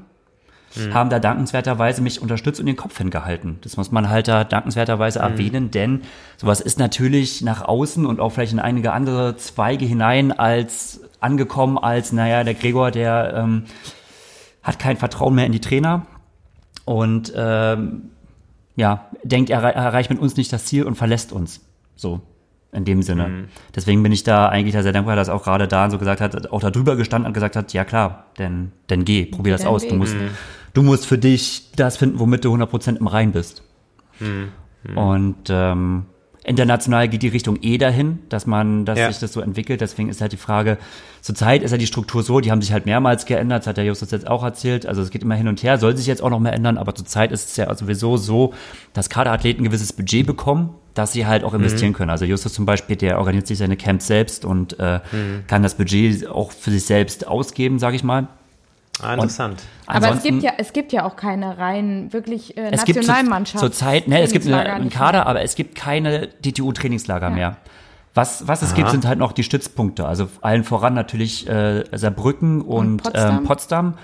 mhm. 0.76 0.94
haben 0.94 1.10
da 1.10 1.18
dankenswerterweise 1.18 2.02
mich 2.02 2.20
unterstützt 2.20 2.60
und 2.60 2.66
den 2.66 2.76
Kopf 2.76 2.98
hingehalten. 2.98 3.58
Das 3.62 3.76
muss 3.76 3.90
man 3.90 4.08
halt 4.08 4.28
da 4.28 4.44
dankenswerterweise 4.44 5.20
mhm. 5.20 5.24
erwähnen, 5.24 5.70
denn 5.70 6.02
sowas 6.36 6.60
ist 6.60 6.78
natürlich 6.78 7.42
nach 7.42 7.62
außen 7.62 8.06
und 8.06 8.20
auch 8.20 8.30
vielleicht 8.30 8.52
in 8.52 8.60
einige 8.60 8.92
andere 8.92 9.36
Zweige 9.36 9.84
hinein 9.84 10.32
als 10.32 11.00
angekommen, 11.24 11.78
als, 11.78 12.12
naja, 12.12 12.44
der 12.44 12.54
Gregor, 12.54 12.90
der 12.90 13.34
ähm, 13.36 13.64
hat 14.62 14.78
kein 14.78 14.96
Vertrauen 14.96 15.34
mehr 15.34 15.46
in 15.46 15.52
die 15.52 15.60
Trainer 15.60 16.06
und 16.84 17.32
ähm, 17.36 18.10
ja, 18.76 19.06
denkt, 19.22 19.50
er 19.50 19.62
erreicht 19.62 20.10
mit 20.10 20.18
uns 20.18 20.36
nicht 20.36 20.52
das 20.52 20.66
Ziel 20.66 20.84
und 20.84 20.96
verlässt 20.96 21.32
uns. 21.32 21.60
So, 21.96 22.20
in 22.72 22.84
dem 22.84 23.02
Sinne. 23.02 23.28
Mhm. 23.28 23.44
Deswegen 23.74 24.02
bin 24.02 24.12
ich 24.12 24.24
da 24.24 24.48
eigentlich 24.48 24.74
da 24.74 24.82
sehr 24.82 24.92
dankbar, 24.92 25.16
dass 25.16 25.28
auch 25.28 25.44
gerade 25.44 25.68
Dan 25.68 25.90
so 25.90 25.98
gesagt 25.98 26.20
hat, 26.20 26.50
auch 26.50 26.60
da 26.60 26.70
drüber 26.70 26.96
gestanden 26.96 27.28
und 27.28 27.34
gesagt 27.34 27.56
hat, 27.56 27.72
ja 27.72 27.84
klar, 27.84 28.26
denn, 28.38 28.72
denn 28.90 29.04
geh, 29.04 29.26
probier 29.26 29.52
das 29.52 29.64
aus. 29.64 29.86
Du 29.86 29.94
musst, 29.94 30.16
mhm 30.16 30.30
du 30.74 30.82
musst 30.82 31.06
für 31.06 31.16
dich 31.16 31.70
das 31.74 31.96
finden, 31.96 32.18
womit 32.18 32.44
du 32.44 32.54
100% 32.54 32.98
im 32.98 33.06
Rein 33.06 33.32
bist. 33.32 33.62
Hm, 34.18 34.50
hm. 34.84 34.98
Und 34.98 35.48
ähm, 35.48 36.06
international 36.44 37.08
geht 37.08 37.22
die 37.22 37.28
Richtung 37.28 37.58
eh 37.62 37.78
dahin, 37.78 38.18
dass 38.28 38.46
man, 38.46 38.84
dass 38.84 38.98
ja. 38.98 39.08
sich 39.10 39.18
das 39.18 39.32
so 39.32 39.40
entwickelt. 39.40 39.80
Deswegen 39.80 40.10
ist 40.10 40.20
halt 40.20 40.32
die 40.32 40.36
Frage, 40.36 40.78
zurzeit 41.22 41.62
ist 41.62 41.70
ja 41.70 41.78
die 41.78 41.86
Struktur 41.86 42.22
so, 42.22 42.40
die 42.40 42.50
haben 42.50 42.60
sich 42.60 42.72
halt 42.72 42.86
mehrmals 42.86 43.24
geändert, 43.24 43.62
das 43.62 43.68
hat 43.68 43.78
der 43.78 43.84
Justus 43.84 44.10
jetzt 44.10 44.28
auch 44.28 44.44
erzählt. 44.44 44.86
Also 44.86 45.00
es 45.02 45.10
geht 45.10 45.22
immer 45.22 45.34
hin 45.34 45.48
und 45.48 45.62
her, 45.62 45.78
soll 45.78 45.96
sich 45.96 46.06
jetzt 46.06 46.22
auch 46.22 46.30
noch 46.30 46.40
mehr 46.40 46.52
ändern, 46.52 46.76
aber 46.76 46.94
zurzeit 46.94 47.32
ist 47.32 47.48
es 47.48 47.56
ja 47.56 47.74
sowieso 47.74 48.18
so, 48.18 48.52
dass 48.92 49.08
Kaderathleten 49.08 49.62
ein 49.62 49.64
gewisses 49.64 49.92
Budget 49.92 50.26
bekommen, 50.26 50.74
dass 50.92 51.12
sie 51.12 51.26
halt 51.26 51.44
auch 51.44 51.54
investieren 51.54 51.90
mhm. 51.90 51.96
können. 51.96 52.10
Also 52.10 52.26
Justus 52.26 52.52
zum 52.52 52.66
Beispiel, 52.66 52.96
der 52.96 53.18
organisiert 53.18 53.46
sich 53.46 53.58
seine 53.58 53.76
Camps 53.76 54.06
selbst 54.06 54.44
und 54.44 54.78
äh, 54.78 55.00
mhm. 55.12 55.44
kann 55.46 55.62
das 55.62 55.74
Budget 55.74 56.28
auch 56.28 56.52
für 56.52 56.70
sich 56.70 56.84
selbst 56.84 57.26
ausgeben, 57.26 57.78
sage 57.78 57.96
ich 57.96 58.04
mal. 58.04 58.28
Ah, 59.02 59.14
interessant. 59.14 59.62
Aber 59.86 60.12
es 60.12 60.22
gibt 60.22 60.42
ja, 60.42 60.52
es 60.56 60.72
gibt 60.72 60.92
ja 60.92 61.04
auch 61.04 61.16
keine 61.16 61.58
rein 61.58 62.12
wirklich 62.12 62.56
äh, 62.56 62.70
Nationalmannschaft. 62.70 63.60
Zur 63.60 63.72
Zeit, 63.72 64.08
ne, 64.08 64.22
es 64.22 64.32
gibt 64.32 64.46
eine, 64.46 64.72
einen 64.72 64.90
Kader, 64.90 65.26
aber 65.26 65.42
es 65.42 65.56
gibt 65.56 65.74
keine 65.74 66.28
DTU-Trainingslager 66.44 67.28
ja. 67.28 67.34
mehr. 67.34 67.56
Was, 68.14 68.46
was 68.46 68.62
es 68.62 68.70
Aha. 68.70 68.76
gibt, 68.76 68.90
sind 68.90 69.06
halt 69.06 69.18
noch 69.18 69.32
die 69.32 69.42
Stützpunkte. 69.42 70.06
Also 70.06 70.28
allen 70.40 70.62
voran 70.62 70.94
natürlich 70.94 71.48
äh, 71.48 71.84
Saarbrücken 71.92 72.62
und, 72.62 72.86
und 72.86 73.02
Potsdam. 73.02 73.38
Ähm, 73.38 73.44
Potsdam. 73.44 73.94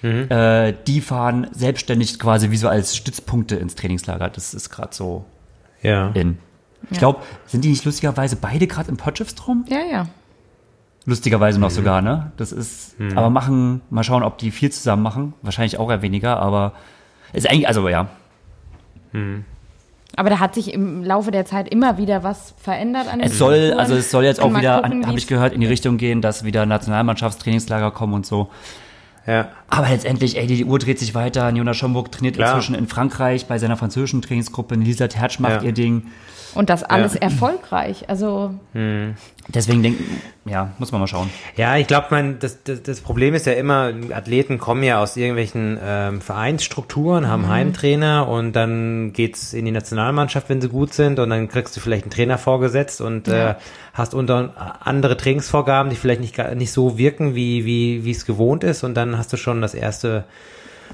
Mhm. 0.00 0.30
Äh, 0.30 0.74
die 0.86 1.00
fahren 1.02 1.48
selbstständig 1.52 2.18
quasi 2.18 2.50
wie 2.50 2.56
so 2.56 2.68
als 2.68 2.96
Stützpunkte 2.96 3.56
ins 3.56 3.74
Trainingslager. 3.74 4.30
Das 4.30 4.54
ist 4.54 4.70
gerade 4.70 4.94
so 4.94 5.26
ja. 5.82 6.08
in. 6.14 6.38
Ich 6.84 6.92
ja. 6.92 6.98
glaube, 6.98 7.20
sind 7.46 7.64
die 7.64 7.68
nicht 7.68 7.84
lustigerweise 7.84 8.36
beide 8.36 8.66
gerade 8.66 8.88
im 8.88 8.96
Potchefstrom? 8.96 9.66
Ja, 9.68 9.80
ja. 9.80 10.06
Lustigerweise 11.08 11.58
noch 11.58 11.70
mhm. 11.70 11.74
sogar, 11.74 12.02
ne? 12.02 12.32
Das 12.36 12.52
ist, 12.52 13.00
mhm. 13.00 13.16
aber 13.16 13.30
machen, 13.30 13.80
mal 13.88 14.04
schauen, 14.04 14.22
ob 14.22 14.36
die 14.36 14.50
viel 14.50 14.70
zusammen 14.70 15.02
machen. 15.02 15.32
Wahrscheinlich 15.40 15.78
auch 15.78 15.90
eher 15.90 16.02
weniger, 16.02 16.38
aber 16.38 16.74
ist 17.32 17.48
eigentlich, 17.48 17.66
also 17.66 17.88
ja. 17.88 18.08
Mhm. 19.12 19.46
Aber 20.16 20.28
da 20.28 20.38
hat 20.38 20.54
sich 20.54 20.74
im 20.74 21.02
Laufe 21.02 21.30
der 21.30 21.46
Zeit 21.46 21.66
immer 21.70 21.96
wieder 21.96 22.24
was 22.24 22.52
verändert 22.58 23.08
an 23.10 23.20
den 23.20 23.28
Es 23.28 23.38
soll, 23.38 23.54
Strukturen. 23.54 23.80
also 23.80 23.94
es 23.94 24.10
soll 24.10 24.24
jetzt 24.24 24.38
auch 24.38 24.54
wieder, 24.54 24.82
habe 24.82 25.16
ich 25.16 25.26
gehört, 25.26 25.54
in 25.54 25.62
die 25.62 25.66
Richtung 25.66 25.96
gehen, 25.96 26.20
dass 26.20 26.44
wieder 26.44 26.66
Nationalmannschaftstrainingslager 26.66 27.90
kommen 27.90 28.12
und 28.12 28.26
so. 28.26 28.50
Ja. 29.26 29.48
Aber 29.70 29.88
letztendlich, 29.88 30.36
ey, 30.36 30.46
die 30.46 30.66
Uhr 30.66 30.78
dreht 30.78 30.98
sich 30.98 31.14
weiter. 31.14 31.48
Jonas 31.48 31.78
Schomburg 31.78 32.12
trainiert 32.12 32.36
Klar. 32.36 32.54
inzwischen 32.54 32.74
in 32.74 32.86
Frankreich 32.86 33.46
bei 33.46 33.58
seiner 33.58 33.78
französischen 33.78 34.20
Trainingsgruppe. 34.20 34.74
Lisa 34.74 35.08
Tertsch 35.08 35.38
macht 35.38 35.62
ja. 35.62 35.68
ihr 35.68 35.72
Ding. 35.72 36.08
Und 36.54 36.68
das 36.68 36.82
alles 36.82 37.14
ja. 37.14 37.20
erfolgreich. 37.20 38.08
Also. 38.08 38.54
Hm. 38.72 39.14
Deswegen 39.50 39.82
denken, 39.82 40.04
ja, 40.44 40.72
muss 40.78 40.92
man 40.92 41.00
mal 41.00 41.06
schauen. 41.06 41.30
Ja, 41.56 41.78
ich 41.78 41.86
glaube, 41.86 42.08
man, 42.10 42.38
das, 42.38 42.62
das, 42.64 42.82
das 42.82 43.00
Problem 43.00 43.32
ist 43.32 43.46
ja 43.46 43.54
immer, 43.54 43.94
Athleten 44.12 44.58
kommen 44.58 44.82
ja 44.82 45.00
aus 45.00 45.16
irgendwelchen 45.16 45.78
ähm, 45.82 46.20
Vereinsstrukturen, 46.20 47.28
haben 47.28 47.44
mhm. 47.44 47.48
Heimtrainer 47.48 48.28
und 48.28 48.52
dann 48.52 49.14
geht's 49.14 49.54
in 49.54 49.64
die 49.64 49.70
Nationalmannschaft, 49.70 50.50
wenn 50.50 50.60
sie 50.60 50.68
gut 50.68 50.92
sind, 50.92 51.18
und 51.18 51.30
dann 51.30 51.48
kriegst 51.48 51.74
du 51.74 51.80
vielleicht 51.80 52.04
einen 52.04 52.10
Trainer 52.10 52.36
vorgesetzt 52.36 53.00
und 53.00 53.26
ja. 53.26 53.52
äh, 53.52 53.54
hast 53.94 54.12
unter 54.12 54.76
andere 54.80 55.16
Trainingsvorgaben, 55.16 55.88
die 55.88 55.96
vielleicht 55.96 56.20
nicht, 56.20 56.36
nicht 56.56 56.72
so 56.72 56.98
wirken, 56.98 57.34
wie, 57.34 57.64
wie, 57.64 58.04
wie 58.04 58.10
es 58.10 58.26
gewohnt 58.26 58.64
ist, 58.64 58.84
und 58.84 58.94
dann 58.94 59.16
hast 59.16 59.32
du 59.32 59.38
schon 59.38 59.62
das 59.62 59.72
erste 59.72 60.24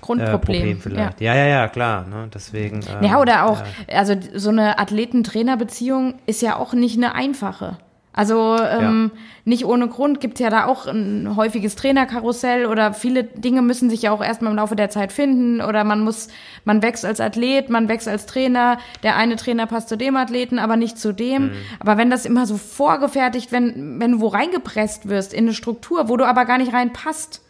Grundproblem. 0.00 0.34
Äh, 0.34 0.38
Problem 0.38 0.80
vielleicht. 0.80 1.20
Ja. 1.20 1.34
ja, 1.34 1.44
ja, 1.44 1.46
ja, 1.46 1.68
klar. 1.68 2.06
Ne? 2.06 2.28
Deswegen. 2.32 2.80
Ähm, 2.82 3.04
ja, 3.08 3.20
oder 3.20 3.46
auch, 3.46 3.58
ja. 3.88 3.96
also 3.96 4.14
so 4.34 4.50
eine 4.50 4.78
Athleten-Trainer-Beziehung 4.78 6.14
ist 6.26 6.40
ja 6.40 6.56
auch 6.56 6.72
nicht 6.72 6.96
eine 6.96 7.16
einfache. 7.16 7.78
Also 8.16 8.56
ähm, 8.60 9.10
ja. 9.12 9.20
nicht 9.44 9.64
ohne 9.64 9.88
Grund 9.88 10.20
gibt 10.20 10.34
es 10.34 10.40
ja 10.40 10.48
da 10.48 10.66
auch 10.66 10.86
ein 10.86 11.34
häufiges 11.34 11.74
Trainerkarussell 11.74 12.66
oder 12.66 12.94
viele 12.94 13.24
Dinge 13.24 13.60
müssen 13.60 13.90
sich 13.90 14.02
ja 14.02 14.12
auch 14.12 14.22
erstmal 14.22 14.52
im 14.52 14.56
Laufe 14.56 14.76
der 14.76 14.88
Zeit 14.88 15.12
finden 15.12 15.60
oder 15.60 15.82
man 15.82 16.00
muss, 16.00 16.28
man 16.64 16.80
wächst 16.80 17.04
als 17.04 17.20
Athlet, 17.20 17.70
man 17.70 17.88
wächst 17.88 18.06
als 18.06 18.26
Trainer, 18.26 18.78
der 19.02 19.16
eine 19.16 19.34
Trainer 19.34 19.66
passt 19.66 19.88
zu 19.88 19.96
dem 19.96 20.16
Athleten, 20.16 20.60
aber 20.60 20.76
nicht 20.76 20.96
zu 20.96 21.12
dem. 21.12 21.46
Mhm. 21.46 21.52
Aber 21.80 21.96
wenn 21.96 22.08
das 22.08 22.24
immer 22.24 22.46
so 22.46 22.56
vorgefertigt, 22.56 23.50
wenn, 23.50 23.98
wenn 23.98 24.12
du 24.12 24.20
wo 24.20 24.28
reingepresst 24.28 25.08
wirst 25.08 25.34
in 25.34 25.46
eine 25.46 25.54
Struktur, 25.54 26.08
wo 26.08 26.16
du 26.16 26.24
aber 26.24 26.44
gar 26.44 26.58
nicht 26.58 26.72
reinpasst, 26.72 27.42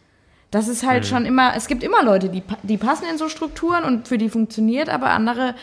das 0.51 0.69
ist 0.69 0.87
halt 0.87 1.03
mhm. 1.03 1.09
schon 1.09 1.27
immer, 1.27 1.53
es 1.55 1.67
gibt 1.67 1.83
immer 1.83 2.03
Leute, 2.03 2.31
die, 2.31 2.43
die 2.63 2.79
passen 2.79 3.05
in 3.11 3.19
so 3.19 3.29
Strukturen 3.29 3.85
und 3.85 4.09
für 4.09 4.17
die 4.17 4.31
funktioniert, 4.31 4.89
aber 4.89 5.11
andere 5.11 5.57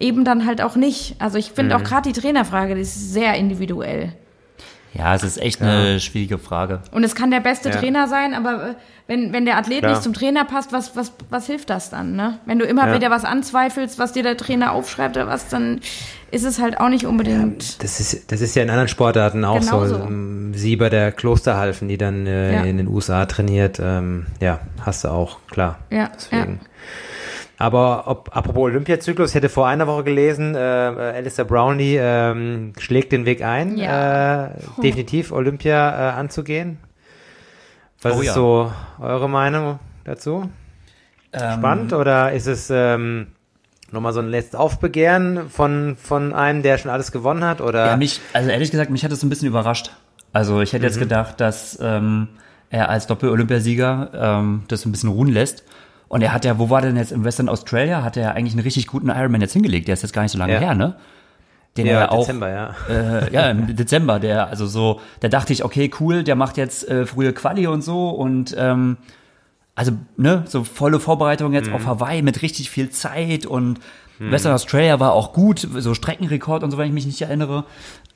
eben 0.00 0.24
dann 0.24 0.46
halt 0.46 0.62
auch 0.62 0.76
nicht. 0.76 1.16
Also 1.18 1.36
ich 1.36 1.50
finde 1.50 1.74
mhm. 1.76 1.82
auch 1.82 1.86
gerade 1.86 2.10
die 2.10 2.18
Trainerfrage, 2.18 2.74
die 2.74 2.80
ist 2.80 3.12
sehr 3.12 3.34
individuell. 3.34 4.14
Ja, 4.96 5.14
es 5.14 5.22
ist 5.22 5.38
echt 5.38 5.60
ja. 5.60 5.66
eine 5.66 6.00
schwierige 6.00 6.38
Frage. 6.38 6.80
Und 6.90 7.04
es 7.04 7.14
kann 7.14 7.30
der 7.30 7.40
beste 7.40 7.70
ja. 7.70 7.76
Trainer 7.76 8.08
sein, 8.08 8.34
aber 8.34 8.70
äh, 8.70 8.74
wenn, 9.06 9.32
wenn 9.32 9.44
der 9.44 9.56
Athlet 9.56 9.80
Klar. 9.80 9.92
nicht 9.92 10.02
zum 10.02 10.14
Trainer 10.14 10.44
passt, 10.44 10.72
was, 10.72 10.96
was, 10.96 11.12
was 11.30 11.46
hilft 11.46 11.70
das 11.70 11.90
dann? 11.90 12.16
Ne? 12.16 12.38
Wenn 12.46 12.58
du 12.58 12.64
immer 12.64 12.88
ja. 12.88 12.94
wieder 12.94 13.10
was 13.10 13.24
anzweifelst, 13.24 13.98
was 13.98 14.12
dir 14.12 14.22
der 14.22 14.36
Trainer 14.36 14.72
aufschreibt 14.72 15.16
oder 15.16 15.28
was, 15.28 15.48
dann 15.48 15.80
ist 16.30 16.44
es 16.44 16.60
halt 16.60 16.80
auch 16.80 16.88
nicht 16.88 17.06
unbedingt. 17.06 17.62
Ja, 17.62 17.74
das, 17.80 18.00
ist, 18.00 18.32
das 18.32 18.40
ist 18.40 18.56
ja 18.56 18.62
in 18.62 18.70
anderen 18.70 18.88
Sportarten 18.88 19.44
auch 19.44 19.60
Genauso. 19.60 19.98
so. 19.98 20.04
Ähm, 20.04 20.52
sie 20.54 20.76
bei 20.76 20.88
der 20.88 21.12
Klosterhalfen, 21.12 21.88
die 21.88 21.98
dann 21.98 22.26
äh, 22.26 22.54
ja. 22.54 22.62
in 22.62 22.78
den 22.78 22.88
USA 22.88 23.26
trainiert, 23.26 23.78
ähm, 23.80 24.26
ja, 24.40 24.60
hast 24.84 25.04
du 25.04 25.08
auch, 25.08 25.38
klar. 25.50 25.78
Ja. 25.90 26.10
Deswegen. 26.14 26.60
Ja. 26.62 26.68
Aber 27.58 28.04
ob, 28.06 28.36
apropos 28.36 28.64
Olympiazyklus, 28.64 29.30
ich 29.30 29.34
hätte 29.34 29.48
vor 29.48 29.66
einer 29.66 29.86
Woche 29.86 30.04
gelesen, 30.04 30.54
äh, 30.54 30.58
Alistair 30.58 31.46
Brownlee 31.46 31.98
ähm, 31.98 32.72
schlägt 32.78 33.12
den 33.12 33.24
Weg 33.24 33.42
ein, 33.42 33.78
ja. 33.78 34.48
äh, 34.48 34.50
definitiv 34.82 35.32
Olympia 35.32 35.90
äh, 35.90 36.12
anzugehen. 36.12 36.78
Was 38.02 38.16
oh, 38.16 38.20
ist 38.20 38.26
ja. 38.26 38.32
so 38.34 38.72
eure 39.00 39.28
Meinung 39.28 39.78
dazu? 40.04 40.50
Ähm, 41.32 41.52
Spannend 41.58 41.92
oder 41.94 42.32
ist 42.32 42.46
es 42.46 42.68
ähm, 42.70 43.28
nochmal 43.90 44.12
so 44.12 44.20
ein 44.20 44.28
letztes 44.28 44.54
Aufbegehren 44.54 45.48
von, 45.48 45.96
von 45.96 46.34
einem, 46.34 46.62
der 46.62 46.76
schon 46.76 46.90
alles 46.90 47.10
gewonnen 47.10 47.44
hat? 47.44 47.62
Oder? 47.62 47.86
Ja, 47.86 47.96
mich, 47.96 48.20
also 48.34 48.50
ehrlich 48.50 48.70
gesagt, 48.70 48.90
mich 48.90 49.02
hat 49.02 49.12
es 49.12 49.22
ein 49.22 49.30
bisschen 49.30 49.48
überrascht. 49.48 49.92
Also 50.34 50.60
ich 50.60 50.74
hätte 50.74 50.84
mhm. 50.84 50.88
jetzt 50.88 50.98
gedacht, 50.98 51.40
dass 51.40 51.78
ähm, 51.80 52.28
er 52.68 52.90
als 52.90 53.06
Doppel-Olympiasieger 53.06 54.10
ähm, 54.14 54.64
das 54.68 54.84
ein 54.84 54.92
bisschen 54.92 55.08
ruhen 55.08 55.28
lässt. 55.28 55.64
Und 56.08 56.22
er 56.22 56.32
hat 56.32 56.44
ja, 56.44 56.58
wo 56.58 56.70
war 56.70 56.82
denn 56.82 56.96
jetzt 56.96 57.12
in 57.12 57.24
Western 57.24 57.48
Australia, 57.48 58.02
hat 58.02 58.16
er 58.16 58.22
ja 58.22 58.30
eigentlich 58.30 58.54
einen 58.54 58.62
richtig 58.62 58.86
guten 58.86 59.08
Ironman 59.08 59.40
jetzt 59.40 59.52
hingelegt. 59.52 59.88
Der 59.88 59.94
ist 59.94 60.02
jetzt 60.02 60.12
gar 60.12 60.22
nicht 60.22 60.32
so 60.32 60.38
lange 60.38 60.54
ja. 60.54 60.60
her, 60.60 60.74
ne? 60.74 60.96
Den 61.76 61.86
ja, 61.86 62.00
er 62.00 62.12
auch, 62.12 62.20
Dezember, 62.20 62.48
ja. 62.48 62.74
Äh, 62.88 63.32
ja, 63.32 63.50
im 63.50 63.76
Dezember, 63.76 64.18
der, 64.18 64.48
also 64.48 64.66
so, 64.66 65.00
da 65.20 65.28
dachte 65.28 65.52
ich, 65.52 65.62
okay, 65.62 65.90
cool, 66.00 66.22
der 66.22 66.34
macht 66.34 66.56
jetzt 66.56 66.88
äh, 66.88 67.04
frühe 67.04 67.32
Quali 67.32 67.66
und 67.66 67.82
so 67.82 68.08
und 68.08 68.54
ähm, 68.58 68.96
also, 69.74 69.92
ne, 70.16 70.44
so 70.46 70.64
volle 70.64 71.00
Vorbereitung 71.00 71.52
jetzt 71.52 71.68
mhm. 71.68 71.74
auf 71.74 71.86
Hawaii 71.86 72.22
mit 72.22 72.40
richtig 72.40 72.70
viel 72.70 72.88
Zeit 72.88 73.44
und 73.44 73.78
mhm. 74.18 74.30
Western 74.30 74.54
Australia 74.54 74.98
war 75.00 75.12
auch 75.12 75.34
gut, 75.34 75.68
so 75.76 75.92
Streckenrekord 75.92 76.62
und 76.62 76.70
so, 76.70 76.78
wenn 76.78 76.86
ich 76.86 76.94
mich 76.94 77.04
nicht 77.04 77.20
erinnere. 77.20 77.64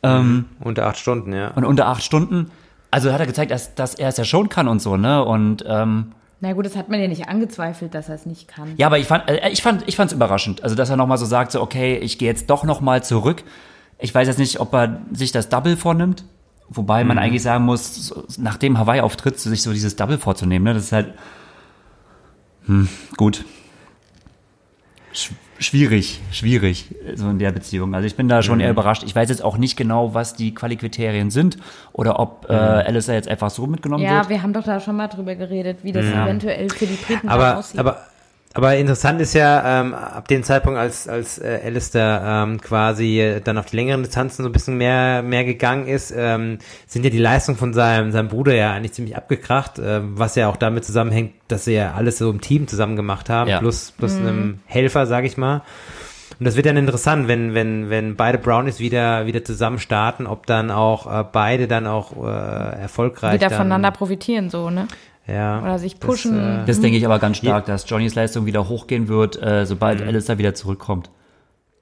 Ähm, 0.03 0.33
mhm. 0.33 0.45
unter 0.61 0.87
acht 0.87 0.97
Stunden, 0.97 1.35
ja. 1.35 1.49
Und 1.49 1.65
unter 1.65 1.87
acht 1.87 2.03
Stunden. 2.03 2.51
Also 2.91 3.13
hat 3.13 3.21
er 3.21 3.27
gezeigt, 3.27 3.51
dass, 3.51 3.75
dass 3.75 3.95
er 3.95 4.09
es 4.09 4.17
ja 4.17 4.25
schon 4.25 4.49
kann 4.49 4.69
und 4.69 4.81
so, 4.81 4.97
ne? 4.97 5.23
Und 5.23 5.63
ähm, 5.69 6.13
na 6.41 6.53
gut, 6.55 6.65
das 6.65 6.77
hat 6.77 6.89
man 6.89 7.01
ja 7.01 7.09
nicht 7.09 7.29
angezweifelt, 7.29 7.95
dass 7.95 8.09
er 8.09 8.15
es 8.15 8.27
nicht 8.27 8.49
kann. 8.49 8.75
Ja, 8.77 8.87
aber 8.87 8.99
ich 8.99 9.07
fand, 9.07 9.29
äh, 9.29 9.51
ich 9.51 9.63
fand, 9.63 9.87
ich 9.87 9.97
fand 9.97 10.11
es 10.11 10.17
überraschend. 10.17 10.63
Also, 10.63 10.75
dass 10.75 10.91
er 10.91 10.97
nochmal 10.97 11.19
so 11.19 11.27
sagt, 11.27 11.53
so, 11.53 11.61
okay, 11.61 11.97
ich 11.99 12.19
gehe 12.19 12.29
jetzt 12.29 12.49
doch 12.49 12.65
nochmal 12.65 13.05
zurück. 13.05 13.45
Ich 13.99 14.15
weiß 14.15 14.27
jetzt 14.27 14.39
nicht, 14.39 14.61
ob 14.61 14.73
er 14.75 15.03
sich 15.13 15.33
das 15.33 15.49
Double 15.49 15.77
vornimmt. 15.77 16.25
Wobei 16.69 17.05
man 17.05 17.17
mhm. 17.17 17.23
eigentlich 17.23 17.43
sagen 17.43 17.65
muss, 17.65 18.15
nach 18.39 18.57
dem 18.57 18.79
Hawaii-Auftritt, 18.79 19.39
sich 19.39 19.63
so 19.63 19.73
dieses 19.73 19.97
Double 19.97 20.19
vorzunehmen, 20.19 20.65
ne, 20.65 20.75
das 20.75 20.85
ist 20.85 20.93
halt, 20.93 21.15
hm, 22.67 22.89
gut 23.17 23.45
schwierig, 25.61 26.21
schwierig, 26.33 26.87
so 27.15 27.29
in 27.29 27.39
der 27.39 27.53
Beziehung. 27.53 27.95
Also 27.95 28.07
ich 28.07 28.17
bin 28.17 28.29
da 28.29 28.43
schon 28.43 28.57
mhm. 28.57 28.63
eher 28.63 28.71
überrascht. 28.71 29.03
Ich 29.05 29.15
weiß 29.15 29.29
jetzt 29.29 29.45
auch 29.45 29.59
nicht 29.59 29.77
genau, 29.77 30.15
was 30.15 30.35
die 30.35 30.55
Qualikriterien 30.55 31.31
sind 31.31 31.59
oder 31.93 32.19
ob 32.19 32.47
äh, 32.49 32.53
mhm. 32.53 32.59
äh, 32.59 32.63
Alistair 32.63 33.15
jetzt 33.15 33.29
einfach 33.29 33.51
so 33.51 33.67
mitgenommen 33.67 34.03
ja, 34.03 34.17
wird. 34.17 34.25
Ja, 34.25 34.29
wir 34.31 34.43
haben 34.43 34.53
doch 34.53 34.65
da 34.65 34.81
schon 34.81 34.97
mal 34.97 35.09
drüber 35.09 35.35
geredet, 35.35 35.79
wie 35.83 35.93
das 35.93 36.07
ja. 36.07 36.25
eventuell 36.25 36.71
für 36.71 36.87
die 36.87 36.97
Briten 36.97 37.29
aber, 37.29 37.59
aussieht. 37.59 37.79
Aber 37.79 38.07
aber 38.53 38.77
interessant 38.77 39.21
ist 39.21 39.35
ja, 39.35 39.81
ähm, 39.81 39.95
ab 39.95 40.27
dem 40.27 40.43
Zeitpunkt, 40.43 40.77
als, 40.77 41.07
als 41.07 41.39
äh, 41.39 41.61
Alistair 41.65 42.23
ähm, 42.25 42.61
quasi 42.61 43.41
dann 43.45 43.57
auf 43.59 43.67
die 43.67 43.77
längeren 43.77 44.03
Distanzen 44.03 44.43
so 44.43 44.49
ein 44.49 44.53
bisschen 44.53 44.77
mehr, 44.77 45.23
mehr 45.23 45.45
gegangen 45.45 45.87
ist, 45.87 46.13
ähm, 46.17 46.59
sind 46.89 47.05
ja 47.05 47.11
die 47.11 47.19
Leistungen 47.19 47.57
von 47.57 47.73
seinem, 47.73 48.11
seinem 48.11 48.27
Bruder 48.29 48.55
ja 48.55 48.73
eigentlich 48.73 48.93
ziemlich 48.93 49.17
abgekracht, 49.17 49.79
äh, 49.79 50.01
was 50.03 50.35
ja 50.35 50.49
auch 50.49 50.57
damit 50.57 50.85
zusammenhängt, 50.85 51.35
dass 51.47 51.65
sie 51.65 51.75
ja 51.75 51.93
alles 51.93 52.19
so 52.19 52.29
im 52.29 52.41
Team 52.41 52.67
zusammen 52.67 52.97
gemacht 52.97 53.31
haben, 53.31 53.49
ja. 53.49 53.61
plus, 53.61 53.93
plus 53.93 54.15
mhm. 54.15 54.27
einem 54.27 54.59
Helfer, 54.67 55.07
sag 55.07 55.25
ich 55.25 55.37
mal. 55.37 55.63
Und 56.41 56.47
das 56.47 56.57
wird 56.57 56.67
dann 56.67 56.77
interessant, 56.77 57.29
wenn, 57.29 57.55
wenn, 57.55 57.91
wenn 57.91 58.17
beide 58.17 58.39
Brownies 58.39 58.81
wieder, 58.81 59.27
wieder 59.27 59.45
zusammen 59.45 59.79
starten, 59.79 60.27
ob 60.27 60.47
dann 60.47 60.71
auch 60.71 61.07
äh, 61.07 61.25
beide 61.31 61.69
dann 61.69 61.87
auch 61.87 62.17
äh, 62.17 62.81
erfolgreich 62.81 63.35
wieder 63.35 63.51
voneinander 63.51 63.91
profitieren, 63.91 64.49
so, 64.49 64.71
ne? 64.71 64.89
Ja, 65.31 65.63
Oder 65.63 65.79
sich 65.79 66.01
pushen. 66.01 66.37
Das, 66.37 66.63
äh, 66.63 66.67
das 66.67 66.81
denke 66.81 66.99
ich 66.99 67.05
aber 67.05 67.19
ganz 67.19 67.37
stark, 67.39 67.67
dass 67.67 67.89
Johnnys 67.89 68.15
Leistung 68.15 68.47
wieder 68.47 68.69
hochgehen 68.69 69.09
wird, 69.09 69.41
äh, 69.41 69.67
sobald 69.67 70.01
mhm. 70.01 70.09
Alistair 70.09 70.39
wieder 70.39 70.55
zurückkommt. 70.55 71.11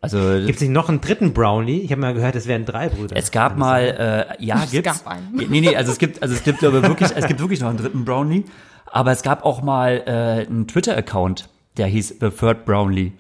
Also 0.01 0.19
gibt 0.19 0.57
es 0.57 0.61
nicht 0.61 0.71
noch 0.71 0.89
einen 0.89 1.01
dritten 1.01 1.33
Brownie? 1.33 1.81
Ich 1.81 1.91
habe 1.91 2.01
mal 2.01 2.15
gehört, 2.15 2.37
es 2.37 2.47
wären 2.47 2.65
drei 2.65 2.89
Brüder. 2.89 3.17
Es 3.17 3.33
gab 3.33 3.57
mal, 3.57 4.37
äh, 4.39 4.45
ja, 4.45 4.63
es 4.63 4.71
gibt's. 4.71 5.05
Gab 5.05 5.13
einen. 5.13 5.35
Nee, 5.51 5.61
nee, 5.61 5.75
also 5.75 5.91
es 5.91 5.99
gibt, 5.99 6.23
also 6.23 6.35
es 6.35 6.45
gibt 6.45 6.61
glaube 6.61 6.83
wirklich, 6.83 7.11
es 7.17 7.27
gibt 7.27 7.41
wirklich 7.41 7.61
noch 7.61 7.69
einen 7.69 7.79
dritten 7.79 8.05
Brownie. 8.05 8.45
Aber 8.87 9.11
es 9.11 9.23
gab 9.23 9.45
auch 9.45 9.61
mal 9.63 10.03
äh, 10.07 10.47
einen 10.47 10.67
Twitter-Account, 10.67 11.49
der 11.77 11.87
hieß 11.87 12.17
The 12.21 12.31
Third 12.31 12.65
Brownlee. 12.65 13.13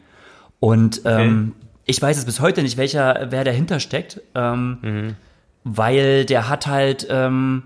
Und 0.60 1.02
ähm, 1.04 1.54
okay. 1.56 1.68
ich 1.86 2.00
weiß 2.00 2.16
es 2.16 2.24
bis 2.24 2.40
heute 2.40 2.62
nicht, 2.62 2.76
welcher, 2.76 3.26
wer 3.30 3.44
dahinter 3.44 3.80
steckt, 3.80 4.20
ähm, 4.34 4.78
mhm. 4.82 5.16
weil 5.64 6.24
der 6.24 6.48
hat 6.48 6.66
halt 6.66 7.06
ähm, 7.10 7.64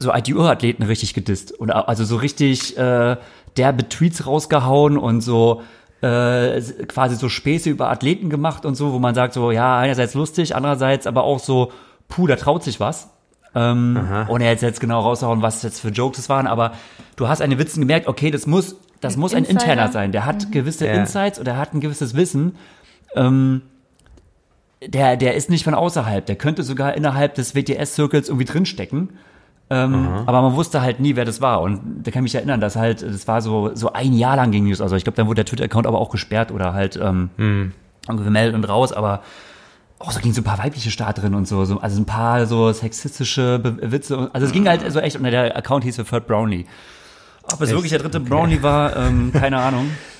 so 0.00 0.12
ITU-Athleten 0.12 0.82
richtig 0.82 1.14
gedisst. 1.14 1.52
Und 1.52 1.70
also 1.70 2.04
so 2.04 2.16
richtig 2.16 2.76
äh, 2.76 3.16
derbe 3.56 3.88
Tweets 3.88 4.26
rausgehauen 4.26 4.96
und 4.96 5.20
so 5.20 5.62
äh, 6.00 6.60
quasi 6.88 7.16
so 7.16 7.28
Späße 7.28 7.68
über 7.68 7.90
Athleten 7.90 8.30
gemacht 8.30 8.64
und 8.64 8.74
so, 8.74 8.92
wo 8.92 8.98
man 8.98 9.14
sagt 9.14 9.34
so, 9.34 9.50
ja, 9.52 9.78
einerseits 9.78 10.14
lustig, 10.14 10.56
andererseits 10.56 11.06
aber 11.06 11.24
auch 11.24 11.38
so, 11.38 11.70
puh, 12.08 12.26
da 12.26 12.36
traut 12.36 12.64
sich 12.64 12.80
was. 12.80 13.10
Ähm, 13.54 14.00
ohne 14.28 14.44
jetzt 14.44 14.62
jetzt 14.62 14.80
genau 14.80 15.00
rauszuhauen, 15.00 15.42
was 15.42 15.62
jetzt 15.62 15.80
für 15.80 15.88
Jokes 15.88 16.18
es 16.18 16.28
waren, 16.28 16.46
aber 16.46 16.72
du 17.16 17.26
hast 17.26 17.42
an 17.42 17.50
den 17.50 17.58
Witzen 17.58 17.80
gemerkt, 17.80 18.06
okay, 18.06 18.30
das 18.30 18.46
muss, 18.46 18.76
das 19.00 19.16
muss 19.16 19.34
ein 19.34 19.44
Interner 19.44 19.90
sein. 19.90 20.12
Der 20.12 20.24
hat 20.24 20.46
mhm. 20.46 20.50
gewisse 20.52 20.86
ja. 20.86 20.94
Insights 20.94 21.40
oder 21.40 21.56
hat 21.56 21.74
ein 21.74 21.80
gewisses 21.80 22.14
Wissen. 22.14 22.56
Ähm, 23.16 23.62
der, 24.86 25.16
der 25.16 25.34
ist 25.34 25.50
nicht 25.50 25.64
von 25.64 25.74
außerhalb. 25.74 26.24
Der 26.24 26.36
könnte 26.36 26.62
sogar 26.62 26.94
innerhalb 26.94 27.34
des 27.34 27.54
WTS-Circles 27.54 28.28
irgendwie 28.28 28.46
drinstecken. 28.46 29.10
Ähm, 29.72 30.08
aber 30.26 30.42
man 30.42 30.54
wusste 30.56 30.82
halt 30.82 30.98
nie, 30.98 31.14
wer 31.14 31.24
das 31.24 31.40
war. 31.40 31.60
Und 31.60 31.80
da 32.02 32.10
kann 32.10 32.20
ich 32.20 32.32
mich 32.32 32.34
erinnern, 32.34 32.60
dass 32.60 32.74
halt, 32.74 33.02
das 33.02 33.28
war 33.28 33.40
so, 33.40 33.70
so 33.74 33.92
ein 33.92 34.12
Jahr 34.12 34.34
lang 34.36 34.50
ging 34.50 34.64
News. 34.64 34.80
Also 34.80 34.96
ich 34.96 35.04
glaube, 35.04 35.16
dann 35.16 35.26
wurde 35.28 35.36
der 35.36 35.44
Twitter-Account 35.46 35.86
aber 35.86 35.98
auch 36.00 36.10
gesperrt 36.10 36.50
oder 36.50 36.72
halt 36.74 36.98
ähm, 37.00 37.30
Hm. 37.36 37.72
gemeldet 38.08 38.54
und 38.56 38.64
raus, 38.64 38.92
aber 38.92 39.22
auch 40.00 40.10
so 40.10 40.18
ging 40.20 40.32
so 40.32 40.40
ein 40.40 40.44
paar 40.44 40.58
weibliche 40.58 40.90
Starterinnen 40.90 41.34
und 41.36 41.46
so, 41.46 41.64
so 41.66 41.78
also 41.78 42.00
ein 42.00 42.06
paar 42.06 42.46
so 42.46 42.72
sexistische 42.72 43.58
Be 43.60 43.92
Witze. 43.92 44.30
Also 44.32 44.46
es 44.46 44.52
ging 44.52 44.66
halt 44.66 44.90
so 44.90 44.98
echt, 44.98 45.16
und 45.16 45.22
der 45.24 45.56
Account 45.56 45.84
hieß 45.84 45.96
für 45.96 46.04
Third 46.04 46.26
Brownie. 46.26 46.66
Ob 47.44 47.60
es 47.60 47.68
Echt? 47.68 47.70
wirklich 47.72 47.90
der 47.90 48.00
dritte 48.00 48.18
Okay. 48.18 48.28
Brownie 48.28 48.62
war, 48.62 48.96
ähm, 48.96 49.30
keine 49.32 49.58
Ahnung. 49.58 49.90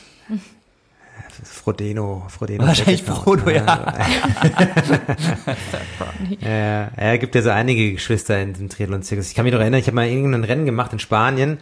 Frodeno, 1.42 2.24
Frodeno. 2.28 2.66
Wahrscheinlich 2.66 3.02
Frodo, 3.02 3.50
ja. 3.50 3.94
Ja, 6.40 6.90
er 6.96 7.18
gibt 7.18 7.34
ja 7.34 7.42
so 7.42 7.50
einige 7.50 7.92
Geschwister 7.92 8.40
in 8.40 8.52
diesem 8.52 8.68
Triathlon-Zirkus. 8.68 9.28
Ich 9.28 9.34
kann 9.34 9.44
mich 9.44 9.52
noch 9.52 9.60
erinnern, 9.60 9.80
ich 9.80 9.86
habe 9.86 9.94
mal 9.96 10.06
irgendein 10.08 10.44
Rennen 10.44 10.64
gemacht 10.66 10.92
in 10.92 10.98
Spanien, 10.98 11.58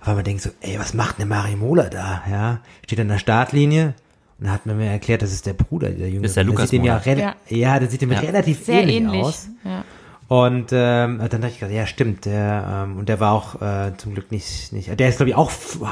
aber 0.00 0.16
man 0.16 0.24
denkt 0.24 0.42
so, 0.42 0.50
ey, 0.60 0.78
was 0.78 0.94
macht 0.94 1.18
denn 1.18 1.28
Mari 1.28 1.56
Mola 1.56 1.84
da? 1.84 2.22
Ja, 2.30 2.60
steht 2.84 3.00
an 3.00 3.08
der 3.08 3.18
Startlinie 3.18 3.94
und 4.40 4.50
hat 4.50 4.66
mir 4.66 4.74
mir 4.74 4.90
erklärt, 4.90 5.22
das 5.22 5.32
ist 5.32 5.46
der 5.46 5.54
Bruder, 5.54 5.90
der 5.90 6.08
Jüngere. 6.08 6.26
ist 6.26 6.36
der 6.36 6.44
Lukas 6.44 6.70
sieht 6.70 6.80
dem 6.80 6.84
ja, 6.86 7.00
Ja. 7.04 7.34
ja. 7.48 7.78
der 7.78 7.88
sieht 7.88 8.02
dem 8.02 8.12
Ja. 8.12 8.20
relativ 8.20 8.64
Sehr 8.64 8.80
ähnlich, 8.82 8.96
ähnlich. 8.96 9.22
aus. 9.22 9.48
Ja. 9.64 9.84
Und 10.26 10.72
ähm, 10.72 11.18
dann 11.18 11.40
dachte 11.42 11.48
ich 11.48 11.60
ja 11.60 11.86
stimmt, 11.86 12.24
der 12.24 12.86
ähm, 12.86 12.98
und 12.98 13.08
der 13.08 13.20
war 13.20 13.32
auch 13.32 13.60
äh, 13.60 13.96
zum 13.96 14.14
Glück 14.14 14.32
nicht, 14.32 14.72
nicht 14.72 14.98
der 14.98 15.08
ist 15.08 15.16
glaube 15.16 15.30
ich 15.30 15.36
auch 15.36 15.50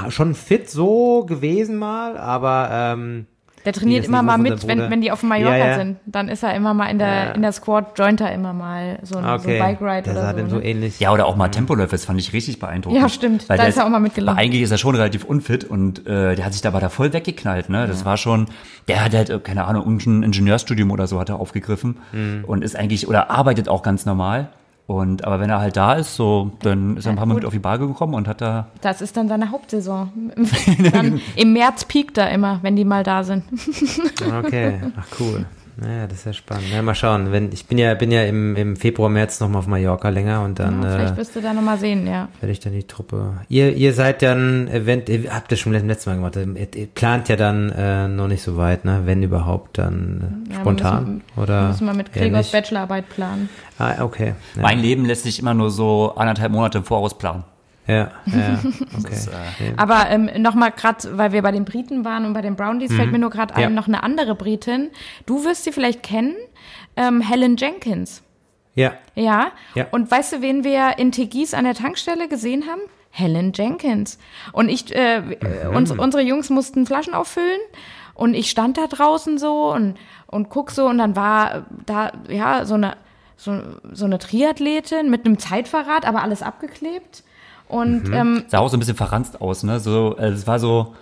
schon 0.08 0.34
fit 0.34 0.70
so 0.70 1.24
gewesen 1.26 1.76
mal, 1.76 2.16
aber 2.16 2.68
ähm, 2.72 3.26
Der 3.64 3.72
trainiert 3.72 4.04
immer 4.04 4.22
mal 4.22 4.38
mit, 4.38 4.66
wenn, 4.66 4.90
wenn 4.90 5.00
die 5.00 5.12
auf 5.12 5.22
Mallorca 5.22 5.56
Ja, 5.56 5.66
ja. 5.68 5.74
sind. 5.78 5.98
Dann 6.06 6.28
ist 6.28 6.42
er 6.42 6.54
immer 6.54 6.74
mal 6.74 6.86
in 6.86 6.98
der, 6.98 7.08
Ja. 7.08 7.30
in 7.32 7.42
der 7.42 7.52
Squad, 7.52 7.96
joint 7.98 8.20
er 8.20 8.32
immer 8.32 8.52
mal 8.52 8.98
so 9.02 9.18
ein, 9.18 9.24
so 9.24 9.30
okay, 9.30 9.60
ein 9.60 9.76
Bike 9.76 9.80
Ride 9.80 10.02
der 10.02 10.12
oder 10.14 10.22
sah 10.22 10.30
so. 10.32 10.36
dem 10.36 10.50
so 10.50 10.56
ne? 10.56 10.64
ähnlich. 10.64 10.98
Ja, 11.00 11.12
oder 11.12 11.26
auch 11.26 11.36
mal 11.36 11.48
Tempoläufe, 11.48 11.92
das 11.92 12.04
fand 12.04 12.18
ich 12.18 12.32
richtig 12.32 12.58
beeindruckend. 12.58 13.00
Ja, 13.00 13.08
stimmt. 13.08 13.48
Weil 13.48 13.58
Da 13.58 13.64
ist 13.66 13.76
er 13.78 13.84
auch 13.86 13.88
mal 13.88 14.00
mitgelaufen. 14.00 14.36
aber 14.36 14.44
Eigentlich 14.44 14.62
ist 14.62 14.70
er 14.72 14.78
schon 14.78 14.94
relativ 14.96 15.24
unfit 15.24 15.64
und 15.64 16.06
äh, 16.06 16.34
der 16.34 16.44
hat 16.44 16.52
sich 16.52 16.62
da 16.62 16.70
aber 16.70 16.80
da 16.80 16.88
voll 16.88 17.12
weggeknallt, 17.12 17.68
ne? 17.68 17.86
Das 17.86 18.04
war 18.04 18.16
schon, 18.16 18.46
der 18.88 19.04
hat 19.04 19.14
halt, 19.14 19.30
äh, 19.30 19.38
keine 19.38 19.64
Ahnung, 19.64 19.82
irgendein 19.84 20.22
Ingenieurstudium 20.24 20.90
oder 20.90 21.06
so 21.06 21.20
hat 21.20 21.28
er 21.28 21.38
aufgegriffen 21.38 21.98
Mhm. 22.12 22.44
und 22.46 22.64
ist 22.64 22.74
eigentlich, 22.76 23.06
oder 23.08 23.30
arbeitet 23.30 23.68
auch 23.68 23.82
ganz 23.82 24.06
normal. 24.06 24.48
Und 24.92 25.24
aber 25.24 25.40
wenn 25.40 25.48
er 25.48 25.60
halt 25.60 25.76
da 25.76 25.94
ist, 25.94 26.16
so, 26.16 26.52
dann 26.60 26.98
ist 26.98 27.06
er 27.06 27.12
ein 27.12 27.16
paar 27.16 27.24
Mal 27.24 27.34
mit 27.34 27.44
auf 27.46 27.52
die 27.52 27.64
Waage 27.64 27.86
gekommen 27.86 28.14
und 28.14 28.28
hat 28.28 28.42
da. 28.42 28.66
Das 28.82 29.00
ist 29.00 29.16
dann 29.16 29.26
seine 29.26 29.50
Hauptsaison. 29.50 30.32
dann 30.92 31.20
Im 31.34 31.54
März 31.54 31.86
piekt 31.86 32.18
er 32.18 32.30
immer, 32.30 32.58
wenn 32.62 32.76
die 32.76 32.84
mal 32.84 33.02
da 33.02 33.24
sind. 33.24 33.44
Okay, 34.38 34.80
ach 34.96 35.06
cool. 35.18 35.46
Naja, 35.76 36.06
das 36.06 36.18
ist 36.18 36.26
ja 36.26 36.32
spannend. 36.34 36.64
Ja, 36.72 36.82
mal 36.82 36.94
schauen. 36.94 37.32
Wenn, 37.32 37.50
ich 37.52 37.66
bin 37.66 37.78
ja, 37.78 37.94
bin 37.94 38.10
ja 38.10 38.24
im, 38.24 38.56
im 38.56 38.76
Februar, 38.76 39.08
März 39.08 39.40
nochmal 39.40 39.60
auf 39.60 39.66
Mallorca 39.66 40.08
länger 40.10 40.42
und 40.42 40.58
dann 40.58 40.82
Ja, 40.82 40.88
äh, 40.88 40.96
vielleicht 40.96 41.16
wirst 41.16 41.36
du 41.36 41.40
da 41.40 41.54
nochmal 41.54 41.78
sehen, 41.78 42.06
ja. 42.06 42.28
werde 42.40 42.52
ich 42.52 42.60
dann 42.60 42.72
die 42.72 42.86
Truppe. 42.86 43.34
Ihr, 43.48 43.74
ihr 43.74 43.94
seid 43.94 44.22
dann, 44.22 44.68
event, 44.68 45.08
ihr 45.08 45.34
habt 45.34 45.50
das 45.50 45.60
schon 45.60 45.72
beim 45.72 45.86
letzten 45.86 46.10
Mal 46.10 46.16
gemacht, 46.16 46.36
ihr, 46.36 46.74
ihr 46.74 46.86
plant 46.86 47.28
ja 47.28 47.36
dann 47.36 47.70
äh, 47.70 48.08
noch 48.08 48.28
nicht 48.28 48.42
so 48.42 48.56
weit, 48.56 48.84
ne? 48.84 49.02
Wenn 49.04 49.22
überhaupt, 49.22 49.78
dann 49.78 50.44
äh, 50.48 50.52
Ja, 50.54 50.60
spontan. 50.60 51.04
Müssen, 51.04 51.22
oder 51.36 51.68
müssen 51.68 51.86
wir 51.86 51.94
mit 51.94 52.12
Gregors? 52.12 52.50
Bachelorarbeit 52.52 53.08
planen. 53.08 53.48
Ah, 53.78 54.02
okay. 54.04 54.34
Ja, 54.56 54.62
Mein 54.62 54.78
Leben 54.78 55.06
lässt 55.06 55.22
sich 55.24 55.38
immer 55.40 55.54
nur 55.54 55.70
so 55.70 56.14
anderthalb 56.16 56.52
Monate 56.52 56.78
im 56.78 56.84
Voraus 56.84 57.16
planen. 57.16 57.44
Ja, 57.92 58.10
ja 58.26 58.58
okay. 58.98 59.12
ist, 59.12 59.28
äh. 59.28 59.32
Aber 59.76 60.08
ähm, 60.10 60.30
nochmal 60.38 60.70
gerade, 60.72 61.16
weil 61.18 61.32
wir 61.32 61.42
bei 61.42 61.52
den 61.52 61.64
Briten 61.64 62.04
waren 62.04 62.24
und 62.24 62.32
bei 62.32 62.42
den 62.42 62.56
Brownies, 62.56 62.92
fällt 62.92 63.12
mir 63.12 63.18
nur 63.18 63.30
gerade 63.30 63.54
ein, 63.54 63.62
Ja. 63.62 63.70
noch 63.70 63.88
eine 63.88 64.02
andere 64.02 64.34
Britin. 64.34 64.90
Du 65.26 65.44
wirst 65.44 65.64
sie 65.64 65.72
vielleicht 65.72 66.02
kennen, 66.02 66.34
ähm, 66.96 67.20
Helen 67.20 67.56
Jenkins. 67.56 68.22
ja. 68.74 68.92
Ja. 69.14 69.52
Ja. 69.74 69.86
Und 69.90 70.10
weißt 70.10 70.32
du, 70.34 70.42
wen 70.42 70.64
wir 70.64 70.98
in 70.98 71.12
Tegis 71.12 71.54
an 71.54 71.64
der 71.64 71.74
Tankstelle 71.74 72.28
gesehen 72.28 72.64
haben? 72.68 72.80
Helen 73.10 73.52
Jenkins. 73.54 74.18
Und 74.52 74.68
ich, 74.70 74.94
äh, 74.94 75.20
Mhm. 75.20 75.76
uns, 75.76 75.90
unsere 75.90 76.22
Jungs 76.22 76.48
mussten 76.50 76.86
Flaschen 76.86 77.12
auffüllen. 77.14 77.60
Und 78.14 78.34
ich 78.34 78.50
stand 78.50 78.76
da 78.78 78.86
draußen 78.86 79.38
so 79.38 79.72
und, 79.72 79.96
und 80.26 80.48
guck 80.50 80.70
so 80.70 80.86
und 80.86 80.98
dann 80.98 81.16
war 81.16 81.66
da, 81.86 82.12
ja, 82.28 82.64
so 82.66 82.74
eine, 82.74 82.96
so, 83.36 83.58
so 83.92 84.04
eine 84.04 84.18
Triathletin 84.18 85.10
mit 85.10 85.24
einem 85.26 85.38
Zeitverrat, 85.38 86.06
aber 86.06 86.22
alles 86.22 86.42
abgeklebt. 86.42 87.24
Und 87.72 88.08
Mhm. 88.08 88.14
ähm, 88.14 88.44
Sah 88.48 88.58
auch 88.58 88.68
so 88.68 88.76
ein 88.76 88.80
bisschen 88.80 88.96
verranzt 88.96 89.40
aus, 89.40 89.62
ne? 89.62 89.80
So, 89.80 90.16
äh, 90.18 90.26
es 90.28 90.46
war 90.46 90.58
so 90.58 90.94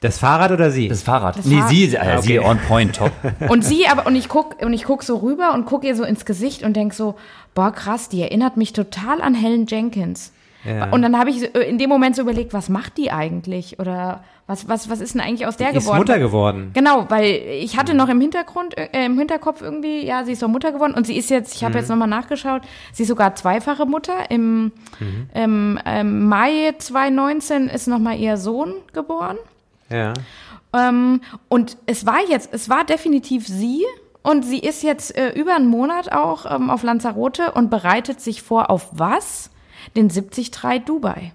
Das 0.00 0.18
Fahrrad 0.18 0.52
oder 0.52 0.70
sie? 0.70 0.88
das 0.88 1.02
Fahrrad. 1.02 1.38
Das 1.38 1.46
nee, 1.46 1.56
Fahrrad. 1.56 1.70
sie, 1.70 1.96
äh, 1.96 2.22
sie 2.22 2.38
Okay. 2.38 2.48
on 2.48 2.58
point, 2.68 2.94
top. 2.96 3.10
Und 3.48 3.64
sie 3.64 3.88
aber, 3.88 4.06
und 4.06 4.14
ich 4.14 4.28
guck, 4.28 4.62
und 4.62 4.72
ich 4.74 4.84
guck 4.84 5.02
so 5.02 5.16
rüber 5.16 5.52
und 5.54 5.64
guck 5.64 5.84
ihr 5.84 5.96
so 5.96 6.04
ins 6.04 6.24
Gesicht 6.26 6.62
und 6.62 6.74
denk 6.76 6.92
so, 6.94 7.14
boah, 7.54 7.72
krass, 7.72 8.08
die 8.10 8.20
erinnert 8.22 8.56
mich 8.58 8.72
total 8.74 9.20
an 9.22 9.34
Helen 9.34 9.66
Jenkins. 9.66 10.32
Ja. 10.66 10.90
Und 10.90 11.02
dann 11.02 11.18
habe 11.18 11.30
ich 11.30 11.54
äh, 11.54 11.68
in 11.68 11.78
dem 11.78 11.88
Moment 11.88 12.16
so 12.16 12.22
überlegt, 12.22 12.52
was 12.52 12.68
macht 12.68 12.96
die 12.96 13.10
eigentlich? 13.10 13.78
Oder 13.78 14.24
was, 14.46 14.68
was, 14.68 14.88
was 14.88 15.00
ist 15.00 15.14
denn 15.14 15.20
eigentlich 15.20 15.46
aus 15.46 15.56
der 15.56 15.70
ist 15.70 15.80
geworden? 15.80 15.98
Mutter 15.98 16.18
geworden. 16.18 16.70
Genau, 16.72 17.06
weil 17.08 17.24
ich 17.24 17.76
hatte 17.76 17.94
noch 17.94 18.08
im 18.08 18.20
Hintergrund, 18.20 18.76
äh, 18.78 19.04
im 19.04 19.18
Hinterkopf 19.18 19.60
irgendwie, 19.60 20.06
ja, 20.06 20.24
sie 20.24 20.32
ist 20.32 20.42
doch 20.42 20.48
Mutter 20.48 20.72
geworden 20.72 20.94
und 20.94 21.06
sie 21.06 21.16
ist 21.16 21.30
jetzt, 21.30 21.54
ich 21.54 21.64
habe 21.64 21.78
jetzt 21.78 21.88
nochmal 21.88 22.08
nachgeschaut, 22.08 22.62
sie 22.92 23.02
ist 23.02 23.08
sogar 23.08 23.34
zweifache 23.34 23.86
Mutter. 23.86 24.30
Im, 24.30 24.72
im 25.34 25.78
ähm, 25.84 26.28
Mai 26.28 26.74
2019 26.78 27.68
ist 27.68 27.88
nochmal 27.88 28.18
ihr 28.18 28.36
Sohn 28.36 28.74
geboren. 28.92 29.36
Ja. 29.90 30.12
Ähm, 30.72 31.20
und 31.48 31.76
es 31.86 32.06
war 32.06 32.20
jetzt, 32.28 32.52
es 32.52 32.68
war 32.68 32.84
definitiv 32.84 33.46
sie. 33.46 33.84
Und 34.22 34.44
sie 34.44 34.58
ist 34.58 34.82
jetzt 34.82 35.16
äh, 35.16 35.30
über 35.38 35.54
einen 35.54 35.68
Monat 35.68 36.10
auch 36.10 36.50
ähm, 36.50 36.68
auf 36.68 36.82
Lanzarote 36.82 37.52
und 37.52 37.70
bereitet 37.70 38.20
sich 38.20 38.42
vor 38.42 38.70
auf 38.70 38.88
was? 38.90 39.50
Den 39.94 40.08
73 40.08 40.50
Dubai. 40.84 41.32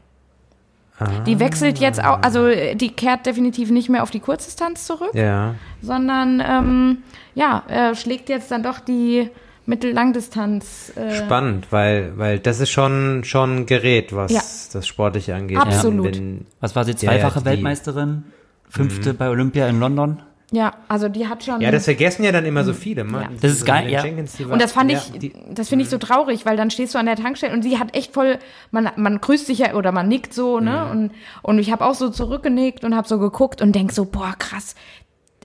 Die 1.26 1.40
wechselt 1.40 1.80
jetzt 1.80 2.04
auch, 2.04 2.22
also 2.22 2.46
äh, 2.46 2.76
die 2.76 2.90
kehrt 2.90 3.26
definitiv 3.26 3.72
nicht 3.72 3.90
mehr 3.90 4.04
auf 4.04 4.12
die 4.12 4.20
Kurzdistanz 4.20 4.86
zurück, 4.86 5.10
Ja. 5.16 5.56
sondern 5.82 6.44
ähm, 6.48 6.98
ja, 7.34 7.64
äh, 7.70 7.96
schlägt 7.96 8.30
jetzt 8.30 8.52
dann 8.52 8.62
doch 8.62 8.80
die 8.80 9.28
Mittellangdistanz. 9.66 10.94
Äh, 10.96 11.16
Spannend, 11.16 11.68
weil, 11.72 12.14
weil 12.18 12.38
das 12.40 12.60
ist 12.60 12.70
schon, 12.70 13.24
schon 13.24 13.58
ein 13.62 13.66
Gerät, 13.66 14.14
was 14.16 14.32
Ja. 14.32 14.42
das 14.74 14.86
Sportliche 14.88 15.34
angeht. 15.34 15.58
Absolut. 15.58 16.16
Wenn, 16.16 16.46
Was 16.60 16.76
war 16.76 16.84
sie? 16.86 16.92
Ja, 16.92 16.98
Zweifache 16.98 17.40
die- 17.40 17.46
Weltmeisterin? 17.46 18.24
Fünfte 18.70 19.14
bei 19.16 19.30
Olympia 19.30 19.68
in 19.68 19.80
London? 19.80 20.22
Ja, 20.54 20.74
also 20.90 21.08
die 21.08 21.28
hat 21.28 21.44
schon. 21.46 21.62
ja, 21.62 21.72
das 21.72 21.86
vergessen 21.86 22.24
ja 22.26 22.32
dann 22.34 22.46
immer 22.46 22.64
so 22.66 22.74
viele. 22.74 23.04
Man. 23.06 23.22
Ja. 23.22 23.30
Das 23.42 23.52
ist 23.52 23.66
geil, 23.66 23.90
ja. 23.90 24.04
Jenkins, 24.04 24.38
war- 24.44 24.52
Und 24.52 24.62
das 24.62 24.74
fand 24.74 24.92
ja, 24.92 24.98
ich, 25.14 25.18
die- 25.20 25.34
das 25.54 25.70
finde 25.70 25.84
ich 25.84 25.90
so 25.90 25.98
traurig, 25.98 26.46
weil 26.46 26.58
dann 26.58 26.70
stehst 26.72 26.94
du 26.94 27.00
an 27.00 27.06
der 27.06 27.16
Tankstelle 27.16 27.54
und 27.54 27.64
sie 27.64 27.80
hat 27.80 27.96
echt 27.96 28.14
voll, 28.14 28.38
man, 28.72 28.90
man 28.98 29.22
grüßt 29.22 29.48
sich 29.48 29.60
ja 29.60 29.74
oder 29.76 29.92
man 29.94 30.08
nickt 30.10 30.34
so, 30.34 30.60
ne? 30.60 30.84
Mhm. 30.86 30.92
Und, 30.92 31.12
und 31.42 31.60
ich 31.60 31.72
habe 31.72 31.86
auch 31.86 31.96
so 31.96 32.10
zurückgenickt 32.10 32.84
und 32.84 32.96
habe 32.96 33.08
so 33.08 33.18
geguckt 33.18 33.62
und 33.62 33.74
denk 33.74 33.92
so, 33.94 34.04
boah, 34.06 34.34
krass, 34.38 34.76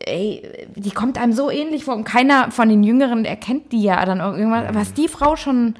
ey, 0.05 0.43
die 0.75 0.91
kommt 0.91 1.19
einem 1.19 1.33
so 1.33 1.51
ähnlich 1.51 1.85
vor 1.85 1.95
und 1.95 2.05
keiner 2.05 2.51
von 2.51 2.69
den 2.69 2.83
Jüngeren 2.83 3.25
erkennt 3.25 3.73
die 3.73 3.83
ja 3.83 4.05
dann 4.05 4.19
irgendwas, 4.21 4.71
Mhm. 4.71 4.75
was 4.75 4.93
die 4.93 5.09
Frau 5.09 5.37
schon, 5.37 5.75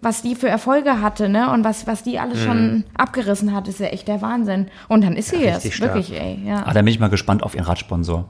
was 0.00 0.22
die 0.22 0.34
für 0.34 0.48
Erfolge 0.48 1.02
hatte, 1.02 1.28
ne? 1.28 1.50
Und 1.52 1.62
was, 1.64 1.86
was 1.86 2.02
die 2.02 2.18
alles 2.18 2.42
schon 2.42 2.84
abgerissen 2.96 3.54
hat, 3.54 3.68
ist 3.68 3.80
ja 3.80 3.88
echt 3.88 4.08
der 4.08 4.22
Wahnsinn. 4.22 4.68
Und 4.88 5.04
dann 5.04 5.14
ist 5.14 5.28
sie 5.30 5.36
Mhm. 5.36 5.42
Ja, 5.42 5.50
jetzt, 5.58 5.80
wirklich, 5.80 6.12
ey, 6.18 6.38
ja. 6.46 6.62
Ah, 6.64 6.72
da 6.72 6.80
bin 6.80 6.86
ich 6.88 7.00
mal 7.00 7.10
gespannt 7.10 7.42
auf 7.42 7.54
ihren 7.54 7.64
Radsponsor. 7.66 8.26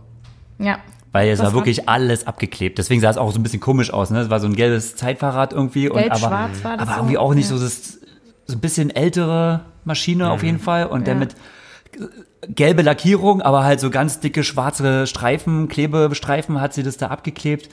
Ja. 0.60 0.78
Weil 1.12 1.28
es 1.30 1.40
war 1.40 1.52
wirklich 1.54 1.88
alles 1.88 2.26
abgeklebt. 2.28 2.78
Deswegen 2.78 3.00
sah 3.00 3.10
es 3.10 3.16
auch 3.16 3.32
so 3.32 3.40
ein 3.40 3.42
bisschen 3.42 3.58
komisch 3.58 3.92
aus. 3.92 4.10
Ne? 4.10 4.20
Es 4.20 4.30
war 4.30 4.38
so 4.38 4.46
ein 4.46 4.54
gelbes 4.54 4.94
Zeitfahrrad 4.94 5.52
irgendwie. 5.52 5.88
und 5.88 5.98
aber, 5.98 6.08
Gelb-schwarz 6.08 6.62
war 6.62 6.76
das 6.76 6.86
aber 6.86 6.92
so, 6.92 6.98
irgendwie 7.00 7.18
auch 7.18 7.34
nicht 7.34 7.50
ja. 7.50 7.56
so, 7.56 7.62
das, 7.62 7.98
so 8.46 8.54
ein 8.54 8.60
bisschen 8.60 8.90
ältere 8.94 9.62
Maschine 9.84 10.30
auf 10.30 10.44
jeden 10.44 10.60
Fall. 10.60 10.86
Und 10.86 11.08
der 11.08 11.14
Ja. 11.14 11.20
mit 11.20 11.34
gelbe 12.54 12.82
Lackierung, 12.82 13.42
aber 13.42 13.64
halt 13.64 13.80
so 13.80 13.90
ganz 13.90 14.20
dicke 14.20 14.44
schwarze 14.44 15.06
Streifen, 15.06 15.68
Klebestreifen 15.68 16.60
hat 16.60 16.74
sie 16.74 16.82
das 16.84 16.96
da 16.96 17.08
abgeklebt. 17.08 17.68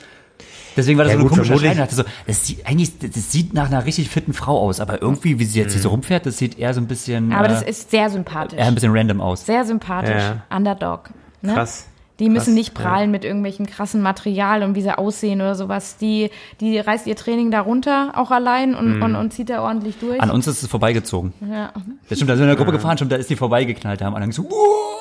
Deswegen 0.75 0.97
war 0.97 1.05
das 1.05 1.13
Ja, 1.13 1.17
so 1.19 1.21
eine 1.21 1.29
gut, 1.29 1.37
komische 1.37 1.53
Erscheinung. 1.53 1.73
Ich 1.73 1.79
dachte 1.79 1.95
so, 1.95 2.03
das 2.27 2.45
sieht 2.45 2.65
eigentlich, 2.67 2.99
das 2.99 3.31
sieht 3.31 3.53
nach 3.53 3.67
einer 3.67 3.85
richtig 3.85 4.09
fitten 4.09 4.33
Frau 4.33 4.59
aus, 4.59 4.79
aber 4.79 5.01
irgendwie, 5.01 5.39
wie 5.39 5.45
sie 5.45 5.59
jetzt 5.59 5.73
hier 5.73 5.81
so 5.81 5.89
rumfährt, 5.89 6.25
das 6.25 6.37
sieht 6.37 6.57
eher 6.59 6.73
so 6.73 6.81
ein 6.81 6.87
bisschen, 6.87 7.31
Aber 7.33 7.45
äh, 7.45 7.49
das 7.49 7.61
ist 7.63 7.89
sehr 7.91 8.09
sympathisch. 8.09 8.59
eher 8.59 8.65
ein 8.65 8.75
bisschen 8.75 8.91
random 8.95 9.21
aus. 9.21 9.45
Sehr 9.45 9.63
sympathisch. 9.65 10.21
Ja. 10.23 10.43
Underdog. 10.55 11.09
Ne? 11.41 11.53
Krass. 11.53 11.87
Die 12.19 12.29
müssen 12.29 12.45
Krass, 12.45 12.53
nicht 12.55 12.73
prahlen 12.73 13.11
mit 13.11 13.23
irgendwelchen 13.23 13.67
krassen 13.67 14.01
Material 14.01 14.63
und 14.63 14.73
wie 14.75 14.81
sie 14.81 14.97
aussehen 14.97 15.39
oder 15.39 15.53
sowas. 15.53 15.97
Die, 15.97 16.31
die 16.59 16.79
reißt 16.79 17.05
ihr 17.05 17.15
Training 17.15 17.51
da 17.51 17.61
runter, 17.61 18.13
auch 18.15 18.31
allein 18.31 18.73
und, 18.73 18.95
Mhm. 18.97 19.03
und, 19.03 19.15
und 19.15 19.33
zieht 19.33 19.49
da 19.49 19.61
ordentlich 19.61 19.97
durch. 19.99 20.19
An 20.19 20.31
uns 20.31 20.47
ist 20.47 20.63
es 20.63 20.67
vorbeigezogen. 20.69 21.33
Ja. 21.41 21.71
Das 22.09 22.17
stimmt, 22.17 22.29
da 22.31 22.35
sind 22.35 22.45
wir 22.45 22.51
in 22.51 22.55
der 22.55 22.55
Gruppe 22.55 22.71
gefahren, 22.71 22.97
stimmt, 22.97 23.11
da 23.11 23.17
ist 23.17 23.29
die 23.29 23.35
vorbeigeknallt, 23.35 24.01
da 24.01 24.05
haben 24.05 24.15
alle 24.15 24.25
gesagt, 24.25 24.49
"Wow!" 24.49 24.97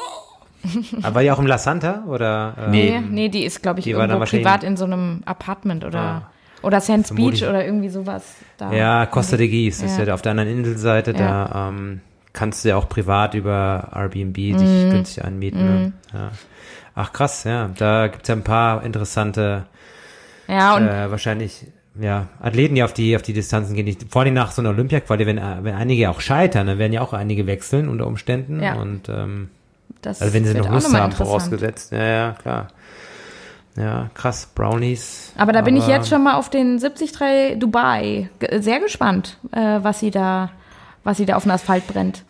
Aber 1.02 1.14
war 1.14 1.22
die 1.22 1.30
auch 1.30 1.38
im 1.38 1.46
La 1.46 1.58
Santa? 1.58 2.04
Oder, 2.08 2.54
äh, 2.58 2.70
Nee, 2.70 3.00
nee, 3.08 3.28
die 3.28 3.44
ist, 3.44 3.62
glaube 3.62 3.80
ich, 3.80 3.86
irgendwo 3.86 4.18
privat 4.24 4.64
in 4.64 4.76
so 4.76 4.84
einem 4.84 5.22
Apartment 5.24 5.84
oder, 5.84 6.30
oder 6.62 6.80
Sands 6.80 7.08
Vermutlich. 7.08 7.40
Beach 7.40 7.48
oder 7.48 7.64
irgendwie 7.64 7.88
sowas. 7.88 8.34
Da. 8.58 8.72
Ja, 8.72 9.06
Costa 9.06 9.36
de 9.36 9.68
das 9.70 9.80
ist 9.80 9.98
Ja. 9.98 10.04
ja 10.04 10.14
auf 10.14 10.22
der 10.22 10.32
anderen 10.32 10.50
Inselseite, 10.50 11.12
Ja. 11.12 11.18
da 11.48 11.68
ähm, 11.68 12.00
kannst 12.32 12.64
du 12.64 12.70
ja 12.70 12.76
auch 12.76 12.88
privat 12.88 13.34
über 13.34 13.90
Airbnb 13.94 14.36
Mhm. 14.36 14.58
dich 14.58 14.90
günstig 14.90 15.24
anmieten. 15.24 15.64
Ne? 15.64 15.92
Ja. 16.12 16.30
Ach 16.96 17.12
krass, 17.12 17.44
ja, 17.44 17.70
da 17.76 18.08
gibt's 18.08 18.26
ja 18.26 18.34
ein 18.34 18.42
paar 18.42 18.82
interessante, 18.82 19.66
Ja, 20.48 20.76
und 20.76 20.88
äh, 20.88 21.10
wahrscheinlich 21.10 21.66
ja, 22.00 22.28
Athleten, 22.40 22.74
die 22.74 22.82
auf 22.82 22.92
die, 22.92 23.14
auf 23.16 23.22
die 23.22 23.32
Distanzen 23.32 23.74
gehen, 23.74 23.86
die, 23.86 23.98
vor 24.08 24.22
allem 24.22 24.34
nach 24.34 24.50
so 24.50 24.62
einer 24.62 24.70
Olympia-Quali, 24.70 25.26
wenn, 25.26 25.36
wenn 25.36 25.74
einige 25.74 26.10
auch 26.10 26.20
scheitern, 26.20 26.66
dann 26.66 26.78
werden 26.78 26.92
ja 26.92 27.02
auch 27.02 27.12
einige 27.12 27.46
wechseln 27.46 27.88
unter 27.88 28.06
Umständen. 28.06 28.62
Ja. 28.62 28.74
Und 28.74 29.08
ähm, 29.08 29.50
das 30.02 30.22
also 30.22 30.34
wenn 30.34 30.44
sie 30.44 30.54
noch 30.54 30.70
Lust 30.70 30.94
haben, 30.94 31.12
vorausgesetzt. 31.12 31.92
Ja, 31.92 32.04
ja, 32.04 32.32
klar. 32.32 32.68
Ja, 33.76 34.08
krass, 34.14 34.48
Brownies. 34.54 35.32
Aber 35.36 35.52
da 35.52 35.60
bin 35.60 35.76
ich 35.76 35.86
jetzt 35.86 36.08
schon 36.08 36.22
mal 36.22 36.34
auf 36.34 36.48
den 36.48 36.78
73 36.78 37.58
Dubai 37.58 38.30
sehr 38.58 38.80
gespannt, 38.80 39.36
äh, 39.52 39.80
was 39.82 40.00
sie 40.00 40.10
da, 40.10 40.50
was 41.04 41.18
sie 41.18 41.26
da 41.26 41.36
auf 41.36 41.42
dem 41.42 41.52
Asphalt 41.52 41.86
brennt. 41.86 42.24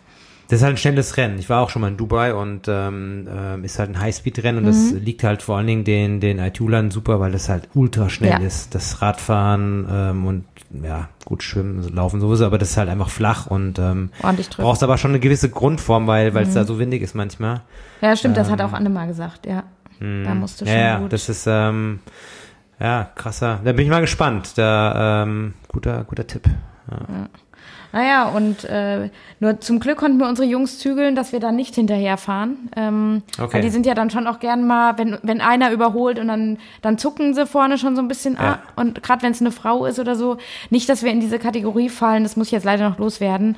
Das 0.48 0.60
ist 0.60 0.64
halt 0.64 0.74
ein 0.74 0.78
schnelles 0.78 1.16
Rennen. 1.16 1.38
Ich 1.38 1.48
war 1.50 1.60
auch 1.60 1.70
schon 1.70 1.82
mal 1.82 1.88
in 1.88 1.96
Dubai 1.96 2.32
und 2.34 2.68
ähm, 2.68 3.26
äh, 3.26 3.64
ist 3.64 3.78
halt 3.78 3.90
ein 3.90 4.00
Highspeed-Rennen 4.00 4.58
und 4.58 4.64
mhm. 4.64 4.92
das 4.92 5.02
liegt 5.02 5.24
halt 5.24 5.42
vor 5.42 5.56
allen 5.56 5.66
Dingen 5.66 5.84
den, 5.84 6.20
den 6.20 6.38
Aitulern 6.38 6.90
super, 6.90 7.18
weil 7.18 7.32
das 7.32 7.48
halt 7.48 7.68
ultra 7.74 8.08
schnell 8.08 8.30
ja. 8.30 8.38
ist. 8.38 8.74
Das 8.74 9.02
Radfahren 9.02 9.86
ähm, 9.90 10.26
und 10.26 10.44
ja, 10.82 11.08
gut 11.24 11.42
schwimmen, 11.42 11.82
laufen 11.94 12.20
sowieso, 12.20 12.46
aber 12.46 12.58
das 12.58 12.70
ist 12.70 12.76
halt 12.76 12.88
einfach 12.88 13.08
flach 13.08 13.46
und 13.46 13.78
ähm, 13.78 14.10
brauchst 14.56 14.82
aber 14.82 14.98
schon 14.98 15.12
eine 15.12 15.20
gewisse 15.20 15.50
Grundform, 15.50 16.06
weil 16.06 16.34
weil 16.34 16.44
es 16.44 16.50
mhm. 16.50 16.54
da 16.54 16.64
so 16.64 16.78
windig 16.78 17.02
ist 17.02 17.14
manchmal. 17.14 17.62
Ja, 18.00 18.14
stimmt, 18.14 18.36
ähm, 18.36 18.42
das 18.42 18.50
hat 18.50 18.60
auch 18.60 18.72
Anne 18.72 19.06
gesagt, 19.06 19.46
ja. 19.46 19.64
Mhm. 20.00 20.24
Da 20.24 20.34
musst 20.34 20.60
du 20.60 20.66
schon 20.66 20.76
ja, 20.76 20.98
gut. 20.98 21.12
das 21.12 21.28
ist 21.28 21.46
ähm, 21.48 22.00
ja 22.78 23.10
krasser. 23.14 23.60
Da 23.64 23.72
bin 23.72 23.84
ich 23.84 23.90
mal 23.90 24.00
gespannt. 24.00 24.52
Da 24.56 25.24
ähm, 25.24 25.54
guter 25.68 26.04
guter 26.04 26.26
Tipp. 26.26 26.48
Ja. 26.90 26.98
ja. 26.98 27.28
Naja, 27.96 28.28
und 28.28 28.64
äh, 28.64 29.08
nur 29.40 29.58
zum 29.60 29.80
Glück 29.80 29.96
konnten 29.96 30.18
wir 30.18 30.28
unsere 30.28 30.46
Jungs 30.46 30.78
zügeln, 30.78 31.16
dass 31.16 31.32
wir 31.32 31.40
da 31.40 31.50
nicht 31.50 31.74
hinterherfahren. 31.76 32.68
Ähm, 32.76 33.22
okay. 33.38 33.54
Weil 33.54 33.62
die 33.62 33.70
sind 33.70 33.86
ja 33.86 33.94
dann 33.94 34.10
schon 34.10 34.26
auch 34.26 34.38
gern 34.38 34.66
mal, 34.66 34.98
wenn, 34.98 35.16
wenn 35.22 35.40
einer 35.40 35.70
überholt 35.70 36.18
und 36.18 36.28
dann, 36.28 36.58
dann 36.82 36.98
zucken 36.98 37.32
sie 37.32 37.46
vorne 37.46 37.78
schon 37.78 37.96
so 37.96 38.02
ein 38.02 38.08
bisschen 38.08 38.34
ja. 38.34 38.52
ab. 38.52 38.72
Und 38.76 39.02
gerade 39.02 39.22
wenn 39.22 39.32
es 39.32 39.40
eine 39.40 39.50
Frau 39.50 39.86
ist 39.86 39.98
oder 39.98 40.14
so, 40.14 40.36
nicht, 40.68 40.90
dass 40.90 41.04
wir 41.04 41.10
in 41.10 41.20
diese 41.20 41.38
Kategorie 41.38 41.88
fallen, 41.88 42.22
das 42.22 42.36
muss 42.36 42.48
ich 42.48 42.52
jetzt 42.52 42.64
leider 42.64 42.86
noch 42.86 42.98
loswerden. 42.98 43.56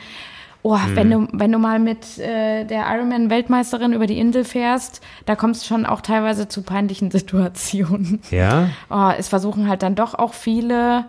Oh, 0.62 0.80
hm. 0.80 0.94
wenn 0.94 1.10
du, 1.10 1.28
wenn 1.32 1.50
du 1.50 1.58
mal 1.58 1.80
mit 1.80 2.18
äh, 2.18 2.64
der 2.64 2.86
Ironman-Weltmeisterin 2.94 3.92
über 3.92 4.06
die 4.06 4.20
Insel 4.20 4.44
fährst, 4.44 5.00
da 5.26 5.34
kommst 5.34 5.64
du 5.64 5.66
schon 5.66 5.84
auch 5.84 6.00
teilweise 6.00 6.46
zu 6.46 6.62
peinlichen 6.62 7.10
Situationen. 7.10 8.20
Ja. 8.30 8.68
Oh, 8.88 9.10
es 9.18 9.26
versuchen 9.28 9.68
halt 9.68 9.82
dann 9.82 9.96
doch 9.96 10.14
auch 10.14 10.34
viele 10.34 11.06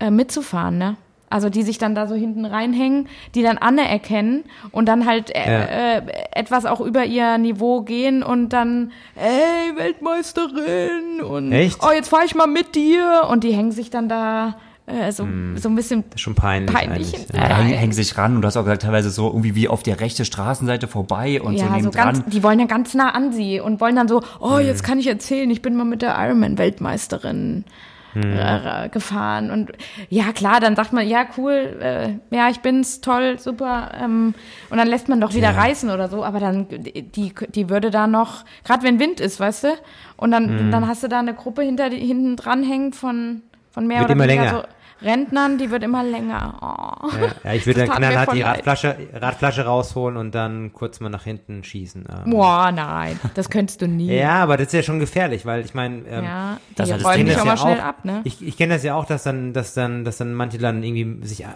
äh, 0.00 0.10
mitzufahren, 0.10 0.78
ne? 0.78 0.96
Also 1.32 1.48
die 1.48 1.62
sich 1.62 1.78
dann 1.78 1.94
da 1.94 2.06
so 2.06 2.14
hinten 2.14 2.44
reinhängen, 2.44 3.08
die 3.34 3.42
dann 3.42 3.58
Anne 3.58 3.88
erkennen 3.88 4.44
und 4.70 4.86
dann 4.86 5.06
halt 5.06 5.34
äh, 5.34 5.40
ja. 5.40 5.96
äh, 5.96 6.02
etwas 6.32 6.66
auch 6.66 6.80
über 6.80 7.04
ihr 7.04 7.38
Niveau 7.38 7.82
gehen 7.82 8.22
und 8.22 8.50
dann, 8.50 8.92
ey, 9.16 9.76
Weltmeisterin 9.76 11.22
und 11.22 11.52
Echt? 11.52 11.78
oh, 11.82 11.92
jetzt 11.92 12.08
fahre 12.08 12.24
ich 12.24 12.34
mal 12.34 12.46
mit 12.46 12.74
dir 12.74 13.28
und 13.30 13.44
die 13.44 13.52
hängen 13.52 13.72
sich 13.72 13.90
dann 13.90 14.08
da 14.08 14.56
äh, 14.86 15.12
so, 15.12 15.24
mm, 15.24 15.56
so 15.56 15.68
ein 15.68 15.74
bisschen 15.74 16.04
das 16.10 16.16
ist 16.16 16.20
schon 16.20 16.34
peinlich. 16.34 16.74
peinlich 16.74 17.12
ja, 17.32 17.56
hängen, 17.56 17.72
hängen 17.72 17.92
sich 17.92 18.18
ran 18.18 18.36
und 18.36 18.42
du 18.42 18.46
hast 18.46 18.56
auch 18.56 18.64
gesagt, 18.64 18.82
teilweise 18.82 19.10
so 19.10 19.28
irgendwie 19.28 19.54
wie 19.54 19.68
auf 19.68 19.82
der 19.82 20.00
rechten 20.00 20.24
Straßenseite 20.24 20.88
vorbei 20.88 21.40
und 21.40 21.54
ja, 21.54 21.66
so 21.66 21.72
neben 21.72 21.84
so 21.84 21.90
ganz, 21.90 22.24
Die 22.26 22.42
wollen 22.42 22.60
ja 22.60 22.66
ganz 22.66 22.92
nah 22.94 23.10
an 23.10 23.32
sie 23.32 23.60
und 23.60 23.80
wollen 23.80 23.96
dann 23.96 24.08
so, 24.08 24.22
oh, 24.40 24.56
mm. 24.56 24.60
jetzt 24.60 24.82
kann 24.82 24.98
ich 24.98 25.06
erzählen, 25.06 25.48
ich 25.50 25.62
bin 25.62 25.76
mal 25.76 25.84
mit 25.84 26.02
der 26.02 26.16
Ironman-Weltmeisterin 26.18 27.64
hm. 28.12 28.90
gefahren. 28.90 29.50
Und 29.50 29.72
ja, 30.08 30.32
klar, 30.32 30.60
dann 30.60 30.76
sagt 30.76 30.92
man, 30.92 31.06
ja, 31.06 31.24
cool, 31.36 31.78
äh, 31.80 32.34
ja, 32.34 32.48
ich 32.48 32.60
bin's, 32.60 33.00
toll, 33.00 33.38
super. 33.38 33.92
Ähm, 34.00 34.34
und 34.70 34.76
dann 34.76 34.88
lässt 34.88 35.08
man 35.08 35.20
doch 35.20 35.34
wieder 35.34 35.52
ja. 35.52 35.60
reißen 35.60 35.90
oder 35.90 36.08
so. 36.08 36.24
Aber 36.24 36.40
dann, 36.40 36.66
die, 36.68 37.34
die 37.34 37.68
würde 37.70 37.90
da 37.90 38.06
noch, 38.06 38.44
gerade 38.64 38.82
wenn 38.82 38.98
Wind 38.98 39.20
ist, 39.20 39.40
weißt 39.40 39.64
du, 39.64 39.68
und 40.16 40.30
dann, 40.30 40.58
hm. 40.58 40.70
dann 40.70 40.86
hast 40.86 41.02
du 41.02 41.08
da 41.08 41.18
eine 41.18 41.34
Gruppe 41.34 41.62
hinter, 41.62 41.88
hinten 41.88 42.36
dranhängen 42.36 42.92
von, 42.92 43.42
von 43.70 43.86
mehr 43.86 44.00
Wird 44.00 44.10
oder 44.10 44.20
weniger 44.20 44.48
so 44.50 44.62
Rentnern, 45.02 45.58
die 45.58 45.70
wird 45.70 45.82
immer 45.82 46.02
länger. 46.02 46.58
Oh. 46.60 47.08
Ja, 47.08 47.34
ja, 47.44 47.52
ich 47.54 47.66
würde 47.66 47.86
dann 47.86 47.96
knallhart 47.96 48.32
die 48.32 48.42
Radflasche, 48.42 48.96
Radflasche 49.12 49.64
rausholen 49.64 50.16
und 50.16 50.34
dann 50.34 50.72
kurz 50.72 51.00
mal 51.00 51.08
nach 51.08 51.24
hinten 51.24 51.64
schießen. 51.64 52.06
Ähm. 52.08 52.30
Boah, 52.30 52.70
nein, 52.72 53.18
das 53.34 53.50
könntest 53.50 53.82
du 53.82 53.88
nie. 53.88 54.14
ja, 54.14 54.42
aber 54.42 54.56
das 54.56 54.68
ist 54.68 54.72
ja 54.74 54.82
schon 54.82 54.98
gefährlich, 54.98 55.44
weil 55.46 55.64
ich 55.64 55.74
meine, 55.74 56.02
ähm, 56.08 56.24
ja, 56.24 56.58
das, 56.76 56.88
das 56.88 57.04
räumen 57.04 57.26
dich 57.26 57.38
auch 57.38 57.44
mal 57.44 57.56
schnell 57.56 57.80
ab, 57.80 58.04
ne? 58.04 58.20
Ich, 58.24 58.46
ich 58.46 58.56
kenne 58.56 58.74
das 58.74 58.82
ja 58.82 58.94
auch, 58.94 59.04
dass 59.04 59.22
dann, 59.22 59.52
dass 59.52 59.74
dann, 59.74 60.04
dass 60.04 60.18
dann 60.18 60.34
manche 60.34 60.58
dann 60.58 60.82
irgendwie 60.82 61.26
sich 61.26 61.44
äh, 61.44 61.48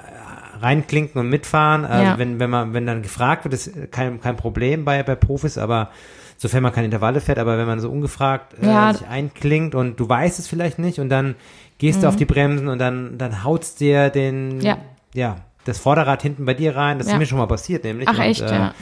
reinklinken 0.60 1.20
und 1.20 1.28
mitfahren. 1.28 1.82
Ja. 1.82 2.18
wenn, 2.18 2.38
wenn 2.40 2.50
man, 2.50 2.74
wenn 2.74 2.86
dann 2.86 3.02
gefragt 3.02 3.44
wird, 3.44 3.54
ist 3.54 3.92
kein, 3.92 4.20
kein 4.20 4.36
Problem 4.36 4.84
bei, 4.84 5.02
bei 5.02 5.14
Profis, 5.14 5.58
aber 5.58 5.90
sofern 6.36 6.62
man 6.62 6.72
keine 6.72 6.86
Intervalle 6.86 7.20
fährt, 7.20 7.38
aber 7.38 7.58
wenn 7.58 7.66
man 7.66 7.80
so 7.80 7.90
ungefragt 7.90 8.54
äh, 8.60 8.92
sich 8.92 9.06
einklingt 9.06 9.74
und 9.74 9.98
du 9.98 10.08
weißt 10.08 10.38
es 10.38 10.48
vielleicht 10.48 10.78
nicht 10.78 11.00
und 11.00 11.08
dann 11.08 11.34
gehst 11.78 11.98
mhm. 11.98 12.02
du 12.02 12.08
auf 12.08 12.14
mhm. 12.14 12.18
die 12.18 12.24
Bremsen 12.24 12.68
und 12.68 12.78
dann, 12.78 13.18
dann 13.18 13.44
haut's 13.44 13.74
dir 13.74 14.10
den, 14.10 14.60
ja. 14.60 14.78
ja, 15.14 15.36
das 15.64 15.78
Vorderrad 15.78 16.22
hinten 16.22 16.44
bei 16.44 16.54
dir 16.54 16.76
rein. 16.76 16.98
Das 16.98 17.08
ja. 17.08 17.14
ist 17.14 17.18
mir 17.18 17.26
schon 17.26 17.38
mal 17.38 17.46
passiert, 17.46 17.84
nämlich. 17.84 18.08
Ach, 18.08 18.18
und, 18.18 18.24
echt, 18.24 18.42
äh, 18.42 18.54
ja. 18.54 18.74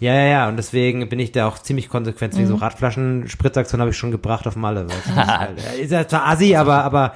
Ja, 0.00 0.14
ja, 0.14 0.24
ja, 0.24 0.48
und 0.48 0.56
deswegen 0.56 1.08
bin 1.08 1.20
ich 1.20 1.30
da 1.30 1.46
auch 1.46 1.60
ziemlich 1.60 1.88
konsequent. 1.88 2.34
Mhm. 2.34 2.46
So 2.46 2.56
Radflaschen, 2.56 3.28
Spritzaktion 3.28 3.80
habe 3.80 3.92
ich 3.92 3.96
schon 3.96 4.10
gebracht 4.10 4.48
auf 4.48 4.56
Malle. 4.56 4.86
ist, 4.86 5.14
halt, 5.16 5.60
ist 5.80 5.92
ja 5.92 6.08
zwar 6.08 6.26
assi, 6.26 6.56
aber, 6.56 6.82
aber. 6.82 7.14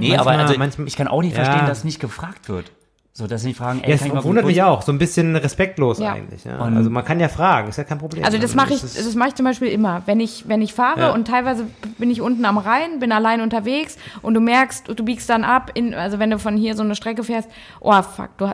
Nee, 0.00 0.08
manchmal, 0.08 0.34
aber 0.34 0.42
also, 0.42 0.58
manchmal, 0.58 0.88
ich 0.88 0.96
kann 0.96 1.06
auch 1.06 1.22
nicht 1.22 1.36
verstehen, 1.36 1.66
dass 1.66 1.84
nicht 1.84 2.00
gefragt 2.00 2.48
wird. 2.48 2.72
So, 3.16 3.28
dass 3.28 3.42
sie 3.42 3.54
fragen, 3.54 3.80
ey, 3.84 3.94
ja, 3.94 4.08
das 4.12 4.24
wundert 4.24 4.44
mich 4.44 4.60
auch, 4.60 4.82
so 4.82 4.90
ein 4.90 4.98
bisschen 4.98 5.36
respektlos 5.36 6.00
ja. 6.00 6.14
eigentlich. 6.14 6.42
Ja. 6.42 6.58
also 6.58 6.90
man 6.90 7.04
kann 7.04 7.20
ja 7.20 7.28
fragen, 7.28 7.68
ist 7.68 7.76
ja 7.76 7.84
kein 7.84 7.98
Problem. 7.98 8.24
Also 8.24 8.38
das 8.38 8.56
mache 8.56 8.74
ich, 8.74 8.80
das 8.80 9.14
mache 9.14 9.28
ich 9.28 9.34
zum 9.36 9.44
Beispiel 9.44 9.68
immer, 9.68 10.02
wenn 10.06 10.18
ich, 10.18 10.48
wenn 10.48 10.60
ich 10.60 10.74
fahre 10.74 10.98
ja. 11.00 11.12
und 11.12 11.28
teilweise 11.28 11.68
bin 11.96 12.10
ich 12.10 12.20
unten 12.20 12.44
am 12.44 12.58
Rhein, 12.58 12.98
bin 12.98 13.12
allein 13.12 13.40
unterwegs 13.40 13.98
und 14.20 14.34
du 14.34 14.40
merkst, 14.40 14.88
du 14.88 15.04
biegst 15.04 15.30
dann 15.30 15.44
ab, 15.44 15.70
in, 15.74 15.94
also 15.94 16.18
wenn 16.18 16.30
du 16.30 16.40
von 16.40 16.56
hier 16.56 16.74
so 16.74 16.82
eine 16.82 16.96
Strecke 16.96 17.22
fährst, 17.22 17.48
oh 17.78 18.02
fuck, 18.02 18.36
du 18.36 18.50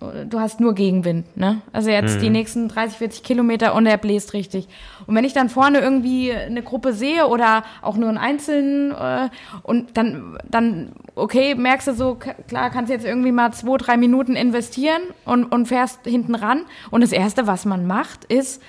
du 0.00 0.40
hast 0.40 0.60
nur 0.60 0.74
Gegenwind, 0.74 1.36
ne? 1.36 1.60
Also 1.72 1.90
jetzt 1.90 2.16
mhm. 2.16 2.20
die 2.20 2.30
nächsten 2.30 2.68
30, 2.68 2.98
40 2.98 3.22
Kilometer 3.22 3.74
und 3.74 3.86
er 3.86 3.98
bläst 3.98 4.32
richtig. 4.32 4.66
Und 5.06 5.14
wenn 5.14 5.24
ich 5.24 5.34
dann 5.34 5.50
vorne 5.50 5.80
irgendwie 5.80 6.32
eine 6.32 6.62
Gruppe 6.62 6.94
sehe 6.94 7.26
oder 7.26 7.64
auch 7.82 7.96
nur 7.96 8.08
einen 8.08 8.18
Einzelnen 8.18 8.92
äh, 8.92 9.28
und 9.62 9.96
dann, 9.98 10.38
dann, 10.48 10.92
okay, 11.14 11.54
merkst 11.54 11.88
du 11.88 11.92
so, 11.92 12.18
klar, 12.48 12.70
kannst 12.70 12.90
jetzt 12.90 13.04
irgendwie 13.04 13.32
mal 13.32 13.52
zwei, 13.52 13.76
drei 13.76 13.96
Minuten 13.98 14.36
investieren 14.36 15.02
und, 15.26 15.44
und 15.44 15.66
fährst 15.66 16.00
hinten 16.04 16.34
ran. 16.34 16.62
Und 16.90 17.02
das 17.02 17.12
Erste, 17.12 17.46
was 17.46 17.66
man 17.66 17.86
macht, 17.86 18.24
ist, 18.24 18.62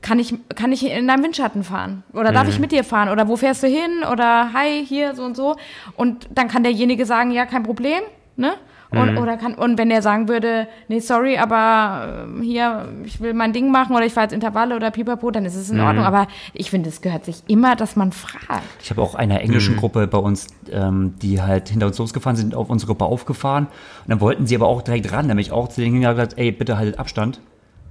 kann 0.00 0.18
ich, 0.18 0.34
kann 0.56 0.72
ich 0.72 0.84
in 0.84 1.06
deinem 1.06 1.22
Windschatten 1.22 1.62
fahren? 1.62 2.02
Oder 2.12 2.32
darf 2.32 2.48
ich 2.48 2.56
mhm. 2.56 2.62
mit 2.62 2.72
dir 2.72 2.82
fahren? 2.82 3.08
Oder 3.08 3.28
wo 3.28 3.36
fährst 3.36 3.62
du 3.62 3.68
hin? 3.68 4.02
Oder 4.10 4.52
hi, 4.52 4.84
hier, 4.84 5.14
so 5.14 5.22
und 5.22 5.36
so. 5.36 5.54
Und 5.94 6.28
dann 6.34 6.48
kann 6.48 6.64
derjenige 6.64 7.06
sagen, 7.06 7.30
ja, 7.30 7.46
kein 7.46 7.62
Problem, 7.62 8.02
ne? 8.36 8.54
Und, 8.92 9.12
mhm. 9.12 9.18
oder 9.18 9.36
kann, 9.36 9.54
und 9.54 9.78
wenn 9.78 9.90
er 9.90 10.02
sagen 10.02 10.28
würde, 10.28 10.68
nee, 10.88 11.00
sorry, 11.00 11.38
aber 11.38 12.26
äh, 12.40 12.42
hier, 12.44 12.88
ich 13.04 13.20
will 13.20 13.32
mein 13.34 13.52
Ding 13.52 13.70
machen 13.70 13.96
oder 13.96 14.04
ich 14.04 14.12
fahre 14.12 14.26
jetzt 14.26 14.32
Intervalle 14.32 14.76
oder 14.76 14.90
pipapo, 14.90 15.30
dann 15.30 15.44
ist 15.44 15.56
es 15.56 15.70
in 15.70 15.78
mhm. 15.78 15.84
Ordnung. 15.84 16.04
Aber 16.04 16.28
ich 16.52 16.70
finde, 16.70 16.90
es 16.90 17.00
gehört 17.00 17.24
sich 17.24 17.42
immer, 17.46 17.74
dass 17.74 17.96
man 17.96 18.12
fragt. 18.12 18.62
Ich 18.82 18.90
habe 18.90 19.00
auch 19.00 19.14
einer 19.14 19.40
englischen 19.40 19.74
mhm. 19.74 19.80
Gruppe 19.80 20.06
bei 20.06 20.18
uns, 20.18 20.48
ähm, 20.70 21.14
die 21.22 21.40
halt 21.40 21.70
hinter 21.70 21.86
uns 21.86 21.98
losgefahren 21.98 22.36
sind, 22.36 22.54
auf 22.54 22.68
unsere 22.68 22.88
Gruppe 22.88 23.06
aufgefahren. 23.06 23.66
Und 23.66 24.08
dann 24.08 24.20
wollten 24.20 24.46
sie 24.46 24.54
aber 24.54 24.66
auch 24.66 24.82
direkt 24.82 25.10
ran, 25.10 25.26
nämlich 25.26 25.52
auch 25.52 25.68
zu 25.68 25.80
denen 25.80 26.00
gesagt, 26.00 26.34
ey, 26.36 26.52
bitte 26.52 26.76
haltet 26.76 26.98
Abstand. 26.98 27.40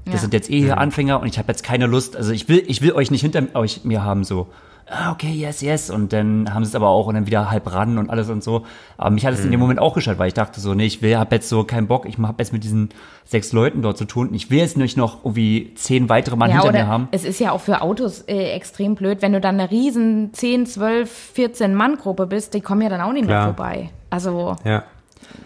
Das 0.05 0.15
ja. 0.15 0.19
sind 0.21 0.33
jetzt 0.33 0.49
eh 0.49 0.59
hier 0.59 0.73
mhm. 0.73 0.81
Anfänger 0.81 1.19
und 1.19 1.27
ich 1.27 1.37
habe 1.37 1.47
jetzt 1.49 1.63
keine 1.63 1.85
Lust, 1.85 2.15
also 2.15 2.31
ich 2.31 2.49
will, 2.49 2.63
ich 2.67 2.81
will 2.81 2.93
euch 2.93 3.11
nicht 3.11 3.21
hinter 3.21 3.43
euch 3.53 3.83
mir 3.83 4.03
haben 4.03 4.23
so 4.23 4.47
ah, 4.89 5.11
okay, 5.11 5.31
yes, 5.31 5.61
yes. 5.61 5.89
Und 5.89 6.13
dann 6.13 6.53
haben 6.53 6.63
sie 6.63 6.69
es 6.69 6.75
aber 6.75 6.89
auch 6.89 7.07
und 7.07 7.15
dann 7.15 7.27
wieder 7.27 7.49
halb 7.51 7.71
ran 7.73 7.97
und 7.97 8.09
alles 8.09 8.29
und 8.29 8.43
so. 8.43 8.65
Aber 8.97 9.09
mich 9.09 9.25
hat 9.25 9.33
es 9.33 9.39
mhm. 9.39 9.45
in 9.45 9.51
dem 9.51 9.59
mhm. 9.59 9.61
Moment 9.63 9.79
auch 9.79 9.93
geschaltet, 9.93 10.19
weil 10.19 10.27
ich 10.27 10.33
dachte 10.33 10.59
so, 10.59 10.73
nee, 10.73 10.85
ich 10.85 11.01
will, 11.01 11.17
hab 11.17 11.31
jetzt 11.31 11.49
so 11.49 11.63
keinen 11.63 11.87
Bock, 11.87 12.05
ich 12.05 12.17
habe 12.17 12.35
jetzt 12.37 12.53
mit 12.53 12.63
diesen 12.63 12.89
sechs 13.25 13.53
Leuten 13.53 13.81
dort 13.81 13.97
zu 13.97 14.05
tun. 14.05 14.33
Ich 14.33 14.51
will 14.51 14.59
jetzt 14.59 14.77
nicht 14.77 14.97
noch 14.97 15.23
irgendwie 15.23 15.73
zehn 15.75 16.09
weitere 16.09 16.35
Mann 16.35 16.49
ja, 16.49 16.57
hinter 16.57 16.71
mir 16.71 16.87
haben. 16.87 17.07
Es 17.11 17.23
ist 17.23 17.39
ja 17.39 17.51
auch 17.51 17.61
für 17.61 17.81
Autos 17.81 18.21
äh, 18.21 18.51
extrem 18.51 18.95
blöd, 18.95 19.21
wenn 19.21 19.33
du 19.33 19.41
dann 19.41 19.59
eine 19.59 19.71
riesen 19.71 20.33
10, 20.33 20.65
12, 20.65 21.11
14 21.11 21.73
Mann-Gruppe 21.75 22.27
bist, 22.27 22.53
die 22.53 22.61
kommen 22.61 22.81
ja 22.81 22.89
dann 22.89 23.01
auch 23.01 23.13
nicht 23.13 23.25
Klar. 23.25 23.45
mehr 23.45 23.55
vorbei. 23.55 23.89
Also. 24.09 24.55
Ja. 24.65 24.83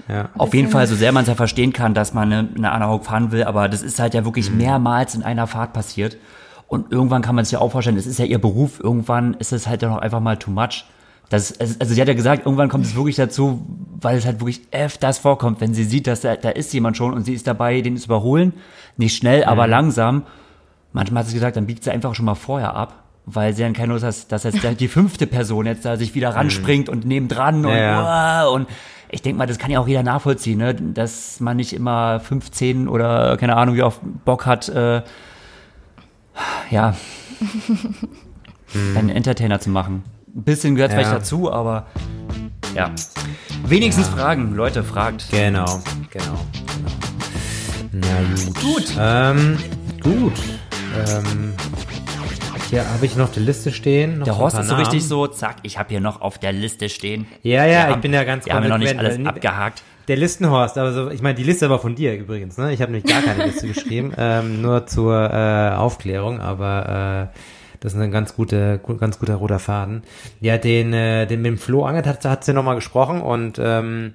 Ja. 0.07 0.30
Auf 0.38 0.53
jeden 0.53 0.69
Fall, 0.69 0.88
so 0.88 0.95
sehr 0.95 1.11
man 1.11 1.23
es 1.23 1.27
ja 1.27 1.35
verstehen 1.35 1.73
kann, 1.73 1.93
dass 1.93 2.14
man 2.14 2.31
eine, 2.31 2.49
eine 2.55 2.72
Anahog 2.72 3.05
fahren 3.05 3.31
will, 3.31 3.43
aber 3.43 3.69
das 3.69 3.81
ist 3.81 3.99
halt 3.99 4.14
ja 4.14 4.23
wirklich 4.23 4.51
mhm. 4.51 4.57
mehrmals 4.57 5.15
in 5.15 5.23
einer 5.23 5.47
Fahrt 5.47 5.73
passiert. 5.73 6.18
Und 6.67 6.91
irgendwann 6.91 7.21
kann 7.21 7.35
man 7.35 7.45
sich 7.45 7.53
ja 7.53 7.59
auch 7.59 7.71
vorstellen, 7.71 7.97
es 7.97 8.07
ist 8.07 8.19
ja 8.19 8.25
ihr 8.25 8.39
Beruf, 8.39 8.79
irgendwann 8.79 9.35
ist 9.35 9.53
es 9.53 9.67
halt 9.67 9.83
dann 9.83 9.91
auch 9.91 9.99
einfach 9.99 10.19
mal 10.19 10.37
too 10.37 10.51
much. 10.51 10.85
Das, 11.29 11.59
also 11.59 11.93
sie 11.93 11.99
hat 11.99 12.07
ja 12.07 12.13
gesagt, 12.13 12.45
irgendwann 12.45 12.69
kommt 12.69 12.85
es 12.85 12.95
wirklich 12.95 13.15
dazu, 13.15 13.65
weil 13.99 14.17
es 14.17 14.25
halt 14.25 14.39
wirklich 14.39 14.61
öfters 14.71 15.17
vorkommt, 15.17 15.59
wenn 15.59 15.73
sie 15.73 15.83
sieht, 15.83 16.07
dass 16.07 16.21
da, 16.21 16.35
da 16.35 16.49
ist 16.49 16.73
jemand 16.73 16.97
schon 16.97 17.13
und 17.13 17.23
sie 17.25 17.33
ist 17.33 17.47
dabei, 17.47 17.81
den 17.81 17.97
zu 17.97 18.05
überholen. 18.05 18.53
Nicht 18.97 19.17
schnell, 19.17 19.41
mhm. 19.41 19.49
aber 19.49 19.67
langsam. 19.67 20.23
Manchmal 20.93 21.23
hat 21.23 21.29
sie 21.29 21.33
gesagt, 21.33 21.57
dann 21.57 21.65
biegt 21.65 21.83
sie 21.83 21.91
einfach 21.91 22.13
schon 22.15 22.25
mal 22.25 22.35
vorher 22.35 22.75
ab, 22.75 23.03
weil 23.25 23.53
sie 23.53 23.63
dann 23.63 23.73
keine 23.73 23.93
Lust 23.93 24.05
hat, 24.05 24.31
dass 24.31 24.43
jetzt 24.43 24.63
die 24.79 24.87
fünfte 24.87 25.27
Person 25.27 25.65
jetzt 25.65 25.83
da 25.83 25.97
sich 25.97 26.15
wieder 26.15 26.31
mhm. 26.31 26.37
ranspringt 26.37 26.89
und 26.89 27.05
nebendran 27.05 27.65
und, 27.65 27.75
ja. 27.75 28.47
und 28.47 28.67
ich 29.09 29.21
denke 29.21 29.37
mal, 29.37 29.47
das 29.47 29.57
kann 29.57 29.71
ja 29.71 29.79
auch 29.79 29.87
jeder 29.87 30.03
nachvollziehen, 30.03 30.59
ne? 30.59 30.75
dass 30.75 31.39
man 31.39 31.57
nicht 31.57 31.73
immer 31.73 32.19
15 32.19 32.87
oder 32.87 33.37
keine 33.37 33.55
Ahnung, 33.55 33.75
wie 33.75 33.83
oft 33.83 33.99
Bock 34.25 34.45
hat, 34.45 34.69
äh, 34.69 35.01
ja, 36.70 36.95
einen 38.95 39.10
Entertainer 39.10 39.60
zu 39.60 39.70
machen. 39.70 40.03
Ein 40.36 40.44
bisschen 40.44 40.76
gehört 40.76 40.91
ja. 40.91 40.98
vielleicht 40.98 41.14
dazu, 41.16 41.52
aber 41.52 41.88
Ja. 42.76 42.91
Wenigstens 43.66 44.07
ja. 44.07 44.14
fragen, 44.14 44.53
Leute, 44.53 44.84
fragt. 44.84 45.32
Genau, 45.32 45.82
genau, 46.12 46.26
genau. 46.34 46.40
Na 47.91 48.20
gut. 48.45 48.62
Gut. 48.62 48.94
Ähm, 48.99 49.57
gut. 50.02 50.34
Ähm, 51.07 51.53
hier 52.70 52.90
habe 52.90 53.06
ich 53.06 53.16
noch 53.16 53.32
die 53.32 53.40
Liste 53.40 53.72
stehen. 53.72 54.24
der 54.24 54.38
Horst 54.38 54.57
ist 54.60 54.68
so 54.68 54.74
Namen. 54.74 54.86
richtig 54.86 55.07
so, 55.07 55.28
zack, 55.28 55.57
ich 55.64 55.78
habe 55.78 55.90
hier 55.90 56.02
noch 56.02 56.22
auf 56.22 56.38
der 56.38 56.52
Liste 56.52 56.90
stehen. 56.90 57.28
Ja, 57.41 57.64
ja, 57.64 57.66
wir 57.66 57.72
ich 57.72 57.86
haben, 57.94 58.02
bin 58.02 58.14
ja 58.14 58.24
ganz 58.24 58.45
Wir 58.45 58.53
haben 58.53 58.64
ja 58.64 58.70
noch 58.70 58.78
nicht 58.78 58.98
alles 58.98 59.26
abgehakt. 59.26 59.84
Der 60.07 60.18
Listenhorst, 60.18 60.77
also 60.77 61.10
ich 61.10 61.22
meine, 61.22 61.36
die 61.36 61.44
Liste 61.44 61.69
war 61.69 61.80
von 61.80 61.95
dir 61.95 62.15
übrigens, 62.15 62.57
ne? 62.57 62.72
Ich 62.72 62.82
habe 62.82 62.91
nämlich 62.91 63.11
gar 63.11 63.23
keine 63.23 63.45
Liste 63.45 63.68
geschrieben, 63.73 64.14
ähm, 64.18 64.61
nur 64.61 64.86
zur 64.86 65.15
äh, 65.32 65.72
Aufklärung, 65.76 66.40
aber 66.40 67.32
äh, 67.34 67.38
das 67.80 67.94
ist 67.94 67.99
ein 67.99 68.11
ganz 68.11 68.36
guter, 68.36 68.77
ganz 68.77 69.19
guter 69.19 69.36
roter 69.36 69.60
Faden. 69.60 70.03
Ja, 70.40 70.57
den, 70.57 70.94
äh, 70.94 71.26
den 71.26 71.41
mit 71.41 71.52
dem 71.52 71.57
Flo 71.57 71.86
Angert 71.86 72.07
hat, 72.07 72.23
hat 72.26 72.44
sie 72.44 72.53
nochmal 72.53 72.76
gesprochen 72.76 73.22
und 73.22 73.60
ähm, 73.60 74.14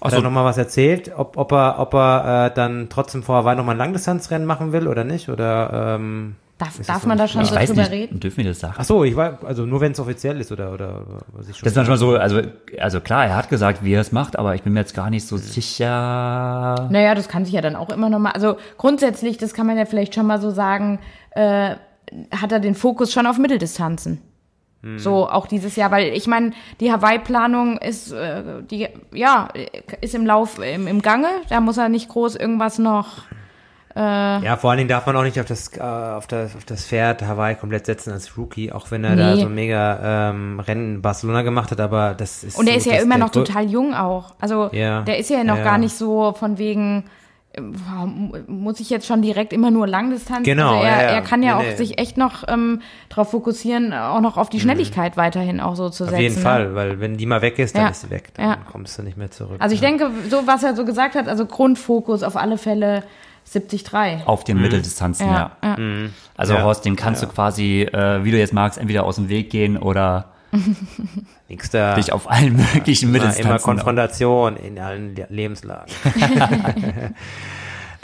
hat 0.00 0.12
so. 0.12 0.16
er 0.18 0.22
nochmal 0.22 0.44
was 0.44 0.58
erzählt, 0.58 1.12
ob, 1.16 1.36
ob 1.36 1.52
er, 1.52 1.78
ob 1.78 1.94
er 1.94 2.46
äh, 2.46 2.54
dann 2.54 2.88
trotzdem 2.88 3.22
vor 3.22 3.36
Hawaii 3.36 3.56
nochmal 3.56 3.74
ein 3.74 3.78
Langdistanzrennen 3.78 4.46
machen 4.46 4.72
will 4.72 4.88
oder 4.88 5.04
nicht? 5.04 5.28
Oder 5.28 5.96
ähm, 5.96 6.36
Darf, 6.60 6.78
darf 6.86 7.06
man 7.06 7.16
da 7.16 7.26
schon 7.26 7.42
so 7.46 7.54
drüber 7.54 7.72
nicht, 7.72 7.90
reden? 7.90 8.20
Dürfen 8.20 8.36
wir 8.36 8.44
das 8.44 8.60
sagen? 8.60 8.74
Ach 8.76 8.84
so, 8.84 9.02
ich 9.02 9.16
war, 9.16 9.38
also 9.44 9.64
nur 9.64 9.80
wenn 9.80 9.92
es 9.92 9.98
offiziell 9.98 10.38
ist 10.38 10.52
oder, 10.52 10.74
oder 10.74 11.06
was 11.32 11.48
ich 11.48 11.56
schon. 11.56 11.64
Das 11.64 11.72
ist 11.72 11.76
manchmal 11.76 11.96
so, 11.96 12.16
also, 12.16 12.42
also 12.78 13.00
klar, 13.00 13.24
er 13.24 13.34
hat 13.34 13.48
gesagt, 13.48 13.82
wie 13.82 13.94
er 13.94 14.02
es 14.02 14.12
macht, 14.12 14.38
aber 14.38 14.54
ich 14.54 14.62
bin 14.62 14.74
mir 14.74 14.80
jetzt 14.80 14.94
gar 14.94 15.08
nicht 15.08 15.26
so 15.26 15.38
sicher. 15.38 16.88
Naja, 16.90 17.14
das 17.14 17.28
kann 17.28 17.46
sich 17.46 17.54
ja 17.54 17.62
dann 17.62 17.76
auch 17.76 17.88
immer 17.88 18.10
nochmal, 18.10 18.32
also 18.32 18.58
grundsätzlich, 18.76 19.38
das 19.38 19.54
kann 19.54 19.66
man 19.66 19.78
ja 19.78 19.86
vielleicht 19.86 20.14
schon 20.14 20.26
mal 20.26 20.38
so 20.38 20.50
sagen, 20.50 20.98
äh, 21.30 21.76
hat 22.30 22.52
er 22.52 22.60
den 22.60 22.74
Fokus 22.74 23.10
schon 23.10 23.26
auf 23.26 23.38
Mitteldistanzen. 23.38 24.20
Hm. 24.82 24.98
So 24.98 25.30
auch 25.30 25.46
dieses 25.46 25.76
Jahr, 25.76 25.90
weil 25.90 26.12
ich 26.12 26.26
meine, 26.26 26.50
die 26.80 26.92
Hawaii-Planung 26.92 27.78
ist, 27.78 28.12
äh, 28.12 28.62
die, 28.70 28.86
ja, 29.14 29.48
ist 30.02 30.14
im 30.14 30.26
Lauf, 30.26 30.58
im, 30.58 30.86
im 30.86 31.00
Gange. 31.00 31.28
Da 31.48 31.62
muss 31.62 31.78
er 31.78 31.88
nicht 31.88 32.10
groß 32.10 32.36
irgendwas 32.36 32.78
noch 32.78 33.22
äh, 33.96 33.98
ja, 34.00 34.56
vor 34.56 34.70
allen 34.70 34.78
Dingen 34.78 34.88
darf 34.88 35.06
man 35.06 35.16
auch 35.16 35.24
nicht 35.24 35.40
auf 35.40 35.46
das, 35.46 35.76
äh, 35.76 35.80
auf 35.80 36.28
das, 36.28 36.54
auf 36.54 36.64
das 36.64 36.86
Pferd 36.86 37.22
Hawaii 37.22 37.56
komplett 37.56 37.86
setzen 37.86 38.12
als 38.12 38.38
Rookie, 38.38 38.70
auch 38.70 38.90
wenn 38.92 39.02
er 39.02 39.16
nee. 39.16 39.22
da 39.22 39.36
so 39.36 39.46
ein 39.46 39.54
mega 39.54 40.30
ähm, 40.30 40.60
Rennen 40.60 40.94
in 40.96 41.02
Barcelona 41.02 41.42
gemacht 41.42 41.72
hat, 41.72 41.80
aber 41.80 42.14
das 42.14 42.44
ist. 42.44 42.56
Und 42.56 42.68
er 42.68 42.74
so, 42.74 42.78
ist 42.78 42.96
ja 42.96 43.02
immer 43.02 43.18
noch 43.18 43.30
total 43.30 43.68
jung 43.68 43.92
auch. 43.94 44.34
Also 44.40 44.70
ja, 44.72 45.02
der 45.02 45.18
ist 45.18 45.28
ja 45.28 45.42
noch 45.42 45.58
ja. 45.58 45.64
gar 45.64 45.78
nicht 45.78 45.96
so 45.96 46.32
von 46.38 46.56
wegen, 46.56 47.06
äh, 47.52 47.62
muss 48.46 48.78
ich 48.78 48.90
jetzt 48.90 49.08
schon 49.08 49.22
direkt 49.22 49.52
immer 49.52 49.72
nur 49.72 49.88
Langdistanz? 49.88 50.44
Genau. 50.44 50.74
Also 50.74 50.84
er, 50.84 51.02
ja, 51.02 51.08
er 51.08 51.22
kann 51.22 51.42
ja 51.42 51.56
nee, 51.56 51.60
auch 51.60 51.70
nee. 51.70 51.76
sich 51.76 51.98
echt 51.98 52.16
noch 52.16 52.44
ähm, 52.46 52.82
darauf 53.08 53.32
fokussieren, 53.32 53.92
auch 53.92 54.20
noch 54.20 54.36
auf 54.36 54.50
die 54.50 54.58
mhm. 54.58 54.62
Schnelligkeit 54.62 55.16
mhm. 55.16 55.20
weiterhin 55.20 55.60
auch 55.60 55.74
so 55.74 55.88
zu 55.88 56.04
setzen. 56.04 56.14
Auf 56.14 56.20
jeden 56.20 56.36
ne? 56.36 56.40
Fall, 56.40 56.74
weil 56.76 57.00
wenn 57.00 57.16
die 57.16 57.26
mal 57.26 57.42
weg 57.42 57.58
ist, 57.58 57.76
dann 57.76 57.90
ist 57.90 58.02
sie 58.02 58.10
weg. 58.10 58.28
Dann 58.34 58.64
kommst 58.70 58.96
du 59.00 59.02
nicht 59.02 59.16
mehr 59.16 59.32
zurück. 59.32 59.56
Also 59.58 59.74
ich 59.74 59.80
denke, 59.80 60.12
so 60.28 60.46
was 60.46 60.62
er 60.62 60.76
so 60.76 60.84
gesagt 60.84 61.16
hat, 61.16 61.26
also 61.26 61.44
Grundfokus 61.44 62.22
auf 62.22 62.36
alle 62.36 62.56
Fälle 62.56 63.02
73. 63.52 64.26
Auf 64.26 64.44
den 64.44 64.56
mhm. 64.56 64.62
Mitteldistanzen, 64.64 65.26
ja. 65.26 65.52
ja. 65.62 65.76
Mhm. 65.76 66.12
Also 66.36 66.54
ja. 66.54 66.62
Horst, 66.62 66.84
den 66.84 66.96
kannst 66.96 67.22
ja. 67.22 67.28
du 67.28 67.34
quasi, 67.34 67.82
äh, 67.82 68.24
wie 68.24 68.30
du 68.30 68.38
jetzt 68.38 68.52
magst, 68.52 68.78
entweder 68.78 69.04
aus 69.04 69.16
dem 69.16 69.28
Weg 69.28 69.50
gehen 69.50 69.76
oder 69.76 70.32
da. 71.72 71.94
dich 71.94 72.12
auf 72.12 72.30
allen 72.30 72.56
möglichen 72.56 73.06
immer, 73.06 73.12
Mitteldistanzen. 73.12 73.50
Immer 73.50 73.58
Konfrontation 73.60 74.56
in 74.56 74.78
allen 74.78 75.16
Lebenslagen. 75.28 75.92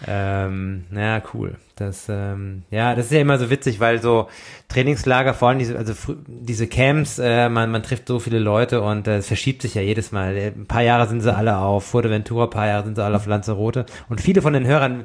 ähm, 0.06 0.84
ja, 0.94 1.22
cool. 1.34 1.56
Das, 1.76 2.06
ähm, 2.08 2.62
ja, 2.70 2.94
das 2.94 3.06
ist 3.06 3.12
ja 3.12 3.20
immer 3.20 3.38
so 3.38 3.50
witzig, 3.50 3.80
weil 3.80 4.00
so 4.00 4.28
Trainingslager, 4.68 5.34
vor 5.34 5.48
allem 5.48 5.58
diese, 5.58 5.76
also 5.76 5.92
diese 6.26 6.66
Camps, 6.66 7.18
äh, 7.18 7.50
man, 7.50 7.70
man 7.70 7.82
trifft 7.82 8.08
so 8.08 8.18
viele 8.18 8.38
Leute 8.38 8.80
und 8.80 9.06
äh, 9.06 9.18
es 9.18 9.26
verschiebt 9.26 9.60
sich 9.60 9.74
ja 9.74 9.82
jedes 9.82 10.10
Mal. 10.10 10.34
Ein 10.34 10.66
paar 10.66 10.82
Jahre 10.82 11.06
sind 11.06 11.20
sie 11.20 11.34
alle 11.34 11.58
auf 11.58 11.84
Fuerteventura, 11.84 12.44
ein 12.44 12.50
paar 12.50 12.66
Jahre 12.66 12.84
sind 12.84 12.94
sie 12.94 13.04
alle 13.04 13.16
auf 13.16 13.26
Lanzarote. 13.26 13.84
Und 14.08 14.22
viele 14.22 14.40
von 14.40 14.54
den 14.54 14.66
Hörern, 14.66 15.04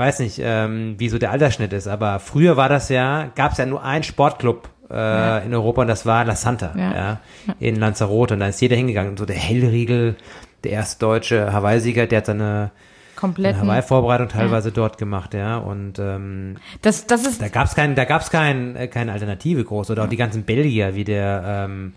weiß 0.00 0.18
nicht, 0.18 0.40
ähm, 0.42 0.96
wie 0.98 1.08
so 1.08 1.18
der 1.18 1.30
Altersschnitt 1.30 1.72
ist, 1.72 1.86
aber 1.86 2.18
früher 2.18 2.56
war 2.56 2.68
das 2.68 2.88
ja, 2.88 3.30
gab 3.36 3.52
es 3.52 3.58
ja 3.58 3.66
nur 3.66 3.84
einen 3.84 4.02
Sportclub 4.02 4.68
äh, 4.90 4.94
ja. 4.94 5.38
in 5.38 5.54
Europa 5.54 5.82
und 5.82 5.88
das 5.88 6.04
war 6.06 6.24
La 6.24 6.34
Santa, 6.34 6.72
ja. 6.76 6.94
ja. 6.94 7.20
in 7.60 7.76
Lanzarote. 7.76 8.34
Und 8.34 8.40
da 8.40 8.48
ist 8.48 8.60
jeder 8.60 8.76
hingegangen. 8.76 9.10
Und 9.10 9.18
so 9.18 9.26
der 9.26 9.36
Hellriegel, 9.36 10.16
der 10.64 10.72
erste 10.72 10.98
deutsche 10.98 11.52
Hawaii-Sieger, 11.52 12.06
der 12.06 12.18
hat 12.18 12.26
seine 12.26 12.70
kompletten 13.14 13.60
Hawaii-Vorbereitung 13.62 14.28
teilweise 14.28 14.70
ja. 14.70 14.74
dort 14.74 14.98
gemacht, 14.98 15.34
ja. 15.34 15.58
Und 15.58 15.98
ähm, 15.98 16.56
das, 16.82 17.06
das 17.06 17.26
ist 17.26 17.40
da 17.40 17.48
gab's 17.48 17.74
kein, 17.74 17.94
da 17.94 18.04
gab's 18.04 18.30
kein, 18.30 18.74
äh, 18.76 18.88
keine 18.88 19.12
Alternative 19.12 19.62
groß 19.62 19.90
oder 19.90 20.04
auch 20.04 20.08
die 20.08 20.16
ganzen 20.16 20.44
Belgier 20.44 20.94
wie 20.94 21.04
der 21.04 21.66
ähm, 21.68 21.92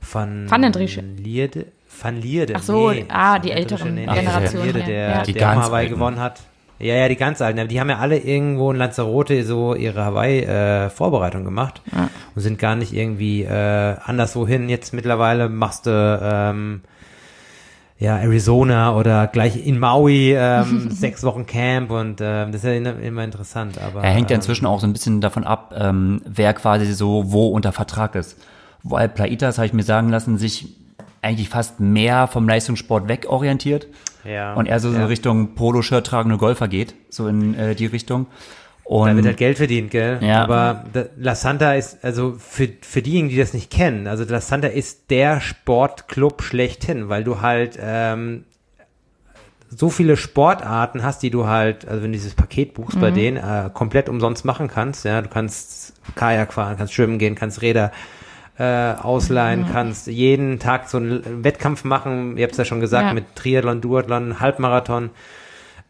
van 0.00 0.50
Van 0.50 1.16
Lierde, 1.16 1.66
Van 2.02 2.20
Lierde. 2.20 2.54
Ach 2.56 2.62
so, 2.62 2.90
nee, 2.90 3.04
ah, 3.08 3.38
die 3.38 3.50
älteren 3.50 3.96
Generationen. 3.96 4.64
Lierde, 4.64 4.82
der, 4.82 5.08
ja. 5.10 5.22
der, 5.22 5.34
der 5.34 5.62
Hawaii 5.62 5.88
gewonnen 5.88 6.18
hat. 6.18 6.40
Ja, 6.80 6.94
ja, 6.94 7.08
die 7.08 7.16
ganz 7.16 7.42
alten. 7.42 7.68
Die 7.68 7.78
haben 7.78 7.90
ja 7.90 7.98
alle 7.98 8.16
irgendwo 8.16 8.70
in 8.70 8.78
Lanzarote 8.78 9.44
so 9.44 9.74
ihre 9.74 10.02
Hawaii-Vorbereitung 10.02 11.42
äh, 11.42 11.44
gemacht 11.44 11.82
ja. 11.92 12.08
und 12.34 12.40
sind 12.40 12.58
gar 12.58 12.74
nicht 12.74 12.94
irgendwie 12.94 13.42
äh, 13.42 13.96
anderswohin. 14.02 14.70
Jetzt 14.70 14.94
mittlerweile 14.94 15.50
machst 15.50 15.84
du 15.84 15.90
ähm, 16.22 16.80
ja, 17.98 18.16
Arizona 18.16 18.96
oder 18.96 19.26
gleich 19.26 19.66
in 19.66 19.78
Maui 19.78 20.32
ähm, 20.34 20.90
sechs 20.90 21.22
Wochen 21.22 21.44
Camp 21.44 21.90
und 21.90 22.22
äh, 22.22 22.46
das 22.50 22.64
ist 22.64 22.64
ja 22.64 22.72
immer 22.72 23.24
interessant. 23.24 23.78
Aber 23.78 24.02
er 24.02 24.12
hängt 24.12 24.30
ja 24.30 24.36
inzwischen 24.36 24.64
ähm, 24.64 24.70
auch 24.70 24.80
so 24.80 24.86
ein 24.86 24.94
bisschen 24.94 25.20
davon 25.20 25.44
ab, 25.44 25.74
ähm, 25.78 26.22
wer 26.24 26.54
quasi 26.54 26.90
so 26.94 27.30
wo 27.30 27.48
unter 27.48 27.72
Vertrag 27.72 28.14
ist. 28.14 28.38
Weil 28.82 29.10
Plaitas, 29.10 29.58
habe 29.58 29.66
ich 29.66 29.74
mir 29.74 29.82
sagen 29.82 30.08
lassen, 30.08 30.38
sich 30.38 30.74
eigentlich 31.20 31.50
fast 31.50 31.78
mehr 31.78 32.26
vom 32.26 32.48
Leistungssport 32.48 33.06
wegorientiert 33.06 33.86
ja, 34.24 34.54
und 34.54 34.66
er 34.66 34.80
so 34.80 34.90
ja. 34.90 34.96
in 34.96 35.02
Richtung 35.04 35.54
Poloshirt 35.54 36.06
tragende 36.06 36.38
Golfer 36.38 36.68
geht, 36.68 36.94
so 37.08 37.26
in 37.28 37.54
äh, 37.54 37.74
die 37.74 37.86
Richtung. 37.86 38.26
Und 38.84 39.08
da 39.08 39.14
wird 39.14 39.26
halt 39.26 39.36
Geld 39.36 39.58
verdient, 39.58 39.92
gell? 39.92 40.18
Ja. 40.20 40.42
Aber 40.42 40.84
La 41.16 41.36
Santa 41.36 41.74
ist, 41.74 42.04
also 42.04 42.34
für, 42.36 42.68
für 42.80 43.02
diejenigen, 43.02 43.28
die 43.28 43.36
das 43.36 43.54
nicht 43.54 43.70
kennen, 43.70 44.08
also 44.08 44.24
La 44.24 44.40
Santa 44.40 44.66
ist 44.66 45.10
der 45.10 45.40
Sportclub 45.40 46.42
schlechthin, 46.42 47.08
weil 47.08 47.22
du 47.22 47.40
halt 47.40 47.78
ähm, 47.80 48.46
so 49.68 49.90
viele 49.90 50.16
Sportarten 50.16 51.04
hast, 51.04 51.22
die 51.22 51.30
du 51.30 51.46
halt, 51.46 51.86
also 51.86 52.02
wenn 52.02 52.10
du 52.10 52.18
dieses 52.18 52.34
Paket 52.34 52.74
buchst 52.74 52.96
mhm. 52.96 53.00
bei 53.00 53.10
denen, 53.12 53.36
äh, 53.36 53.70
komplett 53.72 54.08
umsonst 54.08 54.44
machen 54.44 54.66
kannst. 54.66 55.04
Ja, 55.04 55.22
du 55.22 55.28
kannst 55.28 55.94
Kajak 56.16 56.52
fahren, 56.52 56.76
kannst 56.76 56.92
schwimmen 56.92 57.18
gehen, 57.18 57.36
kannst 57.36 57.62
Räder 57.62 57.92
äh, 58.58 58.94
ausleihen, 58.94 59.62
mhm. 59.62 59.72
kannst 59.72 60.06
jeden 60.06 60.58
Tag 60.58 60.88
so 60.88 60.98
einen 60.98 61.44
Wettkampf 61.44 61.84
machen. 61.84 62.36
Ihr 62.36 62.44
habt 62.44 62.52
es 62.52 62.58
ja 62.58 62.64
schon 62.64 62.80
gesagt, 62.80 63.08
ja. 63.08 63.14
mit 63.14 63.36
Triathlon, 63.36 63.80
Duathlon, 63.80 64.40
Halbmarathon 64.40 65.10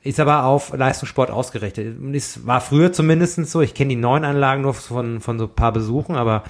ist 0.02 0.20
aber 0.20 0.44
auf 0.44 0.74
Leistungssport 0.74 1.30
ausgerichtet. 1.30 1.96
Es 2.14 2.46
war 2.46 2.60
früher 2.60 2.92
zumindest 2.92 3.46
so, 3.46 3.60
ich 3.60 3.74
kenne 3.74 3.90
die 3.90 3.96
neuen 3.96 4.24
Anlagen 4.24 4.62
nur 4.62 4.74
von, 4.74 5.20
von 5.20 5.38
so 5.38 5.44
ein 5.44 5.54
paar 5.54 5.72
Besuchen, 5.72 6.16
aber 6.16 6.44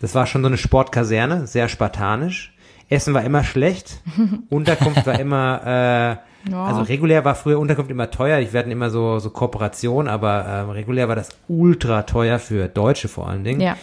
das 0.00 0.14
war 0.14 0.26
schon 0.26 0.42
so 0.42 0.48
eine 0.48 0.58
Sportkaserne, 0.58 1.46
sehr 1.46 1.68
spartanisch. 1.68 2.52
Essen 2.88 3.14
war 3.14 3.24
immer 3.24 3.42
schlecht, 3.42 4.02
Unterkunft 4.50 5.06
war 5.06 5.18
immer, 5.18 5.62
äh, 5.64 6.50
ja. 6.50 6.64
also 6.64 6.82
regulär 6.82 7.24
war 7.24 7.34
früher 7.34 7.58
Unterkunft 7.58 7.90
immer 7.90 8.10
teuer, 8.10 8.38
ich 8.38 8.52
werde 8.52 8.70
immer 8.70 8.90
so, 8.90 9.18
so 9.18 9.30
Kooperation, 9.30 10.06
aber 10.08 10.40
äh, 10.40 10.60
regulär 10.72 11.08
war 11.08 11.16
das 11.16 11.30
ultra 11.48 12.02
teuer 12.02 12.38
für 12.38 12.68
Deutsche 12.68 13.08
vor 13.08 13.28
allen 13.28 13.44
Dingen. 13.44 13.60
Ja 13.60 13.76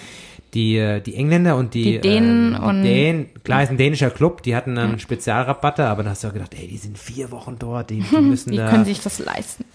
die, 0.54 0.78
äh, 0.78 1.00
die 1.00 1.16
Engländer 1.16 1.56
und 1.56 1.74
die, 1.74 1.84
die 1.84 2.00
Dänen 2.00 2.56
ähm, 2.56 2.64
und 2.64 2.84
Dänen, 2.84 3.28
klar 3.44 3.64
ist 3.64 3.70
ein 3.70 3.78
dänischer 3.78 4.10
Club, 4.10 4.42
die 4.44 4.56
hatten 4.56 4.76
dann 4.76 4.92
ja. 4.92 5.00
Spezialrabatte, 5.00 5.86
aber 5.86 6.04
dann 6.04 6.12
hast 6.12 6.24
du 6.24 6.28
auch 6.30 6.34
gedacht, 6.34 6.56
ey, 6.60 6.68
die 6.68 6.78
sind 6.78 6.98
vier 6.98 7.32
Wochen 7.32 7.58
dort, 7.60 7.90
die, 7.90 8.02
die 8.02 8.18
müssen 8.22 8.52
die 8.52 8.58
da. 8.58 8.66
Die 8.66 8.72
können 8.72 8.86
sich 8.86 9.02
das 9.02 9.20
leisten. 9.20 9.66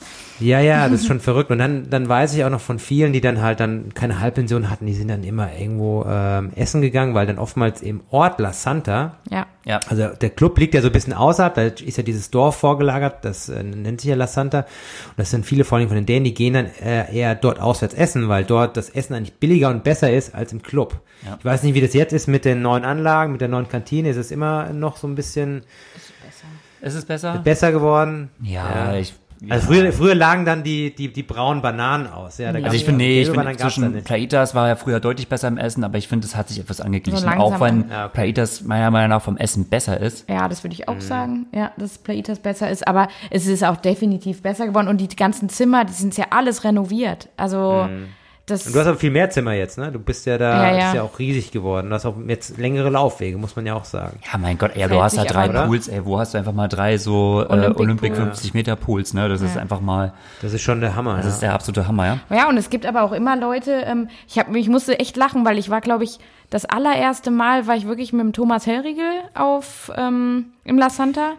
Ja, 0.41 0.61
ja, 0.61 0.89
das 0.89 1.03
ist 1.03 1.07
schon 1.09 1.21
verrückt. 1.21 1.51
Und 1.51 1.59
dann, 1.59 1.91
dann 1.91 2.09
weiß 2.09 2.35
ich 2.35 2.45
auch 2.45 2.51
noch 2.51 2.61
von 2.61 2.79
vielen, 2.79 3.13
die 3.13 3.21
dann 3.21 3.41
halt 3.41 3.61
dann 3.61 3.95
keine 3.95 4.21
Halbpension 4.21 4.71
hatten, 4.71 4.87
die 4.87 4.95
sind 4.95 5.09
dann 5.09 5.23
immer 5.23 5.57
irgendwo 5.57 6.05
ähm, 6.09 6.51
essen 6.57 6.83
gegangen, 6.83 7.15
weil 7.15 7.27
dann 7.27 7.39
oftmals 7.39 7.81
im 7.81 8.01
Ort 8.11 8.41
La 8.41 8.53
Santa, 8.53 9.17
ja. 9.31 9.47
Ja. 9.65 9.81
Also 9.89 10.09
der 10.09 10.31
Club 10.31 10.59
liegt 10.59 10.75
ja 10.75 10.83
so 10.83 10.89
ein 10.89 10.93
bisschen 10.93 11.13
außerhalb, 11.13 11.55
da 11.55 11.63
ist 11.63 11.97
ja 11.97 12.03
dieses 12.03 12.31
Dorf 12.31 12.57
vorgelagert, 12.57 13.25
das 13.25 13.49
äh, 13.49 13.63
nennt 13.63 14.01
sich 14.01 14.11
ja 14.11 14.17
La 14.17 14.27
Santa. 14.27 14.61
Und 14.61 15.19
das 15.19 15.31
sind 15.31 15.47
viele 15.47 15.65
vor 15.65 15.79
allem 15.79 15.89
von 15.89 15.97
den 15.97 16.07
Dänen, 16.07 16.25
die 16.25 16.35
gehen 16.35 16.55
dann 16.55 16.67
äh, 16.67 17.15
eher 17.15 17.35
dort 17.35 17.61
auswärts 17.61 17.95
essen, 17.95 18.29
weil 18.29 18.45
dort 18.45 18.77
das 18.77 18.91
Essen 18.91 19.15
eigentlich 19.15 19.35
billiger 19.35 19.71
und 19.71 19.85
besser 19.85 20.13
ist 20.13 20.35
als 20.35 20.53
im 20.53 20.63
Club. 20.63 21.01
Ja. 21.25 21.37
Ich 21.39 21.45
weiß 21.45 21.63
nicht, 21.63 21.75
wie 21.75 21.81
das 21.81 21.95
jetzt 21.95 22.13
ist 22.13 22.27
mit 22.27 22.45
den 22.45 22.63
neuen 22.63 22.85
Anlagen, 22.85 23.33
mit 23.33 23.41
der 23.41 23.49
neuen 23.49 23.69
Kantine. 23.69 24.11
Ist 24.11 24.17
es 24.17 24.31
immer 24.31 24.71
noch 24.73 24.97
so 24.97 25.07
ein 25.07 25.15
bisschen. 25.15 25.63
Ist 25.97 26.13
besser? 26.23 26.47
Ist 26.83 26.95
es 26.95 27.05
besser? 27.07 27.41
Besser 27.43 27.73
geworden? 27.73 28.31
Ja, 28.43 28.93
ja. 28.93 28.99
ich 28.99 29.15
also 29.49 29.67
früher, 29.67 29.93
früher 29.93 30.15
lagen 30.15 30.45
dann 30.45 30.63
die, 30.63 30.95
die, 30.95 31.13
die 31.13 31.23
braunen 31.23 31.63
Bananen 31.63 32.07
aus. 32.07 32.39
Ja, 32.39 32.53
da 32.53 32.61
also 32.61 32.77
ich 32.77 32.85
finde, 32.85 33.05
nee, 33.05 33.23
ich 33.23 33.31
finde 33.31 33.57
zwischen 33.57 34.03
Plaitas 34.03 34.55
war 34.55 34.69
ja 34.69 34.77
früher 34.77 35.01
deutlich 35.01 35.29
besser 35.29 35.49
im 35.49 35.59
Essen, 35.59 35.85
aber 35.85 35.99
ich 35.99 36.09
finde, 36.09 36.27
es 36.27 36.37
hat 36.37 36.49
sich 36.49 36.59
etwas 36.61 36.81
angeglichen. 36.81 37.21
So 37.21 37.29
auch 37.29 37.61
wenn 37.61 37.89
ja, 37.89 38.07
okay. 38.07 38.15
Plaitas 38.15 38.63
meiner 38.63 38.91
Meinung 38.91 39.11
nach 39.11 39.23
vom 39.23 39.37
Essen 39.37 39.69
besser 39.69 40.01
ist. 40.01 40.29
Ja, 40.29 40.49
das 40.49 40.65
würde 40.65 40.75
ich 40.75 40.89
auch 40.89 40.95
mhm. 40.95 41.01
sagen, 41.01 41.47
ja, 41.53 41.73
dass 41.77 41.99
Plaitas 41.99 42.39
besser 42.39 42.71
ist, 42.71 42.87
aber 42.87 43.09
es 43.31 43.47
ist 43.47 43.65
auch 43.65 43.77
definitiv 43.77 44.43
besser 44.43 44.67
geworden 44.67 44.89
und 44.89 45.01
die 45.01 45.09
ganzen 45.09 45.49
Zimmer, 45.49 45.85
die 45.85 45.93
sind 45.93 46.17
ja 46.17 46.27
alles 46.31 46.65
renoviert. 46.65 47.29
Also 47.37 47.87
mhm. 47.89 48.09
Das. 48.47 48.67
Und 48.67 48.75
du 48.75 48.81
hast 48.81 48.87
aber 48.87 48.99
viel 48.99 49.11
mehr 49.11 49.31
Zimmer 49.31 49.53
jetzt, 49.55 49.79
ne? 49.79 49.91
Du 49.91 49.99
bist 49.99 50.27
ja 50.27 50.37
da, 50.37 50.71
ja, 50.71 50.77
ja. 50.77 50.89
ist 50.89 50.95
ja 50.95 51.03
auch 51.03 51.19
riesig 51.19 51.51
geworden. 51.51 51.89
Du 51.89 51.95
hast 51.95 52.05
auch 52.05 52.17
jetzt 52.27 52.59
längere 52.59 52.91
Laufwege, 52.91 53.39
muss 53.39 53.57
man 53.57 53.65
ja 53.65 53.75
auch 53.75 53.85
sagen. 53.85 54.19
Ja, 54.31 54.39
mein 54.39 54.59
Gott, 54.59 54.73
ey, 54.75 54.89
du 54.89 55.03
hast 55.03 55.17
da 55.17 55.25
drei 55.25 55.45
aber, 55.45 55.67
Pools, 55.67 55.89
ey, 55.89 56.05
wo 56.05 56.19
hast 56.19 56.35
du 56.35 56.39
einfach 56.39 56.53
mal 56.53 56.69
drei 56.69 56.99
so 56.99 57.43
äh, 57.43 57.53
Olympic, 57.53 57.81
Olympic 57.81 58.17
50 58.17 58.55
Meter 58.55 58.77
Pools, 58.77 59.15
ne? 59.15 59.29
Das 59.29 59.41
ja. 59.41 59.47
ist 59.47 59.57
einfach 59.57 59.81
mal. 59.81 60.13
Das 60.43 60.53
ist 60.53 60.63
schon 60.63 60.81
der 60.81 60.95
Hammer. 60.95 61.17
Das 61.17 61.27
ist 61.27 61.41
der 61.41 61.55
absolute 61.55 61.89
Hammer, 61.89 62.07
ja. 62.07 62.19
Ja, 62.31 62.49
und 62.49 62.57
es 62.57 62.71
gibt 62.71 62.87
aber 62.87 63.03
auch 63.03 63.13
immer 63.13 63.37
Leute, 63.37 63.73
ähm, 63.87 64.09
ich 64.29 64.39
hab, 64.39 64.55
ich 64.55 64.69
musste 64.69 64.99
echt 64.99 65.17
lachen, 65.17 65.45
weil 65.45 65.59
ich 65.59 65.71
war, 65.71 65.81
glaube 65.81 66.05
ich, 66.05 66.19
das 66.51 66.65
allererste 66.67 67.31
Mal 67.31 67.67
war 67.67 67.77
ich 67.77 67.87
wirklich 67.87 68.13
mit 68.13 68.21
dem 68.21 68.33
Thomas 68.33 68.67
Hellriegel 68.67 69.23
auf 69.35 69.91
ähm, 69.97 70.47
im 70.65 70.79
La 70.79 70.91
Santa 70.91 71.33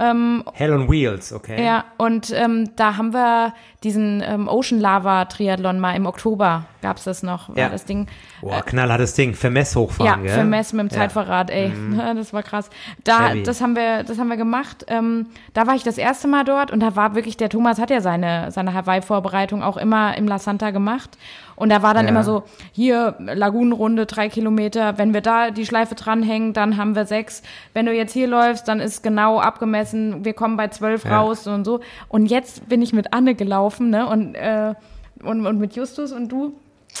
ähm, 0.00 0.44
Hell 0.52 0.72
on 0.72 0.90
Wheels, 0.90 1.32
okay. 1.32 1.64
Ja, 1.64 1.84
und 1.98 2.32
ähm, 2.34 2.70
da 2.76 2.96
haben 2.96 3.12
wir 3.12 3.54
diesen 3.84 4.22
ähm, 4.24 4.48
Ocean 4.48 4.80
Lava 4.80 5.26
Triathlon 5.26 5.78
mal 5.78 5.94
im 5.94 6.06
Oktober 6.06 6.64
gab 6.80 6.96
es 6.96 7.04
das 7.04 7.22
noch, 7.22 7.50
war 7.50 7.56
ja. 7.56 7.68
das 7.68 7.84
Ding. 7.84 8.08
Boah, 8.42 8.60
knallhartes 8.62 9.14
Ding, 9.14 9.34
Vermess 9.34 9.76
hochfahren, 9.76 10.06
Ja, 10.06 10.16
gell? 10.16 10.34
Vermess 10.34 10.72
mit 10.72 10.80
dem 10.80 10.90
Zeitverrat, 10.90 11.48
ja. 11.48 11.56
ey, 11.56 11.68
mhm. 11.68 11.96
das 12.16 12.32
war 12.32 12.42
krass. 12.42 12.70
Da, 13.04 13.36
das 13.36 13.60
haben 13.60 13.76
wir, 13.76 14.02
das 14.02 14.18
haben 14.18 14.28
wir 14.28 14.36
gemacht. 14.36 14.84
Ähm, 14.88 15.26
da 15.54 15.68
war 15.68 15.76
ich 15.76 15.84
das 15.84 15.96
erste 15.96 16.26
Mal 16.26 16.44
dort 16.44 16.72
und 16.72 16.80
da 16.80 16.96
war 16.96 17.14
wirklich, 17.14 17.36
der 17.36 17.48
Thomas 17.48 17.78
hat 17.78 17.90
ja 17.90 18.00
seine, 18.00 18.50
seine 18.50 18.74
Hawaii-Vorbereitung 18.74 19.62
auch 19.62 19.76
immer 19.76 20.16
im 20.18 20.26
La 20.26 20.40
Santa 20.40 20.72
gemacht. 20.72 21.16
Und 21.54 21.70
da 21.70 21.82
war 21.82 21.94
dann 21.94 22.06
ja. 22.06 22.10
immer 22.10 22.24
so, 22.24 22.42
hier 22.72 23.14
Lagunenrunde, 23.20 24.06
drei 24.06 24.28
Kilometer, 24.28 24.98
wenn 24.98 25.14
wir 25.14 25.20
da 25.20 25.52
die 25.52 25.64
Schleife 25.64 25.94
dranhängen, 25.94 26.52
dann 26.52 26.76
haben 26.76 26.96
wir 26.96 27.06
sechs. 27.06 27.42
Wenn 27.74 27.86
du 27.86 27.92
jetzt 27.92 28.12
hier 28.12 28.26
läufst, 28.26 28.66
dann 28.66 28.80
ist 28.80 29.04
genau 29.04 29.38
abgemessen, 29.38 30.24
wir 30.24 30.32
kommen 30.32 30.56
bei 30.56 30.66
zwölf 30.68 31.04
ja. 31.04 31.20
raus 31.20 31.46
und 31.46 31.64
so. 31.64 31.78
Und 32.08 32.26
jetzt 32.26 32.68
bin 32.68 32.82
ich 32.82 32.92
mit 32.92 33.12
Anne 33.12 33.36
gelaufen, 33.36 33.90
ne? 33.90 34.08
Und, 34.08 34.34
äh, 34.34 34.74
und, 35.22 35.46
und 35.46 35.58
mit 35.60 35.76
Justus 35.76 36.10
und 36.10 36.28
du. 36.32 36.54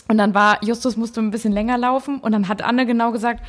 Und 0.08 0.18
dann 0.18 0.34
war, 0.34 0.62
Justus 0.64 0.96
musste 0.96 1.20
ein 1.20 1.30
bisschen 1.30 1.52
länger 1.52 1.78
laufen 1.78 2.18
und 2.18 2.32
dann 2.32 2.48
hat 2.48 2.62
Anne 2.62 2.86
genau 2.86 3.12
gesagt, 3.12 3.40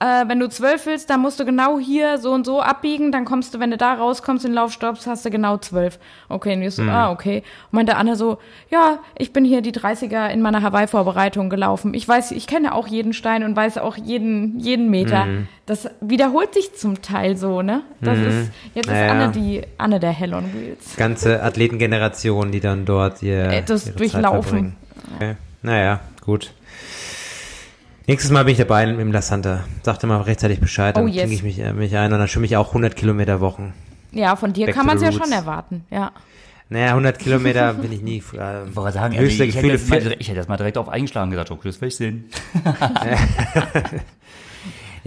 äh, 0.00 0.28
wenn 0.28 0.38
du 0.38 0.48
zwölf 0.48 0.86
willst, 0.86 1.10
dann 1.10 1.20
musst 1.20 1.40
du 1.40 1.44
genau 1.44 1.78
hier 1.78 2.18
so 2.18 2.32
und 2.32 2.46
so 2.46 2.60
abbiegen, 2.60 3.10
dann 3.10 3.24
kommst 3.24 3.54
du, 3.54 3.58
wenn 3.58 3.70
du 3.70 3.76
da 3.76 3.94
rauskommst, 3.94 4.44
in 4.44 4.52
den 4.52 4.54
Lauf 4.54 4.72
stoppst, 4.72 5.06
hast 5.06 5.24
du 5.24 5.30
genau 5.30 5.56
zwölf. 5.56 5.98
Okay, 6.28 6.54
und 6.54 6.70
so, 6.70 6.82
mhm. 6.82 6.88
ah, 6.90 7.10
okay. 7.10 7.42
Und 7.70 7.76
meinte 7.76 7.96
Anne 7.96 8.14
so, 8.14 8.38
ja, 8.70 9.00
ich 9.16 9.32
bin 9.32 9.44
hier 9.44 9.60
die 9.60 9.72
30er 9.72 10.28
in 10.28 10.40
meiner 10.40 10.62
Hawaii-Vorbereitung 10.62 11.50
gelaufen. 11.50 11.94
Ich 11.94 12.06
weiß, 12.06 12.30
ich 12.30 12.46
kenne 12.46 12.74
auch 12.74 12.86
jeden 12.86 13.12
Stein 13.12 13.42
und 13.42 13.56
weiß 13.56 13.78
auch 13.78 13.96
jeden, 13.96 14.60
jeden 14.60 14.88
Meter. 14.88 15.24
Mhm. 15.24 15.48
Das 15.66 15.90
wiederholt 16.00 16.54
sich 16.54 16.74
zum 16.74 17.02
Teil 17.02 17.36
so, 17.36 17.62
ne? 17.62 17.82
Das 18.00 18.18
mhm. 18.18 18.26
ist, 18.28 18.52
jetzt 18.74 18.86
ist 18.86 18.92
naja. 18.92 19.12
Anne 19.12 19.32
die, 19.32 19.62
Anne 19.78 19.98
der 19.98 20.12
Hell 20.12 20.32
on 20.32 20.54
Wheels. 20.54 20.96
Ganze 20.96 21.42
Athletengeneration, 21.42 22.52
die 22.52 22.60
dann 22.60 22.84
dort 22.84 23.22
ihr, 23.22 23.50
äh, 23.50 23.62
das 23.64 23.92
durchlaufen. 23.94 24.76
Okay. 25.16 25.34
Naja, 25.62 26.00
gut. 26.24 26.52
Nächstes 28.06 28.30
Mal 28.30 28.44
bin 28.44 28.52
ich 28.52 28.58
dabei 28.58 28.84
im 28.84 29.12
La 29.12 29.20
Santa. 29.20 29.64
Sagte 29.82 30.06
mal 30.06 30.22
rechtzeitig 30.22 30.60
Bescheid, 30.60 30.96
dann 30.96 31.04
oh, 31.04 31.08
yes. 31.08 31.30
ich 31.30 31.42
mich, 31.42 31.58
äh, 31.58 31.72
mich 31.72 31.94
ein 31.96 32.12
und 32.12 32.18
dann 32.18 32.28
schwimme 32.28 32.46
ich 32.46 32.56
auch 32.56 32.68
100 32.68 32.96
Kilometer 32.96 33.40
Wochen. 33.40 33.74
Ja, 34.12 34.34
von 34.36 34.52
dir 34.54 34.66
Back 34.66 34.74
kann 34.74 34.86
man 34.86 34.96
es 34.96 35.02
ja 35.02 35.12
schon 35.12 35.30
erwarten, 35.30 35.84
ja. 35.90 36.12
Naja, 36.70 36.88
100 36.90 37.18
Kilometer 37.18 37.74
bin 37.82 37.92
ich 37.92 38.02
nie. 38.02 38.22
Äh, 38.32 38.74
wollte 38.74 38.92
sagen, 38.92 39.18
höchste 39.18 39.44
ich, 39.44 39.56
hätte 39.56 39.66
mal, 39.66 40.16
ich 40.18 40.28
hätte 40.28 40.38
das 40.38 40.48
mal 40.48 40.56
direkt 40.56 40.78
auf 40.78 40.88
eingeschlagen 40.88 41.30
gesagt, 41.30 41.50
okay, 41.50 41.68
das 41.68 41.80
will 41.80 41.88
ich 41.88 41.96
sehen. 41.96 42.30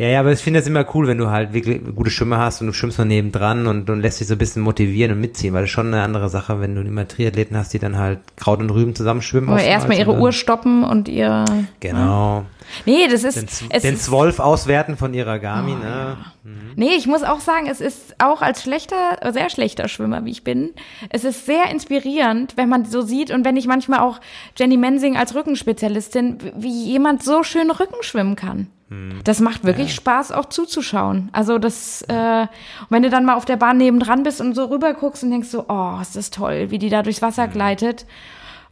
Ja, 0.02 0.07
ja, 0.07 0.19
aber 0.19 0.32
ich 0.32 0.40
finde 0.40 0.60
das 0.60 0.68
immer 0.68 0.84
cool, 0.95 1.07
wenn 1.07 1.19
du 1.19 1.30
halt 1.30 1.53
wirklich 1.53 1.80
gute 1.94 2.10
Schwimmer 2.10 2.40
hast 2.40 2.60
und 2.60 2.65
du 2.65 2.73
schwimmst 2.73 2.98
noch 2.98 3.06
nebendran 3.06 3.68
und, 3.68 3.88
und 3.88 4.02
lässt 4.02 4.19
dich 4.19 4.28
so 4.28 4.34
ein 4.34 4.40
bisschen 4.40 4.64
motivieren 4.64 5.11
und 5.11 5.22
mitziehen, 5.22 5.53
weil 5.53 5.61
das 5.61 5.69
ist 5.69 5.76
schon 5.76 5.94
eine 5.94 6.02
andere 6.02 6.28
Sache, 6.28 6.60
wenn 6.60 6.73
du 6.73 6.82
immer 6.82 7.07
Triathleten 7.07 7.56
hast, 7.56 7.72
die 7.72 7.78
dann 7.78 7.99
halt 7.99 8.18
Kraut 8.36 8.61
und 8.61 8.72
Rüben 8.72 8.95
zusammen 8.95 9.22
schwimmen. 9.22 9.49
Oder 9.49 9.61
erstmal 9.61 9.99
ihre 9.99 10.18
Uhr 10.18 10.32
stoppen 10.32 10.84
und 10.84 11.07
ihr. 11.07 11.45
Genau. 11.82 12.38
Ja. 12.38 12.45
Nee, 12.88 13.07
das 13.11 13.23
ist. 13.23 13.61
Den, 13.61 13.80
den 13.80 13.98
Zwölf 13.98 14.40
auswerten 14.40 14.98
von 14.98 15.14
ihrer 15.14 15.38
Garmin, 15.38 15.78
oh, 15.82 15.84
ne? 15.84 15.90
Ja. 15.90 16.18
Mhm. 16.45 16.72
Nee, 16.78 16.95
ich 16.98 17.06
muss 17.06 17.22
auch 17.22 17.40
sagen, 17.40 17.68
es 17.69 17.80
ist 17.80 18.15
auch 18.18 18.41
als 18.41 18.64
schlechter, 18.64 19.19
sehr 19.32 19.52
schlechter 19.52 19.88
Schwimmer, 19.88 20.26
wie 20.26 20.32
ich 20.32 20.44
bin, 20.44 20.72
es 21.11 21.23
ist 21.23 21.45
sehr 21.45 21.69
inspirierend, 21.69 22.57
wenn 22.57 22.69
man 22.69 22.86
so 22.86 23.03
sieht 23.03 23.30
und 23.30 23.45
wenn 23.45 23.56
ich 23.56 23.68
manchmal 23.68 23.99
auch 23.99 24.19
Jenny 24.57 24.78
Mensing 24.78 25.15
als 25.15 25.36
Rückenspezialistin, 25.36 26.40
wie 26.57 26.86
jemand 26.86 27.22
so 27.22 27.44
schön 27.44 27.69
Rücken 27.69 28.02
schwimmen 28.02 28.36
kann. 28.36 28.65
Hm. 28.91 29.22
Das 29.23 29.39
macht 29.39 29.63
wirklich 29.63 29.88
ja. 29.88 29.95
Spaß, 29.95 30.34
auch 30.34 30.45
zuzuschauen. 30.45 31.30
Also 31.31 31.57
das, 31.57 32.01
äh, 32.03 32.47
wenn 32.89 33.03
du 33.03 33.09
dann 33.09 33.23
mal 33.23 33.35
auf 33.35 33.45
der 33.45 33.55
Bahn 33.55 33.77
nebendran 33.77 34.23
bist 34.23 34.41
und 34.41 34.53
so 34.53 34.65
rüber 34.65 34.93
guckst 34.93 35.23
und 35.23 35.31
denkst 35.31 35.47
so, 35.47 35.65
oh, 35.69 35.97
ist 36.01 36.18
das 36.18 36.30
toll, 36.30 36.72
wie 36.72 36.77
die 36.77 36.89
da 36.89 37.01
durchs 37.01 37.22
Wasser 37.22 37.47
mhm. 37.47 37.51
gleitet. 37.51 38.05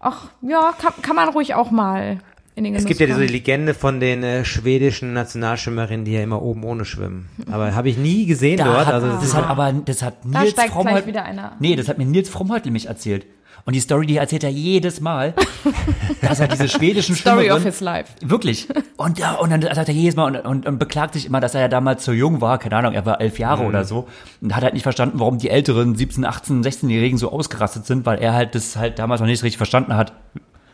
Ach, 0.02 0.28
ja, 0.42 0.74
kann, 0.78 0.94
kann 1.02 1.16
man 1.16 1.30
ruhig 1.30 1.56
auch 1.56 1.72
mal 1.72 2.20
in 2.56 2.66
den 2.66 2.74
Genuss 2.74 2.84
Es 2.84 2.88
gibt 2.88 3.00
ja 3.00 3.06
diese 3.08 3.26
Legende 3.26 3.74
von 3.74 4.02
den 4.02 4.24
äh, 4.24 4.44
schwedischen 4.44 5.14
Nationalschwimmerinnen, 5.14 6.04
die 6.04 6.12
ja 6.12 6.22
immer 6.22 6.42
oben 6.42 6.66
ohne 6.66 6.84
schwimmen. 6.84 7.30
Aber 7.50 7.74
habe 7.74 7.88
ich 7.88 7.98
nie 7.98 8.26
gesehen 8.26 8.58
da 8.58 8.66
dort. 8.66 8.88
Hat, 8.88 8.94
also 8.96 9.08
das 9.08 9.34
hat 9.34 9.48
aber 9.48 9.72
das 9.72 10.04
hat 10.04 10.26
Nils 10.26 10.54
da 10.54 11.24
einer. 11.24 11.56
Nee, 11.60 11.78
das 11.78 11.88
hat 11.88 11.98
mir 11.98 12.06
Nils 12.06 12.28
Frommholt 12.30 12.66
nämlich 12.66 12.88
erzählt. 12.88 13.26
Und 13.66 13.76
die 13.76 13.80
Story, 13.80 14.06
die 14.06 14.18
erzählt 14.18 14.44
er 14.44 14.50
jedes 14.50 15.02
Mal, 15.02 15.34
dass 16.22 16.40
er 16.40 16.48
diese 16.48 16.68
schwedischen 16.68 17.16
Story 17.16 17.52
of 17.52 17.64
his 17.64 17.80
life. 17.80 18.14
Wirklich. 18.22 18.68
Und, 18.98 19.20
ja, 19.20 19.36
und 19.36 19.50
dann 19.52 19.62
sagt 19.62 19.88
er 19.90 19.94
jedes 19.94 20.16
Mal 20.16 20.36
und, 20.36 20.46
und, 20.46 20.66
und 20.66 20.80
beklagt 20.80 21.14
sich 21.14 21.26
immer, 21.26 21.40
dass 21.40 21.56
er 21.56 21.62
ja 21.62 21.68
damals 21.68 22.04
zu 22.04 22.12
jung 22.14 22.42
war. 22.42 22.58
Keine 22.58 22.78
Ahnung, 22.78 22.94
er 22.94 23.06
war 23.06 23.22
elf 23.22 23.40
Jahre 23.40 23.64
mhm. 23.64 23.70
oder 23.70 23.86
so. 23.86 24.08
Und 24.42 24.56
hat 24.56 24.64
halt 24.64 24.74
nicht 24.74 24.84
verstanden, 24.84 25.20
warum 25.20 25.38
die 25.38 25.50
älteren 25.50 25.96
17, 25.96 26.26
18, 26.26 26.64
16-Jährigen 26.64 27.18
so 27.18 27.32
ausgerastet 27.32 27.86
sind, 27.86 28.06
weil 28.06 28.20
er 28.20 28.34
halt 28.34 28.56
das 28.56 28.76
halt 28.76 29.00
damals 29.00 29.22
noch 29.22 29.28
nicht 29.28 29.44
richtig 29.44 29.58
verstanden 29.58 29.96
hat. 29.96 30.14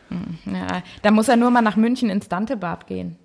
Hm, 0.08 0.54
ja, 0.54 0.82
da 1.02 1.10
muss 1.10 1.28
er 1.28 1.36
nur 1.36 1.50
mal 1.50 1.62
nach 1.62 1.76
München 1.76 2.10
ins 2.10 2.28
Dantebad 2.28 2.86
gehen. 2.86 3.16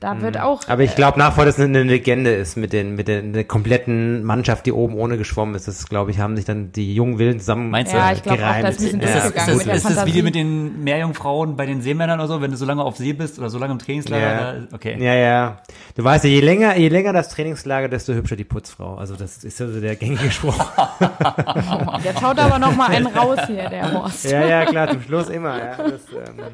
Da 0.00 0.18
wird 0.22 0.36
mhm. 0.36 0.40
auch. 0.40 0.62
Aber 0.66 0.82
ich 0.82 0.96
glaube 0.96 1.18
nach 1.18 1.34
vor, 1.34 1.44
dass 1.44 1.58
es 1.58 1.64
eine 1.64 1.82
Legende 1.82 2.32
ist 2.32 2.56
mit 2.56 2.72
den 2.72 2.96
mit 2.96 3.06
der, 3.06 3.20
der 3.20 3.44
kompletten 3.44 4.24
Mannschaft, 4.24 4.64
die 4.64 4.72
oben 4.72 4.94
ohne 4.94 5.18
geschwommen 5.18 5.54
ist. 5.54 5.68
Das 5.68 5.86
glaube 5.88 6.10
ich, 6.10 6.18
haben 6.18 6.36
sich 6.36 6.46
dann 6.46 6.72
die 6.72 6.94
jungen 6.94 7.18
Wilden 7.18 7.38
zusammen 7.38 7.68
Meinst 7.68 7.92
ja, 7.92 8.10
ich 8.10 8.22
glaube 8.22 8.42
auch, 8.42 8.60
das 8.62 8.76
ist 8.76 8.94
ein 8.94 9.00
bisschen 9.00 9.18
ja. 9.18 9.28
gegangen 9.28 9.50
ist, 9.50 9.66
ist, 9.66 9.74
ist 9.74 9.96
das 9.96 10.06
wie 10.06 10.22
mit 10.22 10.34
den 10.34 10.82
Meerjungfrauen 10.82 11.54
bei 11.54 11.66
den 11.66 11.82
Seemännern 11.82 12.18
oder 12.18 12.28
so, 12.28 12.40
wenn 12.40 12.50
du 12.50 12.56
so 12.56 12.64
lange 12.64 12.82
auf 12.82 12.96
See 12.96 13.12
bist 13.12 13.38
oder 13.38 13.50
so 13.50 13.58
lange 13.58 13.72
im 13.72 13.78
Trainingslager? 13.78 14.22
Ja. 14.22 14.52
Da, 14.52 14.74
okay. 14.74 14.96
Ja, 14.98 15.14
ja. 15.14 15.58
Du 15.94 16.02
weißt 16.02 16.24
ja, 16.24 16.30
je 16.30 16.40
länger, 16.40 16.78
je 16.78 16.88
länger 16.88 17.12
das 17.12 17.28
Trainingslager, 17.28 17.88
desto 17.90 18.14
hübscher 18.14 18.36
die 18.36 18.44
Putzfrau. 18.44 18.94
Also 18.94 19.16
das 19.16 19.44
ist 19.44 19.60
ja 19.60 19.68
so 19.68 19.80
der 19.80 19.96
gängige 19.96 20.30
Spruch. 20.30 20.56
der 20.98 22.22
haut 22.22 22.38
aber 22.38 22.58
noch 22.58 22.74
mal 22.74 22.88
einen 22.88 23.06
raus 23.06 23.40
hier, 23.46 23.68
der 23.68 23.92
Horst. 24.02 24.24
Ja, 24.24 24.46
ja, 24.46 24.64
klar, 24.64 24.88
zum 24.88 25.02
Schluss 25.02 25.28
immer. 25.28 25.58
Ja. 25.58 25.76
Das, 25.76 26.00
ähm, 26.10 26.44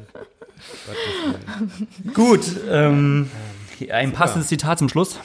Gut, 2.13 2.41
ähm, 2.69 3.29
ein 3.91 4.07
Super. 4.07 4.17
passendes 4.17 4.47
Zitat 4.47 4.79
zum 4.79 4.89
Schluss. 4.89 5.19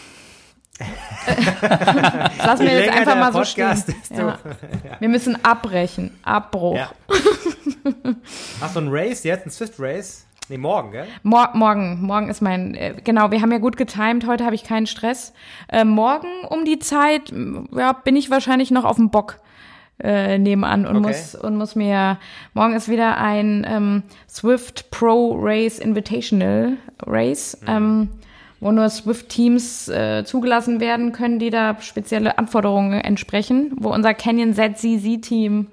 Lass 2.38 2.58
mir 2.60 2.80
jetzt 2.80 2.96
einfach 2.96 3.16
mal 3.16 3.32
so 3.32 3.38
Podcast 3.38 3.92
stehen. 4.04 4.18
Ja. 4.18 4.38
Wir 5.00 5.08
müssen 5.08 5.44
abbrechen. 5.44 6.18
Abbruch. 6.22 6.76
Ja. 6.76 6.90
Hast 8.60 8.76
du 8.76 8.80
ein 8.80 8.88
Race 8.88 9.24
jetzt, 9.24 9.46
ein 9.46 9.50
Swift 9.50 9.74
Race? 9.78 10.26
Nee, 10.48 10.58
morgen, 10.58 10.90
gell? 10.90 11.06
Mor 11.22 11.50
morgen. 11.54 12.02
Morgen 12.02 12.28
ist 12.28 12.42
mein, 12.42 12.74
äh, 12.74 12.94
genau, 13.02 13.30
wir 13.30 13.40
haben 13.40 13.52
ja 13.52 13.58
gut 13.58 13.76
getimed. 13.76 14.26
Heute 14.26 14.44
habe 14.44 14.54
ich 14.54 14.64
keinen 14.64 14.86
Stress. 14.86 15.32
Äh, 15.68 15.84
morgen 15.84 16.44
um 16.48 16.64
die 16.64 16.78
Zeit, 16.78 17.32
ja, 17.74 17.92
bin 17.92 18.16
ich 18.16 18.30
wahrscheinlich 18.30 18.70
noch 18.70 18.84
auf 18.84 18.96
dem 18.96 19.10
Bock 19.10 19.38
äh, 20.02 20.38
nebenan 20.38 20.86
und 20.86 20.96
okay. 20.96 21.06
muss 21.08 21.34
und 21.34 21.56
muss 21.56 21.76
mir 21.76 22.18
morgen 22.54 22.74
ist 22.74 22.88
wieder 22.88 23.18
ein 23.18 23.64
ähm, 23.68 24.02
Swift 24.28 24.90
Pro 24.90 25.36
Race 25.40 25.78
Invitational 25.78 26.72
Race, 27.06 27.58
mhm. 27.62 27.68
ähm, 27.68 28.08
wo 28.60 28.72
nur 28.72 28.88
Swift 28.90 29.28
Teams 29.28 29.88
äh, 29.88 30.24
zugelassen 30.24 30.80
werden 30.80 31.12
können, 31.12 31.38
die 31.38 31.50
da 31.50 31.76
spezielle 31.80 32.38
Anforderungen 32.38 33.00
entsprechen, 33.00 33.72
wo 33.76 33.90
unser 33.90 34.14
Canyon 34.14 34.54
ZCZ 34.54 35.20
Team 35.20 35.68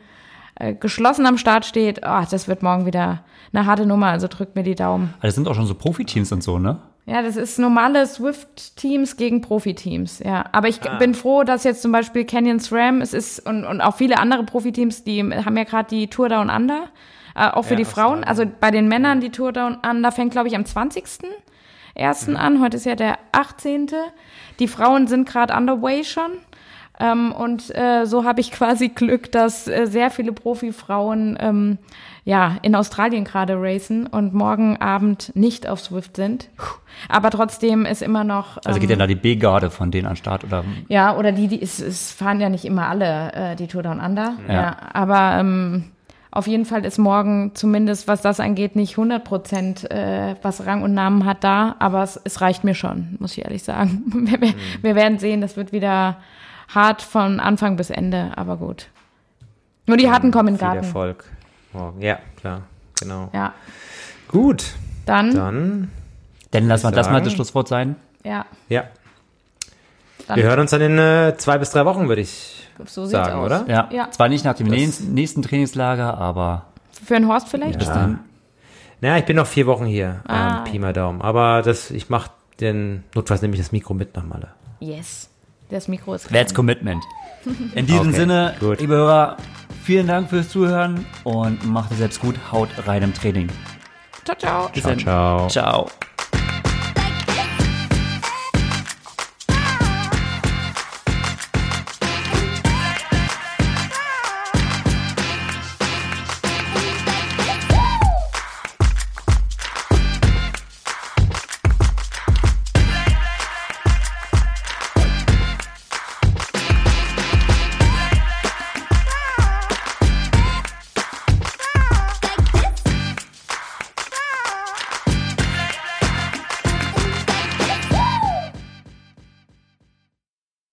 äh, 0.56 0.74
geschlossen 0.74 1.26
am 1.26 1.38
Start 1.38 1.66
steht. 1.66 2.02
Oh, 2.06 2.24
das 2.30 2.48
wird 2.48 2.62
morgen 2.62 2.86
wieder 2.86 3.24
eine 3.52 3.66
harte 3.66 3.86
Nummer, 3.86 4.08
also 4.08 4.28
drückt 4.28 4.56
mir 4.56 4.64
die 4.64 4.76
Daumen. 4.76 5.14
Also 5.16 5.28
das 5.28 5.36
sind 5.36 5.48
auch 5.48 5.56
schon 5.56 5.66
so 5.66 5.74
Profiteams 5.74 6.32
und 6.32 6.44
so, 6.44 6.60
ne? 6.60 6.78
Ja, 7.06 7.24
das 7.24 7.38
ist 7.38 7.58
normale 7.58 8.06
Swift-Teams 8.06 9.18
gegen 9.18 9.42
Profi-Teams, 9.42 10.20
ja. 10.20 10.46
Aber 10.52 10.68
ich 10.68 10.80
ah. 10.88 10.98
bin 10.98 11.16
froh, 11.16 11.44
dass 11.44 11.64
jetzt 11.64 11.82
zum 11.82 11.92
Beispiel 11.92 12.24
Canyon 12.24 12.60
SRAM, 12.60 13.02
es 13.02 13.14
ist, 13.14 13.40
und, 13.48 13.66
und 13.66 13.82
auch 13.82 13.96
viele 13.96 14.20
andere 14.20 14.44
Profiteams, 14.44 15.04
die 15.04 15.24
haben 15.24 15.58
ja 15.58 15.64
gerade 15.64 15.90
die 15.90 16.08
Tour 16.08 16.30
Down 16.30 16.50
Under, 16.50 16.90
äh, 17.36 17.50
auch 17.50 17.64
für 17.64 17.74
ja, 17.74 17.78
die 17.78 17.86
Frauen. 17.86 18.24
Also 18.24 18.44
bei 18.60 18.70
den 18.70 18.88
Männern, 18.88 19.22
die 19.22 19.32
Tour 19.32 19.54
Down 19.54 19.78
Under 19.84 20.12
fängt, 20.12 20.32
glaube 20.32 20.50
ich, 20.50 20.56
am 20.56 20.66
20. 20.66 21.04
Ersten 21.96 22.32
mhm. 22.32 22.38
an. 22.38 22.62
Heute 22.62 22.78
ist 22.78 22.86
ja 22.86 22.96
der 22.96 23.18
18. 23.32 23.88
Die 24.60 24.68
Frauen 24.68 25.08
sind 25.08 25.28
gerade 25.28 25.56
underway 25.56 26.04
schon. 26.04 26.32
Ähm, 27.00 27.32
und 27.32 27.76
äh, 27.76 28.06
so 28.06 28.26
habe 28.26 28.42
ich 28.42 28.52
quasi 28.54 28.90
Glück, 28.90 29.32
dass 29.32 29.68
äh, 29.68 29.86
sehr 29.88 30.12
viele 30.12 30.34
Profifrauen 30.34 31.38
ähm, 31.40 31.78
ja 32.26 32.58
in 32.62 32.76
Australien 32.76 33.24
gerade 33.24 33.56
racen 33.58 34.06
und 34.08 34.34
morgen 34.34 34.78
Abend 34.78 35.32
nicht 35.36 35.68
auf 35.68 35.80
Swift 35.80 36.16
sind. 36.16 36.50
Aber 37.08 37.30
trotzdem 37.32 37.86
ist 37.86 38.02
immer 38.02 38.24
noch. 38.24 38.58
Ähm, 38.58 38.64
also 38.66 38.80
geht 38.80 38.90
ja 38.90 38.96
ähm, 38.96 39.00
da 39.00 39.08
die 39.08 39.16
B-Garde 39.16 39.70
von 39.70 39.92
denen 39.92 40.08
an 40.08 40.16
Start 40.16 40.44
oder? 40.44 40.64
Ja, 40.88 41.16
oder 41.16 41.32
die, 41.32 41.48
die 41.48 41.62
es, 41.62 41.80
es 41.80 42.12
fahren 42.12 42.40
ja 42.40 42.50
nicht 42.50 42.66
immer 42.66 42.88
alle 42.88 43.34
äh, 43.34 43.56
die 43.56 43.68
Tour 43.68 43.84
Down 43.84 44.00
Under. 44.00 44.34
Ja. 44.48 44.54
ja 44.54 44.78
aber 44.94 45.40
ähm, 45.40 45.86
auf 46.32 46.46
jeden 46.46 46.66
Fall 46.66 46.86
ist 46.86 47.00
morgen 47.00 47.56
zumindest, 47.56 48.08
was 48.08 48.22
das 48.22 48.40
angeht, 48.40 48.76
nicht 48.76 48.92
100 48.92 49.24
Prozent, 49.24 49.90
äh, 49.90 50.36
was 50.44 50.66
Rang 50.66 50.84
und 50.84 50.94
Namen 50.94 51.26
hat 51.26 51.44
da, 51.44 51.76
aber 51.80 52.04
es, 52.04 52.22
es 52.24 52.42
reicht 52.42 52.64
mir 52.64 52.76
schon, 52.76 53.18
muss 53.20 53.36
ich 53.36 53.44
ehrlich 53.44 53.64
sagen. 53.64 54.04
Wir, 54.30 54.40
wir, 54.40 54.50
mhm. 54.50 54.56
wir 54.82 54.96
werden 54.96 55.18
sehen, 55.18 55.42
das 55.42 55.58
wird 55.58 55.72
wieder 55.72 56.18
hart 56.74 57.02
von 57.02 57.40
Anfang 57.40 57.76
bis 57.76 57.90
Ende, 57.90 58.32
aber 58.36 58.58
gut. 58.58 58.88
Nur 59.88 59.98
die 59.98 60.10
harten 60.10 60.32
kommen 60.32 60.50
in 60.50 60.56
den 60.56 60.62
Garten. 60.62 60.84
Erfolg 60.84 61.26
morgen. 61.74 62.02
Ja, 62.02 62.20
klar, 62.40 62.62
genau. 63.00 63.30
Ja. 63.34 63.54
Gut. 64.28 64.66
Dann. 65.06 65.34
Dann. 65.34 65.92
Dann 66.52 66.68
lassen 66.68 66.86
wir 66.86 66.92
das 66.92 67.10
mal 67.10 67.22
das 67.22 67.34
Schlusswort 67.34 67.68
sein. 67.68 67.96
Ja. 68.24 68.46
Ja. 68.70 68.86
Dann 70.28 70.38
wir 70.38 70.44
hören 70.44 70.60
uns 70.60 70.72
dann 70.72 70.82
in 70.82 70.98
äh, 70.98 71.36
zwei 71.38 71.58
bis 71.58 71.72
drei 71.72 71.86
Wochen, 71.86 72.08
würde 72.08 72.22
ich 72.22 72.68
so 72.86 73.06
sagen, 73.06 73.40
oder? 73.42 73.66
Ja. 73.68 73.90
ja. 73.92 74.12
Zwar 74.12 74.30
nicht 74.30 74.46
nach 74.46 74.56
dem 74.56 74.70
das 74.72 75.00
nächsten 75.02 75.42
Trainingslager, 75.42 76.18
aber. 76.18 76.66
Für 76.92 77.16
einen 77.16 77.28
Horst 77.28 77.50
vielleicht? 77.50 77.74
Ja. 77.74 77.80
Bis 77.80 77.88
dann. 77.88 78.20
Naja, 79.02 79.18
ich 79.18 79.26
bin 79.26 79.36
noch 79.36 79.48
vier 79.48 79.66
Wochen 79.66 79.86
hier, 79.86 80.22
ah. 80.28 80.58
ähm, 80.58 80.64
Pi 80.66 80.80
mal 80.80 80.94
Daumen. 80.94 81.22
Aber 81.22 81.62
das, 81.62 81.90
ich 81.90 82.10
mache 82.10 82.32
den, 82.60 83.04
notfalls 83.16 83.42
nehme 83.42 83.54
ich 83.54 83.60
das 83.60 83.72
Mikro 83.72 83.94
mit 83.94 84.16
nach 84.16 84.26
Malle. 84.26 84.50
Yes. 84.80 85.29
Das 85.70 85.88
Mikro 85.88 86.16
ist 86.16 86.30
That's 86.30 86.54
Commitment. 86.54 87.04
In 87.76 87.86
diesem 87.86 88.10
okay, 88.10 88.18
Sinne, 88.18 88.56
gut. 88.60 88.80
liebe 88.80 88.96
Hörer, 88.96 89.38
vielen 89.84 90.08
Dank 90.08 90.30
fürs 90.30 90.50
Zuhören 90.50 91.06
und 91.24 91.64
macht 91.66 91.92
es 91.92 92.00
selbst 92.00 92.20
gut. 92.20 92.36
Haut 92.52 92.70
rein 92.88 93.04
im 93.04 93.14
Training. 93.14 93.48
Ciao, 94.26 94.36
ciao. 94.38 94.70
Ciao, 94.74 94.96
ciao. 94.96 95.48
Ciao. 95.48 95.90